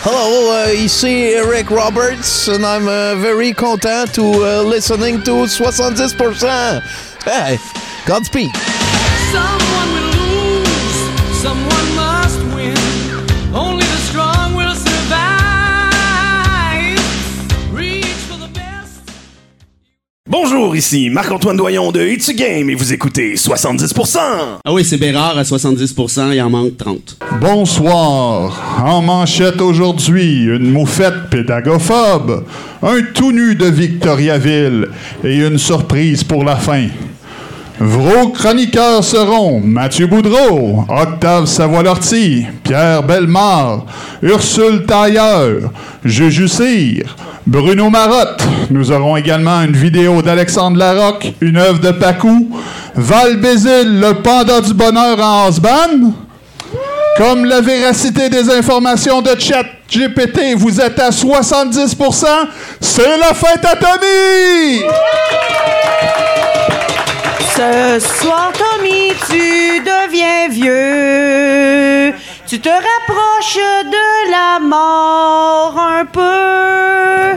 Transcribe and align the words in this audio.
Hello, 0.00 0.52
uh, 0.54 0.70
ici 0.70 1.34
Eric 1.34 1.70
Roberts, 1.70 2.46
and 2.46 2.64
I'm 2.64 2.86
uh, 2.86 3.16
very 3.16 3.52
content 3.52 4.14
to 4.14 4.22
uh, 4.22 4.62
listening 4.62 5.22
to 5.24 5.32
70%. 5.48 6.82
Hey, 7.24 7.58
Godspeed. 8.06 8.50
Bonjour, 20.30 20.76
ici 20.76 21.08
Marc-Antoine 21.08 21.56
Doyon 21.56 21.90
de 21.90 22.02
It's 22.02 22.28
a 22.28 22.34
Game 22.34 22.68
et 22.68 22.74
vous 22.74 22.92
écoutez 22.92 23.34
70%. 23.34 24.18
Ah 24.62 24.72
oui, 24.74 24.84
c'est 24.84 24.98
Bérard 24.98 25.38
à 25.38 25.42
70%, 25.42 26.34
il 26.34 26.42
en 26.42 26.50
manque 26.50 26.76
30. 26.76 27.16
Bonsoir. 27.40 28.84
En 28.84 29.00
manchette 29.00 29.62
aujourd'hui, 29.62 30.44
une 30.44 30.70
moufette 30.70 31.30
pédagophobe, 31.30 32.44
un 32.82 33.00
tout 33.14 33.32
nu 33.32 33.54
de 33.54 33.64
Victoriaville 33.64 34.88
et 35.24 35.34
une 35.34 35.56
surprise 35.56 36.22
pour 36.24 36.44
la 36.44 36.56
fin. 36.56 36.88
Vos 37.80 38.30
chroniqueurs 38.30 39.04
seront 39.04 39.60
Mathieu 39.60 40.08
Boudreau, 40.08 40.84
Octave 40.88 41.46
Savoie-Lortie, 41.46 42.44
Pierre 42.64 43.04
Bellemare, 43.04 43.86
Ursule 44.20 44.84
Tailleur, 44.84 45.70
Juju 46.04 46.48
Cyr, 46.48 47.14
Bruno 47.46 47.88
Marotte. 47.88 48.42
Nous 48.70 48.90
aurons 48.90 49.16
également 49.16 49.62
une 49.62 49.76
vidéo 49.76 50.22
d'Alexandre 50.22 50.76
Larocque, 50.76 51.32
une 51.40 51.56
œuvre 51.56 51.78
de 51.78 51.92
Pacou, 51.92 52.50
Val 52.96 53.36
Bézil, 53.36 54.00
le 54.00 54.14
panda 54.14 54.60
du 54.60 54.74
bonheur 54.74 55.20
en 55.22 55.46
Osban. 55.46 56.14
Comme 57.16 57.44
la 57.44 57.60
véracité 57.60 58.28
des 58.28 58.50
informations 58.50 59.22
de 59.22 59.38
chat 59.38 59.64
GPT, 59.88 60.56
vous 60.56 60.80
êtes 60.80 60.98
à 60.98 61.10
70%, 61.10 62.26
c'est 62.80 63.18
la 63.18 63.34
fête 63.34 63.64
à 63.64 63.76
Tommy! 63.76 64.82
Ce 67.58 67.98
soir, 68.20 68.52
Tommy, 68.52 69.12
tu 69.28 69.80
deviens 69.80 70.48
vieux. 70.48 72.14
Tu 72.46 72.60
te 72.60 72.68
rapproches 72.68 73.56
de 73.56 74.30
la 74.30 74.60
mort 74.60 75.74
un 75.76 76.04
peu. 76.04 77.34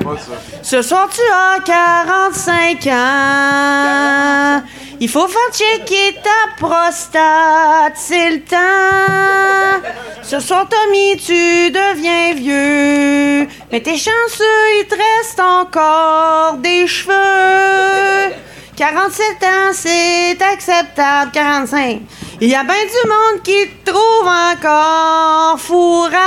Ce 0.61 0.83
soir, 0.83 1.09
tu 1.11 1.21
as 1.33 1.59
45 1.63 2.85
ans. 2.85 4.61
Il 4.99 5.09
faut 5.09 5.27
faire 5.27 5.51
checker 5.51 6.13
ta 6.21 6.51
prostate, 6.63 7.93
c'est 7.95 8.29
le 8.29 8.41
temps. 8.41 9.81
Ce 10.21 10.39
soir, 10.39 10.67
Tommy, 10.69 11.17
tu 11.17 11.71
deviens 11.71 12.35
vieux. 12.35 13.47
Mais 13.71 13.81
t'es 13.81 13.97
chanceux, 13.97 14.69
il 14.81 14.85
te 14.87 14.93
reste 14.93 15.39
encore 15.39 16.57
des 16.59 16.85
cheveux. 16.85 18.35
47 18.81 19.43
ans, 19.43 19.73
c'est 19.73 20.41
acceptable. 20.41 21.29
45. 21.31 22.01
Il 22.41 22.49
y 22.49 22.55
a 22.55 22.63
bien 22.63 22.73
du 22.73 23.07
monde 23.07 23.43
qui 23.43 23.67
te 23.85 23.91
trouve 23.91 24.27
encore 24.27 25.59
fourrable. 25.59 26.17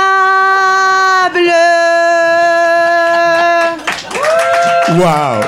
Wow! 4.97 5.41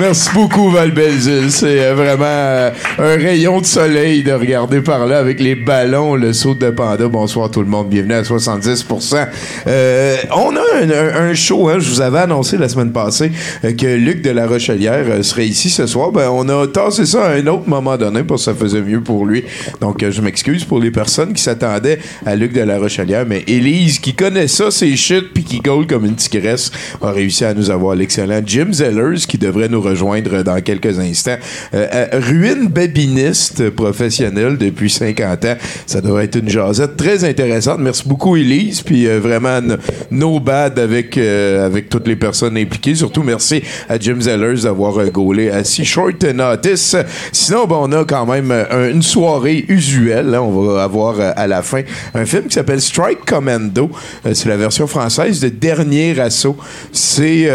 Merci 0.00 0.30
beaucoup, 0.32 0.70
Val 0.70 0.92
Belzile. 0.92 1.50
C'est 1.50 1.84
euh, 1.84 1.94
vraiment 1.94 2.24
euh, 2.24 2.70
un 2.98 3.16
rayon 3.16 3.60
de 3.60 3.66
soleil 3.66 4.22
de 4.22 4.30
regarder 4.30 4.80
par 4.80 5.06
là 5.06 5.18
avec 5.18 5.40
les 5.40 5.56
ballons, 5.56 6.14
le 6.14 6.32
saut 6.32 6.54
de 6.54 6.70
panda. 6.70 7.08
Bonsoir 7.08 7.50
tout 7.50 7.62
le 7.62 7.66
monde, 7.66 7.88
bienvenue 7.88 8.14
à 8.14 8.22
70%. 8.22 9.26
Euh, 9.66 10.16
on 10.36 10.54
a 10.54 11.18
un, 11.18 11.34
show, 11.34 11.68
hein, 11.68 11.80
je 11.80 11.88
vous 11.88 12.00
avais 12.00 12.20
annoncé 12.20 12.56
la 12.58 12.68
semaine 12.68 12.92
passée 12.92 13.32
que 13.62 13.86
Luc 13.96 14.22
de 14.22 14.30
la 14.30 14.46
Rochelière 14.46 15.24
serait 15.24 15.46
ici 15.46 15.68
ce 15.68 15.86
soir. 15.88 16.12
Ben, 16.12 16.30
on 16.30 16.48
a 16.48 16.68
tassé 16.68 17.04
ça 17.04 17.26
à 17.26 17.32
un 17.32 17.46
autre 17.48 17.68
moment 17.68 17.96
donné 17.96 18.22
parce 18.22 18.44
que 18.44 18.52
ça 18.52 18.56
faisait 18.56 18.82
mieux 18.82 19.00
pour 19.00 19.26
lui. 19.26 19.42
Donc, 19.80 20.08
je 20.08 20.20
m'excuse 20.20 20.64
pour 20.64 20.78
les 20.78 20.92
personnes 20.92 21.32
qui 21.32 21.42
s'attendaient 21.42 21.98
à 22.24 22.36
Luc 22.36 22.52
de 22.52 22.60
la 22.60 22.78
Rochelière, 22.78 23.24
mais 23.26 23.42
Élise, 23.48 23.98
qui 23.98 24.14
connaît 24.14 24.48
ça, 24.48 24.70
c'est 24.70 24.94
shit, 24.94 25.32
puis 25.34 25.42
qui 25.42 25.58
goal 25.58 25.88
comme 25.88 26.04
une 26.04 26.14
tigresse, 26.14 26.70
a 27.02 27.10
réussi 27.10 27.44
à 27.44 27.52
nous 27.52 27.70
avoir 27.70 27.96
l'excellent 27.96 28.40
Jim 28.46 28.68
Zellers, 28.70 29.26
qui 29.26 29.38
devrait 29.38 29.68
nous 29.68 29.87
rejoindre 29.88 30.42
dans 30.42 30.60
quelques 30.60 30.98
instants. 30.98 31.36
Euh, 31.74 31.86
euh, 31.92 32.06
ruine 32.20 32.68
babiniste 32.68 33.70
professionnel 33.70 34.56
depuis 34.58 34.90
50 34.90 35.44
ans. 35.44 35.56
Ça 35.86 36.00
devrait 36.00 36.24
être 36.24 36.36
une 36.36 36.48
jasette 36.48 36.96
très 36.96 37.24
intéressante. 37.24 37.78
Merci 37.80 38.04
beaucoup, 38.06 38.36
Élise. 38.36 38.82
Puis 38.82 39.06
euh, 39.06 39.18
vraiment, 39.20 39.60
no 40.10 40.40
bad 40.40 40.78
avec, 40.78 41.16
euh, 41.16 41.66
avec 41.66 41.88
toutes 41.88 42.06
les 42.06 42.16
personnes 42.16 42.56
impliquées. 42.56 42.94
Surtout, 42.94 43.22
merci 43.22 43.62
à 43.88 43.98
Jim 43.98 44.16
Zellers 44.20 44.62
d'avoir 44.62 45.04
gaulé 45.10 45.50
à 45.50 45.64
si 45.64 45.84
short 45.84 46.22
notice. 46.24 46.96
Sinon, 47.32 47.66
ben, 47.66 47.76
on 47.80 47.92
a 47.92 48.04
quand 48.04 48.26
même 48.26 48.52
une 48.92 49.02
soirée 49.02 49.64
usuelle. 49.68 50.34
hein. 50.34 50.40
On 50.40 50.62
va 50.62 50.82
avoir 50.82 51.16
à 51.20 51.46
la 51.46 51.62
fin 51.62 51.82
un 52.14 52.24
film 52.24 52.44
qui 52.44 52.54
s'appelle 52.54 52.80
Strike 52.80 53.24
Commando. 53.26 53.90
C'est 54.32 54.48
la 54.48 54.56
version 54.56 54.86
française 54.86 55.40
de 55.40 55.48
Dernier 55.48 56.18
Assaut. 56.20 56.56
C'est... 56.92 57.48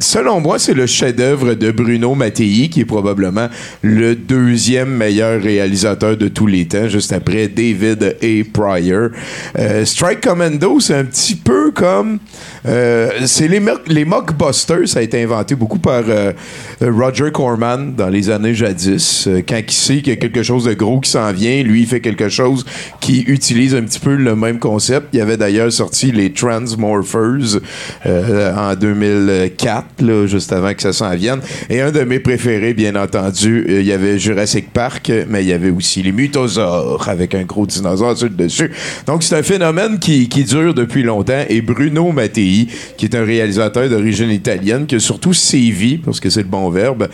Selon 0.00 0.40
moi, 0.40 0.58
c'est 0.58 0.74
le 0.74 0.86
chef-d'œuvre 0.86 1.54
de 1.54 1.70
Bruno 1.72 2.14
Mattei, 2.14 2.68
qui 2.70 2.80
est 2.80 2.84
probablement 2.84 3.48
le 3.82 4.14
deuxième 4.14 4.90
meilleur 4.90 5.42
réalisateur 5.42 6.16
de 6.16 6.28
tous 6.28 6.46
les 6.46 6.66
temps, 6.68 6.88
juste 6.88 7.12
après 7.12 7.48
David 7.48 8.16
A. 8.22 8.44
Pryor. 8.52 9.10
Euh, 9.58 9.84
Strike 9.84 10.20
Commando, 10.20 10.78
c'est 10.78 10.94
un 10.94 11.04
petit 11.04 11.34
peu 11.34 11.72
comme... 11.72 12.18
euh, 12.66 13.10
c'est 13.26 13.48
les, 13.48 13.58
mock- 13.60 13.88
les 13.88 14.04
mockbusters, 14.04 14.86
ça 14.88 15.00
a 15.00 15.02
été 15.02 15.22
inventé 15.22 15.54
beaucoup 15.56 15.78
par 15.80 16.04
euh, 16.08 16.32
Roger 16.80 17.30
Corman 17.32 17.94
dans 17.96 18.08
les 18.08 18.30
années 18.30 18.54
jadis. 18.54 19.28
Quand 19.48 19.60
il 19.66 19.72
sait 19.72 19.96
qu'il 19.96 20.08
y 20.08 20.12
a 20.12 20.16
quelque 20.16 20.42
chose 20.44 20.64
de 20.64 20.74
gros 20.74 21.00
qui 21.00 21.10
s'en 21.10 21.32
vient, 21.32 21.62
lui, 21.64 21.80
il 21.82 21.86
fait 21.88 22.00
quelque 22.00 22.28
chose 22.28 22.64
qui 23.00 23.22
utilise 23.22 23.74
un 23.74 23.82
petit 23.82 23.98
peu 24.00 24.14
le 24.14 24.36
même 24.36 24.60
concept. 24.60 25.08
Il 25.12 25.20
avait 25.20 25.36
d'ailleurs 25.36 25.72
sorti 25.72 26.12
les 26.12 26.32
Transmorphers 26.32 27.58
en 28.06 28.74
2004, 28.76 29.86
là, 30.00 30.26
juste 30.26 30.52
avant 30.52 30.72
que 30.74 30.82
ça 30.82 30.92
s'en 30.92 31.14
vienne. 31.14 31.40
Et 31.70 31.80
un 31.80 31.90
de 31.90 32.00
mes 32.00 32.20
préférés, 32.20 32.74
bien 32.74 32.94
entendu, 32.96 33.66
euh, 33.68 33.80
il 33.80 33.86
y 33.86 33.92
avait 33.92 34.18
Jurassic 34.18 34.72
Park, 34.72 35.12
mais 35.28 35.42
il 35.42 35.48
y 35.48 35.52
avait 35.52 35.70
aussi 35.70 36.02
les 36.02 36.12
Mutosaures 36.12 37.08
avec 37.08 37.34
un 37.34 37.42
gros 37.44 37.66
dinosaure 37.66 38.16
sur 38.16 38.28
le 38.28 38.34
dessus. 38.34 38.70
Donc 39.06 39.22
c'est 39.22 39.36
un 39.36 39.42
phénomène 39.42 39.98
qui, 39.98 40.28
qui 40.28 40.44
dure 40.44 40.74
depuis 40.74 41.02
longtemps. 41.02 41.44
Et 41.48 41.60
Bruno 41.60 42.12
Mattei, 42.12 42.68
qui 42.96 43.06
est 43.06 43.14
un 43.14 43.24
réalisateur 43.24 43.88
d'origine 43.88 44.30
italienne, 44.30 44.86
qui 44.86 44.96
a 44.96 45.00
surtout 45.00 45.34
sévi, 45.34 45.98
parce 45.98 46.20
que 46.20 46.30
c'est 46.30 46.42
le 46.42 46.48
bon 46.48 46.70
verbe, 46.70 47.08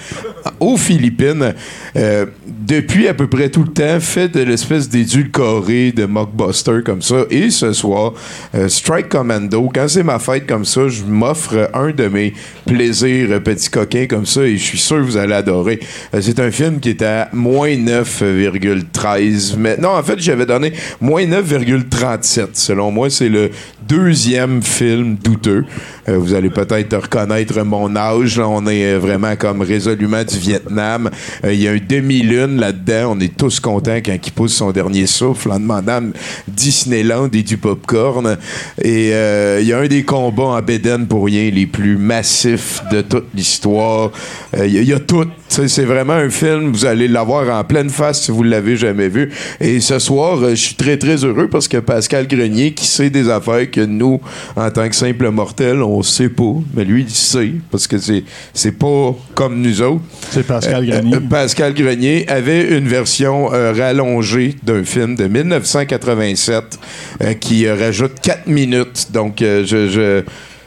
aux 0.61 0.77
Philippines, 0.77 1.55
euh, 1.97 2.27
depuis 2.47 3.09
à 3.09 3.15
peu 3.15 3.27
près 3.27 3.49
tout 3.49 3.65
le 3.65 3.73
temps, 3.73 4.01
fait 4.01 4.29
de 4.29 4.41
l'espèce 4.41 4.89
d'édulcoré 4.89 5.93
de 5.93 6.07
mockbuster 6.07 6.81
comme 6.85 7.03
ça. 7.03 7.25
Et 7.31 7.51
ce 7.51 7.73
soir, 7.73 8.15
euh, 8.55 8.69
Strike 8.69 9.09
Commando, 9.09 9.71
quand 9.75 9.89
c'est 9.89 10.03
ma 10.03 10.19
fête 10.19 10.47
comme 10.47 10.65
ça, 10.65 10.89
je 10.89 11.05
m'offre 11.05 11.71
un 11.75 11.91
de 11.91 12.09
mes 12.09 12.33
plaisirs 12.65 13.29
euh, 13.31 13.41
petits 13.41 13.71
coquins 13.71 14.07
comme 14.07 14.27
ça 14.27 14.43
et 14.43 14.57
je 14.57 14.63
suis 14.63 14.79
sûr 14.79 14.97
que 14.97 15.03
vous 15.03 15.17
allez 15.17 15.35
adorer. 15.35 15.81
Euh, 16.15 16.21
c'est 16.21 16.41
un 16.41 16.51
film 16.51 16.81
qui 16.81 16.91
est 16.91 17.03
à 17.03 17.29
moins 17.33 17.71
9,13. 17.71 19.55
Mais 19.59 19.77
non, 19.77 19.91
en 19.91 20.03
fait, 20.03 20.19
j'avais 20.19 20.47
donné 20.47 20.73
moins 21.01 21.25
9,37. 21.25 22.49
Selon 22.55 22.91
moi, 22.91 23.11
c'est 23.11 23.29
le 23.29 23.51
deuxième 23.87 24.63
film 24.63 25.17
douteux. 25.17 25.65
Euh, 26.09 26.19
vous 26.19 26.35
allez 26.35 26.51
peut-être 26.51 26.97
reconnaître 26.97 27.63
mon 27.63 27.95
âge. 27.97 28.39
Là, 28.39 28.49
on 28.49 28.67
est 28.67 28.97
vraiment 28.97 29.37
comme 29.37 29.63
résolument 29.63 30.25
du 30.25 30.39
Vietnam. 30.39 31.11
Il 31.45 31.61
y 31.61 31.69
a 31.69 31.73
un 31.73 31.79
demi-lune 31.79 32.59
là-dedans. 32.59 33.15
On 33.17 33.21
est 33.21 33.37
tous 33.37 33.61
contents 33.61 33.97
quand 34.05 34.17
il 34.27 34.33
pousse 34.33 34.55
son 34.55 34.71
dernier 34.71 35.07
souffle 35.07 35.51
en 35.51 35.61
demandant 35.61 36.01
Disneyland 36.49 37.29
et 37.33 37.43
du 37.43 37.57
popcorn. 37.57 38.37
Et 38.83 39.09
il 39.09 39.67
y 39.67 39.73
a 39.73 39.79
un 39.79 39.87
des 39.87 40.05
combats 40.05 40.45
en 40.45 40.63
Béden 40.63 41.07
pour 41.07 41.27
rien 41.27 41.51
les 41.51 41.67
plus 41.67 41.97
massifs 41.97 42.54
de 42.93 43.01
toute 43.03 43.27
l'histoire. 43.35 44.11
Euh, 44.57 44.67
Il 44.67 44.75
y, 44.75 44.79
a- 44.79 44.83
il 44.83 44.89
y 44.89 44.93
a 44.93 44.99
tout. 45.01 45.27
C'est 45.49 45.85
vraiment 45.85 46.15
un 46.15 46.31
film, 46.31 46.73
vous 46.73 46.85
allez 46.85 47.07
l'avoir 47.07 47.49
en 47.57 47.63
pleine 47.65 47.89
face 47.91 48.23
si 48.23 48.31
vous 48.33 48.43
l'avez 48.43 48.77
jamais 48.77 49.09
vu. 49.09 49.31
Et 49.61 49.81
ce 49.81 49.99
soir, 50.01 50.39
euh, 50.43 50.51
je 50.51 50.55
suis 50.57 50.75
très, 50.75 50.97
très 50.97 51.25
heureux 51.25 51.49
parce 51.49 51.69
que 51.69 51.77
Pascal 51.79 52.27
Grenier, 52.27 52.73
qui 52.73 52.87
sait 52.87 53.11
des 53.11 53.29
affaires 53.31 53.71
que 53.71 53.81
nous, 53.81 54.21
en 54.57 54.71
tant 54.71 54.89
que 54.89 54.95
simples 54.97 55.31
mortels, 55.31 55.83
on 55.83 56.03
sait 56.03 56.29
pas. 56.29 56.55
Mais 56.75 56.85
lui, 56.85 57.03
il 57.03 57.11
sait 57.11 57.53
parce 57.71 57.87
que 57.87 57.97
c'est, 57.99 58.73
pas 58.73 59.15
comme 59.35 59.61
nous 59.61 59.81
autres. 59.83 60.03
C'est 60.31 60.45
Pascal 60.47 60.87
Grenier. 60.87 61.17
Euh, 61.17 61.21
Pascal 61.31 61.73
Grenier 61.75 62.29
avait 62.29 62.77
une 62.77 62.89
version 62.89 63.53
euh, 63.55 63.73
rallongée 63.73 64.57
d'un 64.63 64.83
film 64.85 65.15
de 65.15 65.27
1987 65.29 66.79
euh, 67.23 67.35
qui 67.35 67.67
euh, 67.67 67.75
rajoute 67.77 68.13
4 68.23 68.47
minutes. 68.49 69.09
Donc, 69.13 69.41
euh, 69.43 69.65
je, 69.65 69.89
je, 69.89 70.23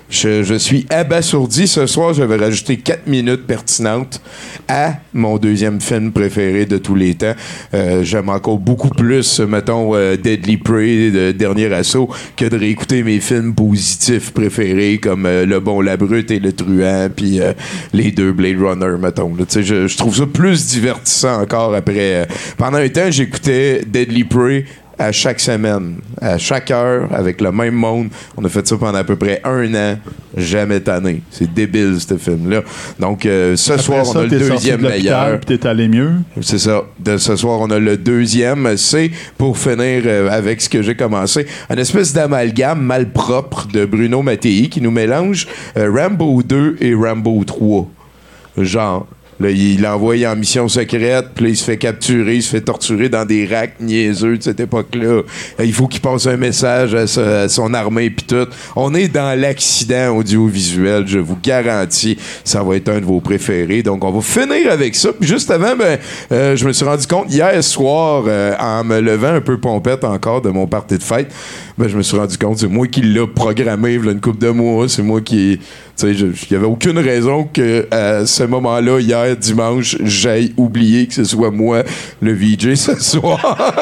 je, 0.09 0.57
suis 0.57 0.85
abasourdi. 0.89 1.67
Ce 1.67 1.85
soir, 1.85 2.13
je 2.13 2.23
vais 2.23 2.37
rajouter 2.37 2.77
4 2.77 3.07
minutes 3.07 3.45
pertinentes 3.45 4.21
à 4.67 4.93
mon 5.13 5.37
deuxième 5.37 5.81
film 5.81 6.11
préféré 6.11 6.65
de 6.65 6.77
tous 6.77 6.95
les 6.95 7.15
temps. 7.15 7.35
Euh, 7.73 8.03
J'aime 8.03 8.29
encore 8.29 8.57
beaucoup 8.57 8.89
plus, 8.89 9.39
mettons, 9.41 9.95
euh, 9.95 10.15
Deadly 10.15 10.57
Prey, 10.57 11.11
de 11.11 11.31
Dernier 11.31 11.73
Assaut, 11.73 12.09
que 12.35 12.45
de 12.45 12.57
réécouter 12.57 13.03
mes 13.03 13.19
films 13.19 13.53
positifs 13.53 14.31
préférés 14.31 14.97
comme 14.97 15.25
euh, 15.25 15.45
Le 15.45 15.59
Bon, 15.59 15.81
la 15.81 15.97
Brute 15.97 16.31
et 16.31 16.39
Le 16.39 16.53
Truand, 16.53 17.09
puis 17.15 17.39
les 17.93 18.11
deux 18.11 18.31
Blade 18.31 18.59
Runner, 18.59 18.97
mettons. 18.99 19.33
Je, 19.49 19.87
je 19.87 19.97
trouve 19.97 20.15
ça 20.15 20.25
plus 20.25 20.67
divertissant 20.67 21.41
encore 21.41 21.73
après. 21.73 22.27
pendant 22.57 22.77
un 22.77 22.89
temps, 22.89 23.11
j'écoutais 23.11 23.83
Deadly 23.85 24.23
Prey 24.23 24.65
à 24.99 25.11
chaque 25.11 25.39
semaine, 25.39 25.97
à 26.19 26.37
chaque 26.37 26.71
heure, 26.71 27.07
avec 27.13 27.41
le 27.41 27.51
même 27.51 27.75
monde. 27.75 28.09
On 28.35 28.43
a 28.43 28.49
fait 28.49 28.67
ça 28.67 28.77
pendant 28.77 28.97
à 28.97 29.03
peu 29.03 29.15
près 29.15 29.41
un 29.43 29.73
an, 29.75 29.97
jamais 30.35 30.79
tanné. 30.79 31.21
C'est 31.29 31.53
débile, 31.53 31.97
ce 31.99 32.17
film-là. 32.17 32.61
Donc, 32.99 33.25
euh, 33.25 33.55
ce 33.55 33.73
Après 33.73 33.83
soir, 33.83 34.05
ça, 34.05 34.11
on 34.15 34.21
a 34.21 34.23
le 34.23 34.29
deuxième 34.29 34.81
de 34.81 34.87
meilleur. 34.87 35.39
puis 35.39 35.57
t'es 35.57 35.67
allé 35.67 35.87
mieux. 35.87 36.13
C'est 36.41 36.59
ça. 36.59 36.83
De 36.99 37.17
ce 37.17 37.35
soir, 37.35 37.59
on 37.61 37.69
a 37.69 37.79
le 37.79 37.97
deuxième. 37.97 38.75
C'est 38.77 39.11
pour 39.37 39.57
finir 39.57 40.03
euh, 40.05 40.29
avec 40.29 40.61
ce 40.61 40.69
que 40.69 40.81
j'ai 40.81 40.95
commencé. 40.95 41.45
Un 41.69 41.75
espèce 41.77 42.13
d'amalgame 42.13 42.81
malpropre 42.81 43.67
de 43.67 43.85
Bruno 43.85 44.21
Mattei 44.21 44.69
qui 44.69 44.81
nous 44.81 44.91
mélange 44.91 45.47
euh, 45.77 45.91
Rambo 45.91 46.41
2 46.41 46.77
et 46.81 46.93
Rambo 46.95 47.43
3. 47.43 47.87
Genre. 48.57 49.07
Là, 49.39 49.51
il 49.51 49.81
l'envoie 49.81 50.15
en 50.25 50.35
mission 50.35 50.67
secrète, 50.67 51.27
puis 51.35 51.45
là, 51.45 51.49
il 51.51 51.57
se 51.57 51.63
fait 51.63 51.77
capturer, 51.77 52.35
il 52.35 52.43
se 52.43 52.49
fait 52.49 52.61
torturer 52.61 53.07
dans 53.07 53.23
des 53.23 53.45
racks 53.45 53.79
niaiseux 53.79 54.37
de 54.37 54.43
cette 54.43 54.59
époque-là. 54.59 55.21
Il 55.59 55.73
faut 55.73 55.87
qu'il 55.87 56.01
passe 56.01 56.25
un 56.25 56.37
message 56.37 56.95
à, 56.95 57.47
son 57.47 57.73
armée, 57.73 58.09
puis 58.09 58.25
tout. 58.25 58.47
On 58.75 58.95
est 58.95 59.07
dans 59.07 59.39
l'accident 59.39 60.15
audiovisuel, 60.15 61.07
je 61.07 61.19
vous 61.19 61.37
garantis. 61.41 62.17
Ça 62.43 62.63
va 62.63 62.75
être 62.75 62.89
un 62.89 62.99
de 62.99 63.05
vos 63.05 63.21
préférés. 63.21 63.83
Donc, 63.83 64.03
on 64.03 64.11
va 64.11 64.21
finir 64.21 64.71
avec 64.71 64.95
ça. 64.95 65.09
Puis 65.13 65.27
juste 65.27 65.51
avant, 65.51 65.75
ben, 65.75 65.99
euh, 66.31 66.55
je 66.55 66.65
me 66.65 66.73
suis 66.73 66.85
rendu 66.85 67.05
compte 67.05 67.31
hier 67.31 67.63
soir, 67.63 68.23
euh, 68.27 68.55
en 68.59 68.83
me 68.83 68.99
levant 68.99 69.33
un 69.33 69.41
peu 69.41 69.59
pompette 69.59 70.03
encore 70.03 70.41
de 70.41 70.49
mon 70.49 70.65
party 70.65 70.97
de 70.97 71.03
fête, 71.03 71.31
ben, 71.77 71.87
je 71.87 71.95
me 71.95 72.01
suis 72.01 72.17
rendu 72.17 72.37
compte, 72.39 72.57
c'est 72.57 72.67
moi 72.67 72.87
qui 72.87 73.01
l'ai 73.01 73.27
programmé, 73.27 73.99
là, 73.99 74.11
une 74.11 74.21
couple 74.21 74.39
de 74.39 74.49
mois. 74.49 74.89
C'est 74.89 75.03
moi 75.03 75.21
qui. 75.21 75.59
Il 76.03 76.33
n'y 76.51 76.55
avait 76.55 76.65
aucune 76.65 76.99
raison 76.99 77.49
que 77.51 77.87
à 77.89 78.25
ce 78.25 78.43
moment-là, 78.43 78.99
hier, 78.99 79.35
dimanche, 79.35 79.97
j'aille 80.03 80.53
oublier 80.55 81.07
que 81.07 81.13
ce 81.15 81.23
soit 81.23 81.49
moi 81.49 81.83
le 82.21 82.33
VJ 82.33 82.75
ce 82.75 82.95
soir. 82.95 83.73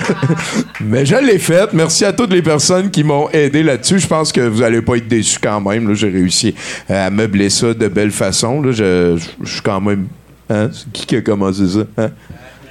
Mais 0.80 1.04
je 1.04 1.16
l'ai 1.16 1.38
fait. 1.38 1.72
Merci 1.72 2.04
à 2.04 2.12
toutes 2.12 2.32
les 2.32 2.42
personnes 2.42 2.90
qui 2.90 3.02
m'ont 3.02 3.28
aidé 3.30 3.62
là-dessus. 3.64 3.98
Je 3.98 4.06
pense 4.06 4.30
que 4.30 4.42
vous 4.42 4.62
allez 4.62 4.80
pas 4.80 4.96
être 4.96 5.08
déçus 5.08 5.38
quand 5.42 5.60
même. 5.60 5.92
J'ai 5.94 6.10
réussi 6.10 6.54
à 6.88 7.10
meubler 7.10 7.50
ça 7.50 7.74
de 7.74 7.88
belle 7.88 8.12
façon. 8.12 8.62
là. 8.62 8.70
Je, 8.70 9.18
suis 9.44 9.60
quand 9.62 9.80
même. 9.80 10.06
Hein? 10.48 10.70
Qui 10.92 11.16
a 11.16 11.20
commencé 11.20 11.66
ça? 11.66 11.80
Hein? 11.96 12.10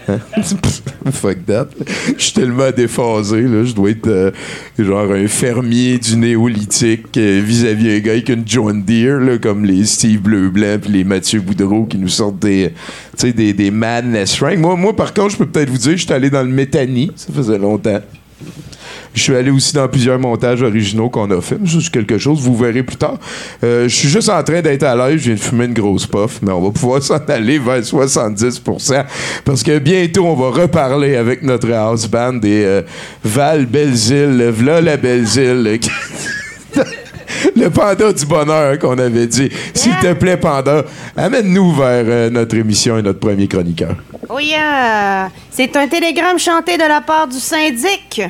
Hein? 0.07 0.19
Fuck 1.11 1.45
that. 1.45 1.67
Je 2.17 2.23
suis 2.23 2.33
tellement 2.33 2.71
déphasé. 2.71 3.41
Là. 3.41 3.63
Je 3.63 3.73
dois 3.73 3.91
être 3.91 4.07
euh, 4.07 4.31
genre 4.77 5.11
un 5.11 5.27
fermier 5.27 5.97
du 5.97 6.17
néolithique 6.17 7.17
euh, 7.17 7.41
vis-à-vis 7.43 7.91
un 7.91 7.99
gars 7.99 8.11
avec 8.13 8.29
une 8.29 8.43
John 8.45 8.83
Deere, 8.83 9.19
là, 9.19 9.37
comme 9.37 9.65
les 9.65 9.85
Steve 9.85 10.21
Bleu-Blanc 10.21 10.79
puis 10.81 10.91
les 10.91 11.03
Mathieu 11.03 11.41
Boudreau 11.41 11.85
qui 11.85 11.97
nous 11.97 12.09
sortent 12.09 12.39
des, 12.39 12.73
des, 13.21 13.53
des 13.53 13.71
madness 13.71 14.41
rank. 14.41 14.57
Moi, 14.57 14.75
moi, 14.75 14.95
par 14.95 15.13
contre, 15.13 15.31
je 15.31 15.37
peux 15.37 15.47
peut-être 15.47 15.69
vous 15.69 15.77
dire, 15.77 15.97
je 15.97 16.03
suis 16.03 16.13
allé 16.13 16.29
dans 16.29 16.43
le 16.43 16.49
métanie. 16.49 17.11
Ça 17.15 17.31
faisait 17.33 17.57
longtemps. 17.57 18.01
Je 19.13 19.21
suis 19.21 19.35
allé 19.35 19.51
aussi 19.51 19.73
dans 19.73 19.87
plusieurs 19.87 20.19
montages 20.19 20.61
originaux 20.61 21.09
qu'on 21.09 21.29
a 21.31 21.41
fait. 21.41 21.57
C'est 21.65 21.91
quelque 21.91 22.17
chose, 22.17 22.41
vous 22.41 22.55
verrez 22.55 22.83
plus 22.83 22.95
tard. 22.95 23.17
Euh, 23.63 23.87
je 23.87 23.95
suis 23.95 24.07
juste 24.07 24.29
en 24.29 24.43
train 24.43 24.61
d'être 24.61 24.83
à 24.83 24.95
l'aise. 24.95 25.19
Je 25.19 25.25
viens 25.25 25.35
de 25.35 25.39
fumer 25.39 25.65
une 25.65 25.73
grosse 25.73 26.07
puff, 26.07 26.39
mais 26.41 26.51
on 26.51 26.61
va 26.61 26.71
pouvoir 26.71 27.01
s'en 27.03 27.17
aller 27.27 27.59
vers 27.59 27.81
70%. 27.81 29.05
Parce 29.45 29.63
que 29.63 29.79
bientôt, 29.79 30.25
on 30.25 30.35
va 30.35 30.61
reparler 30.61 31.15
avec 31.15 31.43
notre 31.43 31.71
house 31.71 32.07
band 32.07 32.33
des 32.33 32.63
euh, 32.63 32.81
Val 33.23 33.65
Belzile. 33.65 34.51
V'là 34.51 34.81
la 34.81 34.97
Belzile. 34.97 35.79
Le 37.55 37.69
panda 37.69 38.11
du 38.11 38.25
bonheur 38.25 38.79
qu'on 38.79 38.97
avait 38.97 39.27
dit. 39.27 39.49
S'il 39.73 39.95
te 39.97 40.13
plaît, 40.13 40.37
panda, 40.37 40.83
amène-nous 41.15 41.73
vers 41.73 42.05
euh, 42.07 42.29
notre 42.29 42.55
émission 42.55 42.97
et 42.97 43.01
notre 43.01 43.19
premier 43.19 43.47
chroniqueur. 43.47 43.95
Oui, 44.29 44.53
euh, 44.57 45.25
c'est 45.51 45.75
un 45.75 45.87
télégramme 45.87 46.39
chanté 46.39 46.77
de 46.77 46.83
la 46.83 47.01
part 47.01 47.27
du 47.27 47.39
syndic. 47.39 48.21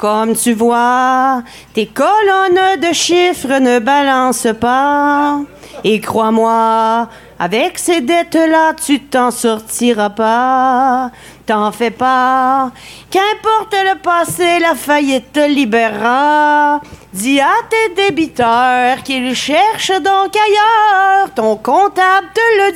Comme 0.00 0.34
tu 0.34 0.54
vois, 0.54 1.42
tes 1.74 1.84
colonnes 1.84 2.80
de 2.80 2.90
chiffres 2.94 3.58
ne 3.58 3.80
balancent 3.80 4.56
pas. 4.58 5.40
Et 5.84 6.00
crois-moi, 6.00 7.06
avec 7.38 7.78
ces 7.78 8.00
dettes-là, 8.00 8.72
tu 8.82 9.00
t'en 9.00 9.30
sortiras 9.30 10.08
pas. 10.08 11.10
T'en 11.44 11.70
fais 11.70 11.90
pas. 11.90 12.70
Qu'importe 13.10 13.74
le 13.74 13.98
passé, 13.98 14.58
la 14.60 14.74
faillite 14.74 15.34
te 15.34 15.46
libérera. 15.46 16.80
Dis 17.12 17.38
à 17.38 17.52
tes 17.68 17.94
débiteurs 17.94 19.02
qu'ils 19.02 19.34
cherchent 19.34 20.00
donc 20.00 20.34
ailleurs. 20.34 21.28
Ton 21.34 21.56
comptable 21.56 22.28
te 22.34 22.40
le 22.56 22.72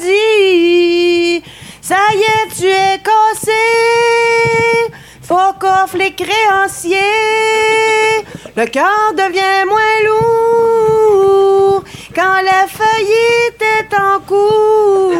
dit. 1.40 1.42
Ça 1.80 1.96
y 2.12 2.18
est, 2.18 2.54
tu 2.54 2.66
es 2.66 3.00
cassé. 3.02 3.52
Faut 5.26 5.52
qu'offre 5.58 5.96
les 5.96 6.12
créanciers. 6.12 6.98
Le 8.56 8.66
cœur 8.66 9.12
devient 9.16 9.64
moins 9.66 9.96
lourd 10.06 11.84
quand 12.14 12.42
la 12.44 12.66
faillite 12.68 13.62
est 13.80 13.94
en 13.96 14.20
cours. 14.20 15.14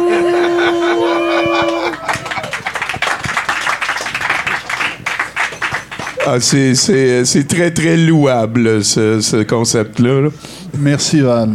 Ah, 6.27 6.39
c'est, 6.39 6.73
c'est, 6.75 7.23
c'est 7.25 7.47
très, 7.47 7.71
très 7.71 7.95
louable, 7.97 8.83
ce, 8.83 9.21
ce 9.21 9.43
concept-là. 9.43 10.21
là. 10.21 10.29
Merci, 10.77 11.21
Val. 11.21 11.51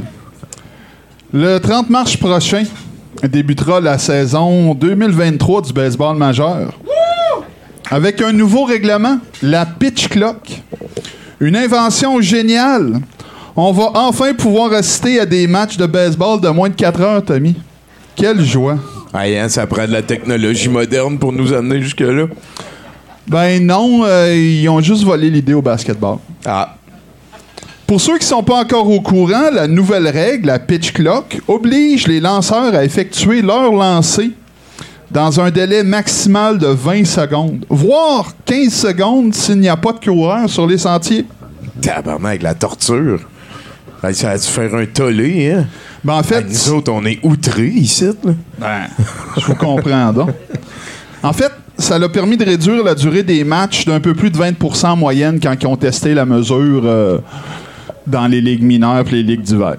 Le 1.33 1.59
30 1.59 1.90
mars 1.90 2.16
prochain 2.16 2.62
débutera 3.23 3.80
la 3.80 3.99
saison 3.99 4.75
2023 4.75 5.62
du 5.62 5.73
baseball 5.73 6.16
majeur. 6.16 6.73
Avec 7.92 8.23
un 8.23 8.32
nouveau 8.32 8.64
règlement, 8.64 9.18
la 9.42 9.66
pitch 9.66 10.06
clock. 10.09 10.62
Une 11.40 11.56
invention 11.56 12.20
géniale. 12.20 13.00
On 13.56 13.73
va 13.73 13.90
enfin 13.94 14.32
pouvoir 14.32 14.73
assister 14.73 15.18
à 15.18 15.26
des 15.26 15.49
matchs 15.49 15.76
de 15.76 15.87
baseball 15.87 16.40
de 16.40 16.49
moins 16.50 16.68
de 16.68 16.75
4 16.75 17.00
heures, 17.00 17.25
Tommy. 17.25 17.56
Quelle 18.14 18.44
joie. 18.44 18.78
Ah, 19.12 19.23
hein, 19.23 19.49
ça 19.49 19.66
prend 19.66 19.87
de 19.88 19.92
la 19.92 20.02
technologie 20.02 20.68
moderne 20.68 21.18
pour 21.18 21.32
nous 21.32 21.52
amener 21.52 21.82
jusque-là. 21.82 22.26
Ben 23.26 23.64
non, 23.66 24.02
euh, 24.04 24.35
ils 24.37 24.68
ont 24.68 24.80
juste 24.80 25.02
volé 25.02 25.28
l'idée 25.28 25.54
au 25.54 25.62
basketball. 25.62 26.18
Ah, 26.44 26.76
Pour 27.88 28.00
ceux 28.00 28.18
qui 28.18 28.26
sont 28.26 28.44
pas 28.44 28.61
encore 28.61 28.88
au 28.88 29.00
courant, 29.00 29.50
la 29.52 29.66
nouvelle 29.66 30.06
règle, 30.06 30.47
la 30.47 30.61
pitch 30.61 30.92
clock, 30.92 31.40
oblige 31.49 32.06
les 32.06 32.20
lanceurs 32.20 32.73
à 32.73 32.85
effectuer 32.85 33.42
leur 33.42 33.73
lancer 33.73 34.30
dans 35.11 35.40
un 35.40 35.50
délai 35.50 35.83
maximal 35.83 36.59
de 36.59 36.69
20 36.69 37.05
secondes, 37.05 37.64
voire 37.69 38.33
15 38.45 38.73
secondes 38.73 39.35
s'il 39.35 39.59
n'y 39.59 39.69
a 39.69 39.76
pas 39.76 39.93
de 39.93 40.05
coureur 40.05 40.49
sur 40.49 40.67
les 40.67 40.79
sentiers. 40.79 41.25
tabarnak, 41.81 42.43
la 42.43 42.55
torture. 42.55 43.21
Ah, 44.02 44.12
ça 44.14 44.31
a 44.31 44.38
dû 44.38 44.47
faire 44.47 44.75
un 44.75 44.87
tollé, 44.87 45.52
hein? 45.52 45.67
Ben, 46.02 46.14
en 46.14 46.23
fait, 46.23 46.43
nous 46.49 46.71
autres, 46.73 46.90
on 46.90 47.05
est 47.05 47.19
outrés 47.23 47.69
ici, 47.69 48.07
là. 48.25 48.33
Ben, 48.59 48.87
je 49.37 49.45
vous 49.45 49.55
comprends 49.55 50.12
donc. 50.12 50.31
En 51.23 51.35
fait, 51.35 51.52
ça 51.76 51.99
l'a 51.99 52.09
permis 52.09 52.38
de 52.38 52.45
réduire 52.45 52.83
la 52.83 52.95
durée 52.95 53.23
des 53.23 53.45
matchs 53.45 53.85
d'un 53.85 54.00
peu 54.00 54.14
plus 54.14 54.31
de 54.31 54.38
20 54.38 54.85
en 54.85 54.97
moyenne 54.97 55.38
quand 55.43 55.55
ils 55.61 55.67
ont 55.67 55.76
testé 55.76 56.14
la 56.14 56.25
mesure 56.25 56.83
euh, 56.85 57.19
dans 58.07 58.26
les 58.26 58.40
ligues 58.40 58.62
mineures 58.62 59.07
et 59.09 59.11
les 59.11 59.23
ligues 59.23 59.43
d'hiver. 59.43 59.76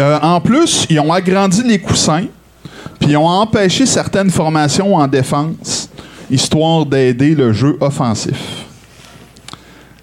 Euh, 0.00 0.18
en 0.22 0.40
plus, 0.40 0.86
ils 0.90 1.00
ont 1.00 1.12
agrandi 1.12 1.62
les 1.64 1.80
coussins, 1.80 2.26
puis 2.98 3.16
ont 3.16 3.26
empêché 3.26 3.86
certaines 3.86 4.30
formations 4.30 4.96
en 4.96 5.06
défense, 5.06 5.88
histoire 6.30 6.86
d'aider 6.86 7.34
le 7.34 7.52
jeu 7.52 7.76
offensif. 7.80 8.66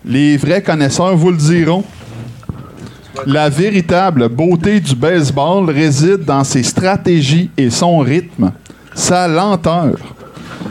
Les 0.04 0.38
vrais 0.38 0.62
connaisseurs 0.62 1.16
vous 1.16 1.32
le 1.32 1.38
diront. 1.38 1.84
La 3.26 3.50
véritable 3.50 4.30
beauté 4.30 4.80
du 4.80 4.96
baseball 4.96 5.70
réside 5.70 6.24
dans 6.26 6.44
ses 6.44 6.64
stratégies 6.64 7.50
et 7.58 7.70
son 7.70 8.00
rythme, 8.00 8.52
sa 8.96 9.28
lenteur. 9.28 9.98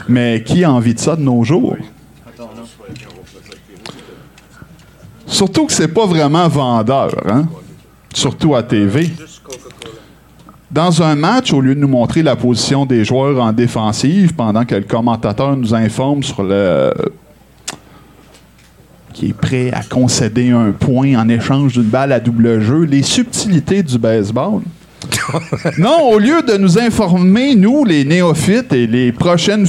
Mais 0.08 0.42
qui 0.42 0.64
a 0.64 0.72
envie 0.72 0.94
de 0.94 0.98
ça 0.98 1.14
de 1.14 1.22
nos 1.22 1.44
jours? 1.44 1.76
Surtout 5.26 5.66
que 5.66 5.72
c'est 5.72 5.88
pas 5.88 6.06
vraiment 6.06 6.48
vendeur, 6.48 7.14
hein? 7.28 7.46
Surtout 8.12 8.56
à 8.56 8.62
TV. 8.62 9.10
Dans 10.70 11.02
un 11.02 11.16
match, 11.16 11.52
au 11.52 11.60
lieu 11.60 11.74
de 11.74 11.80
nous 11.80 11.88
montrer 11.88 12.22
la 12.22 12.36
position 12.36 12.86
des 12.86 13.04
joueurs 13.04 13.42
en 13.42 13.52
défensive, 13.52 14.34
pendant 14.34 14.64
que 14.64 14.76
le 14.76 14.84
commentateur 14.84 15.56
nous 15.56 15.74
informe 15.74 16.22
sur 16.22 16.44
le 16.44 16.92
qui 19.12 19.30
est 19.30 19.32
prêt 19.32 19.72
à 19.72 19.82
concéder 19.82 20.50
un 20.50 20.70
point 20.70 21.16
en 21.16 21.28
échange 21.28 21.72
d'une 21.72 21.82
balle 21.82 22.12
à 22.12 22.20
double 22.20 22.60
jeu, 22.60 22.84
les 22.84 23.02
subtilités 23.02 23.82
du 23.82 23.98
baseball. 23.98 24.62
non, 25.78 26.08
au 26.12 26.18
lieu 26.18 26.40
de 26.42 26.56
nous 26.56 26.78
informer, 26.78 27.56
nous, 27.56 27.84
les 27.84 28.04
néophytes 28.04 28.72
et 28.72 28.86
les 28.86 29.10
prochaines 29.10 29.66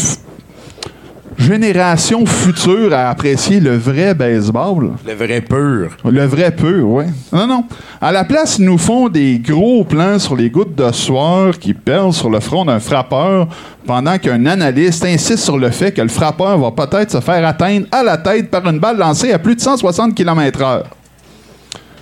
f- 1.41 1.45
générations 1.45 2.25
futures 2.25 2.93
à 2.93 3.10
apprécier 3.10 3.60
le 3.60 3.75
vrai 3.77 4.13
baseball, 4.13 4.91
Le 5.07 5.13
vrai 5.13 5.41
pur. 5.41 5.89
le 6.05 6.25
vrai 6.25 6.51
peu, 6.51 6.79
oui. 6.81 7.05
Non, 7.33 7.48
non. 7.48 7.63
À 8.00 8.12
la 8.12 8.24
place, 8.24 8.57
ils 8.60 8.65
nous 8.65 8.77
font 8.77 9.10
des 9.10 9.39
gros 9.39 9.83
plans 9.83 10.19
sur 10.19 10.36
les 10.36 10.50
gouttes 10.50 10.75
de 10.75 10.91
sueur 10.91 11.57
qui 11.60 11.74
perlent 11.74 12.13
sur 12.13 12.29
le 12.29 12.39
front 12.39 12.65
d'un 12.65 12.79
frappeur 12.79 13.48
pendant 13.86 14.17
qu'un 14.17 14.45
analyste 14.45 15.03
insiste 15.05 15.43
sur 15.43 15.57
le 15.57 15.69
fait 15.71 15.91
que 15.91 16.01
le 16.01 16.07
frappeur 16.10 16.57
va 16.60 16.71
peut-être 16.71 17.12
se 17.12 17.19
faire 17.19 17.45
atteindre 17.48 17.86
à 17.91 18.03
la 18.03 18.17
tête 18.17 18.50
par 18.50 18.67
une 18.69 18.79
balle 18.79 18.98
lancée 18.98 19.31
à 19.33 19.39
plus 19.39 19.55
de 19.55 19.62
160 19.62 20.13
km/h. 20.15 20.83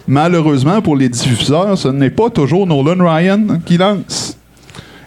Malheureusement, 0.07 0.81
pour 0.81 0.95
les 0.95 1.07
diffuseurs, 1.09 1.77
ce 1.77 1.87
n'est 1.87 2.09
pas 2.09 2.29
toujours 2.29 2.65
Nolan 2.65 2.97
Ryan 3.07 3.41
qui 3.65 3.77
lance. 3.77 4.28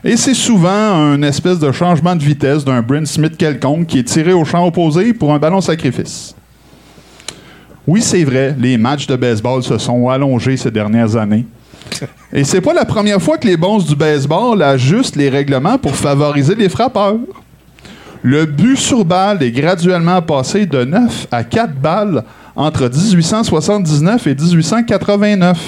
Et 0.04 0.16
c'est 0.16 0.34
souvent 0.34 0.68
un 0.68 1.22
espèce 1.22 1.60
de 1.60 1.70
changement 1.70 2.16
de 2.16 2.24
vitesse 2.24 2.64
d'un 2.64 2.82
Brent 2.82 3.06
Smith 3.06 3.36
quelconque 3.36 3.86
qui 3.86 4.00
est 4.00 4.04
tiré 4.04 4.32
au 4.32 4.44
champ 4.44 4.66
opposé 4.66 5.12
pour 5.12 5.32
un 5.32 5.38
ballon 5.38 5.60
sacrifice. 5.60 6.34
Oui, 7.86 8.02
c'est 8.02 8.24
vrai, 8.24 8.56
les 8.58 8.76
matchs 8.78 9.06
de 9.06 9.14
baseball 9.14 9.62
se 9.62 9.78
sont 9.78 10.08
allongés 10.08 10.56
ces 10.56 10.72
dernières 10.72 11.14
années. 11.16 11.46
Et 12.32 12.42
c'est 12.42 12.60
pas 12.60 12.74
la 12.74 12.84
première 12.84 13.22
fois 13.22 13.38
que 13.38 13.46
les 13.46 13.56
bons 13.56 13.78
du 13.78 13.94
baseball 13.94 14.60
ajustent 14.62 15.16
les 15.16 15.28
règlements 15.28 15.78
pour 15.78 15.94
favoriser 15.94 16.56
les 16.56 16.68
frappeurs. 16.68 17.18
Le 18.22 18.44
but 18.44 18.76
sur 18.76 19.04
balle 19.04 19.40
est 19.42 19.52
graduellement 19.52 20.20
passé 20.20 20.66
de 20.66 20.84
9 20.84 21.28
à 21.30 21.44
4 21.44 21.74
balles 21.74 22.24
entre 22.56 22.88
1879 22.88 24.26
et 24.26 24.34
1889. 24.34 25.58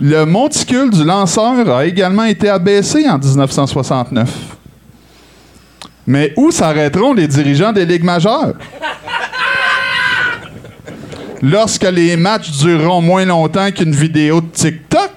Le 0.00 0.24
monticule 0.24 0.90
du 0.90 1.04
lanceur 1.04 1.68
a 1.74 1.86
également 1.86 2.24
été 2.24 2.48
abaissé 2.48 3.08
en 3.08 3.18
1969. 3.18 4.28
Mais 6.06 6.32
où 6.36 6.50
s'arrêteront 6.50 7.14
les 7.14 7.26
dirigeants 7.26 7.72
des 7.72 7.86
ligues 7.86 8.04
majeures? 8.04 8.54
Lorsque 11.42 11.84
les 11.84 12.16
matchs 12.16 12.50
dureront 12.58 13.00
moins 13.00 13.24
longtemps 13.24 13.70
qu'une 13.70 13.92
vidéo 13.94 14.40
de 14.40 14.46
TikTok? 14.46 15.10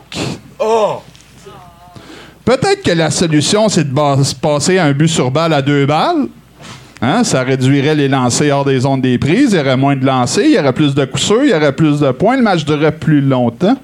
Peut-être 2.45 2.81
que 2.83 2.91
la 2.91 3.11
solution, 3.11 3.69
c'est 3.69 3.83
de 3.83 4.35
passer 4.41 4.79
un 4.79 4.91
but 4.91 5.07
sur 5.07 5.29
balle 5.29 5.53
à 5.53 5.61
deux 5.61 5.85
balles. 5.85 6.27
Hein, 7.01 7.23
Ça 7.23 7.43
réduirait 7.43 7.95
les 7.95 8.07
lancers 8.07 8.53
hors 8.55 8.65
des 8.65 8.79
zones 8.79 9.01
des 9.01 9.17
prises. 9.17 9.51
Il 9.53 9.57
y 9.57 9.61
aurait 9.61 9.77
moins 9.77 9.95
de 9.95 10.05
lancers, 10.05 10.45
il 10.45 10.53
y 10.53 10.59
aurait 10.59 10.73
plus 10.73 10.95
de 10.95 11.05
coups 11.05 11.23
sûrs, 11.23 11.43
il 11.43 11.51
y 11.51 11.53
aurait 11.53 11.73
plus 11.75 11.99
de 11.99 12.11
points. 12.11 12.37
Le 12.37 12.43
match 12.43 12.65
durerait 12.65 12.91
plus 12.95 13.21
longtemps. 13.21 13.77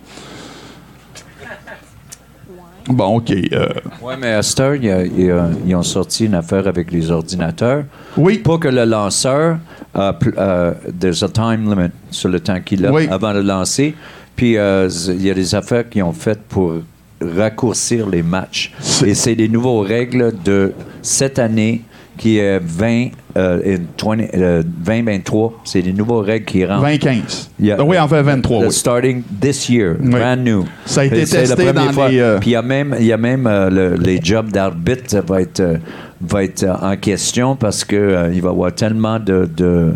Bon, 2.88 3.18
OK. 3.18 3.32
euh, 3.32 3.68
Oui, 4.02 4.14
mais 4.20 4.34
à 4.34 4.44
cette 4.44 4.60
heure, 4.60 4.76
il 4.76 4.86
y 4.86 4.92
a- 4.92 5.06
il 5.06 5.26
y 5.26 5.32
a- 5.32 5.50
ils 5.66 5.76
ont 5.76 5.82
sorti 5.84 6.26
une 6.26 6.36
affaire 6.36 6.68
avec 6.68 6.92
les 6.92 7.10
ordinateurs. 7.10 7.84
Oui. 8.16 8.38
Pour 8.40 8.60
que 8.60 8.68
le 8.68 8.86
lanceur, 8.86 9.58
a 9.94 10.14
euh, 10.38 10.74
there's 11.00 11.24
a 11.24 11.30
time 11.30 11.70
limit 11.70 11.90
sur 12.12 12.30
le 12.30 12.40
temps 12.40 12.60
qu'il 12.64 12.86
a 12.86 12.92
Oui. 12.92 13.08
avant 13.10 13.34
de 13.34 13.40
lancer. 13.40 13.96
Puis 14.36 14.58
euh, 14.58 14.90
il 15.10 15.26
y 15.26 15.32
a 15.32 15.34
des 15.34 15.56
affaires 15.56 15.90
qu'ils 15.90 16.04
ont 16.04 16.12
faites 16.12 16.42
pour 16.44 16.74
raccourcir 17.22 18.08
les 18.08 18.22
matchs. 18.22 18.74
Et 19.06 19.14
c'est 19.16 19.36
des 19.36 19.48
nouvelles 19.48 19.88
règles 19.88 20.34
de 20.44 20.74
cette 21.02 21.40
année 21.40 21.82
qui 22.18 22.38
est 22.38 22.60
20, 22.64 23.10
euh, 23.38 23.76
in 23.78 23.80
20, 24.04 24.22
euh, 24.36 24.64
2023. 24.64 25.62
C'est 25.66 25.82
des 25.82 25.92
nouvelles 25.94 26.26
règles 26.26 26.46
qui 26.46 26.66
rentrent. 26.66 26.84
20-15. 26.86 27.50
Yeah. 27.60 27.78
Ah 27.80 27.84
Oui, 27.84 27.98
en 28.00 28.08
fait, 28.08 28.22
23, 28.22 28.62
The 28.62 28.66
oui. 28.68 28.72
Starting 28.74 29.24
this 29.42 29.70
year, 29.70 29.96
Oui. 30.02 30.10
brand 30.10 30.40
new. 30.44 30.66
Ça 30.86 31.02
a 31.02 31.06
été 31.06 31.22
Et 31.22 31.26
c'est 31.26 31.42
la 31.42 31.56
testé 31.56 31.66
première 31.66 31.86
dans 31.88 31.92
fois. 31.94 32.10
les, 32.10 32.20
euh, 32.20 32.38
Puis 32.40 32.52
il 32.52 32.54
y 32.54 32.56
a 32.56 32.62
même, 32.62 32.96
y 33.00 33.12
a 33.12 33.18
même 33.18 33.48
euh, 33.48 33.70
le- 33.70 33.96
les 33.96 34.20
jobs 34.24 34.50
d'arbitre 34.52 35.18
va 35.28 35.42
être, 35.42 35.60
euh, 35.60 35.78
va 36.22 36.44
être 36.44 36.64
euh, 36.64 36.74
en 36.82 36.96
question 36.96 37.56
parce 37.56 37.84
euh, 37.96 38.32
il 38.34 38.42
va 38.42 38.50
y 38.50 38.52
avoir 38.52 38.74
tellement 38.74 39.20
de, 39.20 39.50
de, 39.56 39.92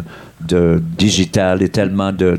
de 0.48 0.82
digital 0.98 1.62
et 1.64 1.70
tellement 1.70 2.12
de- 2.12 2.38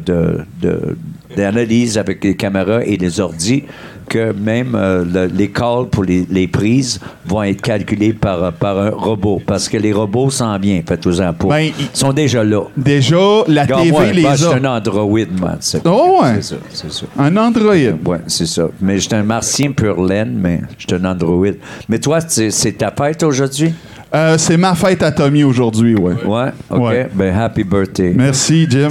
d'analyse 1.37 1.97
avec 1.99 2.23
les 2.25 2.35
caméras 2.35 2.85
et 2.85 2.97
les 2.97 3.21
ordis 3.21 3.65
que 4.11 4.33
même 4.33 4.75
euh, 4.75 5.05
le- 5.05 5.27
les 5.35 5.49
calls 5.51 5.87
pour 5.91 6.05
les, 6.05 6.27
les 6.29 6.47
prises 6.49 7.01
vont 7.25 7.43
être 7.45 7.63
calculés 7.63 8.13
par, 8.13 8.43
euh, 8.45 8.51
par 8.51 8.77
un 8.79 8.91
robot 8.91 9.41
parce 9.47 9.69
que 9.69 9.77
les 9.79 9.93
robots 9.93 10.29
s'en 10.31 10.59
viennent, 10.59 10.83
faites-en 10.87 11.33
pas. 11.33 11.47
Ben, 11.49 11.71
Ils 11.79 11.89
sont 11.95 12.13
déjà 12.13 12.45
là. 12.45 12.63
Déjà, 12.77 13.17
la 13.47 13.63
Regarde, 13.63 13.83
TV 13.85 13.91
moi, 13.93 14.07
les 14.13 14.23
moi, 14.23 14.35
je 14.35 14.45
suis 14.45 14.55
un 14.55 14.65
android, 14.65 15.19
man. 15.41 15.57
C'est, 15.61 15.81
Oh, 15.87 16.19
ouais. 16.23 16.35
c'est 16.37 16.43
ça, 16.43 16.57
c'est 16.73 16.93
ça. 16.93 17.07
Un 17.19 17.37
Android. 17.37 17.73
Oui, 17.75 18.17
c'est 18.27 18.47
ça. 18.47 18.65
Mais 18.83 18.99
j'étais 18.99 19.17
un 19.17 19.23
martien 19.23 19.71
pur 19.73 20.03
laine, 20.03 20.37
mais 20.37 20.61
j'étais 20.77 20.97
un 20.97 21.05
android. 21.05 21.47
Mais 21.89 21.99
toi, 22.01 22.19
c'est 22.21 22.73
ta 22.77 22.91
fête 22.91 23.23
aujourd'hui? 23.23 23.73
Euh, 24.13 24.37
c'est 24.39 24.57
ma 24.57 24.75
fête 24.75 25.03
à 25.05 25.13
Tommy 25.13 25.45
aujourd'hui, 25.45 25.95
ouais. 25.95 26.15
Ouais? 26.25 26.51
OK. 26.69 26.81
Ouais. 26.81 27.09
Ben, 27.15 27.37
happy 27.39 27.63
birthday. 27.63 28.13
Merci, 28.17 28.67
Jim. 28.69 28.89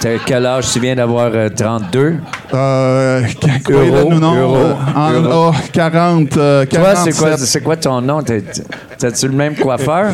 T'as 0.00 0.18
quel 0.26 0.44
âge? 0.44 0.66
Tu 0.70 0.80
viens 0.80 0.94
d'avoir 0.94 1.30
euh, 1.32 1.48
32? 1.48 2.16
Euh, 2.52 3.22
quoi, 3.64 3.74
Euro, 3.74 3.94
là, 3.96 4.04
nous, 4.14 4.20
non, 4.20 4.34
euro, 4.36 4.56
euh, 4.56 4.74
en- 4.94 5.12
euro. 5.12 5.50
oh, 5.50 5.58
40, 5.72 6.36
euh, 6.36 6.66
Toi, 6.66 6.78
47. 6.78 7.14
c'est 7.14 7.18
quoi, 7.20 7.36
c'est 7.38 7.60
quoi 7.62 7.76
ton 7.76 8.00
nom? 8.02 8.22
T'as-tu 8.22 9.28
le 9.28 9.34
même 9.34 9.54
coiffeur? 9.54 10.12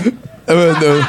Euh, 0.50 0.72
non. 0.80 1.02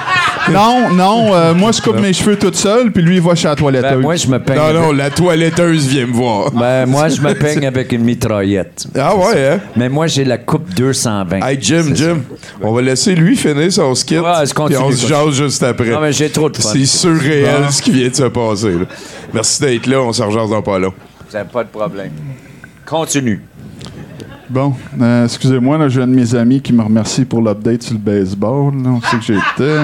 Non, 0.51 0.89
non, 0.91 1.35
euh, 1.35 1.53
moi, 1.53 1.71
je 1.71 1.79
coupe 1.83 1.99
mes 1.99 2.13
cheveux 2.13 2.35
toute 2.35 2.55
seule, 2.55 2.91
puis 2.91 3.03
lui, 3.03 3.17
il 3.17 3.21
va 3.21 3.35
chez 3.35 3.47
la 3.47 3.55
toilette. 3.55 3.83
Ben, 3.83 3.97
moi, 3.99 4.15
je 4.15 4.25
me 4.27 4.39
peigne. 4.39 4.57
non, 4.57 4.63
avec- 4.63 4.81
non, 4.81 4.91
la 4.91 5.11
toiletteuse 5.11 5.85
vient 5.87 6.07
me 6.07 6.13
voir. 6.13 6.49
Ben, 6.51 6.87
moi, 6.87 7.09
je 7.09 7.21
me 7.21 7.33
peigne 7.39 7.67
avec 7.67 7.91
une 7.91 8.03
mitraillette. 8.03 8.87
Ah 8.97 9.15
ouais, 9.15 9.49
hein? 9.51 9.59
Mais 9.75 9.87
moi, 9.87 10.07
j'ai 10.07 10.23
la 10.25 10.39
coupe 10.39 10.73
220. 10.73 11.41
Hey, 11.47 11.59
Jim, 11.61 11.91
Jim, 11.93 12.21
on 12.59 12.73
va 12.73 12.81
laisser 12.81 13.13
lui 13.13 13.35
finir 13.37 13.71
son 13.71 13.93
skit. 13.93 14.17
Continue, 14.55 14.79
puis 14.79 14.87
on 14.87 14.91
se 14.91 15.07
jase 15.07 15.31
juste 15.35 15.61
après. 15.61 15.85
Non, 15.89 16.01
mais 16.01 16.11
j'ai 16.11 16.29
trop 16.31 16.49
de. 16.49 16.57
C'est 16.57 16.85
surréel 16.87 17.61
Ah. 17.67 17.71
ce 17.71 17.79
qui 17.79 17.91
vient 17.91 18.09
de 18.09 18.15
se 18.15 18.23
passer. 18.23 18.71
là. 18.71 18.85
Merci 19.35 19.61
d'être 19.61 19.85
là, 19.85 20.01
on 20.01 20.11
se 20.11 20.23
rejase 20.23 20.49
dans 20.49 20.61
pas 20.63 20.79
long. 20.79 20.93
Vous 21.29 21.35
avez 21.35 21.47
pas 21.47 21.63
de 21.63 21.69
problème. 21.69 22.11
Continue. 22.83 23.41
Bon, 24.51 24.73
euh, 25.01 25.23
excusez-moi, 25.23 25.77
là, 25.77 25.87
j'ai 25.87 26.01
un 26.01 26.07
de 26.07 26.13
mes 26.13 26.35
amis 26.35 26.59
qui 26.59 26.73
me 26.73 26.83
remercie 26.83 27.23
pour 27.23 27.41
l'update 27.41 27.83
sur 27.83 27.93
le 27.93 27.99
baseball. 27.99 28.73
là, 28.83 28.89
on 28.89 28.99
sait 28.99 29.15
que 29.15 29.23
j'étais. 29.23 29.77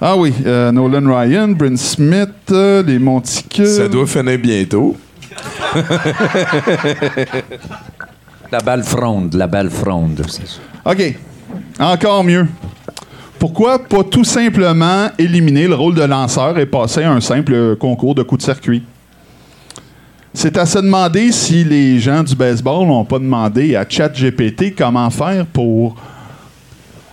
Ah 0.00 0.16
oui, 0.16 0.32
euh, 0.46 0.70
Nolan 0.70 1.12
Ryan, 1.12 1.48
Bryn 1.48 1.76
Smith, 1.76 2.28
euh, 2.52 2.84
les 2.84 3.00
Monticules. 3.00 3.66
Ça 3.66 3.88
doit 3.88 4.06
finir 4.06 4.38
bientôt. 4.38 4.96
La 8.52 8.60
balle 8.60 8.84
fronde, 8.84 9.34
la 9.34 9.48
balle 9.48 9.70
fronde. 9.70 10.24
OK. 10.84 11.14
Encore 11.80 12.22
mieux. 12.22 12.46
Pourquoi 13.40 13.80
pas 13.80 14.04
tout 14.04 14.22
simplement 14.22 15.08
éliminer 15.18 15.66
le 15.66 15.74
rôle 15.74 15.96
de 15.96 16.04
lanceur 16.04 16.56
et 16.58 16.66
passer 16.66 17.02
à 17.02 17.10
un 17.10 17.20
simple 17.20 17.74
concours 17.74 18.14
de 18.14 18.22
coups 18.22 18.44
de 18.44 18.52
circuit? 18.52 18.84
C'est 20.38 20.58
à 20.58 20.66
se 20.66 20.78
demander 20.78 21.32
si 21.32 21.64
les 21.64 21.98
gens 21.98 22.22
du 22.22 22.34
baseball 22.34 22.86
n'ont 22.86 23.06
pas 23.06 23.18
demandé 23.18 23.74
à 23.74 23.86
ChatGPT 23.88 24.74
comment 24.76 25.08
faire 25.08 25.46
pour 25.46 25.96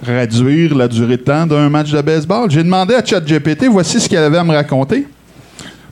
réduire 0.06 0.76
la 0.76 0.90
durée 0.90 1.16
de 1.16 1.22
temps 1.22 1.48
d'un 1.48 1.70
match 1.70 1.90
de 1.90 2.02
baseball. 2.02 2.52
J'ai 2.52 2.64
demandé 2.64 2.96
à 2.96 3.04
ChatGPT, 3.04 3.68
voici 3.72 4.02
ce 4.02 4.10
qu'elle 4.10 4.26
avait 4.26 4.40
à 4.40 4.44
me 4.44 4.52
raconter. 4.52 5.08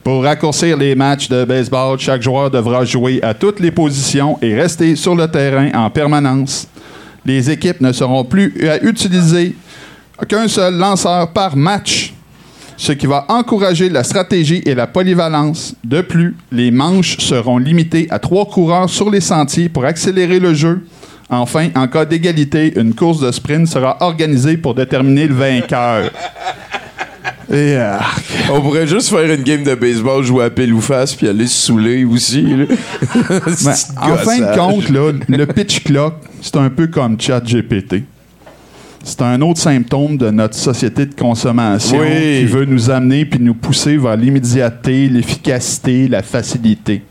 Pour 0.04 0.24
raccourcir 0.24 0.76
les 0.76 0.94
matchs 0.94 1.30
de 1.30 1.46
baseball, 1.46 1.98
chaque 1.98 2.22
joueur 2.22 2.52
devra 2.52 2.84
jouer 2.84 3.22
à 3.24 3.34
toutes 3.34 3.62
les 3.62 3.72
positions 3.72 4.38
et 4.42 4.54
rester 4.54 4.98
sur 4.98 5.16
le 5.16 5.26
terrain 5.30 5.70
en 5.74 5.90
permanence. 5.90 6.68
Les 7.26 7.50
équipes 7.50 7.80
ne 7.80 7.94
seront 7.94 8.26
plus 8.26 8.68
à 8.68 8.84
utiliser 8.84 9.56
qu'un 10.28 10.50
seul 10.50 10.76
lanceur 10.76 11.32
par 11.32 11.56
match, 11.56 12.11
ce 12.82 12.94
qui 12.94 13.06
va 13.06 13.26
encourager 13.30 13.90
la 13.90 14.04
stratégie 14.04 14.64
et 14.66 14.74
la 14.74 14.88
polyvalence. 14.88 15.76
De 15.84 16.02
plus, 16.02 16.36
les 16.52 16.72
manches 16.72 17.18
seront 17.20 17.60
limitées 17.60 18.08
à 18.10 18.18
trois 18.18 18.46
coureurs 18.46 18.90
sur 18.90 19.12
les 19.12 19.22
sentiers 19.22 19.70
pour 19.70 19.86
accélérer 19.86 20.40
le 20.40 20.56
jeu. 20.56 20.84
Enfin, 21.30 21.70
en 21.76 21.88
cas 21.88 22.06
d'égalité, 22.06 22.74
une 22.80 22.96
course 22.96 23.20
de 23.20 23.32
sprint 23.32 23.68
sera 23.68 23.98
organisée 24.00 24.58
pour 24.58 24.74
déterminer 24.74 25.28
le 25.28 25.36
vainqueur. 25.36 26.10
Et, 27.52 27.76
euh, 27.78 27.98
On 28.52 28.62
pourrait 28.62 28.88
juste 28.88 29.10
faire 29.10 29.32
une 29.32 29.44
game 29.44 29.64
de 29.64 29.76
baseball, 29.76 30.24
jouer 30.24 30.46
à 30.46 30.50
pile 30.50 30.74
ou 30.74 30.82
face, 30.82 31.14
puis 31.14 31.28
aller 31.28 31.46
se 31.46 31.68
saouler 31.68 32.04
aussi. 32.04 32.42
ben, 32.42 32.68
en 34.02 34.16
fin 34.18 34.40
de 34.40 34.58
compte, 34.58 34.90
là, 34.90 35.12
le 35.28 35.46
pitch 35.46 35.84
clock, 35.84 36.16
c'est 36.42 36.58
un 36.58 36.70
peu 36.70 36.88
comme 36.88 37.22
ChatGPT. 37.22 38.06
C'est 39.04 39.22
un 39.24 39.42
autre 39.42 39.60
symptôme 39.60 40.16
de 40.18 40.30
notre 40.30 40.56
société 40.56 41.06
de 41.08 41.16
consommation 41.16 42.00
Oui. 42.00 42.40
qui 42.40 42.46
veut 42.46 42.66
nous 42.66 42.90
amener 42.90 43.26
puis 43.26 43.40
nous 43.40 43.56
pousser 43.56 43.98
vers 43.98 44.16
l'immédiateté, 44.16 45.10
l'efficacité, 45.10 46.08
la 46.08 46.22
facilité, 46.22 47.04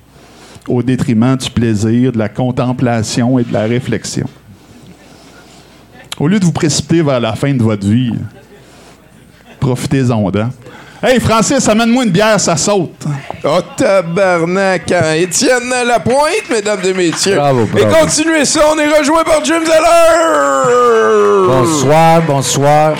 au 0.68 0.82
détriment 0.82 1.36
du 1.36 1.50
plaisir, 1.50 2.12
de 2.12 2.18
la 2.18 2.28
contemplation 2.28 3.38
et 3.38 3.44
de 3.44 3.52
la 3.52 3.62
réflexion. 3.62 4.28
Au 6.18 6.28
lieu 6.28 6.38
de 6.38 6.44
vous 6.44 6.52
précipiter 6.52 7.02
vers 7.02 7.18
la 7.18 7.34
fin 7.34 7.52
de 7.54 7.62
votre 7.62 7.86
vie, 7.86 8.12
profitez-en. 9.58 10.28
hein. 10.36 10.50
Hey 11.02 11.18
Francis, 11.18 11.66
amène-moi 11.66 12.04
une 12.04 12.10
bière, 12.10 12.38
ça 12.38 12.56
saute. 12.58 13.04
Oh 13.42 13.58
tabarnak! 13.76 14.92
hein. 14.92 15.14
Étienne 15.16 15.70
Lapointe, 15.86 16.50
mesdames 16.50 16.80
et 16.84 16.92
messieurs. 16.92 17.36
Bravo, 17.36 17.62
Et 17.78 17.84
bravo. 17.86 17.96
continuez 18.04 18.44
ça, 18.44 18.60
on 18.74 18.78
est 18.78 18.98
rejoint 18.98 19.24
par 19.24 19.42
Jim 19.42 19.60
Zeller! 19.64 21.46
Bonsoir, 21.46 22.22
bonsoir. 22.26 22.94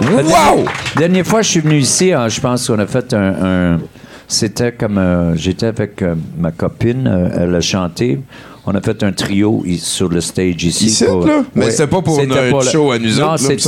La 0.00 0.08
Wow! 0.10 0.22
dernière, 0.22 0.64
dernière 0.96 1.26
fois 1.26 1.40
que 1.40 1.46
je 1.46 1.50
suis 1.50 1.60
venu 1.60 1.78
ici, 1.78 2.12
hein, 2.12 2.28
je 2.28 2.40
pense 2.40 2.68
qu'on 2.68 2.78
a 2.78 2.86
fait 2.86 3.12
un. 3.14 3.34
un- 3.74 3.80
c'était 4.28 4.70
comme. 4.70 4.96
euh, 4.98 5.34
J'étais 5.34 5.66
avec 5.66 6.02
euh, 6.02 6.14
ma 6.38 6.52
copine, 6.52 7.08
euh, 7.08 7.28
elle 7.46 7.54
a 7.56 7.60
chanté. 7.60 8.20
On 8.64 8.72
a 8.76 8.80
fait 8.80 9.02
un 9.02 9.10
trio 9.10 9.64
sur 9.80 10.08
le 10.08 10.20
stage 10.20 10.62
ici. 10.62 10.86
Ici, 10.86 11.04
pour- 11.04 11.26
là? 11.26 11.42
Mais 11.56 11.64
Ouais. 11.64 11.70
c'était 11.72 11.88
pas 11.88 12.00
pour 12.00 12.24
notre 12.24 12.70
show 12.70 12.92
à 12.92 12.98
nous 13.00 13.16
Non, 13.18 13.36
c'est 13.36 13.66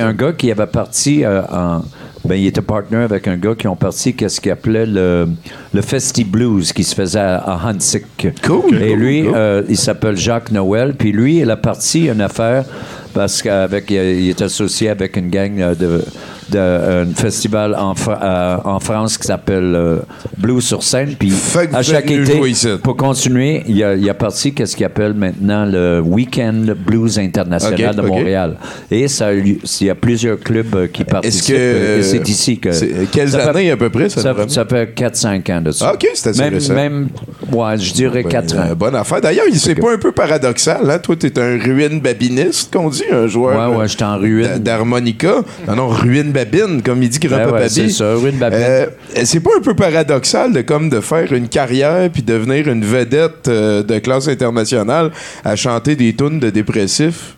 un, 0.00 0.08
un 0.08 0.12
gars 0.14 0.32
qui 0.32 0.50
avait 0.50 0.66
parti 0.66 1.24
euh, 1.24 1.42
en. 1.42 1.82
Ben, 2.24 2.36
il 2.36 2.46
était 2.46 2.62
partner 2.62 2.98
avec 2.98 3.26
un 3.26 3.36
gars 3.36 3.54
qui 3.56 3.66
ont 3.66 3.74
parti 3.76 4.14
qu'est-ce 4.14 4.40
qu'il 4.40 4.52
appelait 4.52 4.86
le, 4.86 5.28
le 5.74 5.80
Festi 5.82 6.22
Blues 6.24 6.72
qui 6.72 6.84
se 6.84 6.94
faisait 6.94 7.18
à, 7.18 7.38
à 7.38 7.68
Hansik. 7.68 8.04
Cool, 8.44 8.80
Et 8.80 8.94
lui, 8.94 9.24
cool. 9.24 9.32
euh, 9.34 9.62
il 9.68 9.76
s'appelle 9.76 10.16
Jacques 10.16 10.52
Noël. 10.52 10.94
Puis 10.96 11.10
lui, 11.12 11.38
il 11.38 11.50
a 11.50 11.56
parti 11.56 12.06
une 12.08 12.20
affaire 12.20 12.64
parce 13.12 13.42
qu'avec 13.42 13.90
il 13.90 13.96
il 13.96 14.28
est 14.30 14.40
associé 14.40 14.88
avec 14.88 15.16
une 15.16 15.30
gang 15.30 15.60
euh, 15.60 15.74
de, 15.74 16.04
de 16.50 16.58
un 16.58 17.06
festival 17.14 17.74
en, 17.74 17.94
Fra- 17.94 18.20
euh, 18.22 18.56
en 18.64 18.80
France 18.80 19.16
qui 19.18 19.26
s'appelle 19.26 19.74
euh, 19.74 19.96
Blues 20.38 20.64
sur 20.64 20.82
scène. 20.82 21.14
Puis 21.18 21.32
à 21.72 21.82
chaque 21.82 22.10
été, 22.10 22.40
pour 22.82 22.96
continuer, 22.96 23.62
il 23.68 23.82
a, 23.82 23.94
il 23.94 24.08
a 24.08 24.14
parti 24.14 24.52
qu'est-ce 24.52 24.76
qu'il 24.76 24.84
appelle 24.86 25.14
maintenant 25.14 25.64
le 25.64 26.00
Weekend 26.00 26.74
Blues 26.86 27.18
International 27.18 27.94
de. 27.96 28.02
Montréal. 28.02 28.56
Et 28.90 29.08
ça, 29.08 29.32
il 29.32 29.58
y 29.80 29.90
a 29.90 29.94
plusieurs 29.94 30.38
clubs 30.40 30.74
euh, 30.74 30.86
qui 30.86 31.04
participent. 31.04 31.54
euh, 31.56 32.02
c'est 32.02 32.28
ici 32.28 32.58
que. 32.58 32.70
quelles 33.06 33.28
fait- 33.30 33.40
années 33.40 33.70
à 33.70 33.76
peu 33.76 33.90
près, 33.90 34.08
ça, 34.08 34.20
Ça, 34.22 34.34
ça 34.48 34.64
fait 34.64 34.94
4-5 34.94 35.52
ans 35.52 35.60
de 35.60 35.70
ça. 35.70 35.88
Ah, 35.90 35.94
ok, 35.94 36.08
c'est 36.14 36.30
assez 36.30 36.40
même, 36.42 36.54
récent. 36.54 36.74
même, 36.74 37.08
ouais, 37.52 37.78
je 37.78 37.92
dirais 37.92 38.24
4 38.24 38.56
ans. 38.56 38.64
Euh, 38.70 38.74
bonne 38.74 38.94
affaire. 38.96 39.20
D'ailleurs, 39.20 39.46
il- 39.48 39.58
c'est 39.58 39.74
pas 39.74 39.92
un 39.92 39.98
peu 39.98 40.12
paradoxal, 40.12 40.90
hein? 40.90 40.98
Toi, 40.98 41.16
t'es 41.16 41.38
un 41.38 41.58
ruine 41.58 42.00
babiniste, 42.00 42.72
qu'on 42.72 42.88
dit, 42.90 43.04
un 43.12 43.26
joueur 43.26 43.70
Ouais, 43.70 43.76
ouais, 43.76 43.84
euh, 43.84 43.88
j'étais 43.88 44.04
en 44.04 44.18
ruine. 44.18 44.42
d'a- 44.48 44.58
d'harmonica. 44.58 45.34
Non, 45.68 45.76
non, 45.76 45.88
ruine 45.88 46.31
babine, 46.32 46.82
comme 46.82 47.02
il 47.02 47.08
dit 47.08 47.18
Grand 47.18 47.36
Ben 47.36 47.50
Papa 47.50 47.68
c'est 47.68 47.88
ça, 47.90 48.14
ruine 48.14 48.36
babine. 48.38 48.58
Euh, 48.60 48.86
c'est 49.24 49.40
pas 49.40 49.50
un 49.58 49.60
peu 49.62 49.74
paradoxal 49.74 50.52
de 50.52 50.62
comme 50.62 50.88
de 50.90 51.00
faire 51.00 51.32
une 51.32 51.48
carrière 51.48 52.10
puis 52.10 52.22
devenir 52.22 52.68
une 52.68 52.84
vedette 52.84 53.48
euh, 53.48 53.82
de 53.82 53.98
classe 53.98 54.28
internationale 54.28 55.10
à 55.44 55.54
chanter 55.56 55.94
des 55.96 56.14
tunes 56.14 56.40
de 56.40 56.50
dépressifs? 56.50 57.36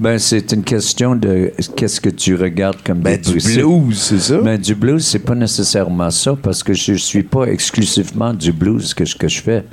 Ben, 0.00 0.16
c'est 0.16 0.52
une 0.52 0.62
question 0.62 1.16
de 1.16 1.50
qu'est-ce 1.74 2.00
que 2.00 2.08
tu 2.08 2.36
regardes 2.36 2.76
comme 2.86 2.98
Ben, 3.00 3.20
du 3.20 3.38
blues, 3.40 3.98
c'est 4.00 4.20
ça? 4.20 4.36
Ben, 4.38 4.56
du 4.56 4.76
blues, 4.76 5.04
c'est 5.04 5.18
pas 5.18 5.34
nécessairement 5.34 6.12
ça 6.12 6.36
parce 6.40 6.62
que 6.62 6.72
je 6.72 6.92
suis 6.94 7.24
pas 7.24 7.46
exclusivement 7.46 8.32
du 8.32 8.52
blues 8.52 8.94
que, 8.94 9.04
je- 9.04 9.16
que 9.16 9.26
je 9.26 9.42
fais. 9.42 9.64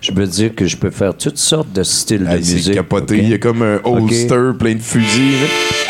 Je 0.00 0.10
veux 0.12 0.26
dire 0.26 0.54
que 0.54 0.66
je 0.66 0.78
peux 0.78 0.88
faire 0.90 1.14
toutes 1.14 1.36
sortes 1.36 1.70
de 1.74 1.82
styles 1.82 2.20
de 2.24 2.42
c'est 2.42 2.54
musique. 2.54 2.72
capoté. 2.74 3.18
Il 3.18 3.28
y 3.28 3.34
a 3.34 3.38
comme 3.38 3.60
un 3.60 3.78
holster 3.84 4.52
plein 4.58 4.72
de 4.74 4.80
fusils. 4.82 5.32
là. 5.42 5.83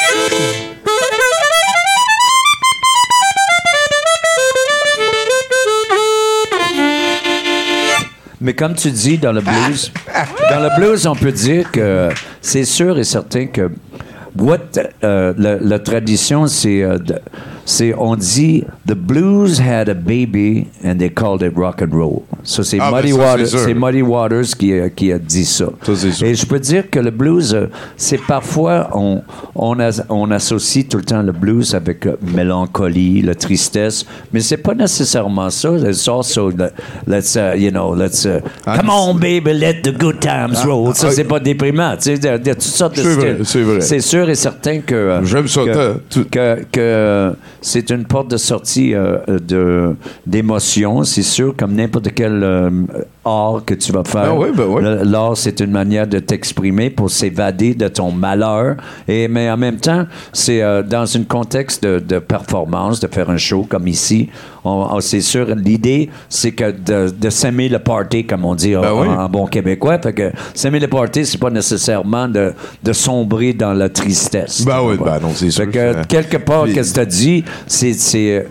Mais 8.44 8.52
comme 8.52 8.74
tu 8.74 8.90
dis 8.90 9.16
dans 9.16 9.33
le 9.33 9.40
blues, 9.40 9.90
dans 10.50 10.61
le 10.61 10.68
blues, 10.78 11.07
on 11.07 11.14
peut 11.16 11.33
dire 11.33 11.70
que 11.72 12.11
c'est 12.42 12.66
sûr 12.66 12.98
et 12.98 13.04
certain 13.04 13.46
que 13.46 13.70
what, 14.38 14.59
euh, 15.02 15.33
la, 15.38 15.57
la 15.57 15.78
tradition, 15.78 16.46
c'est, 16.46 16.83
euh, 16.83 16.98
de- 16.98 17.18
c'est 17.66 17.94
on 17.96 18.14
dit 18.16 18.64
the 18.87 18.94
blues 18.94 19.61
had 19.61 19.88
a 19.88 19.94
baby 19.94 20.66
and 20.85 20.96
they 20.98 21.11
called 21.11 21.42
it 21.42 21.53
rock 21.57 21.83
and 21.83 21.96
roll. 21.96 22.22
Ça 22.42 22.62
c'est 22.62 22.79
Ah, 22.81 22.90
ben 22.90 22.98
Muddy 22.98 23.12
Waters, 23.14 23.46
c'est 23.48 23.74
Muddy 23.74 24.03
Waters 24.03 24.55
qui, 24.59 24.72
a- 24.74 24.90
qui 24.90 25.11
a 25.12 25.18
dit 25.18 25.44
ça. 25.46 25.66
Ça. 25.83 26.27
Et 26.27 26.35
je 26.35 26.44
peux 26.46 26.59
dire 26.61 26.90
que 26.90 26.98
le 27.00 27.11
blues, 27.11 27.57
c'est 27.96 28.20
parfois 28.27 28.90
on 28.92 29.22
on, 29.55 29.77
on 30.11 30.31
associe 30.31 30.87
tout 30.88 30.98
le 30.98 31.05
temps 31.05 31.22
le 31.22 31.33
blues 31.33 31.74
avec 31.74 32.07
euh, 32.07 32.16
mélancolie, 32.22 33.22
la 33.22 33.35
tristesse, 33.35 34.05
mais 34.33 34.40
c'est 34.40 34.57
pas 34.59 34.74
nécessairement 34.74 35.48
ça. 35.50 35.70
It's 35.79 36.07
also 36.09 36.50
the- 36.53 36.72
let's 37.07 37.35
uh, 37.37 37.57
you 37.57 37.70
know 37.70 37.94
let's 37.94 38.24
uh, 38.24 38.40
Ah, 38.66 38.79
come 38.79 38.90
on 38.90 39.14
baby 39.14 39.53
let 39.55 39.83
the 39.83 39.96
good 39.96 40.20
times 40.20 40.57
roll. 40.66 40.94
Ça 40.94 41.07
ah, 41.09 41.12
c'est 41.12 41.24
pas 41.24 41.40
déprimant. 41.40 41.96
Tu 41.96 42.03
sais, 42.03 42.14
il 42.16 42.24
y 42.24 42.29
a- 42.29 42.38
toutes 42.38 42.61
sortes 42.62 42.96
de 42.96 43.03
C'est 43.42 43.83
styles. 43.83 44.03
sûr 44.03 44.29
et 44.29 44.35
certain 44.35 44.81
que 44.81 44.94
euh, 44.94 45.24
J'aime 45.24 45.48
ça, 45.48 45.62
que- 45.64 46.20
que, 46.31 46.64
que, 46.70 47.33
c'est 47.64 47.90
une 47.90 48.05
porte 48.05 48.31
de 48.31 48.37
sortie 48.37 48.94
euh, 48.94 49.18
de 49.27 49.96
d'émotion. 50.27 51.03
C'est 51.03 51.22
sûr 51.22 51.57
comme 51.57 51.74
n'importe 51.74 52.12
quel 52.14 52.42
euh, 52.44 52.70
art 53.24 53.62
que 53.64 53.74
tu 53.74 53.92
vas 53.92 54.04
faire. 54.04 54.26
Ah 54.26 54.34
oui, 54.34 54.48
ben 54.54 54.64
oui. 54.68 54.82
L'art, 55.04 55.37
c'est 55.37 55.60
une 55.60 55.70
manière 55.70 56.06
de 56.06 56.18
t'exprimer 56.18 56.90
pour 56.90 57.10
s'évader 57.10 57.74
de 57.74 57.88
ton 57.88 58.10
malheur. 58.10 58.76
Et, 59.08 59.28
mais 59.28 59.50
en 59.50 59.56
même 59.56 59.76
temps, 59.76 60.04
c'est 60.32 60.62
euh, 60.62 60.82
dans 60.82 61.16
un 61.16 61.22
contexte 61.24 61.82
de, 61.82 61.98
de 61.98 62.18
performance, 62.18 63.00
de 63.00 63.06
faire 63.08 63.30
un 63.30 63.37
show 63.37 63.66
comme 63.68 63.88
ici. 63.88 64.28
On, 64.64 64.87
on- 64.92 65.00
c'est 65.00 65.20
sûr, 65.20 65.46
l'idée, 65.54 66.08
c'est 66.28 66.52
que 66.52 66.70
de, 66.70 67.10
de 67.10 67.30
s'aimer 67.30 67.68
le 67.68 67.78
party, 67.78 68.24
comme 68.24 68.44
on 68.44 68.54
dit 68.54 68.74
en- 68.76 68.80
Ben 68.80 68.92
oui. 68.94 69.08
en, 69.08 69.28
bon 69.28 69.46
québécois. 69.46 69.98
Fait 69.98 70.12
que 70.12 70.32
s'aimer 70.54 70.80
le 70.80 70.88
party, 70.88 71.26
c'est 71.26 71.38
pas 71.38 71.50
nécessairement 71.50 72.28
de, 72.28 72.52
de 72.82 72.92
sombrer 72.92 73.52
dans 73.52 73.72
la 73.74 73.88
tristesse. 73.88 74.64
Ben 74.64 74.80
oui, 74.82 74.96
ben 75.02 75.18
non, 75.20 75.30
c'est 75.34 75.50
sûr 75.50 75.64
Fait 75.64 75.70
que, 75.70 75.92
que- 76.02 76.06
quelque 76.06 76.37
part, 76.38 76.64
qu'est-ce 76.66 76.90
que 76.90 76.94
tu 76.94 77.00
as 77.00 77.04
dit, 77.06 77.44
c'est, 77.66 78.46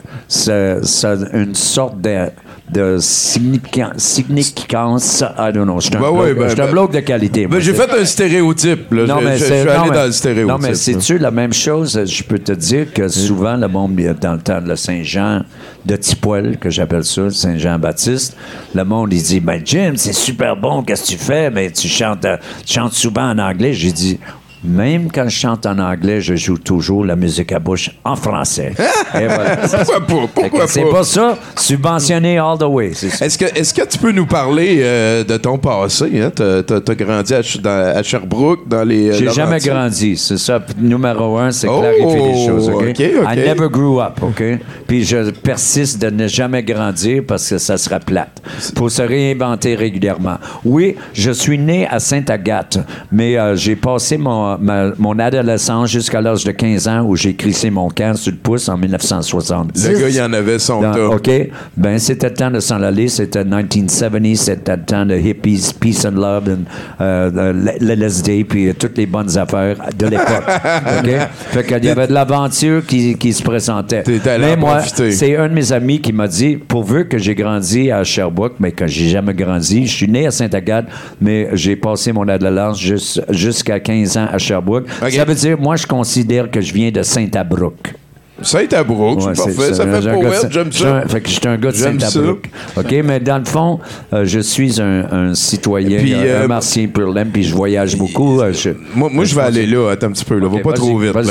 une 1.33 1.55
sorte 1.55 1.99
de, 2.01 2.27
de 2.71 2.97
significan- 2.99 3.93
significance. 3.97 5.21
I 5.38 5.52
don't 5.54 5.65
know. 5.65 5.80
Je 5.80 5.88
suis 5.88 5.95
un, 5.95 5.99
Ben 5.99 6.12
bloc- 6.12 6.23
oui, 6.26 6.34
ben- 6.34 6.49
un 6.52 6.56
ben- 6.56 6.71
bloc 6.71 6.91
de 6.93 6.99
qualité. 7.02 7.45
Ben, 7.47 7.60
j'ai 7.60 7.73
C'est- 7.73 7.88
fait 7.88 7.99
un 8.02 8.06
stéréotype. 8.06 8.91
Là. 8.93 9.06
non, 9.06 9.19
je, 9.19 9.26
mais 9.26 9.34
je- 9.38 9.43
je 9.43 9.45
c'est 9.49 9.60
suis 9.62 9.65
non, 9.67 9.71
allé 9.82 9.89
mais- 9.89 9.95
dans 9.97 10.06
le 10.06 10.12
stéréotype. 10.12 10.47
Non, 10.49 10.58
mais 10.60 10.69
là. 10.69 10.76
c'est-tu 10.76 11.17
la 11.17 11.32
même 11.32 11.54
chose? 11.54 12.02
Je 12.06 12.23
peux 12.23 12.39
te 12.39 12.54
dire 12.54 12.93
que 12.93 13.08
souvent, 13.08 13.56
le 13.58 13.67
monde, 13.67 13.95
dans 14.19 14.34
le 14.34 14.39
temps 14.39 14.62
de 14.62 14.76
Saint-Jean 14.76 15.41
de 15.86 15.95
Tipoil, 15.97 16.58
que 16.58 16.69
j'appelle 16.69 17.04
ça, 17.04 17.23
le 17.23 17.30
Saint-Jean-Baptiste, 17.32 18.38
le 18.73 18.84
monde, 18.86 19.12
il 19.13 19.21
dit 19.21 19.39
Ben, 19.39 19.62
Jim, 19.63 19.93
c'est 19.97 20.13
super 20.13 20.56
bon, 20.56 20.84
qu'est-ce 20.84 21.04
que 21.04 21.17
tu 21.17 21.17
fais? 21.17 21.49
Mais 21.52 21.69
tu 21.71 21.88
chantes, 21.88 22.23
euh, 22.26 22.38
tu 22.65 22.73
chantes 22.73 22.93
souvent 22.93 23.30
en 23.30 23.39
anglais. 23.39 23.73
J'ai 23.73 23.91
dit 23.91 24.19
même 24.63 25.12
quand 25.12 25.26
je 25.28 25.38
chante 25.38 25.65
en 25.65 25.78
anglais, 25.80 26.21
je 26.21 26.36
joue 26.36 26.58
toujours 26.58 27.06
la 27.06 27.15
musique 27.15 27.52
à 27.52 27.60
bouche 27.60 27.91
en 28.04 28.15
français. 28.15 28.73
Et 29.15 29.26
voilà. 29.28 29.58
Pourquoi 29.58 29.99
pas? 30.06 30.28
Pourquoi 30.34 30.67
C'est 30.67 30.86
pas? 30.89 31.04
ça, 31.04 31.38
subventionné 31.56 32.38
all 32.38 32.58
the 32.58 32.63
way. 32.63 32.91
Est-ce 32.91 33.38
que, 33.38 33.45
est-ce 33.45 33.73
que 33.73 33.86
tu 33.86 33.97
peux 33.97 34.12
nous 34.12 34.26
parler 34.26 34.80
euh, 34.82 35.23
de 35.23 35.38
ton 35.38 35.58
passé? 35.58 36.06
Hein? 36.21 36.32
T'as, 36.34 36.63
t'as- 36.63 36.82
t'as 36.82 36.95
grandi 36.95 37.34
à, 37.34 37.43
Ch- 37.43 37.60
dans- 37.62 37.93
à 37.95 38.02
Sherbrooke, 38.04 38.67
dans 38.67 38.84
les. 38.84 39.10
euh, 39.10 39.13
J'ai 39.13 39.30
jamais 39.32 39.60
grandi, 39.60 40.17
c'est 40.17 40.38
ça. 40.38 40.60
Numéro 40.78 41.38
un, 41.38 41.52
c'est 41.52 41.67
Oh, 41.67 41.80
clarifier 41.80 42.21
les 42.34 42.45
choses, 42.45 42.69
OK? 42.69 42.76
OK, 42.84 43.02
OK. 43.21 43.28
I 43.32 43.36
never 43.38 43.67
grew 43.69 43.99
up, 44.02 44.21
OK? 44.21 44.43
Puis 44.88 45.04
je 45.04 45.32
persiste 45.32 46.02
de 46.02 46.10
ne 46.10 46.28
jamais 46.28 46.63
grandir 46.63 47.23
parce 47.28 47.49
que 47.49 47.58
ça 47.58 47.78
sera 47.78 47.99
plate. 47.99 48.41
Faut 48.78 48.89
se 48.89 49.02
réinventer 49.02 49.76
régulièrement. 49.76 50.38
Oui, 50.63 50.95
je 51.13 51.32
suis 51.32 51.58
né 51.58 51.88
à 51.88 51.99
Sainte-Agathe, 51.99 52.80
mais 53.12 53.38
euh, 53.38 53.56
j'ai 53.56 53.76
passé 53.76 54.17
mon, 54.17 54.52
ma- 54.59 54.91
mon 54.97 55.17
adolescence 55.19 55.89
jusqu'à 55.91 56.21
l'âge 56.21 56.43
de 56.43 56.51
15 56.51 56.87
ans 56.87 57.01
où 57.01 57.15
j'ai 57.15 57.35
crissé 57.35 57.69
mon 57.69 57.89
camp 57.89 58.15
sur 58.15 58.31
le 58.31 58.37
pouce 58.37 58.67
en 58.69 58.77
1970. 58.77 59.89
Le 59.89 59.99
gars, 59.99 60.09
il 60.09 60.21
en 60.21 60.33
avait 60.33 60.59
son 60.59 60.81
Dans-. 60.81 61.13
OK? 61.15 61.29
Ben, 61.77 61.97
c'était 61.99 62.29
le 62.29 62.33
temps 62.35 62.51
de 62.51 62.59
s'en 62.59 62.81
aller. 62.81 63.07
C'était 63.07 63.43
1970. 63.43 64.35
C'était 64.41 64.75
le 64.75 64.83
temps 64.83 65.05
de 65.05 65.15
hippies, 65.15 65.71
peace 65.79 66.05
and 66.05 66.11
love, 66.15 66.43
and, 66.49 66.63
euh, 67.01 67.53
le 67.79 67.91
LSD, 67.93 68.43
puis 68.43 68.69
euh, 68.69 68.73
toutes 68.77 68.97
les 68.97 69.05
bonnes 69.05 69.37
affaires 69.37 69.77
de 69.97 70.05
l'époque. 70.07 70.43
OK? 70.99 71.09
Fait 71.51 71.63
qu'il 71.65 71.85
y 71.85 71.89
avait 71.89 72.07
de 72.07 72.13
l'aventure 72.13 72.85
qui, 72.85 73.15
qui 73.15 73.33
se 73.33 73.43
présentait. 73.43 74.03
Mais 74.39 74.55
moi, 74.55 74.79
c'est 75.11 75.35
un 75.37 75.47
de 75.49 75.53
mes 75.53 75.71
amis 75.71 75.99
qui 76.01 76.13
m'a 76.13 76.27
dit, 76.27 76.57
pourvu 76.57 77.07
que 77.07 77.17
j'ai 77.17 77.35
grandi 77.35 77.91
à 77.91 78.03
Sherbrooke, 78.03 78.55
mais 78.59 78.71
que 78.71 78.87
j'ai 78.87 79.09
jamais 79.09 79.33
grandi, 79.33 79.85
je 79.87 79.91
suis 79.95 80.07
né 80.07 80.27
à 80.27 80.31
Sainte-Agathe, 80.31 80.85
mais 81.21 81.49
j'ai 81.53 81.75
passé 81.75 82.11
mon 82.11 82.27
adolescence 82.27 82.79
jus- 82.79 83.19
jusqu'à 83.29 83.79
15 83.79 84.17
ans 84.17 84.27
à 84.31 84.37
Sherbrooke. 84.43 84.86
OK. 85.01 85.12
Ça 85.12 85.25
veut 85.25 85.36
dire, 85.36 85.58
moi, 85.60 85.75
je 85.75 85.86
considère 85.88 86.49
que 86.51 86.62
je 86.62 86.73
viens 86.73 86.91
de 86.91 87.01
Saint-Abrook. 87.01 87.93
Saint-Abrouk, 88.41 89.19
Ouais, 89.25 89.34
c'est 89.36 89.43
parfait. 89.56 89.73
Ça 89.73 89.86
J'ai 90.01 90.10
fait 90.10 90.19
poète, 90.19 90.47
j'aime 90.51 90.67
j'ai 90.71 90.79
ça. 90.84 90.95
un- 90.97 91.08
Fait 91.08 91.21
que 91.21 91.29
j'étais 91.29 91.47
un 91.47 91.58
gars 91.58 91.71
de 91.71 91.75
J'aime 91.75 91.99
ça. 91.99 92.10
Saint-Abrouk. 92.10 92.49
OK, 92.75 92.95
mais 93.06 93.19
dans 93.19 93.38
le 93.38 93.45
fond, 93.45 93.79
euh, 94.12 94.25
je 94.25 94.39
suis 94.39 94.82
un, 94.82 95.06
un 95.12 95.34
citoyen, 95.36 95.99
Puis, 95.99 96.13
un, 96.13 96.17
euh, 96.25 96.43
un 96.43 96.47
martien 96.47 96.88
pur 96.88 97.13
laine, 97.13 97.29
puis 97.32 97.43
je 97.43 97.53
voyage 97.56 97.95
beaucoup. 97.95 98.41
euh, 98.41 98.51
je- 98.51 98.71
Moi, 98.95 99.10
moi 99.13 99.23
je 99.23 99.36
vais 99.36 99.41
aller 99.43 99.65
là. 99.67 99.91
Attends 99.91 100.08
un 100.08 100.12
petit 100.12 100.25
peu. 100.25 100.39
Là. 100.39 100.47
Ok, 100.47 100.56
Va 100.56 100.60
pas 100.62 100.73
trop 100.73 100.97
vite. 100.97 101.13
là. 101.13 101.21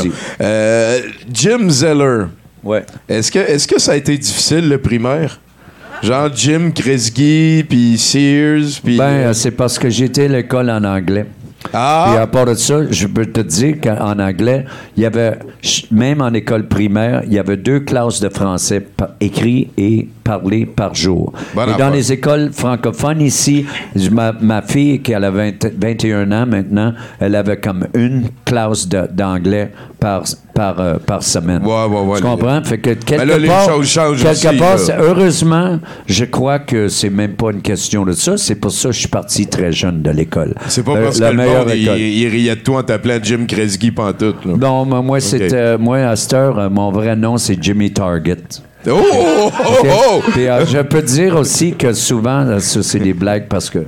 Euh, 0.41 1.01
Jim 1.33 1.69
Zeller. 1.69 2.27
Ouais. 2.65 2.85
Est-ce 3.09 3.31
que, 3.33 3.41
est 3.41 3.67
que 3.69 3.81
ça 3.81 3.93
a 3.93 3.97
été 3.97 4.17
difficile, 4.17 4.69
le 4.69 4.79
primaire? 4.79 5.41
Genre 6.03 6.31
Jim 6.35 6.71
Kresge, 6.75 7.65
puis 7.69 7.97
Sears, 7.99 8.81
puis... 8.83 8.97
Ben, 8.97 9.05
euh, 9.05 9.33
c'est 9.35 9.51
parce 9.53 9.79
que 9.79 9.89
j'étais 9.91 10.25
à 10.25 10.29
l'école 10.29 10.71
en 10.71 10.83
anglais. 10.83 11.27
Ah! 11.73 12.19
À 12.21 12.27
part 12.27 12.47
de 12.47 12.55
ça, 12.55 12.91
je 12.91 13.07
peux 13.07 13.27
te 13.27 13.41
dire 13.41 13.81
qu'en 13.81 14.19
anglais, 14.19 14.65
il 14.97 15.03
y 15.03 15.07
avait, 15.07 15.39
même 15.91 16.21
en 16.21 16.33
école 16.33 16.69
primaire, 16.69 17.23
il 17.27 17.33
y 17.33 17.39
avait 17.39 17.57
deux 17.57 17.81
classes 17.81 18.21
de 18.21 18.29
français 18.29 18.87
écrit 19.21 19.71
et 19.77 20.09
parlé 20.23 20.67
par 20.67 20.95
jour. 20.95 21.33
Et 21.55 21.79
dans 21.79 21.91
les 21.91 22.13
écoles 22.13 22.51
francophones 22.53 23.21
ici, 23.21 23.67
ma, 24.11 24.33
ma 24.33 24.63
fille 24.63 25.01
qui 25.01 25.15
a 25.15 25.31
20 25.31 25.67
21 25.79 26.33
ans 26.33 26.47
maintenant, 26.47 26.93
elle 27.21 27.35
avait 27.35 27.57
comme 27.59 27.87
une 27.95 28.29
classe 28.45 28.89
d'anglais 28.89 29.71
par, 30.01 30.25
par, 30.53 30.81
euh, 30.81 30.95
par 30.99 31.23
semaine. 31.23 31.63
Ouais, 31.65 31.85
ouais, 31.87 32.01
ouais. 32.01 32.17
Tu 32.19 32.23
comprends? 32.25 32.63
Fait 32.65 32.79
que 32.79 32.91
quelque 32.95 33.25
là, 33.25 33.39
les 33.39 33.47
part, 33.47 33.69
choses 33.69 33.89
changent 33.89 34.23
quelque 34.23 34.49
aussi, 34.49 34.59
part, 34.59 34.79
heureusement, 34.99 35.79
je 36.07 36.25
crois 36.25 36.59
que 36.59 36.89
c'est 36.89 37.11
même 37.11 37.35
pas 37.35 37.53
une 37.53 37.63
question 37.63 38.05
de 38.05 38.13
ça. 38.13 38.37
C'est 38.37 38.57
pour 38.57 38.73
ça 38.73 38.89
que 38.89 38.95
je 38.95 39.01
suis 39.01 39.09
parti 39.09 39.47
très 39.47 39.71
jeune 39.73 40.03
de 40.03 40.11
l'école. 40.11 40.55
C'est 40.69 40.85
pas 40.85 40.97
Euh, 40.97 41.05
parce 41.05 41.21
que 41.21 41.25
le 41.25 41.35
monde, 41.35 41.71
il, 41.75 41.89
il 41.89 42.29
riait 42.29 42.57
de 42.57 42.61
toi 42.61 42.81
en 42.81 42.83
t'appelant 42.83 43.19
Jim 43.23 43.45
Kresge 43.47 43.79
pantoute. 43.95 44.45
Là. 44.45 44.55
Non, 44.59 44.85
moi, 44.85 45.03
moi, 45.03 45.21
c'était, 45.21 45.79
moi, 45.79 45.99
à 45.99 46.17
cette 46.17 46.33
heure, 46.35 46.59
euh, 46.59 46.69
mon 46.69 46.91
vrai 46.91 47.15
nom, 47.17 47.39
c'est 47.39 47.57
Jimmy 47.63 47.93
Target. 47.93 48.37
Oh, 48.89 49.01
oh, 49.13 49.51
oh, 49.65 49.87
oh! 49.87 50.23
Puis, 50.33 50.47
euh, 50.49 50.65
je 50.67 50.79
peux 50.79 51.03
dire 51.03 51.37
aussi 51.37 51.73
que 51.73 51.93
souvent, 51.93 52.59
ça, 52.59 52.83
c'est 52.83 52.99
des 52.99 53.13
blagues 53.13 53.47
parce 53.49 53.71
que 53.71 53.81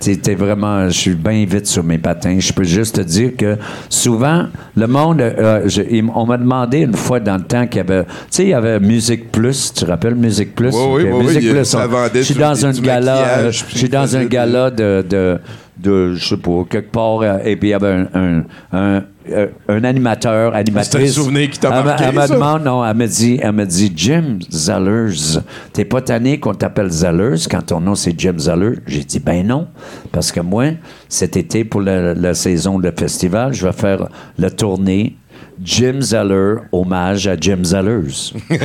c'était 0.00 0.34
vraiment, 0.34 0.88
je 0.88 0.94
suis 0.98 1.14
bien 1.14 1.44
vite 1.48 1.66
sur 1.66 1.84
mes 1.84 1.98
patins. 1.98 2.36
Je 2.40 2.52
peux 2.52 2.64
juste 2.64 2.96
te 2.96 3.00
dire 3.02 3.32
que 3.36 3.56
souvent, 3.88 4.46
le 4.76 4.86
monde, 4.86 5.20
euh, 5.20 5.62
je- 5.68 5.82
on 6.14 6.24
m'a 6.26 6.38
demandé 6.38 6.78
une 6.78 6.94
fois 6.96 7.20
dans 7.20 7.36
le 7.36 7.42
temps 7.42 7.66
qu'il 7.66 7.76
y 7.76 7.80
avait, 7.80 8.04
tu 8.04 8.10
sais, 8.30 8.42
il 8.44 8.48
y 8.48 8.54
avait 8.54 8.80
Musique 8.80 9.30
Plus, 9.30 9.72
tu 9.74 9.84
te 9.84 9.90
rappelles 9.90 10.14
Musique 10.14 10.54
Plus? 10.54 10.74
Oui, 10.74 10.84
oui, 10.94 11.02
oui, 11.12 11.24
Musique 11.26 11.42
Plus, 11.52 11.74
Je 12.20 12.24
suis 12.24 12.34
dans 12.34 12.66
un 12.66 12.72
gala, 12.86 13.50
je 13.50 13.64
suis 13.78 13.88
dans 13.88 14.16
un 14.16 14.20
des- 14.22 14.28
gala 14.28 14.70
de, 14.70 15.04
de, 15.08 15.38
de, 15.82 16.14
je 16.14 16.28
sais 16.28 16.36
pas, 16.36 16.64
quelque 16.68 16.90
part, 16.92 17.20
euh, 17.22 17.38
et 17.44 17.56
puis 17.56 17.68
il 17.68 17.70
y 17.72 17.74
avait 17.74 17.88
un, 17.92 18.06
un, 18.14 18.42
un, 18.72 19.02
euh, 19.30 19.46
un 19.68 19.84
animateur, 19.84 20.54
animatrice. 20.54 21.14
souvenir 21.14 21.50
qui 21.50 21.58
t'a 21.58 21.68
Elle 21.68 21.74
m'a- 21.74 21.82
marqué, 21.84 22.04
Elle 22.08 22.14
me 22.14 22.20
ça? 22.20 22.34
demande, 22.34 22.64
non, 22.64 22.84
elle 22.84 22.96
me 22.96 23.06
dit, 23.06 23.38
elle 23.42 23.52
me 23.52 23.64
dit, 23.66 23.92
Jim 23.94 24.38
Zellers, 24.50 25.38
t'es 25.72 25.84
pas 25.84 26.00
tanné 26.02 26.38
qu'on 26.38 26.54
t'appelle 26.54 26.90
Zellers 26.90 27.46
quand 27.50 27.62
ton 27.66 27.80
nom 27.80 27.94
c'est 27.94 28.18
Jim 28.18 28.38
Zeller? 28.38 28.78
J'ai 28.86 29.04
dit, 29.04 29.18
ben 29.20 29.46
non, 29.46 29.68
parce 30.12 30.32
que 30.32 30.40
moi, 30.40 30.64
cet 31.08 31.36
été, 31.36 31.64
pour 31.64 31.80
la, 31.80 32.14
la 32.14 32.34
saison 32.34 32.78
de 32.78 32.90
festival, 32.96 33.52
je 33.52 33.66
vais 33.66 33.72
faire 33.72 34.08
la 34.38 34.50
tournée 34.50 35.16
Jim 35.62 36.00
Zeller, 36.00 36.62
hommage 36.72 37.26
à 37.26 37.36
Jim 37.38 37.62
Zellers. 37.62 38.32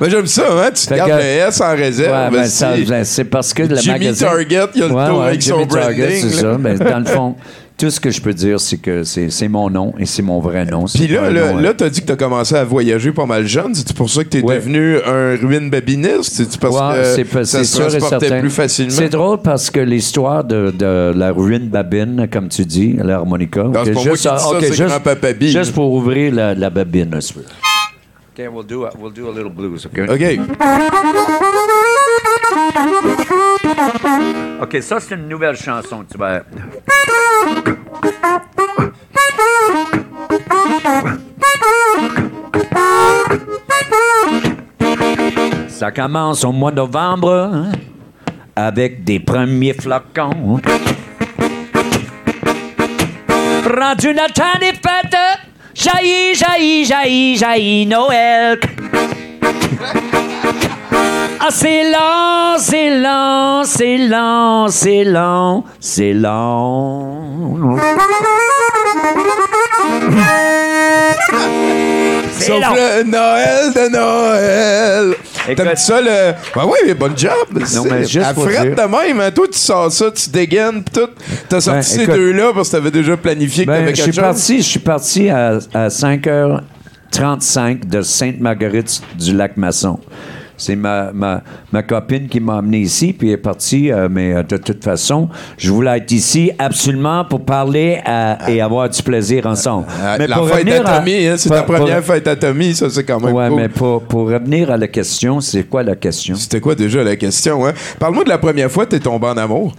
Ben, 0.00 0.08
j'aime 0.08 0.26
ça, 0.26 0.44
hein? 0.50 0.70
Tu 0.72 0.86
te 0.86 0.94
gardes 0.94 1.10
le 1.10 1.18
S 1.18 1.60
en 1.60 1.74
réserve. 1.74 2.32
Ouais, 2.32 2.38
ben, 2.38 2.46
ça, 2.46 2.74
ben, 2.86 3.04
c'est 3.04 3.24
parce 3.24 3.52
que 3.52 3.64
le 3.64 3.76
Jimmy 3.76 3.98
magasin... 3.98 4.26
Target, 4.26 4.66
il 4.74 4.82
a 4.82 4.86
le 4.86 4.90
tour 4.90 5.22
avec 5.22 5.42
son 5.42 5.66
branding, 5.66 6.20
c'est 6.20 6.30
ça. 6.30 6.54
Ben, 6.54 6.78
dans 6.78 6.98
le 7.00 7.04
fond, 7.04 7.34
tout 7.78 7.90
ce 7.90 8.00
que 8.00 8.10
je 8.10 8.20
peux 8.20 8.34
dire, 8.34 8.58
c'est 8.58 8.76
que 8.76 9.04
c'est 9.04 9.48
mon 9.48 9.70
nom 9.70 9.94
et 9.98 10.04
c'est 10.04 10.20
mon 10.22 10.40
vrai 10.40 10.64
nom. 10.64 10.86
Puis 10.86 11.06
là, 11.06 11.22
un 11.26 11.30
là, 11.30 11.52
nom, 11.52 11.58
là 11.60 11.68
euh, 11.68 11.74
t'as 11.74 11.88
dit 11.88 12.00
que 12.00 12.06
t'as 12.06 12.16
commencé 12.16 12.56
à 12.56 12.64
voyager 12.64 13.12
pas 13.12 13.24
mal 13.24 13.46
jeune. 13.46 13.72
C'est 13.72 13.96
pour 13.96 14.10
ça 14.10 14.24
que 14.24 14.30
t'es 14.30 14.42
Ouais. 14.42 14.56
devenu 14.56 14.96
un 15.06 15.36
ruine 15.36 15.70
babiniste? 15.70 16.24
C'est 16.50 16.58
parce 16.58 16.74
Ouais, 16.74 17.22
que 17.24 17.44
ça 17.44 17.58
c'est 17.58 17.64
se 17.64 17.76
sûr 17.76 17.86
et 17.86 17.98
transportait 17.98 18.26
certain. 18.26 18.40
plus 18.40 18.50
facilement? 18.50 18.90
C'est 18.90 19.08
drôle 19.08 19.38
parce 19.42 19.70
que 19.70 19.78
l'histoire 19.78 20.42
de, 20.42 20.72
de 20.76 21.12
la 21.14 21.30
ruine 21.30 21.68
babine, 21.68 22.26
comme 22.32 22.48
tu 22.48 22.64
dis, 22.64 22.94
l'harmonica. 22.94 23.62
Non, 23.62 23.72
c'est 23.84 23.90
ok, 23.90 23.94
pas 23.94 24.04
moi 24.04 24.04
qui 24.04 24.10
dis 24.10 24.22
ça, 24.22 24.48
ok, 24.50 24.56
c'est 24.60 25.54
juste, 25.54 25.72
pour 25.72 25.92
ouvrir 25.92 26.34
la, 26.34 26.54
la 26.54 26.70
babine. 26.70 27.10
là, 27.12 27.20
si 27.20 27.32
tu 27.34 27.38
veux. 27.38 27.44
OK, 27.44 28.52
we'll 28.54 28.66
do, 28.66 28.84
a, 28.86 28.90
we'll 29.00 29.12
do 29.12 29.28
a 29.28 29.32
little 29.32 29.50
blues, 29.52 29.86
OK? 29.86 30.00
OK. 30.10 30.38
OK, 34.62 34.82
ça, 34.82 34.98
c'est 34.98 35.14
une 35.14 35.28
nouvelle 35.28 35.56
chanson 35.56 36.02
que 36.04 36.12
tu 36.12 36.18
vas... 36.18 36.42
Ça 45.68 45.92
commence 45.92 46.44
au 46.44 46.50
mois 46.50 46.72
de 46.72 46.76
novembre 46.76 47.32
hein, 47.32 47.72
avec 48.56 49.04
des 49.04 49.20
premiers 49.20 49.74
flocons. 49.74 50.60
Rendu 53.64 54.12
le 54.12 54.32
temps 54.32 54.58
des 54.58 54.72
fêtes, 54.72 55.16
jaillit, 55.74 56.34
jaillit, 56.34 56.84
jaillit, 56.84 57.36
jaillit 57.36 57.86
Noël. 57.86 58.58
Ah, 61.40 61.48
c'est 61.50 61.84
lent, 61.84 62.58
c'est 62.58 63.00
lent, 63.00 63.62
c'est 63.64 63.96
lent, 63.98 64.68
c'est 64.68 65.04
lent, 65.04 65.64
c'est 65.80 66.12
lent. 66.12 67.76
C'est 72.32 72.46
Sauf 72.46 72.60
long. 72.62 72.74
le 72.74 73.02
Noël 73.04 73.72
de 73.74 73.88
Noël. 73.92 75.14
T'aimes 75.56 75.76
ça, 75.76 76.00
le. 76.00 76.32
Ben 76.54 76.64
oui, 76.66 76.92
bon 76.94 77.16
job. 77.16 77.32
Non, 77.52 77.84
mais 77.90 78.04
juste 78.06 78.26
à 78.26 78.34
frette 78.34 78.74
de 78.76 78.82
même, 78.82 79.20
hein. 79.20 79.30
Toi, 79.30 79.46
tu 79.50 79.58
sors 79.58 79.90
ça, 79.92 80.10
tu 80.10 80.30
dégaines, 80.30 80.82
pis 80.82 80.92
tout. 80.92 81.08
T'as 81.48 81.60
sorti 81.60 81.78
Ben, 81.78 81.82
ces 81.82 82.06
deux-là 82.06 82.50
parce 82.54 82.68
que 82.68 82.76
t'avais 82.76 82.90
déjà 82.90 83.16
planifié 83.16 83.64
que 83.64 83.70
Ben, 83.70 83.78
t'avais 83.78 83.92
quelque 83.92 84.06
chose. 84.12 84.16
parti, 84.22 84.58
je 84.58 84.62
suis 84.68 84.78
parti 84.80 85.28
à, 85.30 85.58
à 85.74 85.88
5h35 85.88 87.86
de 87.88 88.02
Sainte-Marguerite 88.02 89.00
du 89.18 89.34
Lac-Masson. 89.34 89.98
C'est 90.58 90.76
ma, 90.76 91.12
ma, 91.12 91.42
ma 91.72 91.82
copine 91.82 92.28
qui 92.28 92.40
m'a 92.40 92.58
amené 92.58 92.80
ici, 92.80 93.14
puis 93.14 93.28
elle 93.28 93.34
est 93.34 93.36
partie, 93.38 93.90
euh, 93.90 94.08
mais 94.10 94.34
euh, 94.34 94.42
de 94.42 94.56
toute 94.58 94.84
façon, 94.84 95.28
je 95.56 95.70
voulais 95.70 95.96
être 95.96 96.12
ici 96.12 96.50
absolument 96.58 97.24
pour 97.24 97.44
parler 97.44 98.00
à- 98.04 98.50
et 98.50 98.60
avoir 98.60 98.88
du 98.90 99.02
plaisir 99.02 99.46
ensemble. 99.46 99.86
Mais 100.18 100.26
la 100.26 100.36
pour 100.36 100.48
fête 100.50 100.68
à 100.68 100.98
Tommy, 100.98 101.26
hein, 101.26 101.34
c'est 101.38 101.48
ta 101.48 101.62
pour- 101.62 101.76
première 101.76 102.02
fête 102.04 102.26
à 102.28 102.36
Tommy, 102.36 102.74
ça 102.74 102.90
c'est 102.90 103.04
quand 103.04 103.20
même 103.20 103.32
Ouais, 103.34 103.48
cool. 103.48 103.56
mais 103.56 103.68
pour, 103.68 104.02
pour 104.02 104.28
revenir 104.28 104.70
à 104.70 104.76
la 104.76 104.88
question, 104.88 105.40
c'est 105.40 105.62
quoi 105.64 105.82
la 105.82 105.94
question? 105.96 106.34
C'était 106.34 106.60
quoi 106.60 106.74
déjà 106.74 107.02
la 107.04 107.16
question, 107.16 107.64
hein? 107.66 107.72
Parle-moi 107.98 108.24
de 108.24 108.28
la 108.28 108.38
première 108.38 108.70
fois 108.70 108.84
que 108.84 108.90
t'es 108.90 109.00
tombé 109.00 109.28
en 109.28 109.36
amour. 109.36 109.74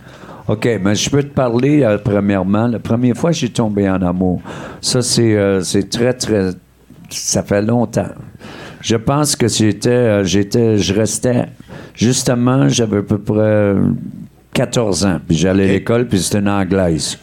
OK, 0.47 0.67
mais 0.83 0.95
je 0.95 1.09
peux 1.11 1.21
te 1.21 1.27
parler 1.33 1.83
euh, 1.83 1.97
premièrement. 2.03 2.65
La 2.67 2.79
première 2.79 3.15
fois 3.15 3.29
que 3.29 3.35
j'ai 3.37 3.49
tombé 3.49 3.87
en 3.87 4.01
amour, 4.01 4.41
ça, 4.81 5.01
c'est 5.03 5.35
euh, 5.35 5.61
c'est 5.61 5.87
très, 5.89 6.13
très. 6.13 6.51
Ça 7.09 7.43
fait 7.43 7.61
longtemps. 7.61 8.07
Je 8.81 8.95
pense 8.95 9.35
que 9.35 9.47
j'étais. 9.47 9.89
euh, 9.89 10.23
j'étais 10.23 10.77
je 10.77 10.93
restais. 10.93 11.45
Justement, 11.95 12.69
j'avais 12.69 12.97
à 12.99 13.03
peu 13.03 13.17
près 13.17 13.37
euh, 13.39 13.89
14 14.53 15.05
ans. 15.05 15.19
Puis 15.27 15.37
j'allais 15.37 15.69
à 15.69 15.73
l'école, 15.73 16.07
puis 16.07 16.19
c'était 16.19 16.39
une 16.39 16.49
anglaise. 16.49 17.17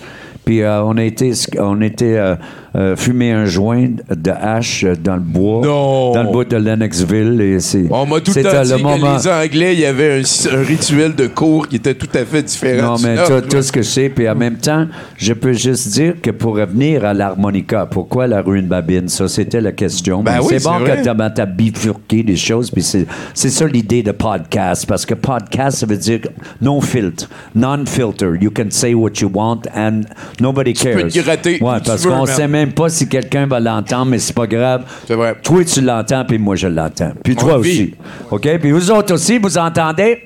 Puis 0.45 0.62
euh, 0.62 0.83
on 0.85 0.97
été, 0.97 1.33
on 1.59 1.81
était 1.81 2.16
euh, 2.16 2.37
euh, 2.77 2.95
fumer 2.95 3.33
un 3.33 3.47
joint 3.47 3.89
de 4.15 4.31
hache 4.31 4.85
dans 5.03 5.15
le 5.15 5.21
bois. 5.21 5.62
Non. 5.67 6.12
Dans 6.12 6.23
le 6.25 6.31
bois 6.31 6.45
de 6.45 6.57
Lennoxville. 6.57 7.41
Et 7.41 7.59
c'est, 7.61 7.85
On 7.91 8.05
m'a 8.07 8.21
tout 8.21 8.27
le 8.27 8.33
c'était 8.35 8.51
temps 8.53 8.62
dit 8.62 8.71
le 8.73 8.77
que 8.77 8.83
moment- 8.83 9.17
les 9.17 9.29
Anglais, 9.29 9.73
il 9.75 9.81
y 9.81 9.87
avait 9.87 10.21
un, 10.21 10.55
un 10.59 10.62
rituel 10.62 11.15
de 11.15 11.27
cours 11.27 11.69
qui 11.69 11.77
était 11.77 11.95
tout 11.95 12.09
à 12.15 12.25
fait 12.25 12.43
différent. 12.43 12.93
Non, 12.93 12.99
mais 13.03 13.17
tout, 13.49 13.62
ce 13.62 13.73
que 13.73 13.81
je 13.83 13.89
sais. 13.89 14.09
Puis 14.11 14.29
en 14.29 14.35
même 14.35 14.57
temps, 14.57 14.87
je 15.17 15.33
peux 15.33 15.53
juste 15.55 15.89
dire 15.89 16.15
que 16.23 16.31
pour 16.31 16.57
revenir 16.57 17.05
à 17.05 17.15
l'harmonica, 17.15 17.87
pourquoi 17.87 18.27
la 18.27 18.43
ruine 18.43 18.67
babine? 18.67 19.09
Ça, 19.09 19.27
c'était 19.29 19.61
la 19.61 19.73
question. 19.73 20.23
Ben 20.23 20.39
oui, 20.41 20.47
c'est 20.51 20.59
c'est 20.59 20.69
bon 20.69 20.79
vrai. 20.81 20.99
que 20.99 21.05
t'as 21.05 21.31
t'as 21.31 21.47
bifurqué 21.47 22.23
des 22.23 22.37
choses. 22.37 22.71
Puis 22.71 22.83
c'est 22.83 23.07
c'est 23.33 23.49
ça 23.51 23.67
l'idée 23.67 24.03
de 24.03 24.12
podcast. 24.12 24.85
Parce 24.87 25.07
que 25.07 25.15
podcast, 25.15 25.79
ça 25.79 25.87
veut 25.87 25.97
dire 25.97 26.21
no 26.61 26.81
filter, 26.81 27.27
non-filter. 27.55 28.33
You 28.41 28.51
can 28.51 28.67
say 28.71 28.95
what 28.95 29.12
you 29.21 29.31
want 29.33 29.62
and 29.75 30.03
nobody 30.41 30.73
peux 30.75 30.91
cares. 30.91 31.09
te 31.09 31.19
gratter 31.21 31.59
Ouais, 31.62 31.81
tu 31.81 31.87
parce 31.87 32.05
qu'on 32.07 32.27
sait 32.27 32.49
même 32.49 32.65
pas 32.72 32.88
si 32.88 33.09
quelqu'un 33.09 33.46
va 33.46 33.61
l'entendre, 33.61 34.07
mais 34.07 34.18
c'est 34.18 34.35
pas 34.35 34.46
grave. 34.46 34.85
C'est 35.07 35.14
vrai. 35.14 35.35
Toi, 35.42 35.64
tu 35.64 35.81
l'entends, 35.81 36.24
puis 36.24 36.38
moi, 36.38 36.57
je 36.57 36.68
l'entends. 36.68 37.12
Puis 37.22 37.35
On 37.38 37.40
toi 37.40 37.59
vit. 37.59 37.61
aussi. 37.61 37.94
OK? 38.31 38.59
Puis 38.59 38.70
vous 38.72 38.90
autres 38.90 39.14
aussi, 39.14 39.38
vous 39.38 39.57
entendez? 39.59 40.24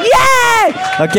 Yeah! 0.00 0.17
OK. 1.00 1.16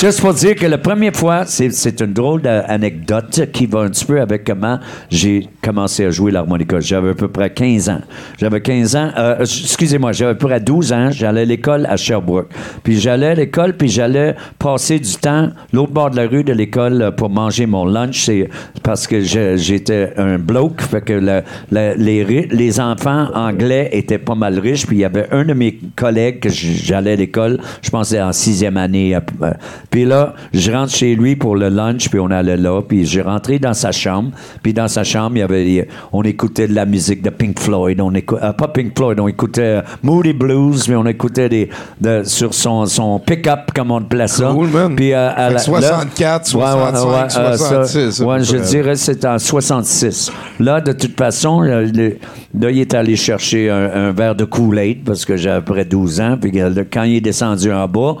Juste 0.00 0.20
pour 0.20 0.34
dire 0.34 0.56
que 0.56 0.66
la 0.66 0.78
première 0.78 1.14
fois, 1.14 1.44
c'est 1.46 2.00
une 2.00 2.12
drôle 2.12 2.42
d'anecdote 2.42 3.48
qui 3.52 3.66
va 3.66 3.80
un 3.80 3.88
petit 3.88 4.04
peu 4.04 4.20
avec 4.20 4.42
comment 4.42 4.80
j'ai 5.08 5.46
commencé 5.62 6.04
à 6.04 6.10
jouer 6.10 6.32
l'harmonica. 6.32 6.80
J'avais 6.80 7.10
à 7.10 7.14
peu 7.14 7.28
près 7.28 7.50
15 7.50 7.90
ans. 7.90 8.00
J'avais 8.38 8.60
15 8.60 8.96
ans, 8.96 9.10
euh, 9.16 9.36
excusez-moi, 9.40 10.10
j'avais 10.10 10.32
à 10.32 10.34
peu 10.34 10.48
près 10.48 10.58
12 10.58 10.92
ans. 10.92 11.10
J'allais 11.12 11.42
à 11.42 11.44
l'école 11.44 11.86
à 11.86 11.96
Sherbrooke. 11.96 12.48
Puis 12.82 12.98
j'allais 12.98 13.28
à 13.28 13.34
l'école, 13.34 13.74
puis 13.74 13.88
j'allais 13.88 14.34
passer 14.58 14.98
du 14.98 15.14
temps 15.14 15.50
l'autre 15.72 15.92
bord 15.92 16.10
de 16.10 16.16
la 16.16 16.26
rue 16.26 16.42
de 16.42 16.52
l'école 16.52 17.00
euh, 17.00 17.10
pour 17.12 17.30
manger 17.30 17.66
mon 17.66 17.84
lunch. 17.84 18.24
C'est 18.24 18.48
parce 18.82 19.06
que 19.06 19.20
j'étais 19.20 20.12
un 20.16 20.38
bloke, 20.38 20.80
fait 20.80 21.02
que 21.02 21.42
les, 21.70 22.46
les 22.50 22.80
enfants 22.80 23.28
anglais 23.34 23.90
étaient 23.92 24.18
pas 24.18 24.34
mal 24.34 24.58
riches. 24.58 24.86
Puis 24.86 24.96
il 24.96 25.00
y 25.00 25.04
avait 25.04 25.28
un 25.30 25.44
de 25.44 25.52
mes 25.52 25.78
collègues 25.94 26.40
que 26.40 26.48
j'allais 26.48 27.12
à 27.12 27.16
l'école, 27.16 27.60
je 27.80 27.90
pensais 27.90 28.20
en 28.20 28.32
sixième 28.32 28.76
année. 28.76 29.19
Euh, 29.42 29.52
Puis 29.90 30.04
là, 30.04 30.34
je 30.52 30.70
rentre 30.72 30.92
chez 30.92 31.14
lui 31.14 31.36
pour 31.36 31.56
le 31.56 31.68
lunch, 31.68 32.08
puis 32.08 32.18
on 32.20 32.30
allait 32.30 32.56
là, 32.56 32.80
puis 32.82 33.04
j'ai 33.06 33.22
rentré 33.22 33.58
dans 33.58 33.74
sa 33.74 33.92
chambre. 33.92 34.30
Puis 34.62 34.72
dans 34.72 34.88
sa 34.88 35.04
chambre, 35.04 35.36
il 35.36 35.40
y 35.40 35.42
avait, 35.42 35.88
on 36.12 36.22
écoutait 36.22 36.68
de 36.68 36.74
la 36.74 36.86
musique 36.86 37.22
de 37.22 37.30
Pink 37.30 37.58
Floyd. 37.58 38.00
On 38.00 38.12
euh, 38.14 38.52
pas 38.52 38.68
Pink 38.68 38.96
Floyd, 38.96 39.18
on 39.20 39.28
écoutait 39.28 39.60
euh, 39.62 39.82
Moody 40.02 40.32
Blues, 40.32 40.88
mais 40.88 40.96
on 40.96 41.06
écoutait 41.06 41.48
des, 41.48 41.68
de- 42.00 42.22
sur 42.24 42.54
son, 42.54 42.86
son 42.86 43.18
pick-up, 43.18 43.70
comme 43.74 43.90
on 43.90 43.98
appelait 43.98 44.28
ça. 44.28 44.50
Cool, 44.52 44.68
man. 44.68 44.94
Puis 44.96 45.12
euh, 45.12 45.30
à 45.34 45.50
la- 45.50 45.58
64, 45.58 46.44
là- 46.58 46.92
65, 46.92 47.40
euh, 47.40 47.56
ça- 47.56 47.84
66, 47.84 48.20
à 48.20 48.26
ouais, 48.26 48.42
je 48.44 48.56
dirais 48.56 48.92
que 48.92 48.98
c'est 48.98 49.24
en 49.24 49.38
66. 49.38 50.32
Là, 50.58 50.80
de 50.80 50.92
toute 50.92 51.16
façon, 51.16 51.60
là, 51.60 51.82
il 51.82 52.78
est 52.80 52.94
allé 52.94 53.16
chercher 53.16 53.70
un, 53.70 54.08
un 54.08 54.12
verre 54.12 54.34
de 54.34 54.44
Kool-Aid 54.44 55.04
parce 55.04 55.24
que 55.24 55.36
j'avais 55.36 55.56
à 55.56 55.60
peu 55.60 55.72
près 55.74 55.84
12 55.84 56.20
ans. 56.20 56.36
Puis 56.40 56.52
quand 56.92 57.02
il 57.04 57.16
est 57.16 57.20
descendu 57.20 57.72
en 57.72 57.86
bas, 57.88 58.16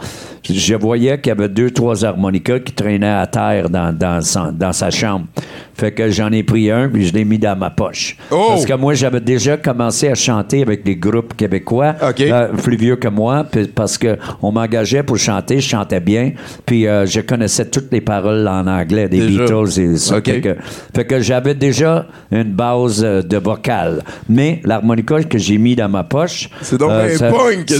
je 0.48 0.74
voyais 0.74 1.18
qu'il 1.20 1.28
y 1.30 1.32
avait 1.32 1.48
deux, 1.48 1.70
trois 1.70 2.04
harmonicas 2.04 2.60
qui 2.60 2.72
traînaient 2.72 3.06
à 3.06 3.26
terre 3.26 3.68
dans, 3.68 3.92
dans, 3.96 4.20
son- 4.22 4.52
dans 4.52 4.72
sa 4.72 4.90
chambre. 4.90 5.26
Fait 5.74 5.92
que 5.92 6.10
j'en 6.10 6.30
ai 6.30 6.42
pris 6.42 6.70
un, 6.70 6.88
puis 6.90 7.06
je 7.06 7.12
l'ai 7.14 7.24
mis 7.24 7.38
dans 7.38 7.56
ma 7.56 7.70
poche. 7.70 8.16
Oh! 8.30 8.46
Parce 8.48 8.66
que 8.66 8.74
moi, 8.74 8.92
j'avais 8.92 9.20
déjà 9.20 9.56
commencé 9.56 10.08
à 10.08 10.14
chanter 10.14 10.60
avec 10.62 10.84
des 10.84 10.96
groupes 10.96 11.34
québécois, 11.34 11.94
euh, 12.02 12.48
plus 12.62 12.76
vieux 12.76 12.96
que 12.96 13.08
moi, 13.08 13.46
puis 13.50 13.66
parce 13.66 13.96
qu'on 13.98 14.52
m'engageait 14.52 15.02
pour 15.02 15.16
chanter, 15.16 15.58
je 15.60 15.68
chantais 15.68 16.00
bien, 16.00 16.32
puis 16.66 16.86
euh, 16.86 17.06
je 17.06 17.20
connaissais 17.20 17.64
toutes 17.64 17.90
les 17.92 18.02
paroles 18.02 18.46
en 18.46 18.66
anglais, 18.66 19.08
des 19.08 19.20
Déjà. 19.20 19.44
Beatles 19.44 19.80
et 19.80 19.96
ça. 19.96 20.20
Fait 20.22 20.40
que, 20.42 20.56
fait 20.94 21.04
que 21.06 21.20
j'avais 21.20 21.54
déjà 21.54 22.06
une 22.30 22.52
base 22.52 23.02
euh, 23.02 23.22
de 23.22 23.38
vocal. 23.38 24.02
Mais 24.28 24.60
l'harmonica 24.64 25.22
que 25.22 25.38
j'ai 25.38 25.56
mis 25.56 25.76
dans 25.76 25.88
ma 25.88 26.04
poche. 26.04 26.50
C'est 26.60 26.78
donc 26.78 26.90
euh, 26.90 27.14
un 27.14 27.16
ça- 27.16 27.30
punk, 27.30 27.70
y 27.70 27.74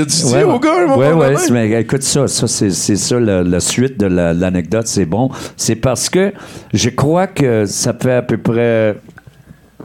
as-tu 0.00 0.04
dit 0.06 0.24
Ouais, 0.32 0.42
au 0.42 0.58
gars, 0.58 0.80
moment 0.86 0.96
ouais, 0.96 1.12
ouais, 1.12 1.36
écoute 1.80 2.02
ça, 2.02 2.26
ça 2.28 2.46
c'est 2.46 2.70
ça 2.96 3.18
la, 3.20 3.60
suite 3.60 3.98
de 3.98 4.06
la- 4.06 4.32
l'anecdote, 4.32 4.86
c'est 4.86 5.04
bon. 5.06 5.30
C'est 5.56 5.76
parce 5.76 6.08
que 6.08 6.32
je 6.72 6.90
crois 6.90 7.26
que 7.26 7.66
ça 7.66 7.92
fait 8.00 8.12
à 8.14 8.22
peu 8.22 8.38
près 8.38 8.96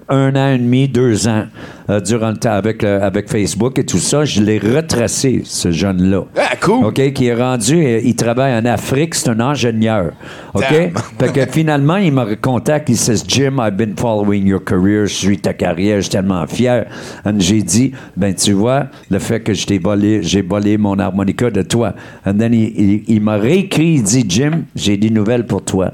un 0.10 0.36
an 0.36 0.54
et 0.54 0.58
demi, 0.58 0.88
deux 0.88 1.28
ans, 1.28 1.46
euh, 1.90 2.00
durant 2.00 2.30
le 2.30 2.38
temps 2.38 2.52
avec, 2.54 2.84
euh, 2.84 3.00
avec 3.02 3.30
Facebook 3.30 3.80
et 3.80 3.86
tout 3.86 3.98
ça, 3.98 4.24
je 4.26 4.42
l'ai 4.42 4.60
retracé, 4.60 5.42
ce 5.44 5.72
jeune-là. 5.72 6.26
Ah, 6.38 6.56
cool. 6.62 6.86
OK, 6.86 7.14
qui 7.14 7.26
est 7.28 7.34
rendu, 7.36 7.76
euh, 7.84 8.00
il 8.04 8.16
travaille 8.16 8.54
en 8.54 8.66
Afrique, 8.66 9.16
c'est 9.16 9.30
un 9.30 9.40
ingénieur. 9.40 10.12
OK? 10.54 10.64
fait 11.20 11.34
que 11.34 11.46
finalement, 11.52 11.98
il 11.98 12.12
me 12.14 12.36
contacte, 12.36 12.90
il 12.90 12.96
dit 12.98 13.24
Jim, 13.28 13.58
I've 13.60 13.76
been 13.76 13.96
following 13.98 14.46
your 14.46 14.64
career, 14.64 15.08
je 15.08 15.14
suis 15.16 15.38
ta 15.40 15.54
carrière, 15.54 15.98
je 15.98 16.02
suis 16.04 16.12
tellement 16.12 16.46
fier. 16.48 16.86
And 17.26 17.36
j'ai 17.40 17.62
dit, 17.64 17.92
ben 18.16 18.34
tu 18.36 18.54
vois, 18.54 18.86
le 19.10 19.20
fait 19.20 19.40
que 19.42 19.54
je 19.54 19.66
t'ai 19.66 19.80
volé, 19.80 20.22
j'ai 20.22 20.42
volé 20.44 20.78
mon 20.78 20.98
harmonica 21.00 21.50
de 21.50 21.62
toi. 21.64 21.94
And 22.26 22.36
then 22.38 22.54
il, 22.54 22.80
il- 22.80 23.04
il 23.08 23.22
m'a 23.22 23.38
réécrit, 23.38 23.96
il 23.96 24.04
dit, 24.04 24.26
Jim, 24.30 24.64
j'ai 24.76 24.98
des 24.98 25.10
nouvelles 25.10 25.46
pour 25.46 25.64
toi. 25.64 25.92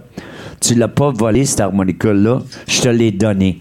Tu 0.59 0.75
l'as 0.75 0.87
pas 0.89 1.09
volé, 1.11 1.45
cet 1.45 1.59
harmonica-là, 1.61 2.39
je 2.67 2.81
te 2.81 2.87
l'ai 2.89 3.11
donné. 3.11 3.60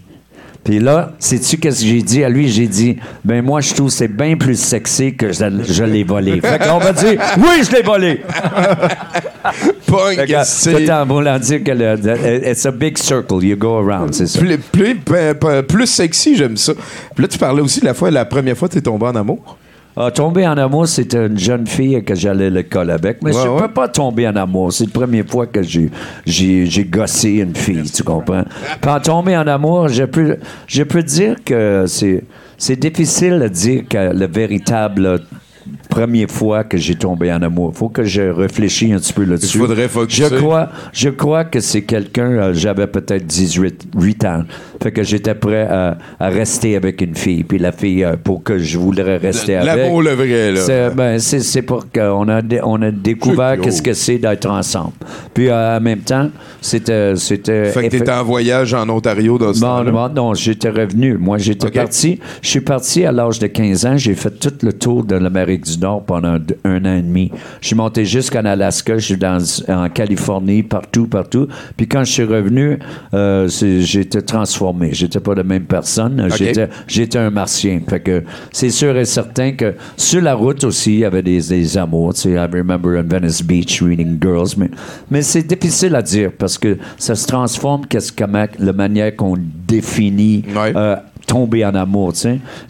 Puis 0.63 0.79
là, 0.79 1.13
sais-tu 1.17 1.57
qu'est-ce 1.57 1.81
que 1.81 1.87
j'ai 1.87 2.01
dit 2.03 2.23
à 2.23 2.29
lui? 2.29 2.47
J'ai 2.47 2.67
dit, 2.67 2.97
ben 3.25 3.43
moi, 3.43 3.61
je 3.61 3.73
trouve 3.73 3.87
que 3.87 3.93
c'est 3.93 4.07
bien 4.07 4.35
plus 4.37 4.59
sexy 4.59 5.15
que 5.15 5.31
je, 5.31 5.43
je 5.67 5.83
l'ai 5.83 6.03
volé. 6.03 6.39
Fait 6.39 6.59
qu'on 6.59 6.77
va 6.77 6.93
dire, 6.93 7.19
oui, 7.39 7.63
je 7.67 7.71
l'ai 7.75 7.81
volé! 7.81 8.21
Punk, 9.87 10.19
c'est 10.45 10.89
en 10.91 11.05
voulant 11.05 11.39
dire 11.39 11.63
que 11.63 11.71
le, 11.71 12.49
it's 12.49 12.65
a 12.65 12.71
big 12.71 12.97
circle, 12.97 13.43
you 13.43 13.55
go 13.57 13.77
around, 13.77 14.13
c'est 14.13 14.27
ça. 14.27 14.39
plus, 14.39 14.57
plus, 14.57 14.95
plus- 14.95 15.63
plus 15.67 15.87
sexy, 15.87 16.35
j'aime 16.35 16.57
ça. 16.57 16.73
Puis 17.15 17.23
là, 17.23 17.27
tu 17.27 17.37
parlais 17.37 17.61
aussi 17.61 17.79
de 17.81 17.85
la 17.85 17.93
fois, 17.93 18.11
la 18.11 18.25
première 18.25 18.55
fois 18.55 18.67
que 18.67 18.73
tu 18.73 18.79
es 18.79 18.81
tombé 18.81 19.05
en 19.07 19.15
amour. 19.15 19.57
Ah, 19.97 20.09
tomber 20.09 20.47
en 20.47 20.57
amour, 20.57 20.87
c'était 20.87 21.27
une 21.27 21.37
jeune 21.37 21.67
fille 21.67 22.01
que 22.03 22.15
j'allais 22.15 22.45
à 22.45 22.49
l'école 22.49 22.91
avec. 22.91 23.21
Mais 23.21 23.35
Ouais, 23.35 23.41
je 23.43 23.47
ne 23.47 23.53
ouais. 23.55 23.61
peux 23.63 23.73
pas 23.73 23.87
tomber 23.89 24.27
en 24.27 24.35
amour. 24.37 24.71
C'est 24.71 24.85
la 24.85 24.91
première 24.91 25.25
fois 25.27 25.47
que 25.47 25.61
j'ai, 25.61 25.89
j'ai, 26.25 26.65
j'ai 26.65 26.85
gossé 26.85 27.31
une 27.39 27.55
fille, 27.55 27.83
tu 27.91 28.01
comprends? 28.03 28.43
En 28.87 28.99
tomber 29.01 29.35
en 29.35 29.45
amour, 29.47 29.89
je 29.89 30.03
peux, 30.05 30.37
je 30.65 30.83
peux 30.83 31.03
dire 31.03 31.35
que 31.43 31.83
c'est, 31.87 32.23
c'est 32.57 32.77
difficile 32.77 33.39
de 33.39 33.47
dire 33.49 33.83
que 33.89 34.13
le 34.13 34.27
véritable 34.27 35.19
première 35.89 36.29
fois 36.29 36.63
que 36.63 36.77
j'ai 36.77 36.95
tombé 36.95 37.31
en 37.31 37.41
amour. 37.41 37.73
faut 37.75 37.89
que 37.89 38.03
je 38.03 38.21
réfléchisse 38.21 38.93
un 38.93 38.99
petit 38.99 39.13
peu 39.13 39.23
là-dessus. 39.23 39.57
Il 39.57 39.61
faudrait 39.61 39.87
focuser. 39.87 40.23
Je 40.29 40.35
crois, 40.35 40.69
je 40.93 41.09
crois 41.09 41.43
que 41.43 41.59
c'est 41.59 41.83
quelqu'un, 41.83 42.31
euh, 42.31 42.53
j'avais 42.53 42.87
peut-être 42.87 43.25
18 43.25 43.87
8 43.95 44.25
ans. 44.25 44.43
Fait 44.81 44.91
que 44.91 45.03
j'étais 45.03 45.35
prêt 45.35 45.67
à, 45.69 45.97
à 46.19 46.29
rester 46.29 46.75
avec 46.75 47.01
une 47.01 47.15
fille. 47.15 47.43
Puis 47.43 47.59
la 47.59 47.71
fille, 47.71 48.03
euh, 48.03 48.15
pour 48.21 48.43
que 48.43 48.57
je 48.57 48.77
voudrais 48.77 49.17
rester 49.17 49.55
avec. 49.55 49.75
L'amour, 49.75 50.01
le 50.01 50.11
vrai, 50.11 50.51
là. 50.51 50.61
C'est, 50.61 50.89
ben, 50.95 51.19
c'est, 51.19 51.41
c'est 51.41 51.61
pour 51.61 51.91
qu'on 51.91 52.29
a, 52.29 52.41
on 52.63 52.81
a 52.81 52.91
découvert 52.91 53.59
qu'est-ce 53.59 53.81
que 53.81 53.93
c'est 53.93 54.17
d'être 54.17 54.49
ensemble. 54.49 54.93
Puis 55.33 55.49
euh, 55.49 55.77
en 55.77 55.81
même 55.81 55.99
temps, 55.99 56.29
c'était. 56.61 57.15
c'était 57.15 57.65
Fait 57.65 57.83
que 57.83 57.89
t'étais 57.89 58.11
en 58.11 58.23
voyage 58.23 58.73
en 58.73 58.87
Ontario 58.89 59.37
dans 59.37 59.53
ce 59.53 59.61
temps-là? 59.61 59.91
non, 59.91 60.09
non, 60.09 60.33
j'étais 60.33 60.69
revenu. 60.69 61.17
Moi, 61.17 61.37
j'étais 61.37 61.69
parti. 61.69 62.19
Je 62.41 62.49
suis 62.49 62.61
parti 62.61 63.05
à 63.05 63.11
l'âge 63.11 63.39
de 63.39 63.47
15 63.47 63.85
ans. 63.85 63.97
J'ai 63.97 64.15
fait 64.15 64.31
tout 64.39 64.53
le 64.63 64.73
tour 64.73 65.03
de 65.03 65.15
l'Amérique 65.15 65.50
du 65.57 65.77
Nord 65.79 66.03
pendant 66.03 66.37
un 66.63 66.85
an 66.85 66.95
et 66.97 67.01
demi. 67.01 67.31
Je 67.61 67.67
suis 67.67 67.75
monté 67.75 68.05
jusqu'en 68.05 68.45
Alaska. 68.45 68.97
Je 68.97 69.05
suis 69.05 69.17
dans, 69.17 69.37
en 69.67 69.89
Californie, 69.89 70.63
partout, 70.63 71.07
partout. 71.07 71.47
Puis 71.77 71.87
quand 71.87 72.03
je 72.03 72.11
suis 72.11 72.23
revenu, 72.23 72.79
euh, 73.13 73.47
j'étais 73.49 74.21
transformé. 74.21 74.89
J'étais 74.93 75.19
pas 75.19 75.35
la 75.35 75.43
même 75.43 75.63
personne. 75.65 76.27
J'étais, 76.37 76.69
j'étais 76.87 77.17
un 77.19 77.29
martien. 77.29 77.79
Fait 77.89 77.99
que 77.99 78.23
c'est 78.51 78.69
sûr 78.69 78.95
et 78.97 79.05
certain 79.05 79.51
que 79.53 79.73
sur 79.97 80.21
la 80.21 80.33
route 80.33 80.63
aussi, 80.63 80.93
il 80.93 80.99
y 80.99 81.05
avait 81.05 81.23
des, 81.23 81.41
des 81.41 81.77
amours. 81.77 82.13
Tu 82.13 82.21
sais, 82.21 82.31
I 82.31 82.37
remember 82.51 82.99
on 82.99 83.07
Venice 83.07 83.43
Beach 83.43 83.81
reading 83.81 84.17
girls. 84.21 84.49
Mais, 84.57 84.69
mais 85.09 85.21
c'est 85.21 85.43
difficile 85.43 85.95
à 85.95 86.01
dire 86.01 86.31
parce 86.37 86.57
que 86.57 86.77
ça 86.97 87.15
se 87.15 87.25
transforme 87.27 87.85
qu'est-ce 87.87 88.11
comment 88.11 88.45
la 88.59 88.73
manière 88.73 89.15
qu'on 89.15 89.37
définit 89.67 90.43
Ouais. 90.55 90.73
euh, 90.75 90.95
tomber 91.31 91.63
en 91.65 91.73
amour, 91.75 92.11
tu 92.13 92.19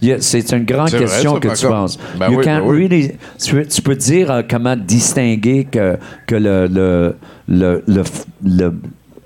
sais. 0.01 0.17
C'est 0.19 0.51
une 0.51 0.65
grande 0.65 0.89
vrai, 0.89 0.99
question 0.99 1.33
ça, 1.33 1.39
que 1.39 1.55
tu 1.57 1.67
penses. 1.67 1.97
Ben 2.19 2.29
you 2.29 2.37
oui, 2.37 2.43
can't 2.45 2.61
ben 2.61 2.67
oui. 2.69 2.77
really- 2.87 3.11
tu, 3.43 3.55
peux- 3.55 3.65
tu 3.65 3.81
peux 3.81 3.95
dire 3.95 4.29
euh, 4.29 4.41
comment 4.47 4.75
distinguer 4.75 5.65
que, 5.65 5.97
que 6.27 6.35
le, 6.35 6.67
le, 6.67 7.15
le, 7.47 7.83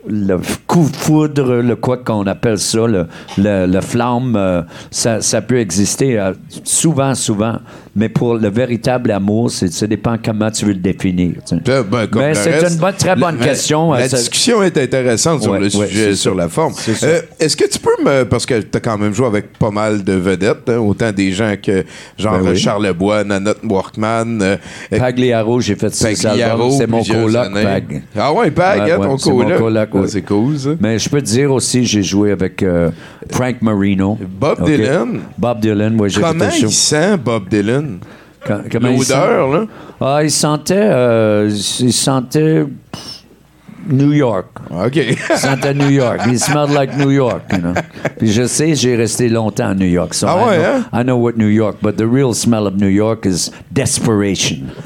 le, 0.07 0.37
coup 0.67 0.87
de 0.89 0.95
foudre, 0.95 1.55
le 1.61 1.75
quoi 1.75 1.97
qu'on 1.97 2.25
appelle 2.27 2.59
ça, 2.59 2.85
le, 2.87 3.07
le, 3.37 3.65
le 3.67 3.81
flamme, 3.81 4.35
euh, 4.37 4.61
ça, 4.91 5.19
ça 5.21 5.41
peut 5.41 5.59
exister 5.59 6.17
euh, 6.19 6.33
souvent, 6.63 7.13
souvent. 7.15 7.57
Mais 7.97 8.09
pour 8.09 8.35
le 8.35 8.49
véritable 8.49 9.11
amour, 9.11 9.49
ça 9.49 9.87
dépend 9.87 10.17
comment 10.23 10.51
tu 10.51 10.65
veux 10.65 10.73
le 10.73 10.79
définir. 10.79 11.35
Ben, 11.65 12.07
Mais 12.13 12.33
c'est 12.33 12.67
une 12.69 12.77
bonne- 12.77 12.93
très 12.93 13.15
bonne 13.15 13.37
la- 13.39 13.45
question. 13.45 13.93
La 13.93 14.01
Euh, 14.01 14.07
ça- 14.09 14.17
discussion 14.17 14.61
est 14.63 14.77
intéressante 14.77 15.41
sur 15.43 15.53
Ouais, 15.53 15.59
le 15.61 15.69
sujet, 15.69 16.13
sur 16.13 16.33
ça. 16.33 16.37
la 16.37 16.49
forme. 16.49 16.73
Ça. 16.73 16.91
Euh, 17.07 17.21
Est-ce 17.39 17.55
que 17.55 17.65
tu 17.69 17.79
peux 17.79 17.95
me. 18.03 18.23
Parce 18.25 18.45
que 18.45 18.59
tu 18.59 18.77
as 18.77 18.79
quand 18.81 18.97
même 18.97 19.13
joué 19.13 19.27
avec 19.27 19.57
pas 19.57 19.71
mal 19.71 20.03
de 20.03 20.11
vedettes, 20.13 20.67
hein, 20.69 20.77
autant 20.79 21.11
des 21.13 21.31
gens 21.31 21.53
que 21.61 21.85
genre 22.17 22.39
Ben 22.39 22.49
oui. 22.51 22.57
Charles 22.57 22.85
Lebois, 22.85 23.23
Nanette 23.23 23.59
Workman, 23.63 24.41
euh, 24.41 24.57
Pagliaro, 24.89 25.61
j'ai 25.61 25.75
fait 25.75 25.89
albums. 26.25 26.71
C'est 26.71 26.87
mon 26.87 27.01
coloc. 27.03 27.53
Pag. 27.53 28.01
Ah 28.17 28.33
ouais, 28.33 28.51
Pag, 28.51 28.79
hein, 28.81 28.97
ouais, 28.99 29.05
ton 29.07 29.17
c'est 29.17 29.29
mon 29.31 29.37
coloc. 29.57 29.89
Ah. 29.93 29.99
C'est 30.07 30.21
cool, 30.21 30.59
ça. 30.59 30.69
Mais 30.81 30.99
je 30.99 31.09
peux 31.09 31.21
te 31.21 31.27
dire 31.27 31.51
aussi, 31.53 31.85
j'ai 31.85 32.03
joué 32.03 32.31
avec 32.31 32.61
euh, 32.61 32.89
Frank 33.31 33.61
Marino. 33.61 34.17
Bob? 34.39 34.65
Dylan. 34.65 35.21
Bob 35.37 35.59
Dylan, 35.59 35.99
oui, 35.99 36.09
j'ai 36.09 36.21
Comment 36.21 36.45
il 36.57 36.69
sent 36.71 37.17
Bob 37.17 37.47
Dylan? 37.49 37.99
Co- 38.45 38.53
comment 38.71 38.89
il 38.89 39.03
sent? 39.03 39.13
L'odeur, 39.15 39.47
là? 39.51 39.65
Ah, 39.99 40.23
il 40.23 40.31
sentait, 40.31 40.75
euh, 40.77 41.49
il 41.79 41.93
sentait, 41.93 42.65
New 43.87 44.11
York. 44.13 44.47
OK. 44.71 44.99
sentait 45.37 45.73
New 45.73 45.89
York. 45.89 46.21
He 46.27 46.37
smelled 46.37 46.71
like 46.71 46.95
New 46.97 47.11
York, 47.11 47.43
you 47.51 47.59
know. 47.59 47.73
Puis 48.17 48.31
je 48.31 48.45
sais, 48.47 48.75
j'ai 48.75 48.95
resté 48.95 49.29
longtemps 49.29 49.69
à 49.69 49.73
New 49.75 49.85
York. 49.87 50.13
So 50.13 50.27
Ah 50.27 50.35
I 50.37 50.47
ouais, 50.49 50.57
know, 50.57 50.65
hein? 50.65 50.85
I 51.01 51.03
know 51.03 51.17
what 51.17 51.33
New 51.37 51.49
York, 51.49 51.77
but 51.81 51.95
the 51.97 52.05
real 52.09 52.33
smell 52.33 52.65
of 52.67 52.75
New 52.75 52.89
York 52.89 53.25
is 53.25 53.51
desperation. 53.71 54.57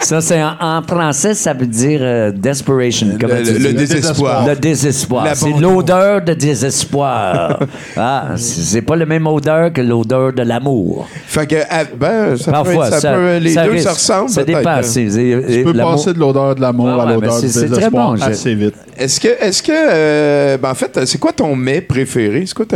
ça, 0.00 0.20
c'est 0.20 0.42
en, 0.42 0.54
en 0.60 0.82
français, 0.82 1.34
ça 1.34 1.52
veut 1.52 1.66
dire 1.66 2.00
euh, 2.02 2.32
desperation. 2.32 3.08
Comment 3.20 3.34
Le, 3.34 3.42
tu 3.42 3.52
le 3.58 3.68
dis? 3.72 3.74
désespoir. 3.74 4.46
Le 4.46 4.56
désespoir. 4.56 5.26
C'est 5.34 5.52
l'odeur 5.58 6.22
de 6.22 6.34
désespoir. 6.34 7.60
ah, 7.96 8.28
c'est 8.36 8.82
pas 8.82 8.96
la 8.96 9.06
même 9.06 9.26
odeur 9.26 9.72
que 9.72 9.80
l'odeur 9.80 10.32
de 10.32 10.42
l'amour. 10.42 11.08
Fait 11.26 11.46
que, 11.46 11.56
ah, 11.70 11.84
ben, 11.98 12.36
ça 12.36 12.50
Parfois, 12.52 12.74
peut 12.74 12.80
être, 12.88 12.94
ça 12.94 13.00
ça, 13.00 13.12
peut- 13.14 13.36
les 13.38 13.50
ça 13.54 13.64
deux, 13.64 13.70
risque. 13.72 13.84
ça 13.88 13.92
ressemble. 13.94 14.30
Ça 14.30 14.44
dépend. 14.44 14.68
hein. 14.70 14.80
Tu 14.82 15.62
peux 15.64 15.72
l'amour- 15.72 15.92
passer 15.92 16.12
de 16.12 16.18
l'odeur 16.18 16.54
de 16.54 16.60
l'amour 16.60 16.86
Ouais, 16.86 16.92
à 17.02 17.13
l'odeur 17.14 17.32
c'est- 17.34 17.46
du 17.46 17.52
c'est 17.52 17.68
très 17.68 17.90
bon, 17.90 18.12
assez 18.20 18.54
vite. 18.54 18.74
Est-ce 18.96 19.20
que, 19.20 19.28
est-ce 19.28 19.62
que, 19.62 19.72
euh, 19.72 20.56
ben 20.58 20.70
en 20.70 20.74
fait, 20.74 21.04
c'est 21.06 21.18
quoi 21.18 21.32
ton 21.32 21.54
mets 21.56 21.80
préféré? 21.80 22.44
C'est 22.46 22.54
quoi 22.54 22.66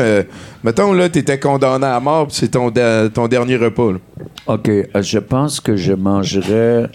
mettons, 0.65 0.93
là, 0.93 1.09
t'étais 1.09 1.39
condamné 1.39 1.87
à 1.87 2.01
mort, 2.01 2.29
c'est 2.31 2.49
ton, 2.53 2.73
ton 3.15 3.29
dernier 3.29 3.57
repas, 3.57 3.93
là. 3.93 3.99
OK. 4.47 4.69
euh, 4.69 4.85
Je 5.01 5.19
pense 5.19 5.61
que 5.61 5.77
je 5.77 5.93
mangerais 5.93 6.89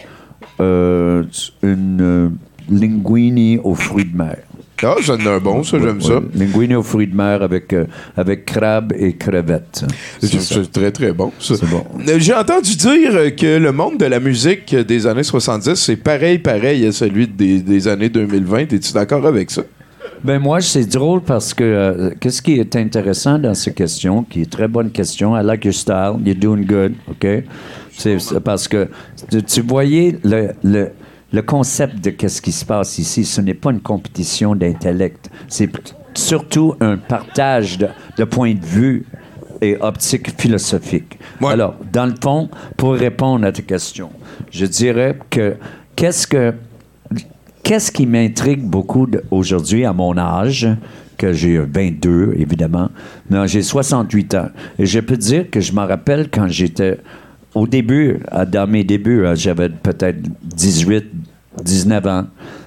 euh, 0.59 1.23
une 1.61 2.31
linguine 2.69 3.59
aux 3.63 3.75
fruits 3.75 4.05
de 4.05 4.15
mer. 4.17 4.37
Ah, 4.81 4.95
j'en 5.01 5.17
ai 5.17 5.27
un 5.27 5.39
bon, 5.39 5.63
ça, 5.63 5.77
j'aime 5.79 6.01
ça. 6.01 6.19
Linguine 6.35 6.75
aux 6.75 6.83
fruits 6.83 7.07
de 7.07 7.15
mer 7.15 7.41
avec, 7.41 7.71
euh, 7.71 7.85
avec 8.17 8.45
crabe 8.45 8.91
et 8.97 9.13
crevettes. 9.13 9.85
C'est 10.19 10.71
très, 10.71 10.91
très 10.91 11.13
bon, 11.13 11.31
ça. 11.39 11.55
C'est 11.55 11.69
bon. 11.69 11.85
Euh, 12.07 12.15
J'ai 12.17 12.33
entendu 12.33 12.75
dire 12.75 13.35
que 13.35 13.57
le 13.59 13.71
monde 13.71 13.97
de 13.97 14.05
la 14.05 14.19
musique 14.19 14.75
des 14.75 15.07
années 15.07 15.23
70, 15.23 15.75
c'est 15.75 15.95
pareil, 15.95 16.39
pareil 16.39 16.85
à 16.85 16.91
celui 16.91 17.27
des, 17.27 17.61
des 17.61 17.87
années 17.87 18.09
2020. 18.09 18.73
Es-tu 18.73 18.93
d'accord 18.93 19.25
avec 19.25 19.51
ça? 19.51 19.61
Ben 20.23 20.39
moi, 20.39 20.61
c'est 20.61 20.85
drôle 20.85 21.21
parce 21.21 21.53
que 21.53 21.63
euh, 21.63 22.09
qu'est-ce 22.19 22.41
qui 22.41 22.53
est 22.53 22.75
intéressant 22.77 23.37
dans 23.37 23.53
ces 23.53 23.73
questions, 23.73 24.23
qui 24.23 24.41
est 24.43 24.49
très 24.49 24.67
bonne 24.69 24.89
question. 24.89 25.37
I 25.37 25.43
like 25.43 25.65
your 25.65 25.73
style. 25.73 26.15
You're 26.25 26.37
doing 26.37 26.65
good. 26.65 26.93
OK? 27.09 27.27
C'est 27.97 28.17
parce 28.43 28.67
que 28.67 28.87
tu, 29.29 29.43
tu 29.43 29.61
voyais 29.61 30.17
le, 30.23 30.49
le, 30.63 30.89
le 31.33 31.41
concept 31.41 32.03
de 32.03 32.11
qu'est-ce 32.11 32.41
qui 32.41 32.51
se 32.51 32.63
passe 32.63 32.97
ici. 32.99 33.25
Ce 33.25 33.41
n'est 33.41 33.53
pas 33.53 33.71
une 33.71 33.81
compétition 33.81 34.55
d'intellect. 34.55 35.29
C'est 35.49 35.69
surtout 36.13 36.75
un 36.79 36.95
partage 36.97 37.77
de, 37.79 37.87
de 38.17 38.23
points 38.23 38.53
de 38.53 38.65
vue 38.65 39.05
et 39.59 39.75
optique 39.81 40.39
philosophique. 40.39 41.17
Ouais. 41.41 41.53
Alors, 41.53 41.75
dans 41.91 42.05
le 42.05 42.15
fond, 42.21 42.49
pour 42.77 42.93
répondre 42.93 43.45
à 43.45 43.51
ta 43.51 43.63
question, 43.63 44.11
je 44.51 44.65
dirais 44.65 45.17
que 45.29 45.55
qu'est-ce 45.95 46.27
que 46.27 46.53
Qu'est-ce 47.63 47.93
qui 47.93 48.05
m'intrigue 48.05 48.61
beaucoup 48.61 49.07
aujourd'hui 49.31 49.85
à 49.85 49.93
mon 49.93 50.17
âge, 50.17 50.67
que 51.17 51.31
j'ai 51.31 51.57
22 51.59 52.33
évidemment, 52.35 52.89
non, 53.29 53.47
j'ai 53.47 53.61
68 53.61 54.35
ans, 54.35 54.49
et 54.77 54.85
je 54.85 54.99
peux 54.99 55.15
dire 55.15 55.49
que 55.49 55.61
je 55.61 55.71
me 55.71 55.79
rappelle 55.79 56.29
quand 56.29 56.49
j'étais 56.49 56.99
au 57.55 57.67
début, 57.67 58.19
à- 58.31 58.45
dans 58.45 58.67
mes 58.67 58.83
débuts, 58.83 59.25
hein, 59.25 59.35
j'avais 59.35 59.69
peut-être 59.69 60.17
18, 60.43 61.05
19 61.61 62.05
ans, 62.07 62.23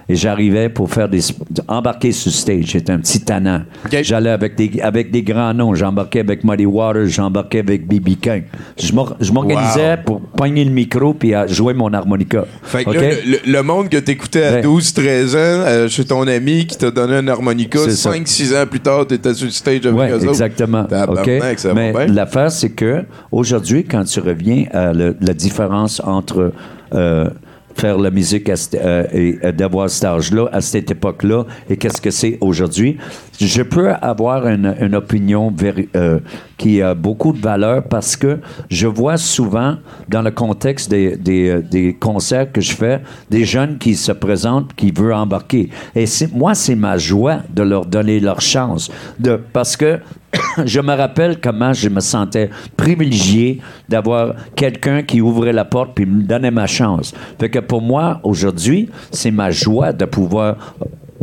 et 0.08 0.14
j'arrivais 0.14 0.68
pour 0.68 0.88
faire 0.90 1.08
des 1.08 1.20
embarquer 1.66 2.12
sur 2.12 2.30
stage. 2.30 2.66
J'étais 2.66 2.92
un 2.92 2.98
petit 3.00 3.20
tannant. 3.20 3.62
J'allais 4.02 4.30
avec 4.30 4.54
des 4.54 4.80
avec 4.80 5.10
des 5.10 5.22
grands 5.22 5.52
noms. 5.52 5.74
J'embarquais 5.74 6.20
avec 6.20 6.44
Muddy 6.44 6.66
Waters, 6.66 7.06
j'embarquais 7.08 7.58
avec 7.58 7.86
B.B. 7.88 8.10
King. 8.20 8.42
Je 8.78 8.92
m'or- 8.92 9.16
je 9.20 9.32
m'organisais 9.32 9.96
pour 10.04 10.20
pogner 10.20 10.64
le 10.64 10.70
micro 10.70 11.12
puis 11.14 11.34
à 11.34 11.46
jouer 11.48 11.74
mon 11.74 11.92
harmonica. 11.92 12.44
Fait 12.62 12.84
que 12.84 12.90
OK? 12.90 12.96
là, 12.96 13.36
le, 13.44 13.62
monde 13.62 13.88
que 13.88 13.96
t'écoutais 13.96 14.44
à 14.44 14.52
Ouais. 14.54 14.62
12, 14.62 14.92
13 14.94 15.34
ans, 15.34 15.38
euh, 15.38 15.88
chez 15.88 16.04
ton 16.04 16.24
ami 16.28 16.66
qui 16.66 16.78
t'a 16.78 16.90
donné 16.92 17.14
un 17.16 17.26
harmonica, 17.28 17.80
C'est 17.86 17.90
ça. 17.90 18.12
5, 18.12 18.28
6 18.28 18.54
ans 18.54 18.64
plus 18.70 18.80
tard, 18.80 19.06
t'étais 19.08 19.34
sur 19.34 19.46
le 19.46 19.50
stage 19.50 19.84
avec 19.86 19.98
Oui, 19.98 20.06
eux 20.10 20.14
autres. 20.14 20.28
exactement. 20.28 20.82
OK? 20.82 20.88
Tabarnak, 20.90 21.58
ça 21.58 21.68
va 21.68 21.74
Mais 21.74 22.06
l'affaire, 22.06 22.52
c'est 22.52 22.70
que 22.70 23.02
aujourd'hui, 23.32 23.82
quand 23.84 24.04
tu 24.04 24.20
reviens 24.20 24.66
à 24.72 24.92
le- 24.92 25.16
la 25.20 25.34
différence 25.34 26.00
entre 26.04 26.52
euh, 26.94 27.28
faire 27.76 27.98
la 27.98 28.10
musique 28.10 28.50
euh, 28.74 29.04
et 29.12 29.38
euh, 29.44 29.52
d'avoir 29.52 29.90
cet 29.90 30.04
âge-là, 30.04 30.48
à 30.52 30.60
cette 30.60 30.90
époque-là, 30.90 31.44
et 31.68 31.76
qu'est-ce 31.76 32.00
que 32.00 32.10
c'est 32.10 32.38
aujourd'hui, 32.40 32.96
je 33.38 33.62
peux 33.62 33.92
avoir 33.92 34.46
une, 34.46 34.94
opinion 34.94 35.54
euh, 35.94 36.20
qui 36.56 36.80
a 36.80 36.94
beaucoup 36.94 37.32
de 37.32 37.38
valeur 37.38 37.82
parce 37.84 38.16
que 38.16 38.38
je 38.70 38.86
vois 38.86 39.18
souvent, 39.18 39.76
dans 40.08 40.22
le 40.22 40.30
contexte 40.30 40.90
des, 40.90 41.16
des, 41.16 41.96
concerts 42.00 42.50
que 42.50 42.62
je 42.62 42.72
fais, 42.72 43.02
des 43.30 43.44
jeunes 43.44 43.76
qui 43.76 43.94
se 43.94 44.12
présentent, 44.12 44.74
qui 44.74 44.90
veulent 44.90 45.12
embarquer. 45.12 45.68
Et 45.94 46.06
moi, 46.32 46.54
c'est 46.54 46.76
ma 46.76 46.96
joie 46.96 47.40
de 47.50 47.62
leur 47.62 47.84
donner 47.84 48.20
leur 48.20 48.40
chance. 48.40 48.90
Parce 49.52 49.76
que 49.76 50.00
je 50.64 50.80
me 50.80 50.92
rappelle 50.94 51.40
comment 51.40 51.72
je 51.72 51.88
me 51.88 52.00
sentais 52.00 52.50
privilégié 52.76 53.60
d'avoir 53.88 54.34
quelqu'un 54.54 55.02
qui 55.02 55.20
ouvrait 55.20 55.52
la 55.52 55.64
porte 55.64 55.92
puis 55.94 56.06
me 56.06 56.22
donnait 56.22 56.50
ma 56.50 56.66
chance. 56.66 57.14
Fait 57.38 57.48
que 57.50 57.58
pour 57.60 57.80
moi, 57.82 58.20
aujourd'hui, 58.22 58.88
c'est 59.10 59.30
ma 59.30 59.50
joie 59.50 59.92
de 59.92 60.04
pouvoir 60.04 60.56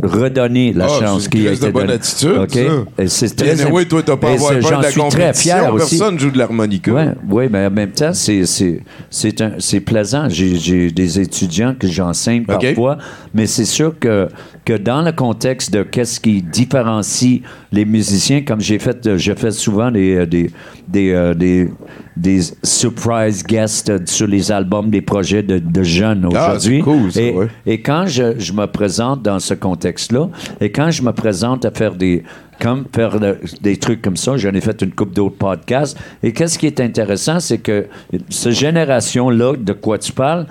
redonner 0.02 0.72
la 0.72 0.86
Ah, 0.86 1.00
chance 1.00 1.28
qui 1.28 1.42
a 1.46 1.50
crise 1.50 1.60
de 1.60 1.64
été 1.66 1.72
bonne 1.72 1.82
donnée. 1.82 1.94
attitude, 1.94 2.36
OK? 2.36 2.50
ça. 2.52 3.02
Et 3.02 3.08
c'est 3.08 3.36
très 3.36 3.62
anyway, 3.62 3.84
toi, 3.86 4.02
t'as 4.02 4.16
pas 4.16 4.32
avoir 4.32 4.52
peur 4.58 4.78
de 4.78 4.82
la 4.82 4.90
suis 4.90 5.00
très 5.00 5.10
compétition. 5.10 5.56
fier 5.56 5.72
aussi. 5.74 5.98
Personne 5.98 6.18
joue 6.18 6.30
de 6.30 6.38
l'harmonica. 6.38 6.92
Oui, 6.92 7.02
ouais, 7.30 7.48
mais 7.50 7.66
en 7.66 7.70
même 7.70 7.92
temps, 7.92 8.12
c'est, 8.12 8.44
c'est, 8.44 8.80
c'est, 9.08 9.40
un- 9.40 9.52
c'est 9.58 9.80
plaisant. 9.80 10.28
J'ai, 10.28 10.56
j'ai 10.56 10.90
des 10.90 11.20
étudiants 11.20 11.74
que 11.78 11.86
j'enseigne 11.86 12.44
parfois, 12.44 12.98
mais 13.32 13.46
c'est 13.46 13.64
sûr 13.64 13.98
que, 13.98 14.28
que 14.64 14.72
dans 14.78 15.02
le 15.02 15.12
contexte 15.12 15.72
de 15.72 15.82
qu'est-ce 15.82 16.18
qui 16.20 16.40
différencie 16.42 17.42
les 17.72 17.84
musiciens, 17.84 18.42
comme 18.42 18.60
j'ai 18.60 18.78
fait, 18.78 19.06
euh, 19.06 19.18
je 19.18 19.32
fais 19.34 19.50
souvent 19.50 19.90
des, 19.90 20.14
euh, 20.16 20.26
des, 20.26 20.50
des, 20.88 21.12
euh, 21.12 21.34
des, 21.34 21.68
des 22.16 22.40
surprise 22.62 23.44
guests 23.44 24.08
sur 24.08 24.26
les 24.26 24.50
albums 24.50 24.90
des 24.90 25.02
projets 25.02 25.42
de, 25.42 25.58
de 25.58 25.82
jeunes 25.82 26.24
Ah, 26.24 26.28
aujourd'hui. 26.52 26.78
c'est 26.78 26.82
cool, 26.84 27.12
ça, 27.12 27.20
et, 27.20 27.32
ouais. 27.32 27.48
et 27.66 27.80
quand 27.82 28.06
je, 28.06 28.38
je 28.38 28.52
me 28.52 28.66
présente 28.66 29.22
dans 29.22 29.38
ce 29.38 29.54
contexte-là, 29.54 30.28
et 30.60 30.70
quand 30.70 30.90
je 30.90 31.02
me 31.02 31.12
présente 31.12 31.64
à 31.64 31.70
faire 31.70 31.94
des, 31.94 32.22
comme 32.60 32.84
faire 32.94 33.18
le- 33.18 33.38
des 33.60 33.76
trucs 33.76 34.00
comme 34.00 34.16
ça, 34.16 34.36
j'en 34.36 34.52
ai 34.52 34.60
fait 34.60 34.80
une 34.82 34.92
couple 34.92 35.12
d'autres 35.14 35.36
podcasts. 35.36 35.98
Et 36.22 36.32
qu'est-ce 36.32 36.58
qui 36.58 36.66
est 36.66 36.80
intéressant, 36.80 37.40
c'est 37.40 37.58
que 37.58 37.86
cette 38.30 38.52
génération-là, 38.52 39.54
de 39.58 39.72
quoi 39.72 39.98
tu 39.98 40.12
parles, 40.12 40.46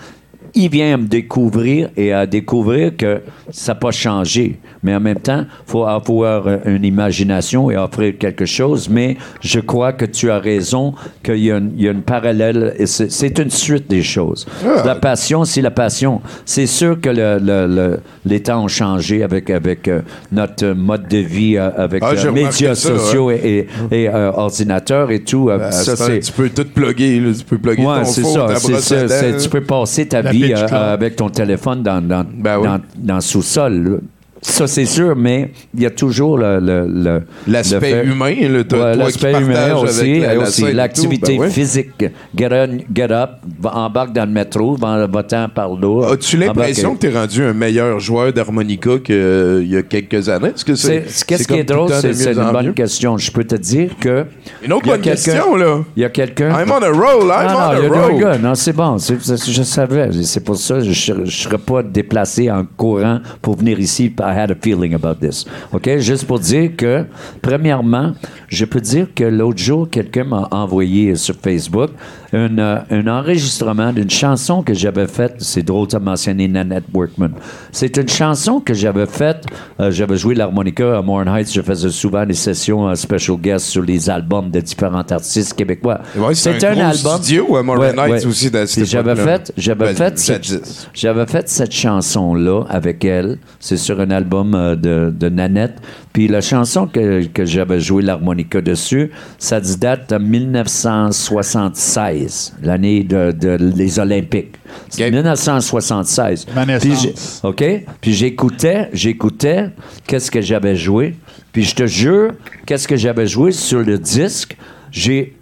il 0.56 0.70
vient 0.70 0.94
à 0.94 0.98
me 0.98 1.08
découvrir 1.08 1.90
et 1.98 2.14
à 2.14 2.26
découvrir 2.26 2.96
que 2.96 3.22
ça 3.52 3.72
n'a 3.74 3.80
pas 3.80 3.92
changé. 3.92 4.60
Mais 4.84 4.94
en 4.94 5.00
même 5.00 5.20
temps, 5.20 5.46
il 5.48 5.72
faut 5.72 5.86
avoir 5.86 6.46
euh, 6.48 6.58
une 6.66 6.84
imagination 6.84 7.72
et 7.72 7.78
offrir 7.78 8.18
quelque 8.20 8.46
chose. 8.46 8.90
Mais 8.90 9.18
je 9.42 9.60
crois 9.62 9.94
que 9.94 10.06
tu 10.06 10.30
as 10.30 10.40
raison, 10.40 10.94
qu'il 11.24 11.38
y, 11.38 11.52
a 11.52 11.58
une- 11.58 11.72
il 11.78 11.84
y 11.84 11.88
a 11.88 11.92
une 11.92 12.02
parallèle. 12.02 12.76
et 12.78 12.86
C'est 12.86 13.10
c'est 13.12 13.40
une 13.40 13.50
suite 13.50 13.90
des 13.90 14.04
choses. 14.04 14.46
La 14.86 14.96
passion, 14.96 15.46
c'est 15.46 15.62
la 15.62 15.72
passion. 15.72 16.22
C'est 16.46 16.66
sûr 16.68 17.00
que 17.00 17.10
le- 17.10 17.40
le- 17.40 17.68
le- 17.68 18.00
les 18.26 18.42
temps 18.42 18.64
ont 18.64 18.68
changé 18.68 19.24
avec, 19.24 19.50
avec 19.50 19.88
euh, 19.88 20.02
notre 20.32 20.68
mode 20.74 21.08
de 21.08 21.18
vie, 21.18 21.58
euh, 21.58 21.70
avec 21.78 22.04
Ah, 22.04 22.12
euh, 22.12 22.20
remarqué 22.20 22.44
médias 22.44 22.76
ça, 22.76 22.90
sociaux 22.90 23.32
et, 23.32 23.68
et, 23.92 24.10
euh, 24.10 24.32
ordinateurs 24.34 25.12
et 25.12 25.22
tout. 25.24 25.50
euh, 25.50 25.58
Ah, 25.62 25.72
ça, 25.72 25.96
c'est 25.96 26.04
un- 26.04 26.08
c'est... 26.08 26.20
tu 26.20 26.32
peux 26.34 26.50
tout 26.50 26.66
plugger. 26.74 27.20
là. 27.22 27.32
Tu 27.38 27.44
peux 27.46 27.58
plugger 27.58 27.86
Ouais, 27.86 28.00
ton 28.00 28.06
c'est 28.06 28.22
four, 28.22 28.34
ça. 28.34 28.48
ta 28.54 28.60
brosse 28.60 28.92
à 28.92 29.08
dents. 29.08 29.38
tu 29.42 29.50
peux 29.50 29.62
passer 29.62 30.06
ta 30.08 30.22
La 30.22 30.32
vie. 30.32 30.43
Avec 30.52 31.16
ton 31.16 31.30
téléphone 31.30 31.84
dans, 31.84 32.02
dans, 32.06 32.26
Ben 32.34 32.58
oui. 32.60 32.68
dans, 32.68 32.80
dans 32.96 33.22
sous-sol. 33.22 34.02
Ça, 34.46 34.68
c'est 34.68 34.86
sûr, 34.86 35.16
mais 35.16 35.52
il 35.74 35.82
y 35.84 35.86
a 35.86 35.90
toujours 35.90 36.38
le... 36.38 36.60
le- 36.60 36.86
le- 36.86 37.22
L'aspect 37.48 38.04
le 38.04 38.12
humain, 38.12 38.34
toi- 38.68 38.92
Ouais, 38.92 38.96
l'aspect 38.98 39.32
humain 39.42 39.74
aussi, 39.76 40.20
la- 40.20 40.74
l'activité 40.74 41.38
ben 41.38 41.44
ouais. 41.44 41.50
physique. 41.50 42.06
Get, 42.36 42.50
on- 42.52 42.80
get 42.94 43.12
up, 43.12 43.30
va- 43.60 43.74
embarque 43.78 44.12
dans 44.14 44.26
le 44.26 44.32
métro, 44.32 44.76
va- 44.76 45.08
va-t'en 45.08 45.48
par 45.48 45.70
là. 45.80 46.12
As-tu 46.12 46.36
l'impression 46.38 46.94
que 46.96 47.00
tu 47.00 47.08
es 47.08 47.18
rendu 47.18 47.42
un 47.44 47.54
meilleur 47.54 48.00
joueur 48.02 48.34
d'harmonica 48.34 48.98
qu'il 49.04 49.66
y 49.70 49.78
a 49.78 49.82
quelques 49.84 50.28
années? 50.28 50.50
Est-ce 50.50 50.66
que 50.66 50.76
c'est, 50.76 51.06
Qu'est-ce 51.26 51.48
qui 51.48 51.54
est 51.54 51.58
le 51.60 51.64
drôle, 51.64 51.90
c'est 51.94 52.34
une 52.34 52.52
bonne 52.52 52.74
question. 52.74 53.18
Je 53.18 53.32
peux 53.32 53.46
te 53.46 53.56
dire 53.56 53.92
que... 54.00 54.26
Une 54.66 54.74
autre 54.74 54.86
bonne 54.86 55.00
question, 55.02 55.56
là. 55.56 55.80
Il 55.96 56.02
y 56.02 56.06
a 56.06 56.10
quelqu'un... 56.10 56.50
I'm 56.60 56.70
on 56.70 56.82
a 56.84 56.90
roll, 56.90 57.32
I'm 57.32 57.48
non, 57.48 57.54
on 57.54 57.88
non, 57.88 57.94
a 57.94 58.08
roll. 58.08 58.42
Non, 58.42 58.56
c'est 58.56 58.74
bon. 58.74 58.98
Je 58.98 59.64
savais. 59.64 60.10
C'est 60.24 60.44
pour 60.44 60.58
ça 60.58 60.76
que 60.80 60.92
je 60.92 61.14
ne 61.14 61.26
serais 61.26 61.58
pas 61.58 61.82
déplacé 61.82 62.52
en 62.52 62.66
courant 62.76 63.20
pour 63.42 63.56
venir 63.58 63.80
ici. 63.80 64.10
I 64.34 64.36
had 64.36 64.52
a 64.52 64.56
feeling 64.56 64.96
about 64.96 65.20
this. 65.20 65.46
OK? 65.72 66.00
Juste 66.00 66.26
pour 66.26 66.40
dire 66.40 66.76
que, 66.76 67.06
premièrement, 67.42 68.14
je 68.48 68.66
peux 68.66 68.82
dire 68.82 69.08
que 69.14 69.24
l'autre 69.24 69.60
jour, 69.60 69.88
quelqu'un 69.90 70.24
m'a 70.24 70.48
envoyé 70.52 71.16
sur 71.16 71.36
Facebook 71.36 71.92
un, 72.34 72.58
euh, 72.58 72.80
un 72.90 73.08
enregistrement 73.08 73.94
d'une 73.94 74.10
chanson 74.10 74.64
que 74.64 74.74
j'avais 74.74 75.08
faite. 75.08 75.36
C'est 75.40 75.64
drôle 75.64 75.88
de 75.88 75.98
mentionner 75.98 76.48
Nanette 76.48 76.86
Workman. 76.94 77.32
C'est 77.72 77.96
une 77.98 78.10
chanson 78.10 78.60
que 78.60 78.74
j'avais 78.74 79.06
faite. 79.06 79.46
euh, 79.80 79.92
j'avais 79.92 80.18
joué 80.18 80.36
l'harmonica 80.36 80.98
à 80.98 81.02
Morin 81.02 81.34
Heights. 81.36 81.54
Je 81.54 81.62
faisais 81.62 81.90
souvent 81.90 82.26
des 82.26 82.34
sessions 82.34 82.82
en 82.86 82.96
special 82.96 83.38
guest 83.38 83.66
sur 83.68 83.82
les 83.84 84.10
albums 84.10 84.50
de 84.50 84.60
différents 84.60 85.04
artistes 85.10 85.54
québécois. 85.54 86.00
Ouais, 86.18 86.34
c'est 86.36 86.54
C'était 86.54 86.68
un 86.68 86.90
gros 86.92 87.18
studio 87.18 87.56
à 87.58 87.64
Morin 87.64 87.94
Heights 87.98 88.26
aussi, 88.26 88.50
cette 88.50 88.70
Puis 88.72 88.86
J'avais 88.86 89.16
fait, 89.16 89.52
j'avais 89.58 89.94
Ben, 89.94 89.96
fait, 89.96 90.18
cette- 90.20 90.88
j'avais 90.94 91.26
fait 91.26 91.48
cette 91.50 91.72
chanson-là 91.74 92.64
avec 92.70 93.04
elle. 93.06 93.38
C'est 93.60 93.78
sur 93.78 94.00
un 94.00 94.10
album 94.12 94.54
euh, 94.56 94.76
de, 94.76 95.14
de 95.16 95.30
Nanette. 95.30 95.76
Puis 96.14 96.28
la 96.28 96.42
chanson 96.42 96.86
que, 96.88 97.26
que 97.26 97.46
j'avais 97.46 97.80
joué 97.80 98.04
l'harmonica 98.04 98.62
dessus, 98.62 99.12
ça 99.40 99.60
date 99.62 100.12
de 100.12 100.18
1976, 100.20 102.23
l'année 102.62 103.04
de, 103.04 103.32
de- 103.32 103.58
des 103.72 104.00
Olympiques. 104.00 104.56
C'est 104.90 105.10
1976. 105.12 106.48
Ma 106.56 106.66
Puis 106.66 106.90
naissance. 106.90 107.42
j'ai- 107.44 107.48
OK? 107.48 107.64
Puis 108.02 108.14
j'écoutais, 108.14 108.90
j'écoutais 108.94 109.70
qu'est-ce 110.08 110.30
que 110.32 110.42
j'avais 110.42 110.76
joué. 110.76 111.16
Puis 111.52 111.64
je 111.64 111.76
te 111.76 111.86
jure, 111.86 112.32
qu'est-ce 112.66 112.88
que 112.88 112.96
j'avais 112.96 113.28
joué 113.28 113.52
sur 113.52 113.82
le 113.82 113.98
disque, 113.98 114.58
j'ai... 114.92 115.36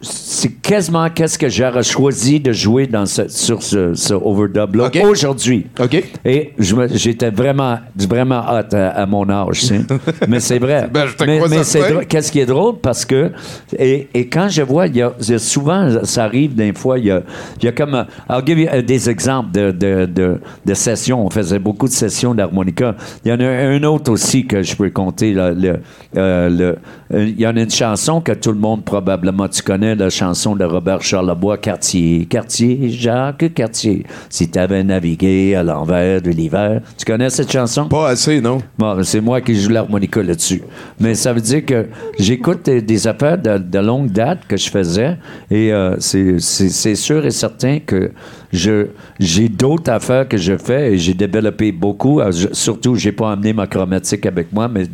C'est 0.00 0.50
quasiment 0.62 1.08
qu'est-ce 1.10 1.38
que 1.38 1.48
j'aurais 1.48 1.82
choisi 1.82 2.40
de 2.40 2.52
jouer 2.52 2.86
dans 2.86 3.06
ce, 3.06 3.28
sur 3.28 3.62
ce, 3.62 3.94
ce 3.94 4.14
overdub-là. 4.14 4.90
Aujourd'hui. 5.04 5.66
OK. 5.80 6.02
Et 6.24 6.52
j'étais 6.94 7.30
vraiment, 7.30 7.78
vraiment 7.96 8.40
hot 8.48 8.74
à, 8.74 8.88
à 8.90 9.06
mon 9.06 9.28
âge, 9.28 9.64
mais 10.28 10.40
c'est 10.40 10.58
vrai. 10.58 10.88
Ben, 10.92 11.06
mais 11.26 11.40
mais 11.50 11.64
c'est 11.64 12.06
qu'est-ce 12.08 12.30
qui 12.32 12.40
est 12.40 12.46
drôle? 12.46 12.76
Parce 12.80 13.04
que 13.04 13.32
et, 13.78 14.08
et 14.14 14.28
quand 14.28 14.48
je 14.48 14.62
vois 14.62 14.86
il 14.86 14.96
y, 14.96 15.02
a, 15.02 15.12
il 15.20 15.30
y 15.30 15.34
a 15.34 15.38
souvent 15.38 15.88
ça 16.04 16.24
arrive 16.24 16.54
des 16.54 16.72
fois 16.72 16.98
il 16.98 17.06
y 17.06 17.10
a, 17.10 17.22
y 17.62 17.66
a 17.68 17.72
comme 17.72 18.06
I'll 18.30 18.42
give 18.46 18.58
you, 18.58 18.68
euh, 18.72 18.82
des 18.82 19.10
exemples 19.10 19.50
de, 19.52 19.70
de, 19.72 20.06
de, 20.06 20.40
de 20.64 20.74
sessions. 20.74 21.24
On 21.26 21.30
faisait 21.30 21.58
beaucoup 21.58 21.86
de 21.88 21.92
sessions 21.92 22.34
d'harmonica. 22.34 22.94
Il 23.24 23.30
y 23.30 23.34
en 23.34 23.40
a 23.40 23.46
un 23.48 23.82
autre 23.82 24.10
aussi 24.12 24.46
que 24.46 24.62
je 24.62 24.76
peux 24.76 24.90
compter 24.90 25.32
le, 25.32 25.80
euh, 26.16 26.48
le- 26.48 26.76
euh, 27.14 27.24
il 27.26 27.40
y 27.40 27.46
en 27.46 27.56
a 27.56 27.60
une 27.62 27.70
chanson 27.70 28.20
que 28.20 28.32
tout 28.32 28.52
le 28.52 28.58
monde 28.58 28.84
probablement 28.84 29.17
tu 29.50 29.62
connais 29.62 29.94
la 29.94 30.10
chanson 30.10 30.54
de 30.56 30.64
Robert 30.64 31.02
Charlebois 31.02 31.58
Cartier 31.58 32.26
Cartier 32.26 32.90
Jacques 32.90 33.52
Cartier 33.54 34.04
si 34.28 34.48
t'avais 34.48 34.84
navigué 34.84 35.54
à 35.54 35.62
l'envers 35.62 36.20
de 36.22 36.30
l'hiver 36.30 36.80
tu 36.96 37.04
connais 37.04 37.30
cette 37.30 37.50
chanson? 37.50 37.88
Pas 37.88 38.08
assez, 38.10 38.40
non? 38.40 38.58
Bon, 38.78 39.02
c'est 39.02 39.20
moi 39.20 39.40
qui 39.40 39.54
joue 39.54 39.70
l'harmonica 39.70 40.22
là-dessus. 40.22 40.62
Mais 41.00 41.14
ça 41.14 41.32
veut 41.32 41.40
dire 41.40 41.64
que 41.64 41.86
j'écoute 42.18 42.64
des, 42.68 43.06
affaires 43.06 43.38
de, 43.38 43.58
de 43.58 43.78
longue 43.78 44.10
date 44.10 44.40
que 44.48 44.56
je 44.56 44.70
faisais 44.70 45.16
et 45.50 45.72
euh, 45.72 45.96
c'est- 45.98 46.94
sûr 46.94 47.24
et 47.24 47.30
certain 47.30 47.78
que 47.78 48.10
j'ai 48.52 49.48
d'autres 49.48 49.90
affaires 49.92 50.26
que 50.26 50.36
je 50.36 50.56
fais 50.56 50.92
et 50.94 50.98
j'ai 50.98 51.14
développé 51.14 51.70
beaucoup. 51.72 52.20
Euh, 52.20 52.32
je- 52.32 52.48
surtout, 52.52 52.94
j'ai 52.94 53.12
pas 53.12 53.32
amené 53.32 53.52
ma 53.52 53.66
chromatique 53.66 54.24
avec 54.26 54.52
moi, 54.52 54.68
mais 54.68 54.84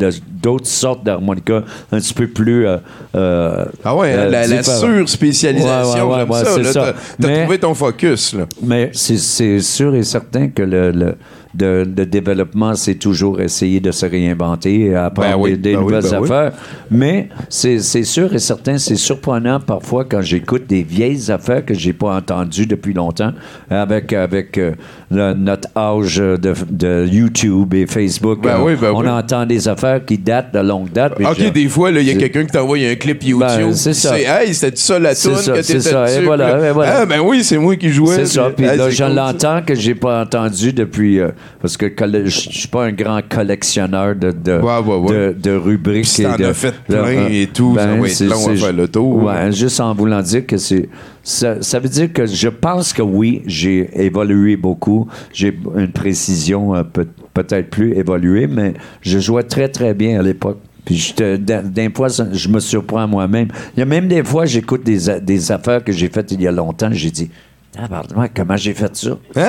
d'autres 0.43 0.67
sortes 0.67 1.05
d'harmonica 1.05 1.63
un 1.93 1.99
petit 1.99 2.15
peu 2.15 2.27
plus. 2.27 2.67
euh, 2.67 2.79
euh, 3.15 3.65
Ah 3.85 3.95
ouais, 3.97 4.13
hein, 4.13 4.19
euh, 4.19 4.31
la, 4.31 4.47
la 4.47 4.63
surspécialisation, 4.63 6.11
Ouais, 6.11 6.23
ouais, 6.25 6.29
ouais, 6.29 6.45
ça. 6.45 6.51
c'est 6.55 6.63
là. 6.63 6.73
ça. 6.73 6.95
T'as- 7.21 7.41
trouvé 7.43 7.59
ton 7.59 7.75
focus, 7.75 8.35
là. 8.35 8.47
mais 8.63 8.91
c'est- 8.93 9.17
c'est 9.19 9.61
sûr 9.61 9.95
et 9.95 10.03
certain 10.03 10.49
que 10.49 10.63
le, 10.63 10.91
le, 10.91 11.15
de- 11.55 11.85
développement, 12.05 12.75
c'est 12.75 12.95
toujours 12.95 13.41
essayer 13.41 13.81
de 13.81 13.91
se 13.91 14.07
réinventer 14.07 14.81
et 14.87 14.95
apprendre 14.95 15.31
Ben 15.31 15.37
oui, 15.39 15.57
des, 15.59 15.73
ben 15.75 15.79
oui, 15.79 15.85
nouvelles 15.95 16.11
ben 16.11 16.19
oui. 16.21 16.25
affaires. 16.31 16.53
Mais 16.91 17.29
c'est 17.49 17.79
sûr 17.81 18.33
et 18.35 18.39
certain, 18.39 18.79
c'est 18.79 18.97
surprenant 18.97 19.61
parfois 19.61 20.05
quand 20.05 20.21
j'écoute 20.23 20.67
des 20.69 20.83
vieilles 20.83 21.31
affaires 21.31 21.65
que 21.65 21.75
j'ai 21.75 21.93
pas 21.93 22.17
entendues 22.17 22.67
depuis 22.67 22.93
longtemps 22.93 23.33
avec, 23.71 24.13
avec 24.13 24.59
euh, 24.59 24.73
le- 25.11 25.35
notre 25.35 25.69
âge 25.77 26.17
de, 26.17 26.55
de 26.71 27.07
YouTube 27.11 27.75
et 27.75 27.87
Facebook. 27.87 28.41
Ben 28.43 28.57
Euh, 28.61 28.93
on 28.95 29.07
entend 29.07 29.47
des 29.47 29.69
affaires 29.69 30.05
qui 30.05 30.19
datent 30.19 30.53
de 30.55 30.61
longue 30.61 30.91
date. 30.93 31.15
OK, 31.21 31.53
des 31.53 31.69
fois, 31.69 31.91
il 31.91 32.03
y 32.03 32.11
a 32.11 32.15
quelqu'un 32.15 32.45
qui 32.45 32.53
t'envoie 32.53 32.79
un 32.79 32.95
clip 32.95 33.23
YouTube. 33.23 33.73
C'est 33.73 33.93
ça. 33.95 34.19
Hey, 34.19 34.55
c'était 34.55 34.77
ça 34.77 34.99
la 34.99 35.15
C'est 35.15 35.29
tune 35.29 35.39
ça, 35.39 35.53
que 35.53 35.63
c'est 35.63 35.81
ça, 35.81 36.11
et 36.11 36.25
voilà, 36.25 36.69
et 36.69 36.73
voilà. 36.73 36.99
Ah, 37.01 37.07
ben 37.07 37.21
oui, 37.21 37.43
c'est 37.45 37.59
moi 37.59 37.77
qui 37.77 37.91
jouais. 37.91 38.15
C'est 38.17 38.27
ça. 38.27 38.51
Puis 38.57 38.67
là, 38.67 38.91
je 38.91 39.05
l'entends 39.05 39.63
que 39.65 39.75
j'ai 39.75 39.95
pas 39.95 40.23
entendu 40.23 40.73
depuis. 40.73 41.21
euh, 41.21 41.29
parce 41.61 41.77
que 41.77 41.87
je 42.27 42.29
suis 42.29 42.69
pas 42.69 42.85
un 42.87 42.93
grand 42.93 43.21
collectionneur 43.29 44.15
de, 44.15 44.31
de, 44.33 44.59
Ouais, 44.61 45.13
de, 45.13 45.37
de 45.41 45.51
rubriques. 45.57 46.09
Puis 46.15 46.23
t'en 46.25 46.33
as 46.33 46.55
fait 46.55 46.75
plein 46.87 47.29
et 47.29 47.47
tout, 47.53 47.75
ça 47.77 47.87
va 47.87 47.97
être 47.97 48.09
c'est- 48.09 48.25
long 48.27 48.33
à 48.49 48.51
c'est- 48.51 48.57
faire 48.57 48.73
le 48.73 48.89
tour. 48.89 49.23
Ouais, 49.25 49.53
juste 49.53 49.81
en 49.81 49.95
voulant 49.95 50.21
dire 50.23 50.47
que 50.47 50.57
c'est. 50.57 50.89
Ça, 51.23 51.63
ça 51.63 51.79
veut 51.79 51.89
dire 51.89 52.13
que 52.13 52.27
je 52.27 52.49
pense 52.49 52.93
que 52.93 53.01
oui, 53.03 53.43
j'ai 53.47 53.89
évolué 54.05 54.57
beaucoup. 54.57 55.09
J'ai 55.33 55.59
une 55.77 55.91
précision 55.91 56.75
euh, 56.75 56.83
peut- 56.83 57.07
peut-être 57.33 57.71
plus 57.71 57.95
évoluée, 57.97 58.47
mais 58.47 58.75
je 59.01 59.19
jouais 59.19 59.43
très, 59.43 59.69
très 59.69 59.95
bien 59.95 60.21
à 60.21 60.23
l'époque. 60.23 60.59
Puis 60.85 61.15
d'un 61.17 61.89
fois, 61.95 62.09
je 62.09 62.49
me 62.51 62.61
surprends 62.61 63.09
moi-même. 63.09 63.49
Il 63.75 63.81
y 63.81 63.83
a 63.83 63.87
même 63.87 64.07
des 64.07 64.23
fois, 64.23 64.45
j'écoute 64.45 64.85
des, 64.85 64.99
des 65.23 65.51
affaires 65.51 65.83
que 65.83 65.93
j'ai 65.93 66.09
faites 66.11 66.31
il 66.33 66.43
y 66.43 66.47
a 66.47 66.53
longtemps. 66.53 66.91
J'ai 66.93 67.11
dit, 67.11 67.31
ah, 67.77 67.89
pardon, 67.89 68.15
comment 68.35 68.57
j'ai 68.57 68.75
fait 68.75 68.95
ça? 68.95 69.11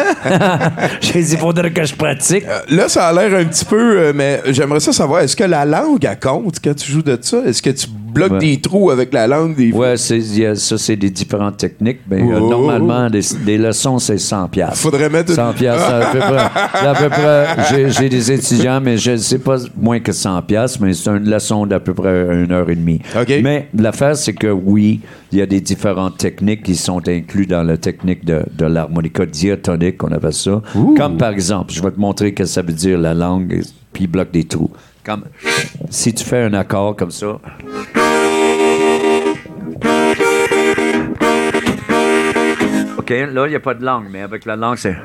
j'ai 1.02 1.22
dit, 1.22 1.34
il 1.34 1.38
faudrait 1.38 1.72
que 1.72 1.84
je 1.84 1.96
pratique. 1.96 2.44
Euh, 2.46 2.62
Là, 2.70 2.90
ça 2.90 3.08
a 3.08 3.14
l'air 3.14 3.40
un 3.40 3.46
petit 3.46 3.66
peu, 3.66 4.00
euh, 4.00 4.14
mais 4.16 4.42
j'aimerais 4.48 4.80
ça 4.80 4.92
savoir, 4.92 5.22
est-ce 5.22 5.36
que 5.36 5.44
la 5.44 5.64
langue, 5.66 6.04
elle 6.04 6.20
compte 6.20 6.60
quand 6.64 6.76
tu 6.76 6.92
joues 6.92 7.04
de 7.04 7.18
ça? 7.22 7.42
Est-ce 7.46 7.62
que 7.62 7.70
tu 7.70 7.88
bloques 8.16 8.32
Ouais. 8.32 8.40
des 8.40 8.58
trous 8.62 8.90
avec 8.90 9.14
la 9.14 9.28
langue 9.28 9.56
des? 9.56 9.72
Ouais, 9.72 9.90
a- 9.90 10.56
ça, 10.56 10.78
c'est 10.78 10.96
des 10.96 11.10
différentes 11.12 11.58
techniques. 11.58 12.00
Mais 12.10 12.22
euh, 12.22 12.40
Oh. 12.42 12.50
normalement, 12.50 13.10
des, 13.10 13.22
des 13.46 13.58
leçons, 13.58 14.00
c'est 14.00 14.18
100 14.18 14.48
piastres. 14.48 14.78
Faudrait 14.78 15.10
mettre 15.10 15.30
une- 15.30 15.36
100 15.36 15.54
piastres, 15.54 15.94
à 15.94 16.12
peu 16.12 16.20
près. 16.20 16.88
à 16.88 16.94
peu 16.96 17.10
près 17.10 17.90
j'ai, 17.92 18.10
des 18.10 18.32
étudiants, 18.32 18.80
mais 18.82 18.98
je 18.98 19.16
sais 19.18 19.40
pas 19.40 19.58
moins 19.80 20.00
que 20.00 20.12
100 20.12 20.42
piastres, 20.42 20.80
mais 20.82 20.94
c'est 20.94 21.10
une 21.12 21.30
leçon 21.30 21.66
d'à 21.68 21.80
peu 21.80 21.94
près 21.94 22.44
une 22.44 22.52
heure 22.52 22.70
et 22.70 22.76
demie. 22.76 23.02
OK. 23.20 23.32
Mais 23.44 23.68
l'affaire, 23.78 24.16
c'est 24.16 24.34
que 24.34 24.48
oui, 24.48 25.02
il 25.32 25.38
y 25.40 25.42
a 25.42 25.46
des 25.46 25.62
différentes 25.62 26.18
techniques 26.18 26.64
qui 26.64 26.76
sont 26.76 27.02
incluses 27.08 27.48
dans 27.48 27.64
la 27.64 27.78
technique 27.78 28.24
de, 28.26 28.44
de 28.58 28.66
l'harmonica 28.66 29.26
diatonique, 29.26 30.02
on 30.04 30.12
appelle 30.12 30.34
ça. 30.34 30.62
Comme 30.98 31.18
par 31.18 31.32
exemple, 31.32 31.74
je 31.74 31.82
vais 31.82 31.92
te 31.92 32.00
montrer 32.00 32.30
ce 32.30 32.34
que 32.34 32.46
ça 32.46 32.62
veut 32.62 32.74
dire 32.74 32.98
la 32.98 33.14
langue, 33.14 33.62
puis 33.94 34.08
bloque 34.08 34.32
des 34.32 34.44
trous. 34.46 34.70
Comme 35.06 35.26
si 35.92 36.16
tu 36.16 36.26
fais 36.26 36.42
un 36.42 36.54
accord 36.56 36.96
comme 36.96 37.12
ça. 37.12 37.38
OK, 42.98 43.10
là, 43.10 43.46
il 43.46 43.50
n'y 43.50 43.56
a 43.56 43.60
pas 43.60 43.76
de 43.76 43.86
langue, 43.86 44.08
mais 44.10 44.24
avec 44.24 44.46
la 44.46 44.56
langue, 44.56 44.78
c'est. 44.78 44.96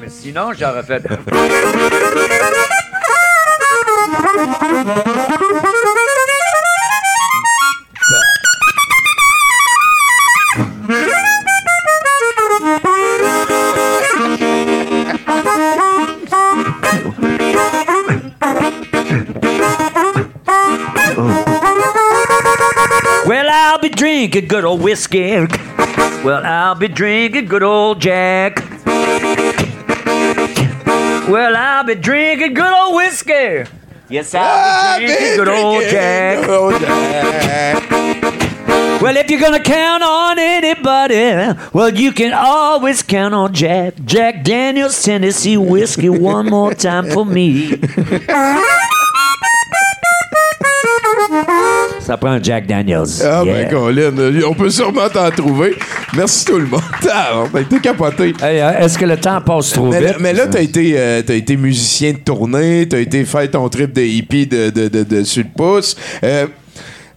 Mais 0.00 0.08
sinon, 0.08 0.52
j'aurais 0.52 0.84
fait. 0.84 1.02
Well, 23.26 23.48
I'll 23.48 23.78
be 23.78 23.88
drinking 23.88 24.48
good 24.48 24.64
old 24.64 24.80
whiskey. 24.80 25.46
Well, 26.24 26.44
I'll 26.44 26.74
be 26.74 26.88
drinking 26.88 27.46
good 27.46 27.62
old 27.62 28.00
Jack. 28.00 28.56
Well, 31.28 31.56
I'll 31.56 31.84
be 31.84 31.94
drinking 31.94 32.54
good 32.54 32.72
old 32.72 32.96
whiskey. 32.96 33.64
Yes, 34.08 34.34
I'll 34.34 34.98
be 34.98 35.06
ah, 35.06 35.06
drinking 35.06 35.36
good 35.36 35.48
old 35.48 35.84
Jack. 35.84 37.85
Well, 39.02 39.16
if 39.18 39.30
you're 39.30 39.40
gonna 39.40 39.60
count 39.60 40.02
on 40.02 40.38
anybody, 40.38 41.54
well, 41.72 41.90
you 41.94 42.12
can 42.12 42.32
always 42.32 43.02
count 43.02 43.34
on 43.34 43.52
Jack. 43.52 43.94
Jack 44.06 44.42
Daniels 44.42 45.00
Tennessee 45.02 45.56
whiskey. 45.58 46.08
One 46.08 46.48
more 46.48 46.74
time 46.74 47.10
for 47.10 47.24
me. 47.26 47.78
Ça 52.00 52.16
prend 52.16 52.30
un 52.32 52.42
Jack 52.42 52.66
Daniels. 52.66 53.22
Ah, 53.22 53.42
Yeah. 53.44 53.64
ben, 53.64 53.68
Colin, 53.70 54.42
on 54.48 54.54
peut 54.54 54.70
sûrement 54.70 55.08
t'en 55.08 55.30
trouver. 55.30 55.76
Merci 56.16 56.44
tout 56.44 56.58
le 56.58 56.66
monde. 56.66 56.80
Ah, 57.12 57.44
ben, 57.52 57.64
t'es 57.64 57.78
capoté. 57.80 58.32
Hey, 58.42 58.60
hein, 58.60 58.74
Est-ce 58.80 58.98
que 58.98 59.04
le 59.04 59.16
temps 59.18 59.40
passe 59.40 59.70
trop 59.72 59.90
Mais, 59.90 60.00
vite? 60.00 60.08
là- 60.10 60.16
mais 60.20 60.32
là, 60.32 60.46
t'as 60.46 60.62
été, 60.62 60.94
euh, 60.96 61.22
t'as 61.24 61.34
été 61.34 61.56
musicien 61.56 62.12
de 62.12 62.18
tournée, 62.18 62.86
t'as 62.88 62.98
été 62.98 63.24
faire 63.24 63.48
ton 63.50 63.68
trip 63.68 63.92
de 63.92 64.02
hippie 64.02 64.46
de, 64.46 64.70
de, 64.70 64.88
de, 64.88 65.02
de 65.02 65.22
sur 65.24 65.44
le 65.44 65.50
pouce. 65.56 65.96
Euh, 66.24 66.46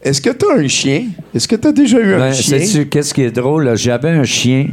Est-ce 0.01 0.21
que 0.21 0.29
t'as 0.29 0.55
un 0.57 0.67
chien? 0.67 1.07
Est-ce 1.35 1.47
que 1.47 1.55
t'as 1.55 1.71
déjà 1.71 1.99
eu 1.99 2.13
un 2.13 2.19
Ben, 2.19 2.33
chien? 2.33 2.59
sais-tu 2.59 2.87
qu'est-ce 2.87 3.13
qui 3.13 3.21
est 3.23 3.31
drôle? 3.31 3.75
J'avais 3.75 4.09
un 4.09 4.23
chien, 4.23 4.67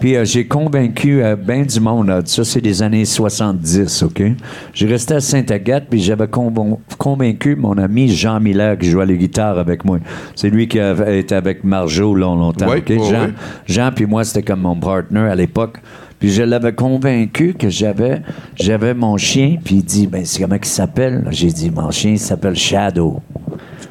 Puis 0.00 0.16
euh, 0.16 0.24
j'ai 0.24 0.46
convaincu 0.46 1.22
euh, 1.22 1.36
ben 1.36 1.64
du 1.64 1.78
monde. 1.78 2.08
là. 2.08 2.22
Ça, 2.24 2.42
c'est 2.42 2.60
des 2.62 2.82
années 2.82 3.04
70, 3.04 4.02
OK? 4.04 4.22
J'ai 4.74 4.86
resté 4.86 5.14
à 5.14 5.20
Sainte-Agathe, 5.20 5.84
puis 5.90 6.00
j'avais 6.00 6.26
convaincu 6.98 7.54
mon 7.54 7.76
ami 7.78 8.08
Jean 8.08 8.40
Miller 8.40 8.76
qui 8.78 8.88
jouait 8.90 9.06
les 9.06 9.16
guitares 9.18 9.58
avec 9.58 9.84
moi. 9.84 9.98
C'est 10.34 10.48
lui 10.50 10.66
qui 10.66 10.80
avait 10.80 11.20
été 11.20 11.34
avec 11.34 11.62
Marjo 11.62 12.14
long, 12.14 12.34
longtemps, 12.34 12.68
Ouais, 12.68 12.78
OK? 12.78 12.88
ouais, 12.88 12.98
Jean, 13.10 13.24
ouais. 13.26 13.32
Jean 13.66 13.90
puis 13.94 14.06
moi, 14.06 14.24
c'était 14.24 14.42
comme 14.42 14.62
mon 14.62 14.74
partner 14.76 15.20
à 15.20 15.34
l'époque. 15.34 15.76
Puis 16.22 16.30
je 16.30 16.44
l'avais 16.44 16.72
convaincu 16.72 17.52
que 17.54 17.68
j'avais 17.68 18.22
j'avais 18.54 18.94
mon 18.94 19.16
chien, 19.16 19.56
puis 19.64 19.74
il 19.74 19.84
dit, 19.84 20.06
ben 20.06 20.24
c'est 20.24 20.40
comment 20.40 20.54
il 20.54 20.64
s'appelle? 20.64 21.26
J'ai 21.32 21.48
dit, 21.48 21.68
mon 21.68 21.90
chien 21.90 22.16
s'appelle 22.16 22.54
Shadow. 22.54 23.20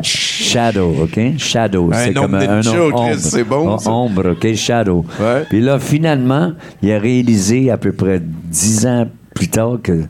Shadow, 0.02 0.96
OK? 1.04 1.20
Shadow. 1.38 1.90
C'est 1.92 2.14
comme 2.14 2.36
un 2.36 2.62
nom 2.62 2.92
Chris, 2.92 3.20
c'est 3.20 3.44
bon, 3.44 3.78
ça. 3.78 3.92
ombre, 3.92 4.32
OK? 4.32 4.54
Shadow. 4.54 5.04
Ouais. 5.20 5.44
Puis 5.50 5.60
là, 5.60 5.78
finalement, 5.78 6.54
il 6.82 6.94
a 6.94 7.00
réalisé 7.00 7.70
à 7.70 7.76
peu 7.76 7.92
près 7.92 8.22
dix 8.22 8.86
ans 8.86 9.10
plus 9.36 9.50
tard 9.50 9.80
que 9.84 10.04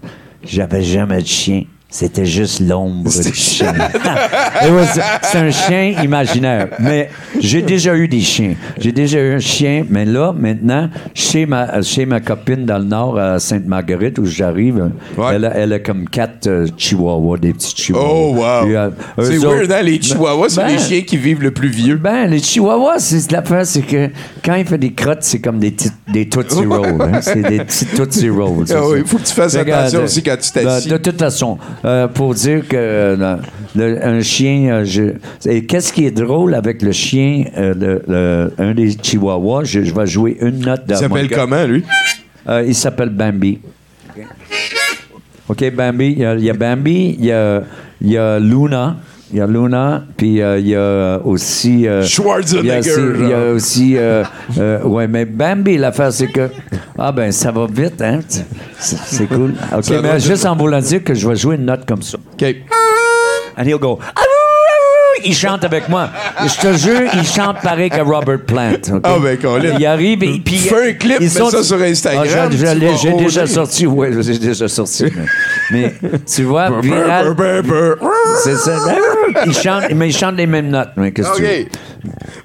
j'avais 0.43 0.83
jamais 0.83 1.23
de 1.23 1.27
chien. 1.27 1.63
C'était 1.93 2.25
juste 2.25 2.61
l'ombre 2.61 3.11
du 3.11 3.33
chien. 3.33 3.73
C'est- 5.23 5.37
un 5.37 5.51
chien 5.51 5.93
imaginaire. 6.03 6.69
Mais 6.79 7.09
j'ai 7.39 7.61
déjà 7.61 7.95
eu 7.95 8.07
des 8.07 8.21
chiens. 8.21 8.55
J'ai 8.79 8.91
déjà 8.91 9.19
eu 9.19 9.33
un 9.35 9.39
chien, 9.39 9.85
mais 9.89 10.05
là, 10.05 10.33
maintenant, 10.37 10.89
chez 11.13 11.45
ma, 11.45 11.81
chez 11.81 12.05
ma 12.05 12.19
copine 12.21 12.65
dans 12.65 12.77
le 12.77 12.85
nord, 12.85 13.17
à 13.19 13.39
Sainte-Marguerite, 13.39 14.19
où 14.19 14.25
j'arrive, 14.25 14.91
Ouais. 15.17 15.33
elle, 15.35 15.45
a, 15.45 15.53
elle 15.57 15.73
a 15.73 15.79
comme 15.79 16.07
quatre 16.07 16.47
euh, 16.47 16.67
chihuahuas, 16.77 17.37
des 17.39 17.53
petits 17.53 17.75
chihuahuas. 17.75 18.09
Oh, 18.09 18.35
wow. 18.35 18.67
Euh, 18.73 18.89
C'est 19.21 19.37
weird, 19.37 19.71
hein, 19.71 19.81
les 19.81 20.01
chihuahuas, 20.01 20.49
c'est 20.49 20.61
Ben, 20.61 20.67
les 20.69 20.79
chiens 20.79 21.01
qui 21.01 21.17
vivent 21.17 21.41
le 21.41 21.51
plus 21.51 21.69
vieux. 21.69 21.95
ben, 21.97 22.25
les 22.27 22.39
chihuahuas, 22.39 22.99
c'est 22.99 23.31
l'affaire, 23.31 23.65
c'est 23.65 23.81
que 23.81 24.09
quand 24.45 24.55
il 24.55 24.65
fait 24.65 24.77
des 24.77 24.93
crottes, 24.93 25.23
c'est 25.23 25.39
comme 25.39 25.59
des, 25.59 25.75
des 26.13 26.29
Tootsie 26.29 26.65
Rolls. 26.65 27.01
hein. 27.01 27.19
C'est 27.21 27.41
des 27.41 27.59
petits 27.59 27.85
Tootsie 27.87 28.29
Rolls. 28.29 28.65
Ah 28.73 28.87
oui, 28.87 28.99
il 28.99 29.05
faut 29.07 29.17
que 29.17 29.23
tu 29.23 29.33
fasses 29.33 29.55
attention 29.55 29.99
euh, 29.99 30.03
aussi 30.05 30.23
quand 30.23 30.37
tu 30.39 30.51
t'assis. 30.51 30.87
De, 30.89 30.97
toute 30.97 31.19
façon, 31.19 31.57
euh, 31.85 32.07
pour 32.07 32.33
dire 32.35 32.67
que 32.67 32.75
euh, 32.77 33.37
le- 33.75 34.05
un 34.05 34.21
chien, 34.21 34.71
euh, 34.71 34.85
je- 34.85 35.13
et 35.49 35.65
qu'est-ce 35.65 35.91
qui 35.93 36.05
est 36.05 36.11
drôle 36.11 36.53
avec 36.55 36.81
le 36.81 36.91
chien, 36.91 37.45
le- 37.57 38.01
le- 38.07 38.53
un 38.57 38.73
des 38.73 38.91
chihuahuas, 39.01 39.63
je, 39.65 39.83
je 39.83 39.93
vais 39.93 40.05
jouer 40.07 40.37
une 40.41 40.59
note 40.59 40.83
Il 40.87 40.95
s'appelle 40.95 41.29
comment, 41.29 41.65
lui? 41.65 41.83
Il 42.67 42.75
s'appelle 42.75 43.09
Bambi. 43.09 43.59
OK, 45.47 45.71
Bambi. 45.75 46.11
Il 46.13 46.19
y 46.19 46.25
a, 46.25 46.35
il 46.35 46.43
y 46.43 46.49
a 46.49 46.53
Bambi, 46.53 47.15
il 47.19 47.25
y 47.25 47.31
a, 47.31 47.63
il 48.01 48.09
y 48.11 48.17
a 48.17 48.39
Luna. 48.39 48.97
Il 49.33 49.37
y 49.37 49.41
a 49.41 49.47
Luna, 49.47 50.03
puis 50.17 50.41
euh, 50.41 50.59
il 50.59 50.67
y 50.67 50.75
a 50.75 51.19
aussi... 51.23 51.87
euh, 51.87 52.03
Schwarzenegger, 52.03 53.13
Il 53.19 53.29
y 53.29 53.33
a 53.33 53.51
aussi... 53.53 53.95
euh, 53.97 54.23
euh, 54.59 54.83
ouais, 54.83 55.07
mais 55.07 55.23
Bambi, 55.25 55.77
l'affaire, 55.77 56.11
c'est 56.11 56.27
que... 56.27 56.49
Ah 56.97 57.13
ben, 57.13 57.31
ça 57.31 57.51
va 57.51 57.65
vite, 57.71 58.01
hein? 58.01 58.19
C'est 58.77 59.27
cool. 59.27 59.53
OK, 59.73 59.83
Ça 59.85 60.01
mais 60.01 60.19
juste 60.19 60.45
en 60.45 60.55
voulant 60.55 60.79
dire 60.79 61.01
que 61.03 61.13
je 61.13 61.27
vais 61.27 61.35
jouer 61.37 61.55
une 61.55 61.65
note 61.65 61.85
comme 61.87 62.01
ça. 62.01 62.17
OK. 62.33 62.55
And 63.57 63.63
he'll 63.63 63.77
go... 63.79 63.99
Il 65.23 65.35
chante 65.35 65.63
avec 65.63 65.87
moi. 65.87 66.09
Je 66.43 66.59
te 66.67 66.73
jure, 66.77 67.01
il 67.13 67.23
chante 67.23 67.61
pareil 67.61 67.89
que 67.91 68.01
Robert 68.01 68.39
Plant. 68.45 68.99
Ah, 69.03 69.17
ben, 69.21 69.37
Colin. 69.37 69.75
Il 69.77 69.85
arrive 69.85 70.23
et 70.23 70.41
puis... 70.43 70.57
Fais 70.57 70.89
un 70.89 70.93
clip, 70.93 71.17
ils 71.19 71.23
mets 71.25 71.29
ça 71.29 71.63
sur 71.63 71.79
Instagram, 71.81 72.25
Ah, 72.25 72.95
J'ai 73.01 73.13
déjà 73.13 73.45
sorti, 73.45 73.85
oui, 73.85 74.07
j'ai 74.21 74.39
déjà 74.39 74.67
sorti. 74.67 75.05
Mais, 75.71 75.93
mais 76.01 76.11
tu 76.25 76.43
vois, 76.43 76.71
viral, 76.81 77.35
c'est 78.43 78.55
ça. 78.55 78.71
Il 79.45 79.53
chante, 79.53 79.91
mais 79.95 80.09
il 80.09 80.15
chante 80.15 80.35
les 80.35 80.47
mêmes 80.47 80.69
notes. 80.69 80.89
mais 80.97 81.11
qu'est-ce 81.11 81.31
que 81.31 81.37
tu 81.37 81.41
veux? 81.43 81.61
OK. 81.61 81.67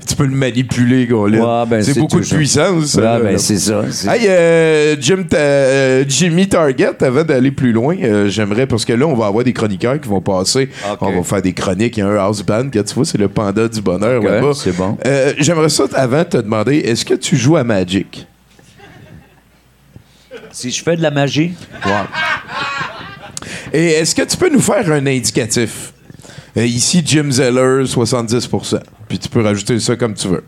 Tu 0.06 0.14
peux 0.16 0.24
le 0.26 0.34
manipuler. 0.36 1.06
Ouais, 1.12 1.36
ben, 1.66 1.82
c'est 1.82 1.94
c'est 1.94 2.00
beaucoup 2.00 2.20
de 2.20 2.24
puissance. 2.26 2.86
ça, 2.86 2.98
Ouais, 2.98 3.04
là, 3.04 3.18
ben, 3.20 3.32
là. 3.32 3.38
c'est 3.38 3.58
ça. 3.58 3.82
c'est- 3.90 4.08
Hey, 4.08 4.26
euh, 4.28 4.96
Jim, 5.00 5.24
ta- 5.28 5.36
euh, 5.36 6.04
Jimmy 6.06 6.48
Target, 6.48 7.02
avant 7.02 7.24
d'aller 7.24 7.50
plus 7.50 7.72
loin, 7.72 7.96
euh, 8.02 8.28
j'aimerais, 8.28 8.66
parce 8.66 8.84
que 8.84 8.92
là, 8.92 9.06
on 9.06 9.14
va 9.14 9.26
avoir 9.26 9.44
des 9.44 9.52
chroniqueurs 9.52 10.00
qui 10.00 10.08
vont 10.08 10.20
passer. 10.20 10.68
Ok. 10.90 10.98
On 11.02 11.12
va 11.18 11.22
faire 11.22 11.42
des 11.42 11.52
chroniques. 11.52 11.96
Il 11.96 12.00
y 12.00 12.02
a 12.02 12.06
un 12.08 12.16
house 12.16 12.42
band, 12.44 12.68
que 12.70 12.78
tu 12.78 12.94
vois, 12.94 13.04
c'est 13.04 13.18
le 13.18 13.28
panda 13.28 13.66
du 13.68 13.80
bonheur 13.80 14.20
Ok, 14.22 14.28
là-bas. 14.28 14.52
c'est 14.54 14.76
bon. 14.76 14.96
Euh, 15.06 15.32
j'aimerais 15.38 15.68
ça, 15.70 15.84
avant, 15.94 16.24
te 16.24 16.36
demander, 16.36 16.76
est-ce 16.78 17.04
que 17.04 17.14
tu 17.14 17.36
joues 17.36 17.56
à 17.56 17.64
Magic? 17.64 18.26
Si 20.52 20.70
je 20.70 20.82
fais 20.82 20.96
de 20.96 21.02
la 21.02 21.10
magie, 21.10 21.52
Et 23.72 23.86
est-ce 23.88 24.14
que 24.14 24.22
tu 24.22 24.36
peux 24.36 24.48
nous 24.48 24.60
faire 24.60 24.90
un 24.90 25.06
indicatif? 25.06 25.92
Euh, 26.56 26.64
ici, 26.64 27.02
Jim 27.04 27.30
Zeller, 27.30 27.84
70% 27.84 28.80
Puis 29.08 29.18
tu 29.18 29.28
peux 29.28 29.42
rajouter 29.42 29.78
ça 29.78 29.96
comme 29.96 30.14
tu 30.14 30.28
veux. 30.28 30.44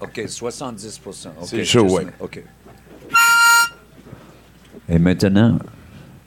OK, 0.00 0.22
70 0.26 1.00
OK, 1.04 1.14
C'est 1.44 1.64
chaud, 1.64 1.88
ouais. 1.90 2.06
OK. 2.20 2.42
Et 4.88 4.98
maintenant, 4.98 5.58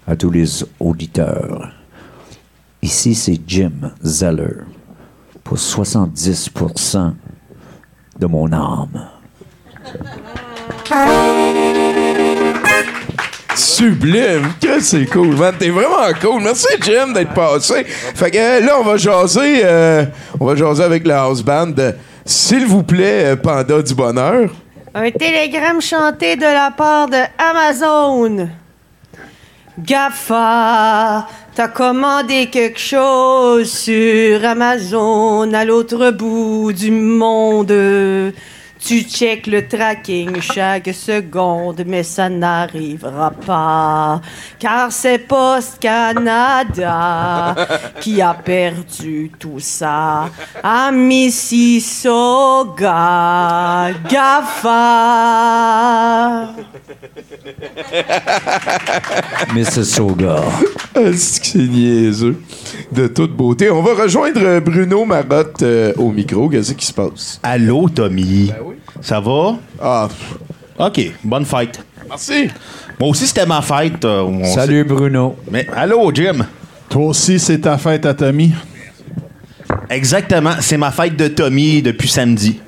à 0.08 0.16
tous 0.16 0.30
les 0.30 0.64
auditeurs, 0.80 1.74
ici 2.82 3.16
c'est 3.16 3.40
Jim 3.48 3.92
Zeller 4.04 4.64
pour 5.44 5.58
70% 5.58 7.14
de 8.20 8.26
mon 8.28 8.52
âme. 8.54 9.10
Sublime! 13.76 14.54
C'est 14.80 15.06
cool, 15.08 15.36
man. 15.36 15.54
T'es 15.60 15.70
vraiment 15.70 16.08
cool. 16.22 16.42
Merci, 16.42 16.68
Jim, 16.82 17.12
d'être 17.12 17.34
passé. 17.34 17.84
Fait 17.84 18.32
que 18.32 18.38
euh, 18.38 18.62
là, 18.62 18.78
on 18.80 18.84
va 18.84 18.96
jaser, 18.96 19.66
euh, 19.66 20.06
on 20.40 20.46
va 20.46 20.56
jaser 20.56 20.82
avec 20.82 21.06
le 21.06 21.12
house 21.12 21.44
band. 21.44 21.74
S'il 22.24 22.66
vous 22.68 22.84
plaît, 22.84 23.34
euh, 23.34 23.36
Panda 23.36 23.82
du 23.82 23.94
bonheur. 23.94 24.50
Un 24.94 25.12
télégramme 25.12 25.82
chanté 25.82 26.38
de 26.38 26.44
la 26.44 26.72
part 26.72 27.10
de 27.10 27.18
Amazon. 27.38 28.48
GAFA, 29.78 31.28
t'as 31.54 31.68
commandé 31.68 32.50
quelque 32.50 32.80
chose 32.80 33.70
sur 33.70 34.46
Amazon 34.46 35.52
à 35.54 35.66
l'autre 35.66 36.12
bout 36.12 36.72
du 36.72 36.92
monde. 36.92 37.74
Tu 38.86 39.02
checkes 39.02 39.48
le 39.48 39.68
tracking 39.68 40.40
chaque 40.42 40.94
seconde, 40.94 41.84
mais 41.88 42.04
ça 42.04 42.30
n'arrivera 42.30 43.32
pas. 43.32 44.22
Car 44.60 44.92
c'est 44.92 45.18
Post 45.18 45.80
Canada 45.80 47.56
qui 48.00 48.22
a 48.22 48.36
perdu 48.36 49.32
tout 49.40 49.60
ça. 49.60 50.30
À 50.62 50.92
Mississauga, 50.92 52.12
GAFA. 54.08 54.76
Mississauga. 59.56 60.44
Ah, 60.94 61.12
c'est 61.16 61.56
niaiseux. 61.56 62.40
De 62.92 63.08
toute 63.08 63.36
beauté. 63.36 63.72
On 63.72 63.82
va 63.82 63.96
rejoindre 64.04 64.60
Bruno 64.60 65.06
Marotte 65.06 65.64
euh, 65.64 65.92
au 65.98 66.12
micro. 66.12 66.48
Qu'est-ce 66.50 66.74
qui 66.74 66.86
se 66.86 66.94
passe? 66.94 67.40
Allô, 67.42 67.90
Tommy. 67.90 68.52
Ça 69.02 69.20
va? 69.20 69.56
Ah, 69.82 70.08
OK, 70.80 71.02
bonne 71.24 71.46
fête. 71.46 71.84
merci. 72.08 72.50
Moi 73.00 73.10
aussi, 73.10 73.28
c'était 73.28 73.46
ma 73.46 73.62
fête. 73.62 74.04
euh, 74.06 74.22
on 74.24 74.44
Salut 74.46 74.84
Bruno. 74.84 75.36
Mais 75.52 75.68
allô, 75.76 76.12
Jim? 76.14 76.46
Toi 76.90 77.06
aussi, 77.08 77.40
c'est 77.40 77.60
ta 77.60 77.78
fête 77.78 78.06
à 78.06 78.14
Tommy? 78.14 78.54
Exactement, 79.90 80.54
c'est 80.60 80.78
ma 80.78 80.92
fête 80.92 81.16
de 81.18 81.28
Tommy 81.28 81.82
depuis 81.82 82.08
samedi. 82.08 82.60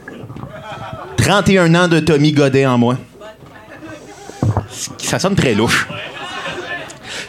31 1.18 1.74
ans 1.76 1.88
de 1.88 2.00
Tommy 2.00 2.32
Godet 2.32 2.66
en 2.66 2.78
moi. 2.78 2.98
Ça 4.98 5.18
sonne 5.20 5.36
très 5.36 5.54
louche. 5.56 5.88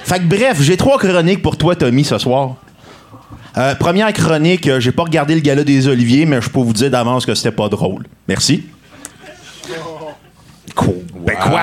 Fait 0.05 0.19
que 0.19 0.25
bref, 0.25 0.61
j'ai 0.61 0.77
trois 0.77 0.99
chroniques 0.99 1.43
pour 1.43 1.57
toi, 1.57 1.75
Tommy, 1.77 2.05
ce 2.05 2.19
soir. 2.19 2.57
Euh, 3.57 3.75
première 3.75 4.13
chronique, 4.13 4.67
euh, 4.69 4.79
j'ai 4.81 4.93
pas 4.93 5.03
regardé 5.05 5.35
le 5.35 5.41
gala 5.41 5.65
des 5.65 5.89
Oliviers, 5.89 6.27
mais 6.27 6.41
je 6.41 6.49
peux 6.49 6.61
vous 6.61 6.73
dire 6.73 6.91
d'avance 6.91 7.27
que 7.27 7.35
c'était 7.35 7.51
pas 7.51 7.69
drôle. 7.69 8.05
Merci. 8.29 8.65
Quoi? 10.75 11.61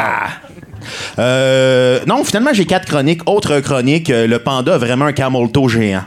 Euh, 1.20 2.00
non, 2.06 2.24
finalement, 2.24 2.54
j'ai 2.54 2.66
quatre 2.66 2.88
chroniques. 2.88 3.22
Autre 3.26 3.60
chronique, 3.60 4.10
euh, 4.10 4.28
le 4.28 4.40
panda 4.40 4.76
a 4.76 4.78
vraiment 4.78 5.06
un 5.06 5.14
camel 5.14 5.52
toe 5.52 5.70
géant. 5.70 6.04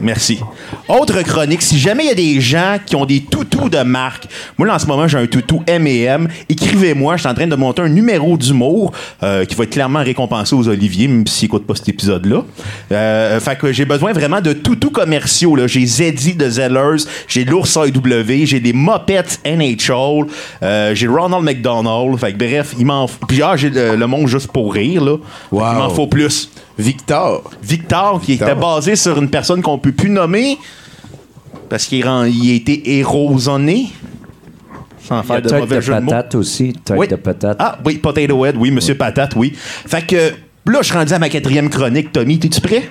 Merci. 0.00 0.40
Autre 0.88 1.20
chronique, 1.22 1.62
si 1.62 1.78
jamais 1.78 2.04
il 2.04 2.08
y 2.08 2.12
a 2.12 2.14
des 2.14 2.40
gens 2.40 2.76
qui 2.84 2.96
ont 2.96 3.06
des 3.06 3.20
toutous 3.20 3.68
de 3.68 3.82
marque, 3.82 4.26
moi 4.58 4.66
là 4.66 4.74
en 4.74 4.78
ce 4.78 4.86
moment 4.86 5.06
j'ai 5.06 5.18
un 5.18 5.26
toutou 5.26 5.62
M&M, 5.66 6.28
écrivez-moi, 6.48 7.16
je 7.16 7.20
suis 7.20 7.28
en 7.28 7.34
train 7.34 7.46
de 7.46 7.54
monter 7.56 7.82
un 7.82 7.88
numéro 7.88 8.36
d'humour 8.36 8.92
euh, 9.22 9.44
qui 9.44 9.54
va 9.54 9.64
être 9.64 9.70
clairement 9.70 10.02
récompensé 10.02 10.54
aux 10.54 10.68
Oliviers, 10.68 11.08
même 11.08 11.26
s'ils 11.26 11.46
n'écoutent 11.46 11.66
pas 11.66 11.74
cet 11.74 11.88
épisode-là. 11.88 12.42
Euh, 12.92 13.40
fait 13.40 13.56
que 13.58 13.72
j'ai 13.72 13.84
besoin 13.84 14.12
vraiment 14.12 14.40
de 14.40 14.52
toutous 14.52 14.90
commerciaux. 14.90 15.54
là. 15.56 15.66
J'ai 15.66 15.84
Zeddy 15.86 16.34
de 16.34 16.48
Zellers, 16.48 17.04
j'ai 17.28 17.44
l'ours 17.44 17.76
AEW, 17.76 18.44
j'ai 18.46 18.60
des 18.60 18.72
Mopettes 18.72 19.40
NHL, 19.44 20.26
euh, 20.62 20.94
j'ai 20.94 21.06
Ronald 21.06 21.44
McDonald. 21.44 22.18
Fait 22.18 22.32
que 22.32 22.38
bref, 22.38 22.74
il 22.78 22.86
m'en 22.86 23.06
f- 23.06 23.10
Puis 23.28 23.42
ah, 23.42 23.56
j'ai 23.56 23.70
le, 23.70 23.96
le 23.96 24.06
monde 24.06 24.26
juste 24.26 24.50
pour 24.52 24.72
rire, 24.74 25.04
là. 25.04 25.16
Wow. 25.52 25.72
m'en 25.74 25.90
faut 25.90 26.06
plus. 26.06 26.50
Victor. 26.78 27.50
Victor, 27.62 28.20
qui 28.20 28.32
Victor. 28.32 28.48
était 28.48 28.60
basé 28.60 28.96
sur 28.96 29.18
une 29.18 29.28
personne 29.28 29.62
qu'on 29.62 29.78
peut 29.78 29.92
plus 29.92 30.10
nommer 30.10 30.58
parce 31.68 31.86
qu'il 31.86 32.06
a 32.06 32.26
été 32.26 32.98
érosonné. 32.98 33.90
sans 35.02 35.22
faire 35.22 35.40
de 35.42 35.52
mauvais 35.54 35.76
de 35.76 35.80
jeu 35.80 35.94
de 35.94 36.00
mots. 36.00 36.10
patate 36.10 36.34
aussi. 36.34 36.72
Oui. 36.90 37.08
de 37.08 37.16
patate. 37.16 37.56
Ah 37.60 37.78
oui, 37.84 37.98
Potato 37.98 38.44
Head, 38.44 38.56
oui, 38.56 38.70
Monsieur 38.70 38.96
Patate, 38.96 39.34
oui. 39.36 39.52
Fait 39.54 40.06
que 40.06 40.32
là, 40.66 40.78
je 40.80 40.86
suis 40.86 40.94
rendu 40.94 41.12
à 41.12 41.18
ma 41.18 41.28
quatrième 41.28 41.70
chronique, 41.70 42.12
Tommy. 42.12 42.38
T'es-tu 42.38 42.60
prêt? 42.60 42.90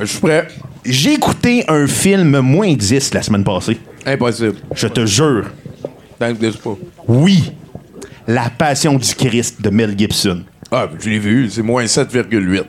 Je 0.00 0.04
suis 0.04 0.18
prêt. 0.20 0.48
J'ai 0.84 1.14
écouté 1.14 1.64
un 1.68 1.86
film 1.86 2.40
moins 2.40 2.72
10 2.74 3.14
la 3.14 3.22
semaine 3.22 3.44
passée. 3.44 3.78
Impossible. 4.04 4.56
Je 4.74 4.86
te 4.88 5.04
jure. 5.06 5.46
Pas. 6.18 6.30
Oui. 7.08 7.52
La 8.26 8.50
Passion 8.50 8.94
du 8.94 9.14
Christ 9.14 9.60
de 9.60 9.70
Mel 9.70 9.94
Gibson. 9.96 10.42
Ah, 10.70 10.88
je 10.98 11.08
l'ai 11.08 11.18
vu, 11.18 11.48
c'est 11.50 11.62
moins 11.62 11.84
7,8. 11.84 12.64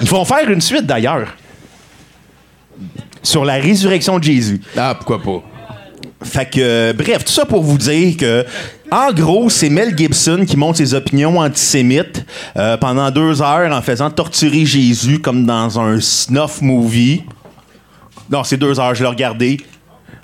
Ils 0.00 0.08
vont 0.08 0.24
faire 0.24 0.48
une 0.50 0.60
suite 0.60 0.86
d'ailleurs. 0.86 1.34
Sur 3.22 3.44
la 3.44 3.54
résurrection 3.54 4.18
de 4.18 4.24
Jésus. 4.24 4.60
Ah, 4.76 4.94
pourquoi 4.94 5.20
pas? 5.22 5.42
Fait 6.22 6.48
que, 6.48 6.60
euh, 6.60 6.92
bref, 6.92 7.24
tout 7.24 7.32
ça 7.32 7.44
pour 7.44 7.62
vous 7.62 7.76
dire 7.76 8.16
que, 8.16 8.44
en 8.90 9.12
gros, 9.12 9.50
c'est 9.50 9.68
Mel 9.68 9.96
Gibson 9.96 10.44
qui 10.46 10.56
montre 10.56 10.78
ses 10.78 10.94
opinions 10.94 11.38
antisémites 11.38 12.24
euh, 12.56 12.76
pendant 12.76 13.10
deux 13.10 13.42
heures 13.42 13.72
en 13.72 13.82
faisant 13.82 14.10
torturer 14.10 14.64
Jésus 14.64 15.18
comme 15.18 15.44
dans 15.44 15.78
un 15.78 16.00
snuff 16.00 16.62
movie. 16.62 17.24
Non, 18.30 18.44
c'est 18.44 18.56
deux 18.56 18.78
heures, 18.80 18.94
je 18.94 19.02
l'ai 19.02 19.08
regardé. 19.08 19.58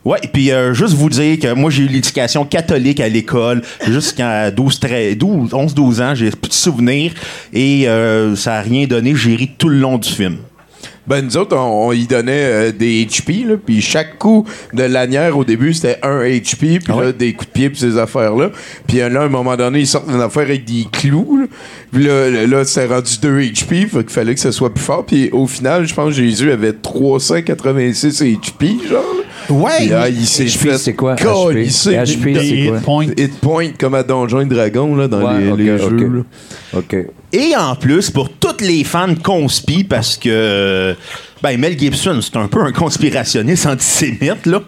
Ouais, 0.05 0.19
et 0.23 0.29
puis 0.29 0.51
euh, 0.51 0.75
juste 0.75 0.95
vous 0.95 1.09
dire 1.09 1.39
que 1.39 1.55
moi, 1.55 1.71
j'ai 1.71 1.85
eu 1.85 1.87
l'éducation 1.87 2.45
catholique 2.45 2.99
à 3.01 3.09
l'école 3.09 3.63
jusqu'à 3.89 4.51
12, 4.51 4.81
13, 4.81 5.17
12, 5.17 5.55
11, 5.55 5.75
12 5.75 6.01
ans. 6.01 6.15
J'ai 6.15 6.31
plus 6.31 6.49
de 6.49 6.55
souvenirs 6.55 7.13
et 7.53 7.89
euh, 7.89 8.35
ça 8.35 8.53
n'a 8.53 8.61
rien 8.63 8.87
donné. 8.87 9.15
J'ai 9.15 9.37
ri 9.37 9.51
tout 9.57 9.69
le 9.69 9.79
long 9.79 9.99
du 9.99 10.09
film. 10.09 10.39
Ben, 11.07 11.25
nous 11.25 11.37
autres, 11.37 11.57
on, 11.57 11.89
on 11.89 11.93
y 11.93 12.07
donnait 12.07 12.45
euh, 12.45 12.73
des 12.73 13.05
HP, 13.05 13.45
là, 13.45 13.57
puis 13.57 13.81
chaque 13.81 14.19
coup 14.19 14.47
de 14.73 14.85
lanière, 14.85 15.37
au 15.37 15.45
début, 15.45 15.75
c'était 15.75 15.99
un 16.03 16.21
HP, 16.21 16.79
puis 16.79 16.81
Ah 16.89 17.01
là, 17.01 17.13
des 17.13 17.33
coups 17.33 17.49
de 17.49 17.53
pied, 17.53 17.71
puis 17.71 17.79
ces 17.81 17.99
affaires-là. 17.99 18.51
Puis 18.87 18.99
là, 18.99 19.07
à 19.07 19.25
un 19.25 19.29
moment 19.29 19.57
donné, 19.57 19.81
ils 19.81 19.87
sortent 19.87 20.09
d'une 20.09 20.21
affaire 20.21 20.45
avec 20.45 20.65
des 20.65 20.87
clous. 20.93 21.49
Puis 21.93 22.05
là, 22.05 22.31
là, 22.31 22.47
là, 22.47 22.65
c'était 22.65 22.87
rendu 22.87 23.19
2 23.21 23.41
HP, 23.41 23.89
fait 23.89 24.05
qu'il 24.05 24.11
fallait 24.11 24.35
que 24.35 24.41
ça 24.41 24.53
soit 24.53 24.73
plus 24.73 24.85
fort. 24.85 25.05
Puis 25.05 25.29
au 25.33 25.49
final, 25.49 25.87
je 25.87 25.95
pense 25.95 26.11
que 26.11 26.23
Jésus 26.23 26.53
avait 26.53 26.73
386 26.73 28.23
HP, 28.23 28.89
genre. 28.89 29.22
Ouais! 29.51 29.87
Là, 29.87 30.09
il 30.09 30.27
s'est 30.27 30.45
HP, 30.45 30.59
fait 30.59 30.79
c'est 30.79 30.95
quoi, 30.95 31.15
HP? 31.15 31.69
c'est 31.71 32.05
quoi? 32.85 33.05
Hit 33.17 33.41
point, 33.41 33.69
comme 33.79 33.95
à 33.95 34.03
Donjons 34.03 34.41
et 34.41 34.45
Dragons, 34.47 34.95
là, 34.97 35.09
dans 35.09 35.23
Ouais, 35.23 35.57
les, 35.57 35.79
jeux, 35.79 36.09
là. 36.73 36.79
OK. 36.79 36.97
Et 37.33 37.57
en 37.57 37.75
plus, 37.77 38.11
pour 38.11 38.31
tous 38.31 38.61
les 38.65 38.85
fans 38.85 39.09
de 39.09 39.19
conspi, 39.19 39.85
parce 39.85 40.17
que 40.17 40.95
ben, 41.43 41.59
Mel 41.59 41.79
Gibson, 41.79 42.21
c'est 42.21 42.37
un 42.37 42.47
peu 42.47 42.61
un 42.63 42.73
conspirationniste 42.73 43.67
antisémite, 43.67 44.47
là. 44.47 44.63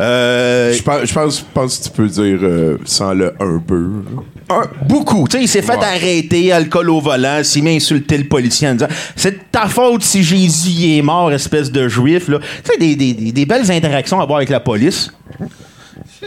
Euh, 0.00 0.72
Je 0.72 0.82
pense, 0.82 1.08
je 1.08 1.44
pense, 1.52 1.78
que 1.78 1.84
tu 1.84 1.90
peux 1.90 2.06
dire 2.08 2.38
euh, 2.42 2.76
sans 2.84 3.12
le 3.14 3.32
un 3.40 3.58
peu. 3.66 3.76
là. 3.80 4.22
Un- 4.48 4.66
beaucoup. 4.88 5.26
Tu 5.28 5.36
sais, 5.38 5.42
il 5.44 5.48
s'est 5.48 5.62
fait 5.62 5.76
Ouais. 5.76 5.84
arrêter, 5.84 6.52
alcool 6.52 6.90
au 6.90 7.00
volant, 7.00 7.40
s'il 7.42 7.64
m'a 7.64 7.70
insulté 7.70 8.16
le 8.18 8.24
policier 8.24 8.68
en 8.68 8.72
disant 8.74 8.88
C'est 9.16 9.30
de 9.32 9.38
ta 9.50 9.66
faute 9.66 10.02
si 10.02 10.22
Jésus 10.22 10.96
est 10.98 11.02
mort, 11.02 11.32
espèce 11.32 11.70
de 11.72 11.88
juif. 11.88 12.28
là. 12.28 12.38
Tu 12.64 12.72
sais, 12.72 12.78
des, 12.78 12.96
des- 12.96 13.14
des- 13.14 13.32
des 13.32 13.46
belles 13.46 13.70
interactions 13.70 14.20
à 14.20 14.22
avoir 14.22 14.38
avec 14.38 14.50
la 14.50 14.60
police. 14.60 15.10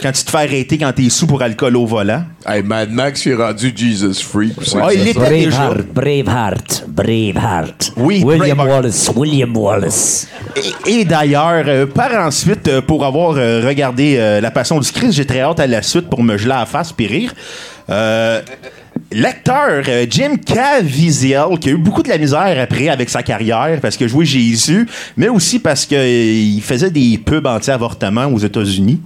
Quand 0.02 0.12
tu 0.12 0.24
te 0.24 0.30
fais 0.30 0.38
arrêter 0.38 0.78
quand 0.78 0.92
t'es 0.94 1.08
sous 1.10 1.26
pour 1.26 1.42
alcool 1.42 1.76
au 1.76 1.84
volant. 1.84 2.22
Hey, 2.46 2.62
Mad 2.62 2.90
Max, 2.90 3.26
il 3.26 3.32
est 3.32 3.34
rendu 3.34 3.72
Jesus 3.74 4.22
Freak. 4.22 4.54
il 4.94 5.08
était 5.08 5.28
déjà. 5.28 5.74
Braveheart, 5.94 6.84
Braveheart. 6.88 7.92
Oui, 7.96 8.22
William 8.24 8.56
Braveheart. 8.56 8.68
Wallace, 8.84 9.10
William 9.14 9.56
Wallace. 9.56 10.28
Et, 10.86 11.00
et 11.00 11.04
d'ailleurs, 11.04 11.64
euh, 11.66 11.86
par 11.86 12.12
ensuite, 12.24 12.66
euh, 12.68 12.80
pour 12.80 13.04
avoir 13.04 13.34
euh, 13.36 13.62
regardé 13.66 14.16
euh, 14.18 14.40
La 14.40 14.50
Passion 14.50 14.78
du 14.80 14.90
Christ, 14.90 15.12
j'ai 15.12 15.26
très 15.26 15.40
hâte 15.40 15.60
à 15.60 15.66
la 15.66 15.82
suite 15.82 16.08
pour 16.08 16.22
me 16.22 16.38
geler 16.38 16.52
à 16.52 16.60
la 16.60 16.66
face 16.66 16.92
puis 16.92 17.06
rire. 17.06 17.34
Euh, 17.90 18.42
L'acteur 19.12 19.82
euh, 19.88 20.06
Jim 20.08 20.36
Caviezel, 20.36 21.58
qui 21.60 21.68
a 21.68 21.72
eu 21.72 21.76
beaucoup 21.76 22.02
de 22.02 22.08
la 22.08 22.16
misère 22.16 22.56
après 22.60 22.88
avec 22.88 23.10
sa 23.10 23.24
carrière 23.24 23.80
parce 23.82 23.96
que 23.96 24.06
jouait 24.06 24.24
Jésus, 24.24 24.86
mais 25.16 25.28
aussi 25.28 25.58
parce 25.58 25.84
qu'il 25.84 26.62
faisait 26.62 26.90
des 26.90 27.18
pubs 27.18 27.46
anti-avortement 27.46 28.26
aux 28.26 28.38
États-Unis. 28.38 29.00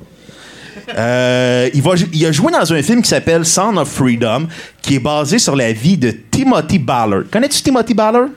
Euh, 0.98 1.70
il, 1.72 1.80
va, 1.80 1.92
il 2.12 2.26
a 2.26 2.32
joué 2.32 2.52
dans 2.52 2.70
un 2.70 2.82
film 2.82 3.00
qui 3.00 3.08
s'appelle 3.08 3.46
Son 3.46 3.78
of 3.78 3.88
Freedom, 3.88 4.46
qui 4.82 4.96
est 4.96 5.00
basé 5.00 5.38
sur 5.38 5.56
la 5.56 5.72
vie 5.72 5.96
de 5.96 6.10
Timothy 6.30 6.78
Ballard. 6.78 7.22
Connais-tu 7.30 7.62
Timothy 7.62 7.94
Ballard? 7.94 8.28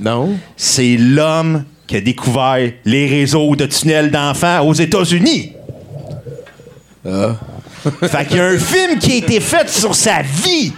Non? 0.00 0.36
c'est 0.56 0.96
l'homme 0.96 1.62
qui 1.86 1.96
a 1.96 2.00
découvert 2.00 2.72
les 2.84 3.06
réseaux 3.06 3.54
de 3.54 3.66
tunnels 3.66 4.10
d'enfants 4.10 4.66
aux 4.66 4.72
États-Unis. 4.72 5.52
Fait 8.02 8.24
qu'il 8.26 8.36
y 8.36 8.40
a 8.40 8.46
un 8.46 8.58
film 8.58 8.98
qui 8.98 9.12
a 9.12 9.16
été 9.16 9.40
fait 9.40 9.68
sur 9.68 9.94
sa 9.94 10.22
vie. 10.22 10.72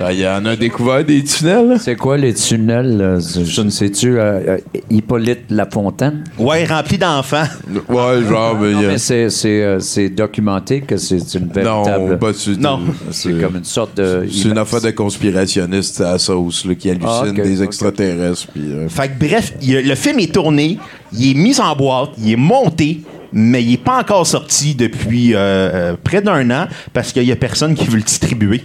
Ah, 0.00 0.12
Il 0.12 0.20
y 0.20 0.28
en 0.28 0.44
a 0.46 0.54
découvert 0.54 1.04
des 1.04 1.24
tunnels. 1.24 1.76
C'est 1.80 1.96
quoi 1.96 2.16
les 2.16 2.32
tunnels? 2.32 2.96
là? 2.98 3.18
Je 3.18 3.62
ne 3.62 3.68
sais-tu, 3.68 4.16
euh, 4.20 4.40
euh, 4.46 4.58
Hippolyte 4.90 5.50
Lafontaine? 5.50 6.22
Ouais, 6.38 6.64
rempli 6.66 6.98
d'enfants. 6.98 7.42
Ouais, 7.88 8.22
genre, 8.28 8.56
mais 8.60 8.70
il 8.70 8.80
y 8.80 8.84
a- 8.84 8.88
Mais 8.90 8.98
c'est, 8.98 9.28
c'est, 9.28 9.60
euh, 9.60 9.80
c'est 9.80 10.08
documenté 10.08 10.82
que 10.82 10.96
c'est 10.96 11.16
une 11.34 11.48
véritable... 11.48 12.10
Non, 12.10 12.16
pas 12.16 12.30
du 12.30 12.38
tout. 12.38 12.60
Non. 12.60 12.78
C'est 13.10 13.32
comme 13.40 13.56
une 13.56 13.64
sorte 13.64 13.96
de... 13.96 14.24
C'est 14.30 14.48
une 14.50 14.58
affaire 14.58 14.82
de 14.82 14.90
conspirationniste 14.92 16.00
à 16.00 16.12
la 16.12 16.18
sauce 16.20 16.64
là, 16.64 16.76
qui 16.76 16.90
hallucine 16.90 17.08
Ah, 17.10 17.24
ok, 17.30 17.34
des 17.42 17.60
extraterrestres. 17.64 18.46
Puis, 18.54 18.62
euh, 18.70 18.88
Fait 18.88 19.08
que 19.08 19.18
bref, 19.18 19.52
a- 19.60 19.80
le 19.82 19.94
film 19.96 20.20
est 20.20 20.32
tourné, 20.32 20.78
il 21.12 21.30
est 21.32 21.34
mis 21.34 21.58
en 21.60 21.74
boîte, 21.74 22.10
il 22.18 22.30
est 22.30 22.36
monté, 22.36 23.00
mais 23.32 23.62
il 23.62 23.74
est 23.74 23.84
pas 23.84 23.98
encore 23.98 24.26
sorti 24.26 24.74
depuis 24.74 25.34
euh, 25.34 25.38
euh, 25.38 25.96
près 26.02 26.22
d'un 26.22 26.50
an 26.50 26.68
parce 26.92 27.12
qu'il 27.12 27.24
y 27.24 27.32
a 27.32 27.36
personne 27.36 27.74
qui 27.74 27.86
veut 27.86 27.96
le 27.96 28.02
distribuer. 28.02 28.64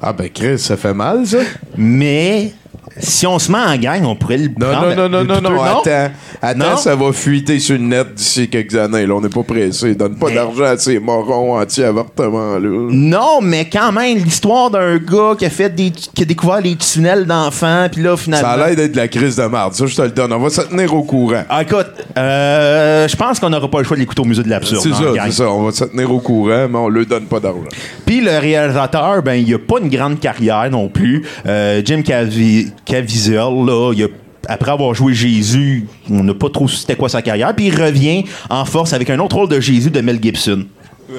Ah 0.00 0.12
ben 0.12 0.28
Chris, 0.28 0.58
ça 0.58 0.76
fait 0.76 0.94
mal 0.94 1.26
ça? 1.26 1.38
Mais 1.76 2.52
si 2.98 3.26
on 3.26 3.38
se 3.38 3.50
met 3.50 3.58
en 3.58 3.76
gang, 3.76 4.04
on 4.04 4.14
pourrait 4.16 4.38
le 4.38 4.48
Non, 4.48 4.66
prendre- 4.72 4.94
non, 4.94 5.08
non, 5.08 5.24
non, 5.24 5.40
non, 5.40 5.50
non, 5.50 5.62
attends. 5.62 6.10
Attends, 6.42 6.58
Non? 6.58 6.76
ça 6.76 6.94
va 6.94 7.12
fuiter 7.12 7.58
sur 7.58 7.74
le 7.76 7.82
net 7.84 8.14
d'ici 8.14 8.48
quelques 8.48 8.74
années. 8.76 9.06
Là, 9.06 9.14
on 9.14 9.20
n'est 9.20 9.28
pas 9.28 9.42
pressé. 9.42 9.94
Donne 9.94 10.16
pas 10.16 10.26
Mais- 10.28 10.34
d'argent 10.34 10.64
à 10.64 10.76
ces 10.76 10.98
morons 10.98 11.58
anti-avortement 11.58 12.58
là. 12.58 12.88
Non, 12.90 13.40
mais 13.42 13.68
quand 13.68 13.92
même, 13.92 14.18
l'histoire 14.18 14.70
d'un 14.70 14.96
gars 14.98 15.34
qui 15.38 15.46
a 15.46 15.50
fait 15.50 15.70
des, 15.74 15.90
qui 15.90 16.22
a 16.22 16.24
découvert 16.24 16.60
les 16.60 16.76
tunnels 16.76 17.26
d'enfants, 17.26 17.88
puis 17.90 18.02
là, 18.02 18.16
finalement. 18.16 18.46
Ça 18.48 18.54
a 18.54 18.66
l'air 18.68 18.76
d'être 18.76 18.92
de 18.92 18.96
la 18.96 19.08
crise 19.08 19.36
de 19.36 19.44
marde. 19.46 19.74
Ça, 19.74 19.86
je 19.86 19.94
te 19.96 20.02
le 20.02 20.10
donne. 20.10 20.32
On 20.32 20.38
va 20.38 20.50
se 20.50 20.60
tenir 20.62 20.94
au 20.94 21.02
courant. 21.02 21.42
Ah, 21.48 21.62
écoute, 21.62 21.86
euh, 22.16 23.08
je 23.08 23.16
pense 23.16 23.38
qu'on 23.40 23.50
n'aura 23.50 23.68
pas 23.70 23.78
le 23.78 23.84
choix 23.84 23.96
de 23.96 24.00
l'écouter 24.00 24.20
au 24.22 24.24
musée 24.24 24.42
de 24.42 24.50
l'absurde. 24.50 24.82
C'est 24.82 24.90
hein, 24.90 25.14
ça, 25.16 25.22
c'est 25.26 25.32
ça. 25.32 25.50
On 25.50 25.62
va 25.64 25.72
se 25.72 25.84
tenir 25.84 26.12
au 26.12 26.20
courant, 26.20 26.66
mais 26.70 26.78
on 26.78 26.88
lui 26.88 27.06
donne 27.06 27.24
pas 27.26 27.40
d'argent. 27.40 27.60
Puis 28.06 28.20
le 28.20 28.38
réalisateur, 28.38 29.22
ben, 29.22 29.34
il 29.34 29.52
a 29.54 29.58
pas 29.58 29.76
une 29.80 29.88
grande 29.88 30.20
carrière 30.20 30.68
non 30.70 30.88
plus. 30.88 31.24
Euh, 31.46 31.80
Jim 31.84 32.02
Cavi- 32.02 32.70
Caviezel, 32.84 33.64
là, 33.64 33.92
il 33.94 34.04
a 34.04 34.08
après 34.48 34.72
avoir 34.72 34.94
joué 34.94 35.14
Jésus, 35.14 35.86
on 36.10 36.22
n'a 36.22 36.34
pas 36.34 36.50
trop 36.50 36.68
su 36.68 36.76
c'était 36.76 36.96
quoi 36.96 37.08
sa 37.08 37.22
carrière, 37.22 37.54
puis 37.54 37.66
il 37.66 37.82
revient 37.82 38.24
en 38.50 38.64
force 38.64 38.92
avec 38.92 39.10
un 39.10 39.18
autre 39.18 39.36
rôle 39.36 39.48
de 39.48 39.60
Jésus 39.60 39.90
de 39.90 40.00
Mel 40.00 40.18
Gibson. 40.22 40.66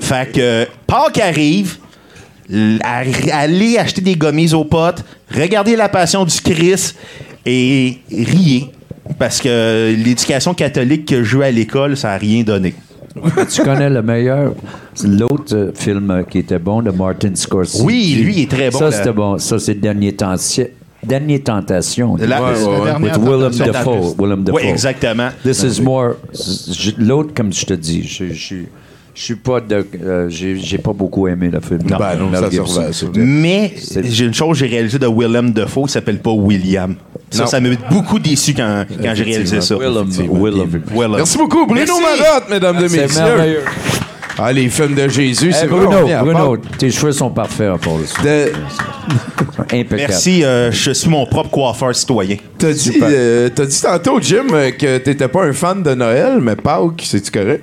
fait 0.00 0.32
que 0.32 0.66
Pâques 0.86 1.18
arrive, 1.18 1.78
aller 2.82 3.78
acheter 3.78 4.00
des 4.00 4.16
gommises 4.16 4.54
aux 4.54 4.64
potes, 4.64 5.04
regarder 5.34 5.76
la 5.76 5.88
passion 5.88 6.24
du 6.24 6.40
Christ 6.40 6.96
et 7.44 7.98
rier. 8.10 8.70
Parce 9.18 9.40
que 9.40 9.94
l'éducation 9.96 10.52
catholique 10.52 11.06
que 11.06 11.22
je 11.22 11.38
à 11.38 11.50
l'école, 11.50 11.96
ça 11.96 12.08
n'a 12.08 12.18
rien 12.18 12.42
donné. 12.42 12.74
tu 13.50 13.62
connais 13.62 13.90
le 13.90 14.02
meilleur? 14.02 14.54
L'autre 15.04 15.54
euh, 15.54 15.72
film 15.74 16.10
euh, 16.10 16.22
qui 16.22 16.38
était 16.38 16.58
bon 16.58 16.82
de 16.82 16.90
Martin 16.90 17.34
Scorsese. 17.34 17.82
Oui, 17.82 18.14
lui, 18.22 18.34
il 18.36 18.42
est 18.42 18.50
très 18.50 18.70
bon, 18.70 18.78
Ça, 18.78 18.90
c'était 18.92 19.12
bon. 19.12 19.38
Ça, 19.38 19.58
c'est 19.58 19.74
Dernier, 19.74 20.12
Tentation- 20.14 20.68
Dernier 21.02 21.40
Tentation. 21.40 22.16
La- 22.16 22.42
Ouais, 22.42 22.64
ouais, 22.64 22.80
ouais. 22.80 23.02
With 23.02 23.16
Willem 23.18 23.52
Dafoe. 23.72 24.14
Willem 24.18 24.44
Dafoe. 24.44 24.56
Oui, 24.62 24.68
exactement. 24.68 25.28
This 25.42 25.62
is 25.62 25.80
more. 25.80 26.14
L'autre, 26.98 27.32
comme 27.34 27.52
je 27.52 27.64
te 27.66 27.74
dis, 27.74 28.02
je, 28.02 28.32
je, 28.32 28.54
je 29.16 29.22
suis 29.22 29.34
pas 29.36 29.60
de. 29.60 29.84
euh, 30.04 30.26
j'ai 30.28 30.56
j'ai 30.58 30.76
pas 30.78 30.92
beaucoup 30.92 31.26
aimé 31.26 31.48
le 31.50 31.60
film. 31.60 31.80
Ben 31.88 32.16
non, 32.18 32.28
Mel 32.28 32.44
ça. 32.92 33.06
Mais 33.14 33.72
C'est- 33.78 34.04
j'ai 34.08 34.26
une 34.26 34.34
chose 34.34 34.50
que 34.60 34.66
j'ai 34.66 34.70
réalisé 34.70 34.98
de 34.98 35.06
Willem 35.08 35.52
Dafoe, 35.52 35.84
il 35.86 35.90
s'appelle 35.90 36.18
pas 36.20 36.30
William. 36.32 36.94
Ça, 37.30 37.42
Non. 37.42 37.46
ça 37.48 37.60
m'a 37.60 37.70
beaucoup 37.90 38.18
déçu 38.18 38.52
quand, 38.54 38.84
quand 39.02 39.14
j'ai 39.14 39.24
réalisé 39.24 39.60
ça. 39.62 39.74
Willem. 39.76 40.08
Willem. 40.30 40.82
Willem. 40.94 41.16
Merci 41.16 41.38
beaucoup, 41.38 41.66
Bruno 41.66 41.80
Merci. 41.86 42.02
Marotte, 42.22 42.50
mesdames 42.50 42.76
et 42.76 42.82
messieurs. 42.88 43.60
Ah, 44.38 44.52
les 44.52 44.68
films 44.68 44.94
de 44.94 45.08
Jésus, 45.08 45.46
Hey, 45.48 45.54
c'est 45.62 45.66
Bruno, 45.66 46.06
Bruno, 46.22 46.56
tes 46.78 46.90
cheveux 46.90 47.12
sont 47.12 47.30
parfaits 47.30 47.72
pour 47.80 47.96
le 47.98 48.04
De- 48.22 48.52
Impeccable. 49.62 49.96
Merci, 50.10 50.44
euh, 50.44 50.70
je 50.70 50.90
suis 50.90 51.08
mon 51.08 51.24
propre 51.24 51.48
coiffeur 51.48 51.94
citoyen. 51.96 52.36
T'as 52.58 52.72
dit, 52.72 52.98
euh, 53.00 53.48
t'as 53.54 53.64
dit 53.64 53.80
tantôt, 53.80 54.20
Jim, 54.20 54.44
que 54.78 54.98
t'étais 54.98 55.28
pas 55.28 55.44
un 55.44 55.54
fan 55.54 55.82
de 55.82 55.94
Noël, 55.94 56.38
mais 56.42 56.54
Pâques, 56.54 57.02
c'est-tu 57.04 57.30
correct? 57.30 57.62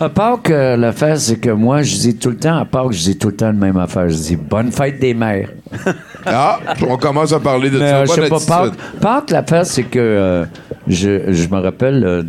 À 0.00 0.08
Pâques, 0.08 0.50
euh, 0.50 0.76
l'affaire, 0.76 1.18
c'est 1.18 1.38
que 1.38 1.50
moi, 1.50 1.82
je 1.82 1.96
dis 1.96 2.16
tout 2.16 2.30
le 2.30 2.36
temps, 2.36 2.56
à 2.56 2.64
Pâques, 2.64 2.92
je 2.92 2.98
dis 3.02 3.18
tout 3.18 3.28
le 3.28 3.34
temps 3.36 3.46
la 3.46 3.52
même 3.52 3.76
affaire. 3.78 4.08
Je 4.08 4.14
dis 4.14 4.36
bonne 4.36 4.70
fête 4.70 4.98
des 5.00 5.14
mères. 5.14 5.50
Ah, 6.30 6.58
on 6.86 6.96
commence 6.98 7.32
à 7.32 7.40
parler 7.40 7.70
de 7.70 7.78
Mais, 7.78 7.88
ça. 7.88 7.96
euh, 8.00 8.04
je 8.06 8.12
sais 8.22 8.28
pas. 8.28 8.38
Pâques, 8.46 8.74
Pâques, 9.00 9.30
l'affaire, 9.30 9.64
c'est 9.64 9.84
que 9.84 9.98
euh, 9.98 10.44
je, 10.86 11.32
je 11.32 11.48
me 11.48 11.58
rappelle, 11.60 12.04
euh, 12.04 12.22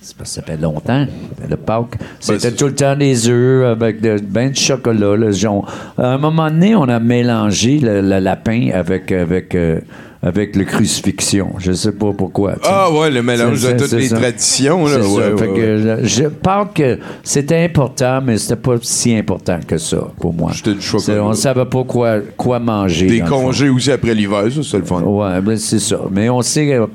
c'est 0.00 0.16
parce 0.16 0.30
que 0.30 0.34
ça 0.36 0.42
fait 0.42 0.58
longtemps, 0.60 1.06
le 1.48 1.56
Pâques. 1.56 1.96
C'était 2.20 2.52
tout 2.52 2.66
le 2.66 2.74
temps 2.74 2.94
des 2.94 3.28
œufs 3.28 3.64
avec 3.66 4.00
de, 4.00 4.18
ben 4.22 4.50
de 4.52 4.56
chocolat. 4.56 5.16
là, 5.16 5.30
genre. 5.32 5.68
À 5.98 6.12
un 6.12 6.18
moment 6.18 6.48
donné, 6.50 6.76
on 6.76 6.84
a 6.88 7.00
mélangé 7.00 7.78
le, 7.80 8.00
le 8.00 8.18
lapin 8.20 8.68
avec, 8.72 9.10
avec, 9.10 9.54
euh, 9.56 9.80
avec 10.26 10.56
le 10.56 10.64
crucifixion. 10.64 11.52
Je 11.58 11.70
sais 11.72 11.92
pas 11.92 12.12
pourquoi. 12.12 12.54
Ah 12.64 12.90
ouais, 12.90 13.10
le 13.10 13.22
mélange 13.22 13.62
de 13.62 13.72
toutes 13.78 13.92
les 13.92 14.08
ça. 14.08 14.16
traditions. 14.16 14.84
Là. 14.86 15.02
Ça. 15.02 15.08
Ouais, 15.08 15.22
Fait 15.36 15.46
ouais, 15.46 15.54
que, 15.56 15.84
ouais. 15.86 15.98
je- 16.02 16.22
je 16.22 16.28
pense 16.28 16.68
que 16.74 16.98
c'était 17.22 17.64
important, 17.64 18.20
mais 18.24 18.36
c'était 18.36 18.56
pas 18.56 18.74
si 18.82 19.14
important 19.14 19.58
que 19.66 19.78
ça 19.78 19.98
pour 20.20 20.34
moi. 20.34 20.50
C'était 20.52 20.74
du 20.74 20.80
chocolat. 20.82 21.04
C'est- 21.04 21.20
On 21.20 21.32
savait 21.32 21.64
pas 21.64 21.84
quoi, 21.84 22.16
quoi 22.36 22.58
manger. 22.58 23.06
Des 23.06 23.20
congés 23.20 23.68
aussi 23.68 23.92
après 23.92 24.14
l'hiver, 24.14 24.44
ça, 24.52 24.60
c'est 24.68 24.78
le 24.78 24.84
fun. 24.84 25.00
Ouais, 25.02 25.40
ben 25.40 25.56
c'est 25.56 25.78
ça. 25.78 26.00
Mais 26.10 26.28
on 26.28 26.42
sait 26.42 26.66
que, 26.66 26.88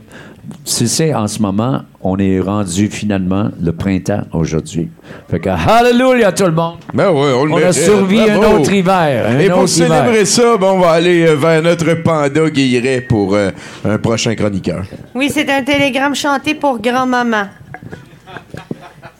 tu 0.65 0.87
sais, 0.87 1.13
en 1.13 1.27
ce 1.27 1.41
moment, 1.41 1.81
on 2.01 2.17
est 2.17 2.39
rendu 2.39 2.87
finalement 2.87 3.49
le 3.61 3.71
printemps 3.71 4.23
aujourd'hui. 4.33 4.89
Fait 5.29 5.39
que, 5.39 5.49
hallelujah 5.49 6.31
tout 6.31 6.45
le 6.45 6.51
monde! 6.51 6.77
Ben 6.93 7.09
ouais, 7.09 7.33
on 7.33 7.45
le 7.45 7.53
On 7.53 7.57
a 7.57 7.71
survécu 7.71 8.31
un 8.31 8.37
autre 8.37 8.71
hiver. 8.71 9.27
un 9.29 9.39
Et 9.39 9.49
pour 9.49 9.67
célébrer 9.67 10.21
hiver. 10.21 10.27
ça, 10.27 10.57
ben, 10.57 10.67
on 10.67 10.79
va 10.79 10.91
aller 10.91 11.27
euh, 11.27 11.35
vers 11.35 11.61
notre 11.61 11.93
panda 11.95 12.49
Guilleret 12.49 13.01
pour 13.01 13.33
euh, 13.33 13.51
un 13.85 13.97
prochain 13.97 14.35
chroniqueur. 14.35 14.83
Oui, 15.13 15.29
c'est 15.33 15.49
un 15.49 15.63
télégramme 15.63 16.15
chanté 16.15 16.55
pour 16.55 16.79
grand-maman. 16.79 17.47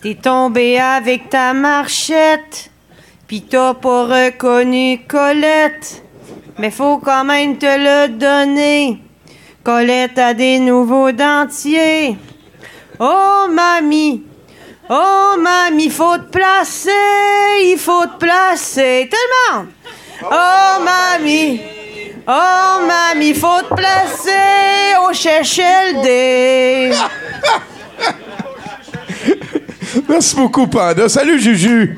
T'es 0.02 0.16
tombé 0.16 0.80
avec 0.80 1.30
ta 1.30 1.54
marchette, 1.54 2.72
pis 3.28 3.44
t'as 3.44 3.76
pas 3.76 4.06
reconnu 4.06 5.02
Colette. 5.08 6.04
Mais 6.58 6.72
faut 6.72 6.98
quand 6.98 7.24
même 7.24 7.58
te 7.58 7.66
le 7.66 8.18
donner. 8.18 9.00
Colette 9.64 10.18
a 10.18 10.34
des 10.34 10.57
nouveaux 10.57 11.12
dentiers. 11.12 12.18
Oh, 12.99 13.47
mamie! 13.49 14.24
Oh, 14.89 15.36
mamie, 15.39 15.89
faut 15.91 16.18
te 16.18 16.32
placer! 16.32 16.89
Il 17.62 17.78
faut 17.78 18.05
te 18.07 18.18
placer! 18.18 19.07
Monde! 19.53 19.68
Oh, 20.24 20.84
mamie! 20.84 21.62
Oh, 22.28 22.86
mamie, 22.88 23.36
faut 23.36 23.62
te 23.70 23.76
placer 23.76 24.95
au 25.07 25.14
CHLD! 25.14 26.93
Merci 30.09 30.36
beaucoup, 30.36 30.66
Panda. 30.68 31.07
Salut, 31.07 31.39
Juju. 31.39 31.95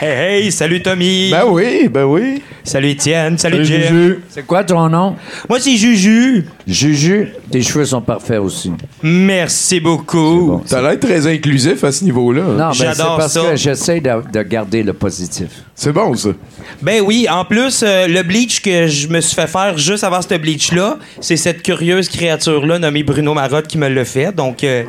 Hey, 0.00 0.44
hey, 0.44 0.52
salut 0.52 0.80
Tommy. 0.80 1.28
Ben 1.32 1.42
oui, 1.48 1.88
ben 1.88 2.04
oui. 2.04 2.40
Salut 2.62 2.90
Étienne, 2.90 3.36
salut, 3.36 3.64
Salut, 3.64 3.82
Jim. 3.82 3.88
Juju. 3.88 4.20
C'est 4.28 4.46
quoi 4.46 4.62
ton 4.62 4.88
nom? 4.88 5.16
Moi, 5.48 5.58
c'est 5.58 5.76
Juju. 5.76 6.44
Juju, 6.68 7.30
tes 7.50 7.62
cheveux 7.62 7.84
sont 7.84 8.00
parfaits 8.00 8.38
aussi. 8.38 8.70
Merci 9.02 9.80
beaucoup. 9.80 10.62
T'as 10.68 10.82
l'air 10.82 11.00
très 11.00 11.26
inclusif 11.26 11.82
à 11.82 11.90
ce 11.90 12.04
niveau-là. 12.04 12.42
Non, 12.42 12.68
mais 12.68 12.74
c'est 12.74 12.84
J'adore 12.84 13.16
parce 13.16 13.32
ça. 13.32 13.40
que 13.50 13.56
j'essaie 13.56 14.00
de, 14.00 14.10
de 14.32 14.42
garder 14.42 14.84
le 14.84 14.92
positif. 14.92 15.48
C'est 15.74 15.92
bon, 15.92 16.14
ça. 16.14 16.28
Ben 16.80 17.02
oui, 17.04 17.26
en 17.28 17.44
plus, 17.44 17.82
euh, 17.82 18.06
le 18.06 18.22
bleach 18.22 18.62
que 18.62 18.86
je 18.86 19.08
me 19.08 19.20
suis 19.20 19.34
fait 19.34 19.48
faire 19.48 19.76
juste 19.78 20.04
avant 20.04 20.22
ce 20.22 20.32
bleach-là, 20.36 20.98
c'est 21.20 21.36
cette 21.36 21.62
curieuse 21.64 22.08
créature-là 22.08 22.78
nommée 22.78 23.02
Bruno 23.02 23.34
Marotte 23.34 23.66
qui 23.66 23.78
me 23.78 23.88
l'a 23.88 24.04
fait. 24.04 24.32
Donc, 24.32 24.62
euh, 24.62 24.84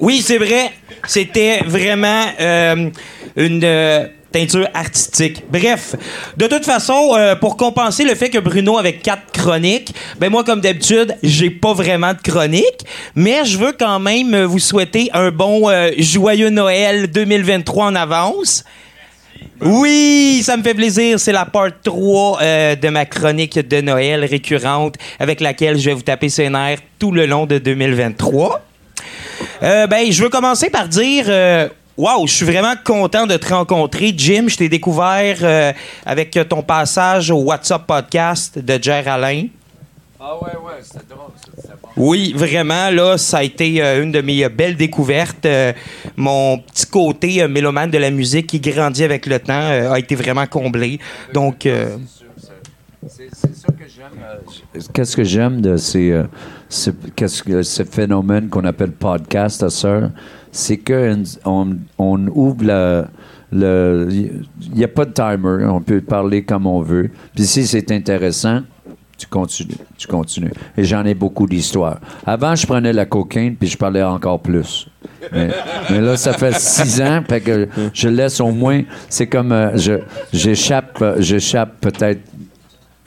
oui, 0.00 0.22
c'est 0.24 0.38
vrai, 0.38 0.72
c'était 1.06 1.60
vraiment 1.66 2.24
euh, 2.40 2.90
une 3.36 3.64
euh, 3.64 4.06
teinture 4.32 4.68
artistique. 4.74 5.44
Bref, 5.50 5.94
de 6.36 6.46
toute 6.46 6.64
façon, 6.64 7.12
euh, 7.16 7.34
pour 7.34 7.56
compenser 7.56 8.04
le 8.04 8.14
fait 8.14 8.30
que 8.30 8.38
Bruno 8.38 8.78
avait 8.78 8.94
quatre 8.94 9.32
chroniques, 9.32 9.94
ben 10.18 10.30
moi, 10.30 10.44
comme 10.44 10.60
d'habitude, 10.60 11.16
j'ai 11.22 11.50
pas 11.50 11.72
vraiment 11.72 12.12
de 12.14 12.20
chronique, 12.20 12.84
mais 13.14 13.44
je 13.44 13.58
veux 13.58 13.72
quand 13.72 13.98
même 13.98 14.44
vous 14.44 14.58
souhaiter 14.58 15.10
un 15.12 15.30
bon 15.30 15.70
joyeux 15.98 16.50
Noël 16.50 17.10
2023 17.10 17.86
en 17.86 17.94
avance. 17.94 18.64
Oui, 19.60 20.40
ça 20.44 20.56
me 20.56 20.62
fait 20.62 20.74
plaisir. 20.74 21.18
C'est 21.18 21.32
la 21.32 21.44
part 21.44 21.70
3 21.82 22.38
euh, 22.40 22.76
de 22.76 22.88
ma 22.88 23.06
chronique 23.06 23.58
de 23.58 23.80
Noël 23.80 24.24
récurrente 24.24 24.94
avec 25.18 25.40
laquelle 25.40 25.78
je 25.78 25.90
vais 25.90 25.94
vous 25.94 26.02
taper 26.02 26.28
ses 26.28 26.48
nerfs 26.48 26.78
tout 26.98 27.10
le 27.10 27.26
long 27.26 27.44
de 27.46 27.58
2023. 27.58 28.60
Euh, 29.62 29.86
ben, 29.86 30.10
je 30.10 30.22
veux 30.22 30.28
commencer 30.28 30.70
par 30.70 30.88
dire. 30.88 31.24
euh, 31.28 31.68
Wow, 31.96 32.28
je 32.28 32.32
suis 32.32 32.46
vraiment 32.46 32.74
content 32.84 33.26
de 33.26 33.36
te 33.36 33.52
rencontrer, 33.52 34.14
Jim. 34.16 34.44
Je 34.46 34.56
t'ai 34.56 34.68
découvert 34.68 35.38
euh, 35.42 35.72
avec 36.06 36.38
ton 36.48 36.62
passage 36.62 37.32
au 37.32 37.38
WhatsApp 37.42 37.84
podcast 37.88 38.56
de 38.56 38.78
Jer 38.80 39.08
Alain. 39.08 39.46
Ah 40.20 40.36
ouais, 40.36 40.50
ouais, 40.52 40.80
c'était 40.80 41.04
drôle. 41.10 41.32
Oui, 41.96 42.32
vraiment, 42.36 42.90
là, 42.90 43.18
ça 43.18 43.38
a 43.38 43.42
été 43.42 43.82
euh, 43.82 44.04
une 44.04 44.12
de 44.12 44.20
mes 44.20 44.44
euh, 44.44 44.48
belles 44.48 44.76
découvertes. 44.76 45.44
Euh, 45.44 45.72
mon 46.16 46.58
petit 46.58 46.86
côté 46.86 47.48
mélomane 47.48 47.90
de 47.90 47.98
la 47.98 48.12
musique 48.12 48.46
qui 48.46 48.60
grandit 48.60 49.02
avec 49.02 49.26
le 49.26 49.40
temps 49.40 49.90
a 49.92 49.98
été 49.98 50.14
vraiment 50.14 50.46
comblé. 50.46 51.00
Donc, 51.34 51.66
C'est 53.08 53.57
Qu'est-ce 54.92 55.16
que 55.16 55.24
j'aime 55.24 55.60
de 55.60 55.76
ces, 55.76 56.10
euh, 56.12 56.24
ce, 56.68 56.90
phénomène 57.84 58.48
qu'on 58.48 58.64
appelle 58.64 58.92
podcast 58.92 59.68
ça, 59.68 60.10
c'est 60.52 60.78
qu'on 60.78 61.22
on 61.98 62.26
ouvre 62.28 62.64
le- 62.64 64.08
Il 64.10 64.44
n'y 64.74 64.84
a 64.84 64.88
pas 64.88 65.04
de 65.04 65.12
timer, 65.12 65.64
on 65.64 65.80
peut 65.80 66.00
parler 66.00 66.42
comme 66.42 66.66
on 66.66 66.80
veut. 66.82 67.10
Puis 67.34 67.46
si 67.46 67.66
c'est 67.66 67.90
intéressant, 67.90 68.60
tu 69.18 69.26
continues, 69.26 69.74
tu 69.96 70.06
continues. 70.06 70.52
Et 70.76 70.84
j'en 70.84 71.04
ai 71.04 71.14
beaucoup 71.14 71.46
d'histoires. 71.46 71.98
Avant, 72.24 72.54
je 72.54 72.66
prenais 72.66 72.92
la 72.92 73.04
cocaïne, 73.04 73.56
puis 73.56 73.68
je 73.68 73.76
parlais 73.76 74.02
encore 74.02 74.40
plus. 74.40 74.88
Mais, 75.32 75.50
là, 76.00 76.16
ça 76.16 76.32
fait 76.34 76.54
six 76.54 77.02
ans, 77.02 77.22
que 77.26 77.68
je 77.92 78.08
laisse 78.08 78.40
au 78.40 78.52
moins. 78.52 78.82
C'est 79.08 79.26
comme 79.26 79.50
euh, 79.50 79.76
je 79.76 79.94
j'échappe, 80.32 80.98
euh, 81.02 81.16
j'échappe 81.18 81.80
peut-être 81.80 82.20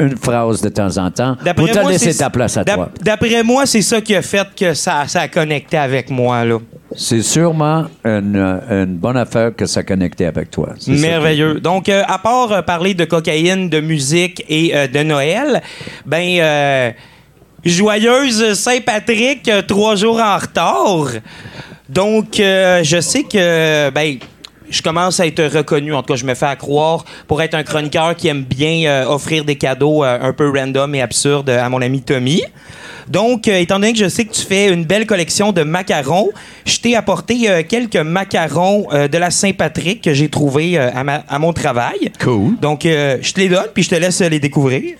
une 0.01 0.17
phrase 0.17 0.61
de 0.61 0.69
temps 0.69 0.97
en 0.97 1.11
temps 1.11 1.35
pour 1.55 1.69
te 1.69 1.79
moi, 1.79 1.91
laisser 1.91 2.15
ta 2.15 2.29
place 2.29 2.57
à 2.57 2.65
toi. 2.65 2.89
D'après 3.01 3.43
moi, 3.43 3.65
c'est 3.65 3.81
ça 3.81 4.01
qui 4.01 4.15
a 4.15 4.21
fait 4.21 4.47
que 4.55 4.73
ça, 4.73 5.07
ça 5.07 5.21
a 5.21 5.27
connecté 5.27 5.77
avec 5.77 6.09
moi. 6.09 6.43
Là. 6.43 6.57
C'est 6.95 7.21
sûrement 7.21 7.85
une, 8.03 8.35
euh, 8.35 8.83
une 8.83 8.97
bonne 8.97 9.15
affaire 9.15 9.55
que 9.55 9.65
ça 9.65 9.83
connectait 9.83 10.25
avec 10.25 10.51
toi. 10.51 10.69
Merveilleux. 10.87 11.61
Donc, 11.61 11.87
euh, 11.87 12.03
à 12.07 12.17
part 12.17 12.51
euh, 12.51 12.61
parler 12.61 12.93
de 12.93 13.05
cocaïne, 13.05 13.69
de 13.69 13.79
musique 13.79 14.43
et 14.49 14.75
euh, 14.75 14.87
de 14.87 14.99
Noël, 15.03 15.61
ben, 16.05 16.93
joyeuse 17.63 18.53
Saint-Patrick, 18.55 19.49
trois 19.67 19.95
jours 19.95 20.19
en 20.19 20.37
retard. 20.37 21.11
Donc, 21.87 22.35
je 22.37 22.99
sais 23.01 23.23
que, 23.23 23.89
ben, 23.91 24.17
je 24.71 24.81
commence 24.81 25.19
à 25.19 25.27
être 25.27 25.43
reconnu, 25.43 25.93
en 25.93 26.01
tout 26.01 26.13
cas, 26.13 26.19
je 26.19 26.25
me 26.25 26.33
fais 26.33 26.47
à 26.47 26.55
croire, 26.55 27.05
pour 27.27 27.41
être 27.41 27.53
un 27.53 27.63
chroniqueur 27.63 28.15
qui 28.15 28.27
aime 28.27 28.43
bien 28.43 28.89
euh, 28.89 29.05
offrir 29.05 29.45
des 29.45 29.55
cadeaux 29.55 30.03
euh, 30.03 30.17
un 30.21 30.33
peu 30.33 30.49
random 30.49 30.95
et 30.95 31.01
absurdes 31.01 31.49
à 31.49 31.69
mon 31.69 31.81
ami 31.81 32.01
Tommy. 32.01 32.41
Donc, 33.07 33.47
euh, 33.47 33.59
étant 33.59 33.79
donné 33.79 33.93
que 33.93 33.99
je 33.99 34.07
sais 34.07 34.25
que 34.25 34.33
tu 34.33 34.45
fais 34.45 34.69
une 34.69 34.85
belle 34.85 35.05
collection 35.05 35.51
de 35.51 35.63
macarons, 35.63 36.29
je 36.65 36.77
t'ai 36.79 36.95
apporté 36.95 37.49
euh, 37.49 37.63
quelques 37.67 37.97
macarons 37.97 38.87
euh, 38.93 39.07
de 39.07 39.17
la 39.17 39.31
Saint-Patrick 39.31 40.01
que 40.01 40.13
j'ai 40.13 40.29
trouvés 40.29 40.77
euh, 40.77 40.89
à, 40.93 41.01
à 41.27 41.39
mon 41.39 41.51
travail. 41.51 42.11
Cool. 42.19 42.57
Donc, 42.61 42.85
euh, 42.85 43.17
je 43.21 43.33
te 43.33 43.39
les 43.39 43.49
donne, 43.49 43.67
puis 43.73 43.83
je 43.83 43.89
te 43.89 43.95
laisse 43.95 44.21
euh, 44.21 44.29
les 44.29 44.39
découvrir. 44.39 44.95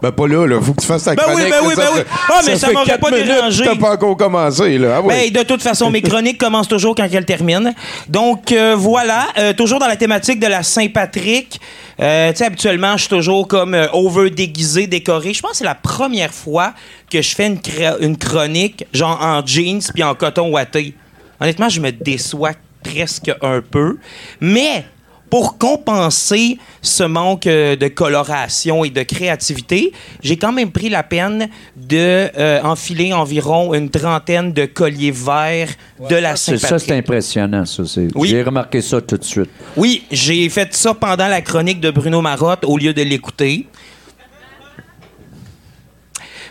Ben 0.00 0.12
pas 0.12 0.28
là, 0.28 0.46
là. 0.46 0.60
Faut 0.60 0.74
que 0.74 0.80
tu 0.80 0.86
fasses 0.86 1.04
ta 1.04 1.14
Ben 1.14 1.24
oui, 1.34 1.42
ben 1.50 1.60
oui, 1.64 1.74
ben 1.76 1.88
oui. 1.94 2.00
Ah, 2.28 2.40
mais 2.46 2.56
ça 2.56 2.70
m'aurait 2.70 2.98
pas 2.98 3.10
dérangé. 3.10 3.64
T'as 3.64 3.74
pas 3.74 3.92
encore 3.92 4.16
commencé, 4.16 4.78
là. 4.78 4.96
Ah 4.96 5.00
ouais. 5.00 5.30
Ben, 5.30 5.42
de 5.42 5.46
toute 5.46 5.62
façon, 5.62 5.90
mes 5.90 6.02
chroniques 6.02 6.38
commencent 6.38 6.68
toujours 6.68 6.94
quand 6.94 7.08
elles 7.12 7.24
terminent. 7.24 7.72
Donc, 8.08 8.52
euh, 8.52 8.76
voilà, 8.76 9.26
euh, 9.38 9.52
toujours 9.52 9.80
dans 9.80 9.88
la 9.88 9.96
thématique 9.96 10.38
de 10.38 10.46
la 10.46 10.62
Saint-Patrick. 10.62 11.60
Euh, 12.00 12.30
tu 12.30 12.36
sais, 12.36 12.44
habituellement, 12.44 12.92
je 12.96 13.02
suis 13.02 13.08
toujours 13.08 13.48
comme 13.48 13.76
over 13.92 14.30
déguisé, 14.30 14.86
décoré. 14.86 15.34
Je 15.34 15.42
pense 15.42 15.52
que 15.52 15.56
c'est 15.58 15.64
la 15.64 15.74
première 15.74 16.32
fois 16.32 16.74
que 17.10 17.20
je 17.20 17.34
fais 17.34 17.48
une, 17.48 17.58
une 18.00 18.16
chronique, 18.16 18.86
genre 18.92 19.18
en 19.20 19.44
jeans 19.44 19.82
puis 19.92 20.04
en 20.04 20.14
coton 20.14 20.52
ouaté. 20.52 20.94
Honnêtement, 21.40 21.68
je 21.68 21.80
me 21.80 21.90
déçois 21.90 22.52
presque 22.84 23.32
un 23.42 23.60
peu. 23.60 23.98
Mais 24.40 24.84
pour 25.30 25.58
compenser 25.58 26.58
ce 26.82 27.02
manque 27.04 27.46
euh, 27.46 27.76
de 27.76 27.88
coloration 27.88 28.84
et 28.84 28.90
de 28.90 29.02
créativité, 29.02 29.92
j'ai 30.22 30.36
quand 30.36 30.52
même 30.52 30.70
pris 30.70 30.88
la 30.88 31.02
peine 31.02 31.48
de 31.76 32.28
euh, 32.38 32.60
enfiler 32.62 33.12
environ 33.12 33.74
une 33.74 33.90
trentaine 33.90 34.52
de 34.52 34.64
colliers 34.66 35.10
verts 35.10 35.70
de 36.08 36.16
la 36.16 36.36
C'est 36.36 36.56
ça, 36.58 36.68
Saint-Patrick. 36.68 36.88
c'est 36.88 36.96
impressionnant. 36.96 37.64
Ça, 37.64 37.82
Oui. 38.14 38.28
J'ai 38.28 38.42
remarqué 38.42 38.80
ça 38.80 39.00
tout 39.00 39.16
de 39.16 39.24
suite. 39.24 39.50
Oui, 39.76 40.04
j'ai 40.10 40.48
fait 40.48 40.74
ça 40.74 40.94
pendant 40.94 41.28
la 41.28 41.42
chronique 41.42 41.80
de 41.80 41.90
Bruno 41.90 42.20
Marotte 42.20 42.64
au 42.64 42.78
lieu 42.78 42.92
de 42.92 43.02
l'écouter. 43.02 43.66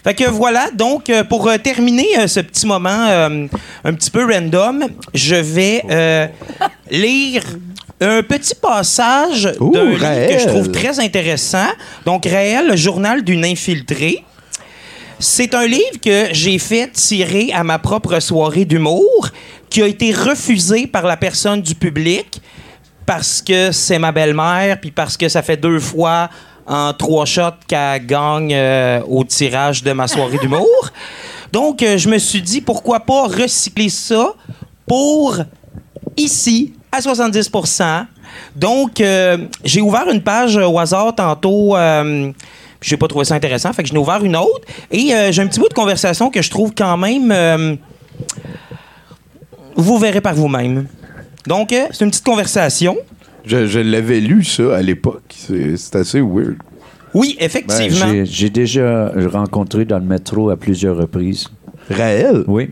Fait 0.07 0.13
que 0.13 0.29
voilà, 0.29 0.71
donc 0.71 1.09
euh, 1.09 1.25
pour 1.25 1.49
euh, 1.49 1.57
terminer 1.57 2.07
euh, 2.17 2.27
ce 2.27 2.39
petit 2.39 2.65
moment 2.65 2.87
un 3.83 3.93
petit 3.93 4.09
peu 4.09 4.25
random, 4.25 4.85
je 5.13 5.35
vais 5.35 6.31
lire 6.89 7.43
un 7.99 8.21
petit 8.23 8.55
passage 8.55 9.51
Ouh, 9.59 9.71
d'un 9.71 9.85
livre 9.85 10.27
que 10.27 10.39
je 10.39 10.47
trouve 10.47 10.71
très 10.71 10.99
intéressant. 10.99 11.67
Donc, 12.05 12.25
Raël, 12.25 12.67
le 12.67 12.75
journal 12.75 13.23
d'une 13.23 13.45
infiltrée. 13.45 14.23
C'est 15.19 15.55
un 15.55 15.65
livre 15.65 15.99
que 16.03 16.27
j'ai 16.31 16.59
fait 16.59 16.91
tirer 16.91 17.51
à 17.51 17.63
ma 17.63 17.79
propre 17.79 18.19
soirée 18.19 18.65
d'humour, 18.65 19.29
qui 19.69 19.81
a 19.81 19.87
été 19.87 20.13
refusé 20.13 20.85
par 20.85 21.07
la 21.07 21.17
personne 21.17 21.61
du 21.61 21.73
public 21.73 22.39
parce 23.07 23.41
que 23.41 23.71
c'est 23.71 23.97
ma 23.97 24.11
belle-mère, 24.11 24.79
puis 24.79 24.91
parce 24.91 25.17
que 25.17 25.29
ça 25.29 25.41
fait 25.41 25.57
deux 25.57 25.79
fois 25.79 26.29
en 26.67 26.93
trois 26.93 27.25
shots 27.25 27.63
qu'elle 27.65 28.05
gagne 28.05 28.53
euh, 28.53 29.01
au 29.07 29.23
tirage 29.23 29.81
de 29.81 29.93
ma 29.93 30.07
soirée 30.07 30.37
d'humour. 30.37 30.91
Donc, 31.53 31.81
euh, 31.81 31.97
je 31.97 32.09
me 32.09 32.17
suis 32.17 32.41
dit, 32.41 32.59
pourquoi 32.59 32.99
pas 32.99 33.27
recycler 33.27 33.87
ça 33.87 34.33
pour 34.85 35.37
ici, 36.17 36.73
à 36.91 36.99
70% 36.99 38.05
Donc, 38.55 39.01
euh, 39.01 39.37
j'ai 39.63 39.81
ouvert 39.81 40.07
une 40.11 40.21
page 40.21 40.57
au 40.57 40.77
hasard 40.79 41.13
tantôt. 41.15 41.75
Euh, 41.75 42.31
j'ai 42.81 42.97
pas 42.97 43.07
trouvé 43.07 43.25
ça 43.25 43.35
intéressant, 43.35 43.73
fait 43.73 43.83
que 43.83 43.89
j'en 43.89 43.95
ai 43.95 43.99
ouvert 43.99 44.23
une 44.23 44.35
autre. 44.35 44.61
Et 44.91 45.13
euh, 45.13 45.31
j'ai 45.31 45.41
un 45.41 45.47
petit 45.47 45.59
bout 45.59 45.69
de 45.69 45.73
conversation 45.73 46.29
que 46.29 46.41
je 46.41 46.49
trouve 46.49 46.73
quand 46.75 46.97
même. 46.97 47.31
euh, 47.31 47.75
vous 49.75 49.97
verrez 49.97 50.21
par 50.21 50.33
vous-même. 50.33 50.87
Donc, 51.45 51.71
euh, 51.71 51.85
c'est 51.91 52.03
une 52.03 52.11
petite 52.11 52.25
conversation. 52.25 52.97
Je, 53.45 53.67
je 53.67 53.79
l'avais 53.79 54.19
lu, 54.19 54.43
ça, 54.43 54.75
à 54.75 54.81
l'époque. 54.81 55.33
C'est 55.37 55.95
assez 55.95 56.19
weird. 56.21 56.55
Oui, 57.13 57.35
Ben, 57.39 57.45
effectivement. 57.45 58.07
j'ai- 58.11 58.25
J'ai 58.25 58.49
déjà 58.49 59.11
rencontré 59.31 59.85
dans 59.85 59.99
le 59.99 60.05
métro 60.05 60.49
à 60.49 60.57
plusieurs 60.57 60.97
reprises. 60.97 61.47
Raël? 61.89 62.43
Oui. 62.47 62.69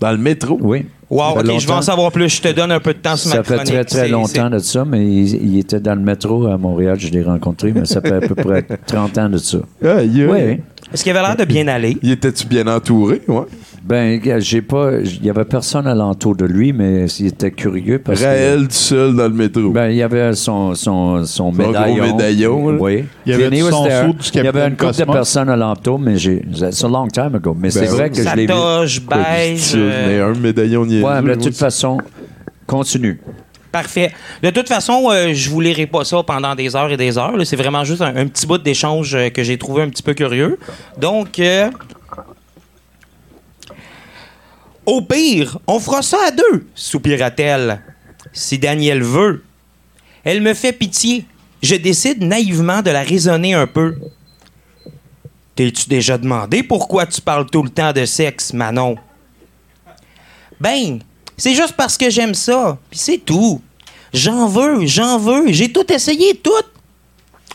Dans 0.00 0.10
le 0.12 0.18
métro? 0.18 0.58
Oui. 0.60 0.86
Wow, 1.10 1.38
ok, 1.38 1.58
je 1.58 1.66
vais 1.66 1.72
en 1.72 1.82
savoir 1.82 2.10
plus. 2.12 2.28
Je 2.28 2.42
te 2.42 2.48
donne 2.52 2.72
un 2.72 2.80
peu 2.80 2.92
de 2.94 2.98
temps 2.98 3.16
sur 3.16 3.30
ma 3.30 3.36
Ça 3.36 3.42
fait 3.44 3.64
très, 3.64 3.84
très 3.84 4.08
longtemps 4.08 4.50
de 4.50 4.58
ça, 4.58 4.84
mais 4.84 5.04
il, 5.06 5.52
il 5.54 5.58
était 5.58 5.80
dans 5.80 5.94
le 5.94 6.00
métro 6.00 6.46
à 6.46 6.56
Montréal, 6.58 6.96
je 6.98 7.08
l'ai 7.08 7.22
rencontré, 7.22 7.72
mais 7.72 7.84
ça 7.86 8.00
fait 8.00 8.14
à 8.14 8.20
peu 8.20 8.34
près 8.34 8.62
30 8.86 9.18
ans 9.18 9.28
de 9.28 9.38
ça. 9.38 9.58
Oui. 9.82 10.58
Est-ce 10.92 11.02
qu'il 11.02 11.16
avait 11.16 11.26
l'air 11.26 11.36
de 11.36 11.44
bien 11.44 11.66
aller? 11.68 11.96
Il 12.02 12.12
était-tu 12.12 12.46
bien 12.46 12.66
entouré? 12.68 13.20
Ouais? 13.26 13.42
Ben, 13.86 14.20
j'ai 14.40 14.62
pas. 14.62 14.92
Il 15.02 15.24
y 15.24 15.30
avait 15.30 15.44
personne 15.44 15.86
alentour 15.86 16.34
de 16.34 16.44
lui, 16.44 16.72
mais 16.72 17.06
il 17.20 17.26
était 17.26 17.52
curieux 17.52 18.00
parce 18.00 18.20
Raël 18.20 18.62
tout 18.66 18.72
seul 18.74 19.14
dans 19.14 19.28
le 19.28 19.34
métro. 19.34 19.70
Ben, 19.70 19.90
il 19.90 19.96
y 19.96 20.02
avait 20.02 20.34
son, 20.34 20.74
son, 20.74 21.24
son 21.24 21.52
médaillon. 21.52 22.02
médaillon, 22.04 22.70
là. 22.70 22.78
Oui. 22.80 23.04
Il 23.24 23.32
y 23.32 23.34
avait 23.34 23.62
was 23.62 23.70
son 23.70 23.84
there. 23.84 24.06
saut 24.06 24.12
du 24.12 24.28
Il 24.34 24.44
y 24.44 24.48
avait 24.48 24.66
une 24.68 24.76
couple 24.76 24.96
de 24.98 25.04
personnes 25.04 25.48
alentour, 25.48 25.98
mais 26.00 26.16
j'ai. 26.18 26.42
C'est 26.72 26.84
a 26.84 26.88
long 26.88 27.06
time 27.06 27.34
ago. 27.36 27.56
Mais 27.58 27.70
c'est 27.70 27.82
Ben 27.82 27.90
vrai 27.90 28.10
que 28.10 28.16
je 28.16 28.34
l'ai 28.34 28.46
vu. 28.46 28.52
beige. 29.08 29.72
Euh, 29.76 30.06
mets 30.08 30.20
un 30.36 30.40
médaillon 30.40 30.84
niaiseux. 30.84 31.04
Ouais, 31.06 31.22
mais 31.22 31.36
de 31.36 31.42
toute 31.42 31.56
façon, 31.56 31.98
continue. 32.66 33.20
Parfait. 33.70 34.10
De 34.42 34.50
toute 34.50 34.68
façon, 34.68 35.10
euh, 35.10 35.32
je 35.34 35.50
vous 35.50 35.60
lirai 35.60 35.86
pas 35.86 36.02
ça 36.04 36.22
pendant 36.22 36.54
des 36.54 36.74
heures 36.74 36.90
et 36.90 36.96
des 36.96 37.18
heures. 37.18 37.36
là. 37.36 37.44
C'est 37.44 37.56
vraiment 37.56 37.84
juste 37.84 38.00
un, 38.02 38.16
un 38.16 38.26
petit 38.26 38.46
bout 38.46 38.58
d'échange 38.58 39.14
euh, 39.14 39.28
que 39.28 39.42
j'ai 39.42 39.58
trouvé 39.58 39.82
un 39.82 39.90
petit 39.90 40.02
peu 40.02 40.14
curieux. 40.14 40.58
Donc, 40.98 41.38
euh, 41.38 41.68
au 44.86 45.02
pire, 45.02 45.58
on 45.66 45.80
fera 45.80 46.02
ça 46.02 46.18
à 46.26 46.30
deux, 46.30 46.66
soupira-t-elle. 46.74 47.82
Si 48.32 48.58
Daniel 48.58 49.02
veut. 49.02 49.44
Elle 50.24 50.40
me 50.40 50.54
fait 50.54 50.72
pitié. 50.72 51.24
Je 51.62 51.74
décide 51.74 52.22
naïvement 52.22 52.82
de 52.82 52.90
la 52.90 53.02
raisonner 53.02 53.54
un 53.54 53.66
peu. 53.66 53.96
T'es-tu 55.54 55.88
déjà 55.88 56.18
demandé 56.18 56.62
pourquoi 56.62 57.06
tu 57.06 57.20
parles 57.20 57.46
tout 57.46 57.62
le 57.62 57.70
temps 57.70 57.92
de 57.92 58.04
sexe, 58.04 58.52
Manon? 58.52 58.96
Ben, 60.60 61.00
c'est 61.36 61.54
juste 61.54 61.74
parce 61.76 61.96
que 61.96 62.10
j'aime 62.10 62.34
ça. 62.34 62.78
Puis 62.90 62.98
c'est 62.98 63.18
tout. 63.18 63.60
J'en 64.12 64.48
veux, 64.48 64.86
j'en 64.86 65.18
veux. 65.18 65.52
J'ai 65.52 65.72
tout 65.72 65.90
essayé, 65.92 66.36
tout. 66.36 66.52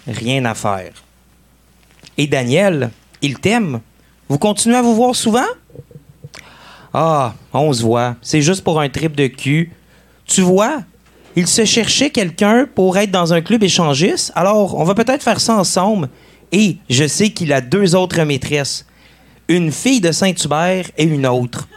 Rien 0.07 0.45
à 0.45 0.55
faire. 0.55 0.93
Et 2.17 2.27
Daniel, 2.27 2.91
il 3.21 3.39
t'aime. 3.39 3.81
Vous 4.27 4.37
continuez 4.37 4.77
à 4.77 4.81
vous 4.81 4.95
voir 4.95 5.15
souvent? 5.15 5.45
Ah, 6.93 7.33
on 7.53 7.71
se 7.71 7.83
voit. 7.83 8.15
C'est 8.21 8.41
juste 8.41 8.63
pour 8.63 8.81
un 8.81 8.89
trip 8.89 9.15
de 9.15 9.27
cul. 9.27 9.71
Tu 10.25 10.41
vois, 10.41 10.83
il 11.35 11.47
se 11.47 11.65
cherchait 11.65 12.09
quelqu'un 12.09 12.67
pour 12.73 12.97
être 12.97 13.11
dans 13.11 13.33
un 13.33 13.41
club 13.41 13.63
échangiste. 13.63 14.31
Alors, 14.35 14.77
on 14.77 14.83
va 14.83 14.93
peut-être 14.93 15.23
faire 15.23 15.39
ça 15.39 15.55
ensemble. 15.55 16.09
Et 16.51 16.77
je 16.89 17.07
sais 17.07 17.29
qu'il 17.29 17.53
a 17.53 17.61
deux 17.61 17.95
autres 17.95 18.21
maîtresses. 18.23 18.85
Une 19.47 19.71
fille 19.71 20.01
de 20.01 20.11
Saint-Hubert 20.11 20.85
et 20.97 21.03
une 21.03 21.25
autre. 21.25 21.67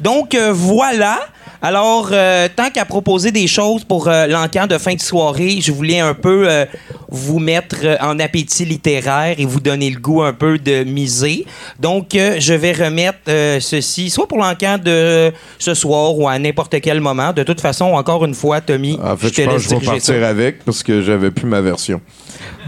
Donc 0.00 0.34
euh, 0.34 0.52
voilà. 0.52 1.20
Alors, 1.66 2.10
euh, 2.12 2.46
tant 2.54 2.68
qu'à 2.68 2.84
proposer 2.84 3.30
des 3.32 3.46
choses 3.46 3.84
pour 3.84 4.06
euh, 4.06 4.26
l'encan 4.26 4.66
de 4.66 4.76
fin 4.76 4.92
de 4.92 5.00
soirée, 5.00 5.60
je 5.62 5.72
voulais 5.72 5.98
un 5.98 6.12
peu 6.12 6.46
euh, 6.46 6.66
vous 7.08 7.38
mettre 7.38 7.76
euh, 7.84 7.96
en 8.02 8.18
appétit 8.18 8.66
littéraire 8.66 9.36
et 9.38 9.46
vous 9.46 9.60
donner 9.60 9.88
le 9.88 9.98
goût 9.98 10.22
un 10.22 10.34
peu 10.34 10.58
de 10.58 10.84
miser. 10.84 11.46
Donc, 11.80 12.08
je 12.12 12.52
vais 12.52 12.72
remettre 12.72 13.30
ceci, 13.60 14.10
soit 14.10 14.28
pour 14.28 14.36
l'encan 14.36 14.76
de 14.76 15.32
ce 15.58 15.72
soir 15.72 16.18
ou 16.18 16.28
à 16.28 16.38
n'importe 16.38 16.78
quel 16.82 17.00
moment. 17.00 17.32
De 17.32 17.42
toute 17.42 17.62
façon, 17.62 17.86
encore 17.94 18.26
une 18.26 18.34
fois, 18.34 18.60
Tommy, 18.60 18.98
En 19.02 19.16
fait, 19.16 19.28
je 19.28 19.32
te 19.32 19.40
je 19.40 19.46
pense 19.46 19.54
laisse 19.54 19.66
que 19.68 19.68
je 19.70 19.90
vais 19.90 20.00
ça. 20.00 20.12
partir 20.12 20.24
avec 20.28 20.64
parce 20.66 20.82
que 20.82 21.00
j'avais 21.00 21.30
plus 21.30 21.46
ma 21.46 21.62
version. 21.62 21.98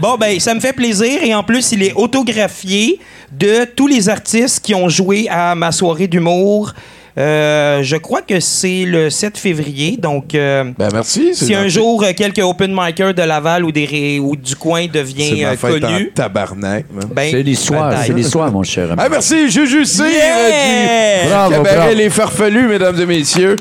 Bon, 0.01 0.15
ben, 0.17 0.39
ça 0.39 0.55
me 0.55 0.59
fait 0.59 0.73
plaisir. 0.73 1.21
Et 1.21 1.35
en 1.35 1.43
plus, 1.43 1.71
il 1.71 1.83
est 1.83 1.93
autographié 1.93 2.99
de 3.31 3.65
tous 3.75 3.85
les 3.85 4.09
artistes 4.09 4.65
qui 4.65 4.73
ont 4.73 4.89
joué 4.89 5.27
à 5.29 5.53
ma 5.53 5.71
soirée 5.71 6.07
d'humour. 6.07 6.73
Euh, 7.17 7.81
je 7.81 7.95
crois 7.97 8.21
que 8.21 8.39
c'est 8.39 8.85
le 8.85 9.09
7 9.09 9.37
février. 9.37 9.97
Donc, 9.97 10.35
euh, 10.35 10.65
Ben 10.77 10.89
merci. 10.93 11.31
c'est 11.33 11.45
si 11.45 11.55
un 11.55 11.67
jour 11.67 12.03
euh, 12.03 12.11
quelques 12.15 12.39
open 12.43 12.71
micers 12.75 13.13
de 13.13 13.23
Laval 13.23 13.65
ou, 13.65 13.71
des 13.71 14.19
ou 14.21 14.35
du 14.35 14.55
coin 14.55 14.85
devient 14.87 15.43
euh, 15.43 15.55
connu, 15.55 16.11
tabarnak. 16.13 16.85
ben, 17.15 17.31
C'est 17.31 17.41
l'histoire, 17.41 17.93
c'est 18.05 18.13
l'histoire, 18.13 18.51
mon 18.51 18.63
cher 18.63 18.91
ami. 18.91 19.01
Ah, 19.03 19.09
merci, 19.09 19.49
Juju 19.49 19.83
Cyr 19.85 20.05
Yeah! 20.05 21.23
du 21.23 21.29
Bravo, 21.29 21.51
Cabaret 21.55 21.75
bravo. 21.75 21.93
Les 21.95 22.09
Farfelus, 22.09 22.67
mesdames 22.67 22.99
et 23.01 23.05
messieurs. 23.05 23.55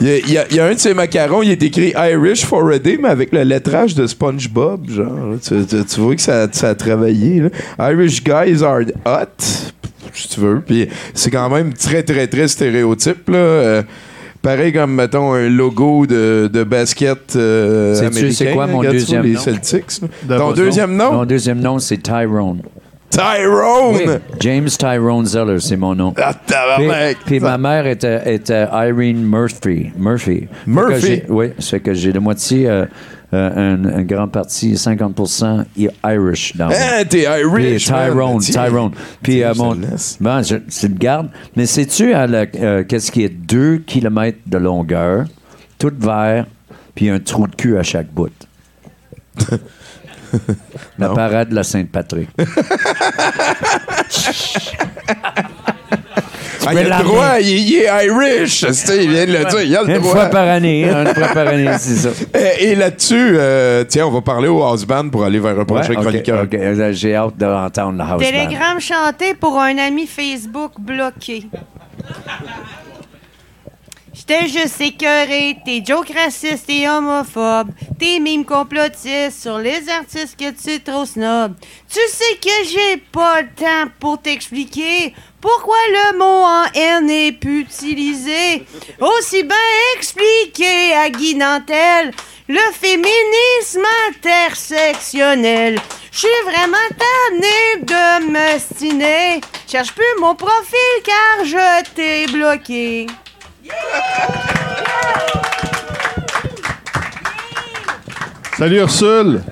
Il 0.00 0.08
y, 0.08 0.36
a, 0.38 0.46
y 0.50 0.54
y 0.56 0.60
un 0.60 0.74
de 0.74 0.78
ces 0.78 0.92
macarons, 0.94 1.42
il 1.42 1.50
est 1.50 1.62
écrit 1.62 1.92
Irish 1.96 2.44
for 2.44 2.68
a 2.70 2.78
day, 2.78 2.98
mais 3.00 3.08
avec 3.08 3.32
le 3.32 3.42
lettrage 3.44 3.94
de 3.94 4.06
SpongeBob, 4.06 4.90
genre. 4.90 5.36
Tu, 5.42 5.64
tu- 5.64 5.84
tu 5.84 6.00
vois 6.00 6.14
que 6.14 6.20
ça, 6.20 6.46
ça 6.52 6.70
a 6.70 6.74
travaillé. 6.74 7.40
là. 7.78 7.92
Irish 7.92 8.22
guys 8.22 8.62
are 8.62 8.80
hot, 9.06 9.42
si 10.12 10.28
tu 10.28 10.40
veux. 10.40 10.60
Puis 10.60 10.88
c'est 11.14 11.30
quand 11.30 11.48
même 11.48 11.72
très, 11.72 12.02
très, 12.02 12.26
très 12.26 12.46
stéréotype. 12.48 13.28
Là. 13.30 13.36
Euh, 13.38 13.82
pareil 14.42 14.72
comme, 14.72 14.94
mettons, 14.94 15.32
un 15.32 15.48
logo 15.48 16.06
de, 16.06 16.50
de 16.52 16.62
basket 16.62 17.34
euh, 17.36 17.98
américain. 18.06 18.32
c'est 18.36 18.52
quoi 18.52 18.66
mon 18.66 18.82
deuxième 18.82 19.22
Les 19.22 19.32
nom? 19.32 19.40
Celtics. 19.40 20.00
Ton 20.28 20.52
deuxième 20.52 20.94
nom? 20.94 21.12
Mon 21.12 21.24
deuxième 21.24 21.60
nom, 21.60 21.78
c'est 21.78 22.02
Tyrone. 22.02 22.60
Tyrone! 23.10 23.94
Oui, 23.96 24.04
James 24.40 24.68
Tyrone 24.68 25.26
Zeller, 25.26 25.60
c'est 25.60 25.76
mon 25.76 25.94
nom. 25.94 26.12
Ah, 26.20 26.32
Puis, 26.76 26.88
puis 27.24 27.40
ma 27.40 27.56
mère 27.56 27.86
était, 27.86 28.34
était 28.34 28.66
Irene 28.72 29.22
Murphy. 29.24 29.90
Murphy. 29.96 30.48
Murphy? 30.66 31.22
Que 31.22 31.32
Oui, 31.32 31.46
fait 31.60 31.80
que 31.80 31.94
j'ai 31.94 32.12
de 32.12 32.18
moitié, 32.18 32.68
euh, 32.68 32.84
euh, 33.32 33.74
un, 33.74 33.84
un 33.86 34.02
grand 34.02 34.28
parti, 34.28 34.74
50% 34.74 35.64
i- 35.76 35.88
Irish 36.04 36.56
dans 36.56 36.66
moi. 36.66 36.76
Hein, 36.78 37.04
t'es 37.08 37.24
Puis 37.24 37.40
Irish, 37.40 37.90
man. 37.90 38.10
Tyrone. 38.12 38.40
Tyrone. 38.40 38.90
Puis 39.22 39.42
euh, 39.42 39.54
mon. 39.56 39.74
Bon, 40.20 40.42
je, 40.42 40.56
c'est 40.68 40.86
une 40.88 40.94
garde. 40.98 41.28
Mais 41.56 41.66
sais-tu 41.66 42.12
à 42.12 42.26
la- 42.26 42.44
euh, 42.56 42.84
qu'est-ce 42.84 43.10
qui 43.10 43.24
est 43.24 43.28
2 43.30 43.78
km 43.78 44.38
de 44.46 44.58
longueur, 44.58 45.24
tout 45.78 45.92
vert, 45.98 46.46
puis 46.94 47.08
un 47.08 47.18
trou 47.18 47.46
de 47.46 47.54
cul 47.54 47.78
à 47.78 47.82
chaque 47.82 48.08
bout? 48.12 48.30
la 50.98 51.08
Non? 51.08 51.14
parade 51.14 51.48
de 51.50 51.54
la 51.54 51.62
Sainte-Patrick. 51.62 52.28
Ah, 56.68 56.72
il 56.72 56.78
a 56.78 56.98
le 56.98 57.04
droit, 57.04 57.38
il, 57.40 57.46
il 57.48 57.74
est 57.76 58.06
Irish. 58.06 58.64
tu 58.66 58.74
sais, 58.74 59.04
Il 59.04 59.10
vient 59.10 59.24
de 59.24 59.32
le 59.34 59.44
dire, 59.44 59.60
il 59.62 59.76
a 59.76 59.82
le 59.84 59.88
Une 59.90 59.98
droit. 59.98 60.12
fois 60.16 60.26
par 60.26 60.48
année, 60.48 60.88
hein, 60.88 61.04
une 61.06 61.14
fois 61.14 61.28
par 61.28 61.46
année, 61.46 61.70
c'est 61.78 61.94
ça. 61.94 62.08
Et, 62.60 62.70
et 62.70 62.74
là-dessus, 62.74 63.36
euh, 63.38 63.84
tiens, 63.86 64.06
on 64.06 64.10
va 64.10 64.20
parler 64.20 64.48
au 64.48 64.64
house 64.64 64.84
band 64.84 65.08
pour 65.08 65.22
aller 65.22 65.38
vers 65.38 65.56
un 65.60 65.64
prochain 65.64 65.90
Ouais, 65.90 65.96
chroniqueur. 66.02 66.42
ok. 66.42 66.54
Euh, 66.54 66.92
J'ai 66.92 67.14
hâte 67.14 67.36
d'entendre 67.36 67.96
la 67.98 68.04
house 68.06 68.20
band. 68.20 68.26
Télégramme 68.30 68.80
chanté 68.80 69.34
pour 69.34 69.60
un 69.60 69.78
ami 69.78 70.08
Facebook 70.08 70.72
bloqué. 70.80 71.46
J'étais 74.28 74.48
juste 74.48 74.80
écœuré, 74.80 75.56
tes 75.64 75.84
jokes 75.84 76.12
racistes 76.12 76.68
et 76.68 76.88
homophobes, 76.88 77.70
tes 77.96 78.18
mimes 78.18 78.44
complotistes 78.44 79.40
sur 79.40 79.58
les 79.58 79.88
artistes 79.88 80.36
que 80.36 80.50
tu 80.50 80.70
es 80.70 80.78
trop 80.80 81.04
snob. 81.04 81.54
Tu 81.88 82.00
sais 82.08 82.36
que 82.42 82.68
j'ai 82.68 82.96
pas 82.96 83.42
le 83.42 83.48
temps 83.54 83.90
pour 84.00 84.20
t'expliquer 84.20 85.14
pourquoi 85.40 85.76
le 85.90 86.18
mot 86.18 86.24
en 86.24 86.64
haine 86.74 87.06
n'est 87.06 87.30
plus 87.30 87.60
utilisé. 87.60 88.66
Aussi 89.00 89.44
bien 89.44 89.56
expliquer 89.96 90.94
à 90.94 91.08
Guy 91.08 91.36
Nantel 91.36 92.10
le 92.48 92.72
féminisme 92.72 93.86
intersectionnel. 94.08 95.78
Je 96.10 96.18
suis 96.18 96.28
vraiment 96.44 96.76
tanné 96.98 97.84
de 97.84 98.32
me 98.32 98.58
stiner. 98.58 99.40
Cherche 99.68 99.92
plus 99.92 100.20
mon 100.20 100.34
profil 100.34 101.02
car 101.04 101.44
je 101.44 101.84
t'ai 101.94 102.26
bloqué. 102.26 103.06
Salut 108.58 108.78
Ursule. 108.78 109.42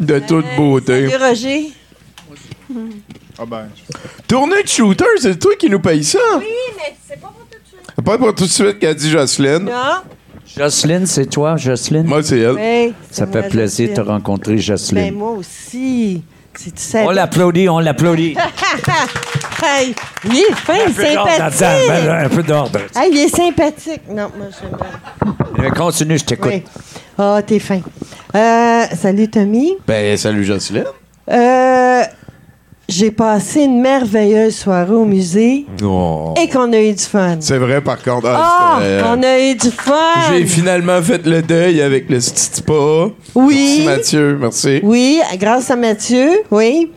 De 0.00 0.18
toute 0.20 0.46
beauté. 0.56 1.08
Salut, 1.10 1.24
Roger. 1.24 1.72
Ah 3.38 3.44
ben. 3.46 3.68
Tournée 4.26 4.62
de 4.62 4.68
shooter, 4.68 5.04
c'est 5.18 5.38
toi 5.38 5.52
qui 5.58 5.68
nous 5.68 5.80
paye 5.80 6.02
ça? 6.04 6.18
Oui, 6.38 6.44
mais 6.76 6.94
c'est 7.06 7.20
pas 7.20 7.28
pour 7.28 7.46
tout 7.50 7.58
de 7.58 7.66
suite. 7.68 8.04
Pas 8.04 8.18
pour 8.18 8.34
tout 8.34 8.44
de 8.44 8.48
suite 8.50 8.78
qu'a 8.78 8.94
dit 8.94 9.10
Jocelyne. 9.10 9.64
Non. 9.64 10.00
Jocelyne, 10.56 11.06
c'est 11.06 11.26
toi, 11.26 11.56
Jocelyne? 11.56 12.06
Moi, 12.06 12.22
c'est 12.22 12.38
elle. 12.38 12.52
Oui, 12.88 12.94
Ça 13.10 13.26
c'est 13.26 13.32
fait 13.32 13.48
plaisir 13.48 13.88
de 13.88 13.92
te 13.94 13.96
Jocelyne. 14.00 14.12
rencontrer, 14.14 14.54
Ben, 14.54 14.60
Jocelyne. 14.60 15.14
moi 15.14 15.30
aussi. 15.32 16.22
On 16.94 17.10
l'applaudit, 17.10 17.68
on 17.68 17.78
l'applaudit. 17.78 18.36
hey, 19.64 19.94
il 20.24 20.36
est 20.36 20.54
fin, 20.54 20.74
Un 20.86 20.92
peu 20.92 21.04
sympathique. 21.04 21.88
ben, 21.88 22.24
un 22.24 22.28
peu 22.28 22.42
d'ordre. 22.42 22.80
Hey, 22.94 23.10
il 23.12 23.18
est 23.18 23.28
sympathique. 23.34 24.02
Non, 24.08 24.30
moi, 24.36 24.48
bien. 25.56 25.64
Euh, 25.64 25.70
Continue, 25.70 26.18
je 26.18 26.24
t'écoute. 26.24 26.52
Oui. 26.52 26.64
Ah, 27.18 27.40
t'es 27.46 27.58
fin. 27.58 27.80
Euh, 28.34 28.84
salut, 28.96 29.28
Tommy. 29.28 29.76
Ben, 29.86 30.16
salut 30.16 30.44
Jocelyne. 30.44 30.84
Euh, 31.30 32.02
j'ai 32.88 33.10
passé 33.10 33.62
une 33.62 33.80
merveilleuse 33.80 34.54
soirée 34.56 34.92
au 34.94 35.04
musée 35.04 35.64
Oh. 35.82 36.34
et 36.42 36.48
qu'on 36.48 36.72
a 36.72 36.80
eu 36.80 36.92
du 36.92 37.02
fun. 37.02 37.36
C'est 37.40 37.58
vrai, 37.58 37.80
par 37.80 38.02
contre. 38.02 38.28
Ah, 38.28 38.78
euh, 38.82 39.02
on 39.16 39.22
a 39.22 39.38
eu 39.40 39.54
du 39.54 39.70
fun. 39.70 39.94
J'ai 40.30 40.44
finalement 40.46 41.00
fait 41.00 41.24
le 41.26 41.40
deuil 41.42 41.80
avec 41.80 42.10
le 42.10 42.18
petit 42.18 42.32
spa. 42.36 42.72
Oui. 43.34 43.82
Merci 43.84 43.86
Mathieu, 43.86 44.38
merci. 44.40 44.80
Oui, 44.82 45.20
grâce 45.38 45.70
à 45.70 45.76
Mathieu, 45.76 46.28
oui. 46.50 46.90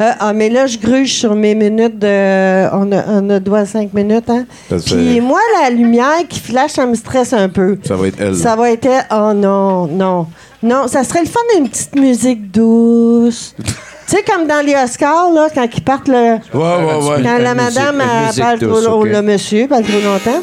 Euh, 0.00 0.12
ah, 0.18 0.32
mais 0.32 0.48
là, 0.48 0.66
je 0.66 0.78
gruge 0.78 1.12
sur 1.12 1.34
mes 1.34 1.54
minutes 1.54 1.98
de. 1.98 2.74
On 2.74 2.90
a, 2.90 3.04
on 3.20 3.28
a 3.28 3.38
droit 3.38 3.58
à 3.58 3.66
cinq 3.66 3.92
minutes, 3.92 4.30
hein? 4.30 4.46
Puis 4.86 5.20
moi, 5.20 5.40
la 5.62 5.68
lumière 5.68 6.26
qui 6.26 6.40
flash, 6.40 6.70
ça 6.72 6.86
me 6.86 6.94
stresse 6.94 7.34
un 7.34 7.50
peu. 7.50 7.76
Ça 7.86 7.96
va 7.96 8.06
être 8.08 8.18
elle. 8.18 8.34
Ça 8.36 8.56
va 8.56 8.70
être. 8.70 8.86
elle. 8.86 9.04
Oh 9.10 9.34
non, 9.34 9.86
non. 9.88 10.26
Non, 10.62 10.88
ça 10.88 11.04
serait 11.04 11.20
le 11.20 11.26
fun 11.28 11.40
d'une 11.54 11.68
petite 11.68 11.96
musique 11.96 12.50
douce. 12.50 13.54
tu 14.10 14.16
sais, 14.16 14.24
comme 14.24 14.48
dans 14.48 14.64
les 14.66 14.74
Oscars, 14.74 15.30
là, 15.32 15.46
quand 15.54 15.68
ils 15.72 15.82
partent 15.84 16.08
le. 16.08 16.14
Ouais, 16.14 16.40
ouais, 16.52 17.08
ouais. 17.08 17.22
Quand 17.22 17.38
la 17.38 17.54
madame 17.54 18.02
parle 18.36 18.58
trop 18.58 19.04
le 19.04 19.22
monsieur 19.22 19.68
parle 19.68 19.84
trop 19.84 20.00
longtemps. 20.00 20.42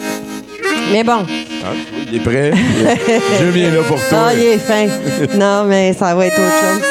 Mais 0.93 1.03
bon. 1.03 1.25
Ah, 1.65 1.73
il 2.09 2.15
est 2.15 2.19
prêt. 2.21 2.51
Je 3.41 3.45
viens 3.47 3.71
là 3.71 3.81
pour 3.83 3.97
toi. 4.07 4.27
Ah, 4.27 4.33
il 4.33 4.41
est 4.41 4.57
fin. 4.57 4.87
non, 5.35 5.65
mais 5.65 5.91
ça 5.91 6.15
va 6.15 6.27
être 6.27 6.39
autre 6.39 6.49
chose. 6.61 6.81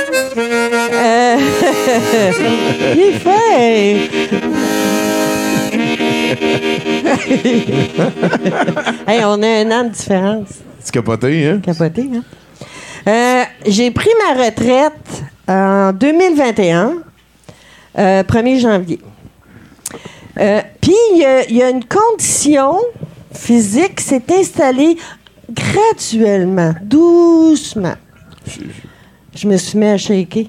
Euh, 0.93 1.37
il 2.95 3.01
est 3.01 3.13
fin. 3.13 3.31
hey, 9.09 9.25
on 9.25 9.43
a 9.43 9.47
un 9.47 9.71
an 9.71 9.85
de 9.85 9.89
différence. 9.91 10.49
C'est 10.81 10.93
capoté, 10.93 11.47
hein? 11.47 11.61
Capoté, 11.65 12.11
hein? 12.15 12.23
Euh, 13.09 13.45
J'ai 13.67 13.91
pris 13.91 14.11
ma 14.29 14.45
retraite 14.45 15.23
en 15.49 15.93
2021, 15.93 16.95
euh, 17.99 18.23
1er 18.23 18.61
janvier. 18.61 19.01
Euh, 20.39 20.61
Puis, 20.81 20.95
il 21.13 21.49
y 21.51 21.55
y, 21.55 21.63
a 21.63 21.71
une 21.71 21.85
condition 21.85 22.77
physique 23.33 23.97
qui 23.97 24.05
s'est 24.05 24.23
installée 24.33 24.97
graduellement, 25.51 26.75
doucement. 26.83 27.95
Je 29.35 29.47
me 29.47 29.57
suis 29.57 29.79
mis 29.79 29.87
à 29.87 29.97
shaker. 29.99 30.45